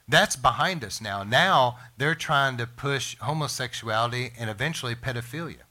That's 0.07 0.37
behind 0.37 0.85
us 0.85 1.01
now. 1.01 1.23
Now 1.23 1.79
they're 1.97 2.15
trying 2.15 2.55
to 2.57 2.67
push 2.67 3.17
homosexuality 3.17 4.31
and 4.39 4.49
eventually 4.49 4.95
pedophilia. 4.95 5.64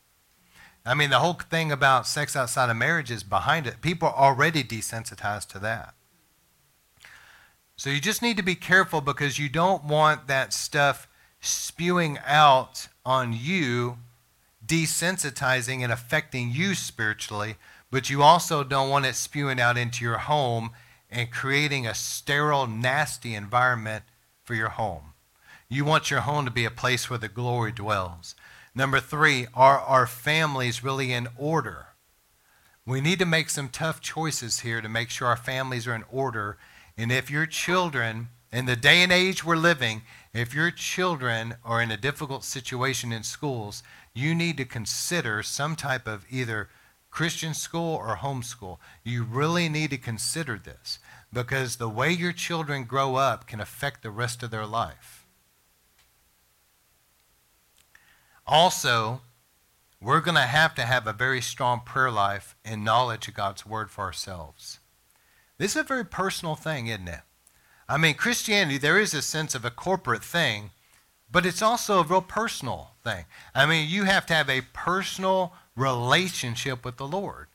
I 0.87 0.95
mean, 0.95 1.11
the 1.11 1.21
whole 1.21 1.35
thing 1.35 1.73
about 1.73 2.07
sex 2.07 2.37
outside 2.37 2.69
of 2.69 2.77
marriage 2.77 3.11
is 3.11 3.23
behind 3.23 3.67
it. 3.67 3.81
People 3.81 4.09
are 4.09 4.15
already 4.15 4.63
desensitized 4.63 5.49
to 5.49 5.59
that. 5.61 5.95
So 7.77 7.91
you 7.91 8.01
just 8.01 8.23
need 8.23 8.37
to 8.37 8.43
be 8.43 8.55
careful 8.55 9.01
because 9.01 9.39
you 9.39 9.49
don't 9.49 9.85
want 9.85 10.27
that 10.27 10.53
stuff 10.53 11.09
spewing 11.41 12.19
out 12.27 12.89
on 13.05 13.33
you, 13.33 13.99
desensitizing 14.65 15.83
and 15.83 15.93
affecting 15.93 16.51
you 16.51 16.75
spiritually, 16.75 17.57
but 17.91 18.11
you 18.11 18.23
also 18.23 18.63
don't 18.63 18.91
want 18.91 19.07
it 19.07 19.15
spewing 19.15 19.61
out 19.61 19.77
into 19.77 20.05
your 20.05 20.19
home 20.19 20.71
and 21.11 21.31
creating 21.31 21.87
a 21.87 21.95
sterile, 21.95 22.67
nasty 22.67 23.35
environment 23.35 24.05
for 24.43 24.55
your 24.55 24.71
home. 24.71 25.13
You 25.69 25.85
want 25.85 26.11
your 26.11 26.21
home 26.21 26.45
to 26.45 26.51
be 26.51 26.65
a 26.65 26.71
place 26.71 27.09
where 27.09 27.19
the 27.19 27.29
glory 27.29 27.73
dwells. 27.73 28.35
Number 28.75 28.99
three, 28.99 29.47
are 29.55 29.79
our 29.79 30.07
families 30.07 30.83
really 30.83 31.13
in 31.13 31.29
order? 31.37 31.87
We 32.85 33.01
need 33.01 33.19
to 33.21 33.27
make 33.27 33.49
some 33.49 33.69
tough 33.69 34.01
choices 34.01 34.61
here 34.61 34.81
to 34.81 34.89
make 34.89 35.11
sure 35.11 35.29
our 35.29 35.37
families 35.37 35.87
are 35.87 35.95
in 35.95 36.05
order. 36.11 36.59
And 36.97 37.13
if 37.13 37.31
your 37.31 37.47
children 37.47 38.29
in 38.53 38.67
the 38.67 38.77
day 38.77 39.03
and 39.03 39.11
age 39.11 39.45
we're 39.45 39.57
living, 39.57 40.03
if 40.33 40.55
your 40.55 40.71
children 40.71 41.55
are 41.65 41.81
in 41.81 41.91
a 41.91 41.97
difficult 41.97 42.45
situation 42.45 43.13
in 43.13 43.23
schools, 43.23 43.83
you 44.15 44.35
need 44.35 44.57
to 44.59 44.65
consider 44.65 45.43
some 45.43 45.77
type 45.77 46.07
of 46.07 46.25
either 46.31 46.69
Christian 47.11 47.55
school 47.55 47.95
or 47.95 48.17
homeschool. 48.17 48.79
You 49.03 49.25
really 49.25 49.69
need 49.69 49.91
to 49.91 49.99
consider 49.99 50.59
this 50.59 50.99
because 51.33 51.77
the 51.77 51.89
way 51.89 52.11
your 52.11 52.33
children 52.33 52.85
grow 52.85 53.17
up 53.17 53.47
can 53.47 53.61
affect 53.61 54.03
the 54.03 54.11
rest 54.11 54.43
of 54.43 54.51
their 54.51 54.67
life. 54.67 55.24
Also, 58.47 59.23
we're 60.01 60.21
going 60.21 60.37
to 60.37 60.43
have 60.43 60.75
to 60.75 60.83
have 60.83 61.07
a 61.07 61.13
very 61.13 61.41
strong 61.41 61.81
prayer 61.81 62.11
life 62.11 62.57
and 62.65 62.85
knowledge 62.85 63.29
of 63.29 63.35
God's 63.35 63.65
word 63.65 63.91
for 63.91 64.05
ourselves. 64.05 64.81
This 65.57 65.73
is 65.73 65.81
a 65.81 65.85
very 65.85 66.05
personal 66.05 66.55
thing, 66.55 66.89
isn't 66.89 67.09
it? 67.09 67.21
I 67.89 67.97
mean, 67.97 68.15
Christianity, 68.15 68.79
there 68.79 68.99
is 68.99 69.15
a 69.15 69.23
sense 69.23 69.55
of 69.55 69.65
a 69.65 69.71
corporate 69.71 70.25
thing, 70.25 70.71
but 71.31 71.47
it's 71.47 71.63
also 71.63 72.01
a 72.01 72.05
real 72.05 72.23
personal 72.23 72.93
thing. 73.03 73.25
I 73.55 73.67
mean, 73.67 73.89
you 73.89 74.05
have 74.05 74.27
to 74.27 74.35
have 74.35 74.51
a 74.51 74.63
personal 74.73 75.53
relationship 75.77 76.85
with 76.85 76.97
the 76.97 77.07
Lord 77.07 77.49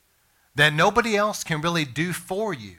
that 0.54 0.72
nobody 0.72 1.16
else 1.16 1.44
can 1.44 1.60
really 1.60 1.84
do 1.84 2.12
for 2.12 2.52
you. 2.52 2.76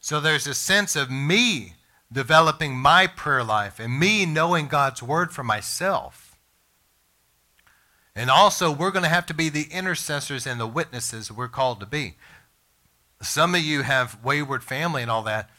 So 0.00 0.20
there's 0.20 0.46
a 0.46 0.54
sense 0.54 0.96
of 0.96 1.10
me 1.10 1.74
developing 2.12 2.76
my 2.76 3.06
prayer 3.06 3.44
life 3.44 3.78
and 3.78 3.98
me 3.98 4.24
knowing 4.26 4.66
God's 4.66 5.02
word 5.02 5.32
for 5.32 5.42
myself. 5.42 6.23
And 8.16 8.30
also, 8.30 8.70
we're 8.70 8.92
going 8.92 9.02
to 9.02 9.08
have 9.08 9.26
to 9.26 9.34
be 9.34 9.48
the 9.48 9.66
intercessors 9.72 10.46
and 10.46 10.60
the 10.60 10.66
witnesses 10.66 11.32
we're 11.32 11.48
called 11.48 11.80
to 11.80 11.86
be. 11.86 12.14
Some 13.20 13.54
of 13.54 13.62
you 13.62 13.82
have 13.82 14.22
wayward 14.22 14.62
family 14.62 15.02
and 15.02 15.10
all 15.10 15.22
that. 15.22 15.50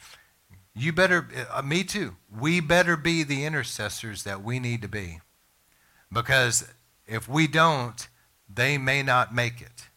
You 0.73 0.93
better, 0.93 1.27
uh, 1.51 1.61
me 1.61 1.83
too. 1.83 2.15
We 2.33 2.59
better 2.59 2.95
be 2.95 3.23
the 3.23 3.43
intercessors 3.43 4.23
that 4.23 4.43
we 4.43 4.59
need 4.59 4.81
to 4.83 4.87
be. 4.87 5.19
Because 6.11 6.67
if 7.07 7.27
we 7.27 7.47
don't, 7.47 8.07
they 8.53 8.77
may 8.77 9.03
not 9.03 9.33
make 9.33 9.61
it. 9.61 9.87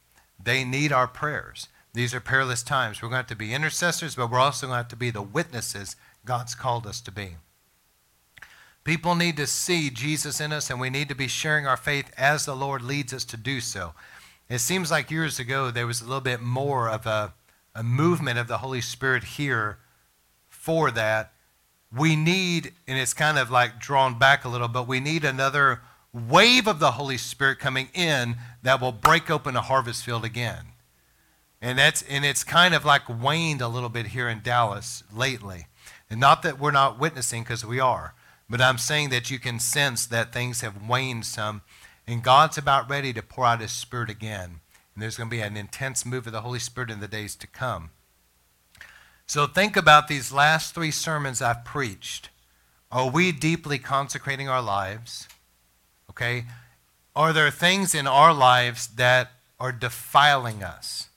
They 0.42 0.64
need 0.64 0.92
our 0.92 1.06
prayers. 1.06 1.68
These 1.94 2.14
are 2.14 2.20
perilous 2.20 2.62
times. 2.62 3.02
We're 3.02 3.08
going 3.08 3.16
to 3.16 3.22
have 3.22 3.26
to 3.28 3.36
be 3.36 3.54
intercessors, 3.54 4.14
but 4.14 4.30
we're 4.30 4.38
also 4.38 4.66
going 4.66 4.74
to 4.74 4.82
have 4.82 4.88
to 4.88 4.96
be 4.96 5.10
the 5.10 5.22
witnesses 5.22 5.96
God's 6.24 6.54
called 6.54 6.86
us 6.86 7.00
to 7.02 7.12
be. 7.12 7.36
People 8.84 9.14
need 9.14 9.36
to 9.36 9.46
see 9.46 9.90
Jesus 9.90 10.40
in 10.40 10.52
us, 10.52 10.70
and 10.70 10.80
we 10.80 10.90
need 10.90 11.08
to 11.08 11.14
be 11.14 11.28
sharing 11.28 11.66
our 11.66 11.76
faith 11.76 12.10
as 12.16 12.44
the 12.44 12.56
Lord 12.56 12.82
leads 12.82 13.12
us 13.12 13.24
to 13.26 13.36
do 13.36 13.60
so. 13.60 13.92
It 14.48 14.60
seems 14.60 14.90
like 14.90 15.10
years 15.10 15.38
ago 15.38 15.70
there 15.70 15.86
was 15.86 16.00
a 16.00 16.04
little 16.04 16.20
bit 16.20 16.40
more 16.40 16.88
of 16.88 17.06
a, 17.06 17.34
a 17.74 17.82
movement 17.82 18.38
of 18.38 18.48
the 18.48 18.58
Holy 18.58 18.80
Spirit 18.80 19.24
here 19.24 19.78
for 20.48 20.90
that. 20.92 21.32
We 21.94 22.16
need, 22.16 22.72
and 22.86 22.98
it's 22.98 23.14
kind 23.14 23.38
of 23.38 23.50
like 23.50 23.78
drawn 23.78 24.18
back 24.18 24.44
a 24.44 24.48
little, 24.48 24.68
but 24.68 24.88
we 24.88 25.00
need 25.00 25.24
another 25.24 25.82
wave 26.12 26.66
of 26.66 26.78
the 26.78 26.92
Holy 26.92 27.18
Spirit 27.18 27.58
coming 27.58 27.88
in 27.94 28.36
that 28.62 28.80
will 28.80 28.92
break 28.92 29.30
open 29.30 29.56
a 29.56 29.60
harvest 29.60 30.04
field 30.04 30.24
again. 30.24 30.64
And 31.60 31.78
that's 31.78 32.02
and 32.02 32.24
it's 32.24 32.44
kind 32.44 32.74
of 32.74 32.84
like 32.84 33.08
waned 33.08 33.60
a 33.60 33.68
little 33.68 33.88
bit 33.88 34.08
here 34.08 34.28
in 34.28 34.40
Dallas 34.42 35.02
lately. 35.14 35.66
And 36.08 36.20
not 36.20 36.42
that 36.42 36.58
we're 36.58 36.70
not 36.70 36.98
witnessing 36.98 37.42
because 37.42 37.64
we 37.64 37.80
are, 37.80 38.14
but 38.48 38.60
I'm 38.60 38.78
saying 38.78 39.10
that 39.10 39.30
you 39.30 39.38
can 39.38 39.58
sense 39.60 40.06
that 40.06 40.32
things 40.32 40.60
have 40.62 40.88
waned 40.88 41.26
some 41.26 41.62
and 42.06 42.22
God's 42.22 42.56
about 42.56 42.88
ready 42.88 43.12
to 43.12 43.22
pour 43.22 43.44
out 43.44 43.60
his 43.60 43.72
spirit 43.72 44.08
again. 44.08 44.60
And 44.94 45.02
there's 45.02 45.16
going 45.16 45.28
to 45.28 45.36
be 45.36 45.42
an 45.42 45.56
intense 45.56 46.06
move 46.06 46.26
of 46.26 46.32
the 46.32 46.40
Holy 46.40 46.58
Spirit 46.58 46.90
in 46.90 47.00
the 47.00 47.06
days 47.06 47.36
to 47.36 47.46
come. 47.46 47.90
So 49.26 49.46
think 49.46 49.76
about 49.76 50.08
these 50.08 50.32
last 50.32 50.74
3 50.74 50.90
sermons 50.90 51.42
I've 51.42 51.66
preached. 51.66 52.30
Are 52.90 53.10
we 53.10 53.30
deeply 53.30 53.78
consecrating 53.78 54.48
our 54.48 54.62
lives? 54.62 55.28
Okay? 56.08 56.46
Are 57.14 57.34
there 57.34 57.50
things 57.50 57.94
in 57.94 58.06
our 58.06 58.32
lives 58.32 58.86
that 58.86 59.32
are 59.60 59.70
defiling 59.70 60.62
us? 60.62 61.08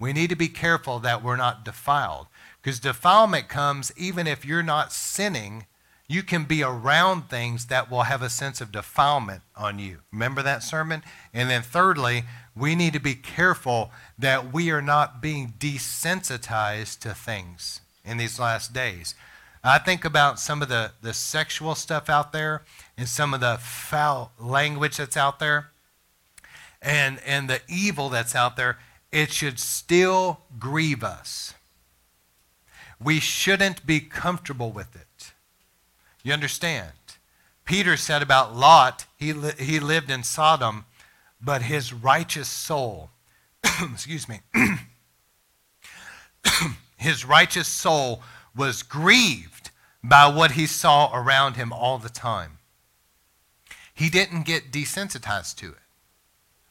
We 0.00 0.14
need 0.14 0.30
to 0.30 0.36
be 0.36 0.48
careful 0.48 0.98
that 1.00 1.22
we're 1.22 1.36
not 1.36 1.66
defiled. 1.66 2.28
Because 2.62 2.80
defilement 2.80 3.48
comes 3.48 3.92
even 3.96 4.26
if 4.26 4.46
you're 4.46 4.62
not 4.62 4.92
sinning, 4.92 5.66
you 6.08 6.22
can 6.22 6.44
be 6.44 6.62
around 6.62 7.28
things 7.28 7.66
that 7.66 7.90
will 7.90 8.04
have 8.04 8.22
a 8.22 8.30
sense 8.30 8.62
of 8.62 8.72
defilement 8.72 9.42
on 9.54 9.78
you. 9.78 9.98
Remember 10.10 10.42
that 10.42 10.62
sermon? 10.62 11.02
And 11.34 11.50
then, 11.50 11.62
thirdly, 11.62 12.24
we 12.56 12.74
need 12.74 12.94
to 12.94 13.00
be 13.00 13.14
careful 13.14 13.90
that 14.18 14.50
we 14.52 14.70
are 14.70 14.80
not 14.80 15.20
being 15.20 15.52
desensitized 15.58 17.00
to 17.00 17.12
things 17.12 17.82
in 18.04 18.16
these 18.16 18.38
last 18.38 18.72
days. 18.72 19.14
I 19.62 19.78
think 19.78 20.04
about 20.04 20.40
some 20.40 20.62
of 20.62 20.68
the, 20.68 20.92
the 21.02 21.12
sexual 21.12 21.74
stuff 21.74 22.08
out 22.08 22.32
there 22.32 22.62
and 22.96 23.06
some 23.06 23.34
of 23.34 23.40
the 23.40 23.58
foul 23.60 24.32
language 24.38 24.96
that's 24.96 25.16
out 25.16 25.40
there 25.40 25.70
and, 26.80 27.20
and 27.26 27.50
the 27.50 27.60
evil 27.68 28.08
that's 28.08 28.34
out 28.34 28.56
there. 28.56 28.78
It 29.12 29.30
should 29.30 29.58
still 29.58 30.40
grieve 30.58 31.04
us. 31.04 31.52
We 33.02 33.20
shouldn't 33.20 33.86
be 33.86 34.00
comfortable 34.00 34.70
with 34.70 34.96
it. 34.96 35.07
You 36.28 36.34
understand? 36.34 36.92
Peter 37.64 37.96
said 37.96 38.20
about 38.20 38.54
Lot, 38.54 39.06
he, 39.16 39.32
li- 39.32 39.54
he 39.58 39.80
lived 39.80 40.10
in 40.10 40.22
Sodom, 40.22 40.84
but 41.40 41.62
his 41.62 41.90
righteous 41.90 42.50
soul, 42.50 43.08
excuse 43.90 44.28
me, 44.28 44.40
his 46.98 47.24
righteous 47.24 47.66
soul 47.66 48.22
was 48.54 48.82
grieved 48.82 49.70
by 50.04 50.26
what 50.26 50.50
he 50.50 50.66
saw 50.66 51.10
around 51.14 51.56
him 51.56 51.72
all 51.72 51.96
the 51.96 52.10
time. 52.10 52.58
He 53.94 54.10
didn't 54.10 54.42
get 54.42 54.70
desensitized 54.70 55.56
to 55.56 55.68
it, 55.68 55.78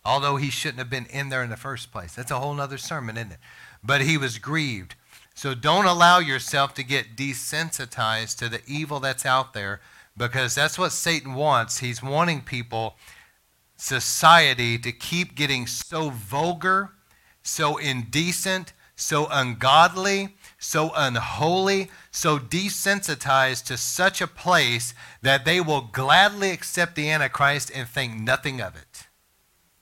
although 0.05 0.35
he 0.35 0.51
shouldn't 0.51 0.77
have 0.77 0.91
been 0.91 1.07
in 1.07 1.29
there 1.29 1.41
in 1.41 1.49
the 1.49 1.57
first 1.57 1.91
place. 1.91 2.13
That's 2.13 2.29
a 2.29 2.39
whole 2.39 2.61
other 2.61 2.77
sermon, 2.77 3.17
isn't 3.17 3.31
it? 3.31 3.39
But 3.83 4.01
he 4.01 4.19
was 4.19 4.37
grieved. 4.37 4.93
So 5.37 5.53
don't 5.53 5.85
allow 5.85 6.17
yourself 6.17 6.73
to 6.73 6.83
get 6.83 7.15
desensitized 7.15 8.39
to 8.39 8.49
the 8.49 8.61
evil 8.65 8.99
that's 8.99 9.23
out 9.23 9.53
there 9.53 9.81
because 10.17 10.55
that's 10.55 10.79
what 10.79 10.91
Satan 10.91 11.35
wants. 11.35 11.77
He's 11.77 12.01
wanting 12.01 12.41
people, 12.41 12.95
society, 13.75 14.79
to 14.79 14.91
keep 14.91 15.35
getting 15.35 15.67
so 15.67 16.09
vulgar, 16.09 16.89
so 17.43 17.77
indecent, 17.77 18.73
so 18.95 19.27
ungodly, 19.29 20.35
so 20.57 20.91
unholy, 20.95 21.91
so 22.09 22.39
desensitized 22.39 23.65
to 23.65 23.77
such 23.77 24.21
a 24.21 24.27
place 24.27 24.95
that 25.21 25.45
they 25.45 25.61
will 25.61 25.81
gladly 25.81 26.49
accept 26.49 26.95
the 26.95 27.11
Antichrist 27.11 27.69
and 27.75 27.87
think 27.87 28.19
nothing 28.19 28.59
of 28.59 28.75
it. 28.75 29.05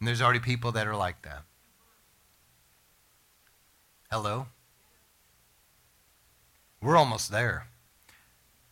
And 0.02 0.08
there's 0.10 0.22
already 0.22 0.42
people 0.42 0.74
that 0.74 0.86
are 0.86 0.98
like 0.98 1.22
that. 1.22 1.44
Hello? 4.12 4.48
We're 6.86 6.98
almost 6.98 7.32
there. 7.32 7.66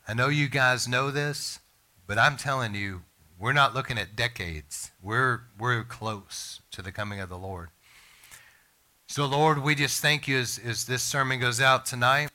I 0.08 0.14
know 0.14 0.28
you 0.28 0.48
guys 0.48 0.88
know 0.88 1.10
this, 1.10 1.58
but 2.06 2.20
I'm 2.20 2.38
telling 2.38 2.76
you, 2.76 3.02
we're 3.40 3.54
not 3.54 3.74
looking 3.74 3.98
at 3.98 4.16
decades. 4.16 4.92
We're, 5.02 5.42
we're 5.58 5.84
close 5.84 6.62
to 6.74 6.84
the 6.84 6.92
coming 6.92 7.20
of 7.20 7.30
the 7.30 7.40
Lord. 7.40 7.70
So, 9.08 9.26
Lord, 9.26 9.64
we 9.64 9.74
just 9.74 10.00
thank 10.00 10.28
you 10.28 10.38
as, 10.38 10.60
as 10.64 10.86
this 10.86 11.02
sermon 11.02 11.40
goes 11.40 11.60
out 11.60 11.88
tonight. 11.88 12.30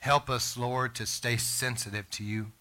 Help 0.00 0.28
us, 0.28 0.54
Lord, 0.54 0.94
to 0.96 1.06
stay 1.06 1.38
sensitive 1.38 2.10
to 2.10 2.22
you. 2.22 2.52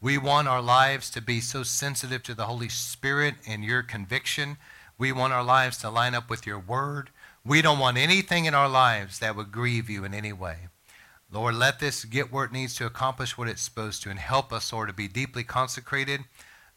We 0.00 0.18
want 0.18 0.48
our 0.48 0.60
lives 0.60 1.08
to 1.10 1.22
be 1.22 1.40
so 1.40 1.62
sensitive 1.62 2.24
to 2.24 2.34
the 2.34 2.46
Holy 2.46 2.68
Spirit 2.68 3.36
and 3.46 3.62
your 3.62 3.84
conviction. 3.84 4.56
We 4.98 5.12
want 5.12 5.32
our 5.32 5.44
lives 5.44 5.78
to 5.78 5.88
line 5.88 6.16
up 6.16 6.28
with 6.28 6.48
your 6.48 6.58
word. 6.58 7.10
We 7.44 7.62
don't 7.62 7.78
want 7.78 7.96
anything 7.96 8.46
in 8.46 8.54
our 8.54 8.68
lives 8.68 9.20
that 9.20 9.36
would 9.36 9.52
grieve 9.52 9.88
you 9.88 10.04
in 10.04 10.14
any 10.14 10.32
way. 10.32 10.66
Lord, 11.32 11.54
let 11.54 11.80
this 11.80 12.04
get 12.04 12.30
where 12.30 12.44
it 12.44 12.52
needs 12.52 12.74
to 12.74 12.84
accomplish 12.84 13.38
what 13.38 13.48
it's 13.48 13.62
supposed 13.62 14.02
to 14.02 14.10
and 14.10 14.18
help 14.18 14.52
us, 14.52 14.70
Lord, 14.70 14.88
to 14.88 14.94
be 14.94 15.08
deeply 15.08 15.42
consecrated, 15.42 16.20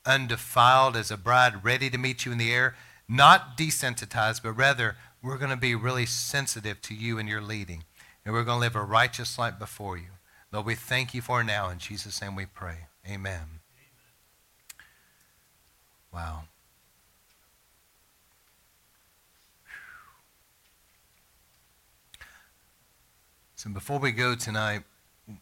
undefiled 0.06 0.96
as 0.96 1.12
a 1.12 1.18
bride 1.18 1.66
ready 1.66 1.90
to 1.90 1.98
meet 1.98 2.26
you 2.26 2.32
in 2.32 2.38
the 2.38 2.54
air, 2.54 2.76
not 3.08 3.58
desensitized, 3.58 4.42
but 4.44 4.54
rather 4.54 4.96
we're 5.22 5.38
going 5.38 5.52
to 5.52 5.58
be 5.58 5.76
really 5.76 6.06
sensitive 6.06 6.82
to 6.84 6.96
you 6.96 7.20
and 7.20 7.28
your 7.28 7.42
leading. 7.42 7.84
And 8.24 8.34
we're 8.34 8.46
going 8.46 8.58
to 8.58 8.62
live 8.62 8.76
a 8.76 8.84
righteous 8.84 9.38
life 9.38 9.60
before 9.60 9.98
you. 9.98 10.16
Lord, 10.52 10.66
we 10.66 10.76
thank 10.76 11.14
you 11.14 11.22
for 11.22 11.44
now. 11.44 11.70
In 11.70 11.78
Jesus' 11.78 12.22
name 12.22 12.36
we 12.36 12.46
pray. 12.46 12.88
Amen. 13.06 13.34
Amen. 13.34 13.60
Wow. 16.14 16.44
So 23.66 23.72
before 23.72 23.98
we 23.98 24.12
go 24.12 24.36
tonight, 24.36 24.84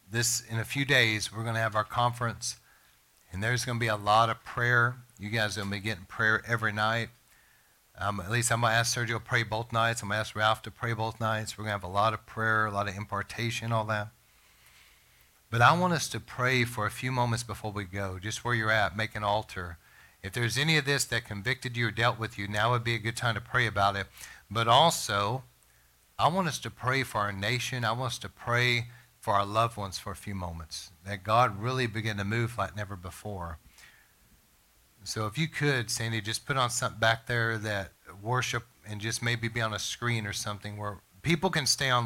this 0.10 0.44
in 0.50 0.58
a 0.58 0.64
few 0.64 0.86
days 0.86 1.30
we're 1.34 1.44
going 1.44 1.56
to 1.56 1.60
have 1.60 1.76
our 1.76 1.84
conference, 1.84 2.56
and 3.34 3.44
there's 3.44 3.66
going 3.66 3.78
to 3.78 3.82
be 3.82 3.90
a 3.90 3.98
lot 3.98 4.30
of 4.30 4.41
prayer. 4.45 4.95
You 5.20 5.30
guys 5.30 5.58
are 5.58 5.60
going 5.60 5.74
to 5.74 5.76
be 5.76 5.82
getting 5.82 6.06
prayer 6.06 6.41
every 6.48 6.72
night. 6.72 7.10
Um, 8.00 8.22
at 8.22 8.32
least 8.32 8.50
I'm 8.50 8.62
going 8.62 8.72
to 8.72 8.78
ask 8.78 8.98
Sergio 8.98 9.16
to 9.16 9.20
pray 9.20 9.44
both 9.44 9.74
nights. 9.74 10.02
I'm 10.02 10.08
going 10.08 10.16
to 10.16 10.22
ask 10.22 10.38
Ralph 10.38 10.62
to 10.62 10.72
pray 10.72 10.94
both 10.94 11.20
nights. 11.20 11.58
We're 11.58 11.66
going 11.66 11.78
to 11.78 11.82
have 11.82 11.84
a 11.84 11.94
lot 11.94 12.14
of 12.14 12.26
prayer, 12.26 12.66
a 12.66 12.72
lot 12.72 12.88
of 12.88 12.95
impartation, 12.95 13.74
all 13.74 13.84
that. 13.88 14.08
But 15.52 15.62
I 15.62 15.78
want 15.78 15.91
us 15.91 16.08
to 16.08 16.22
pray 16.22 16.64
for 16.64 16.86
a 16.86 16.91
few 16.91 17.12
moments 17.12 17.44
before 17.44 17.74
we 17.74 17.84
go, 17.84 18.20
just 18.20 18.45
where 18.45 18.56
you're 18.56 18.72
at, 18.72 18.95
make 18.95 19.18
an 19.18 19.26
altar. 19.26 19.80
If 20.24 20.32
there's 20.32 20.58
any 20.58 20.78
of 20.78 20.86
this 20.86 21.04
that 21.04 21.26
convicted 21.26 21.76
you 21.76 21.88
or 21.88 21.91
dealt 21.91 22.18
with 22.18 22.38
you, 22.38 22.48
now 22.48 22.72
would 22.72 22.86
be 22.86 22.95
a 22.95 23.00
good 23.00 23.18
time 23.18 23.36
to 23.36 23.41
pray 23.41 23.68
about 23.68 23.98
it. 23.98 24.08
But 24.50 24.70
also, 24.70 25.44
I 26.18 26.27
want 26.27 26.48
us 26.48 26.60
to 26.60 26.69
pray 26.69 27.03
for 27.03 27.19
our 27.19 27.31
nation. 27.31 27.84
I 27.84 27.91
want 27.91 28.14
us 28.14 28.19
to 28.19 28.30
pray 28.30 28.88
for 29.19 29.34
our 29.34 29.45
loved 29.45 29.77
ones 29.77 29.98
for 29.98 30.11
a 30.11 30.15
few 30.15 30.35
moments, 30.35 30.91
that 31.06 31.23
God 31.23 31.57
really 31.57 31.88
begin 31.88 32.18
to 32.18 32.26
move 32.26 32.57
like 32.57 32.76
never 32.76 32.95
before. 32.95 33.57
So 35.06 35.27
if 35.27 35.38
you 35.38 35.48
could, 35.48 35.90
Sandy, 35.90 36.19
just 36.19 36.45
put 36.45 36.57
on 36.57 36.69
something 36.69 36.99
back 36.99 37.27
there 37.27 37.57
that 37.57 37.91
worship 38.22 38.64
and 38.85 38.99
just 38.99 39.23
maybe 39.23 39.48
be 39.48 39.61
on 39.61 39.73
a 39.73 39.80
screen 39.80 40.26
or 40.26 40.34
something 40.34 40.77
where 40.77 40.99
people 41.22 41.49
can 41.49 41.65
stay 41.65 41.90
on 41.90 42.02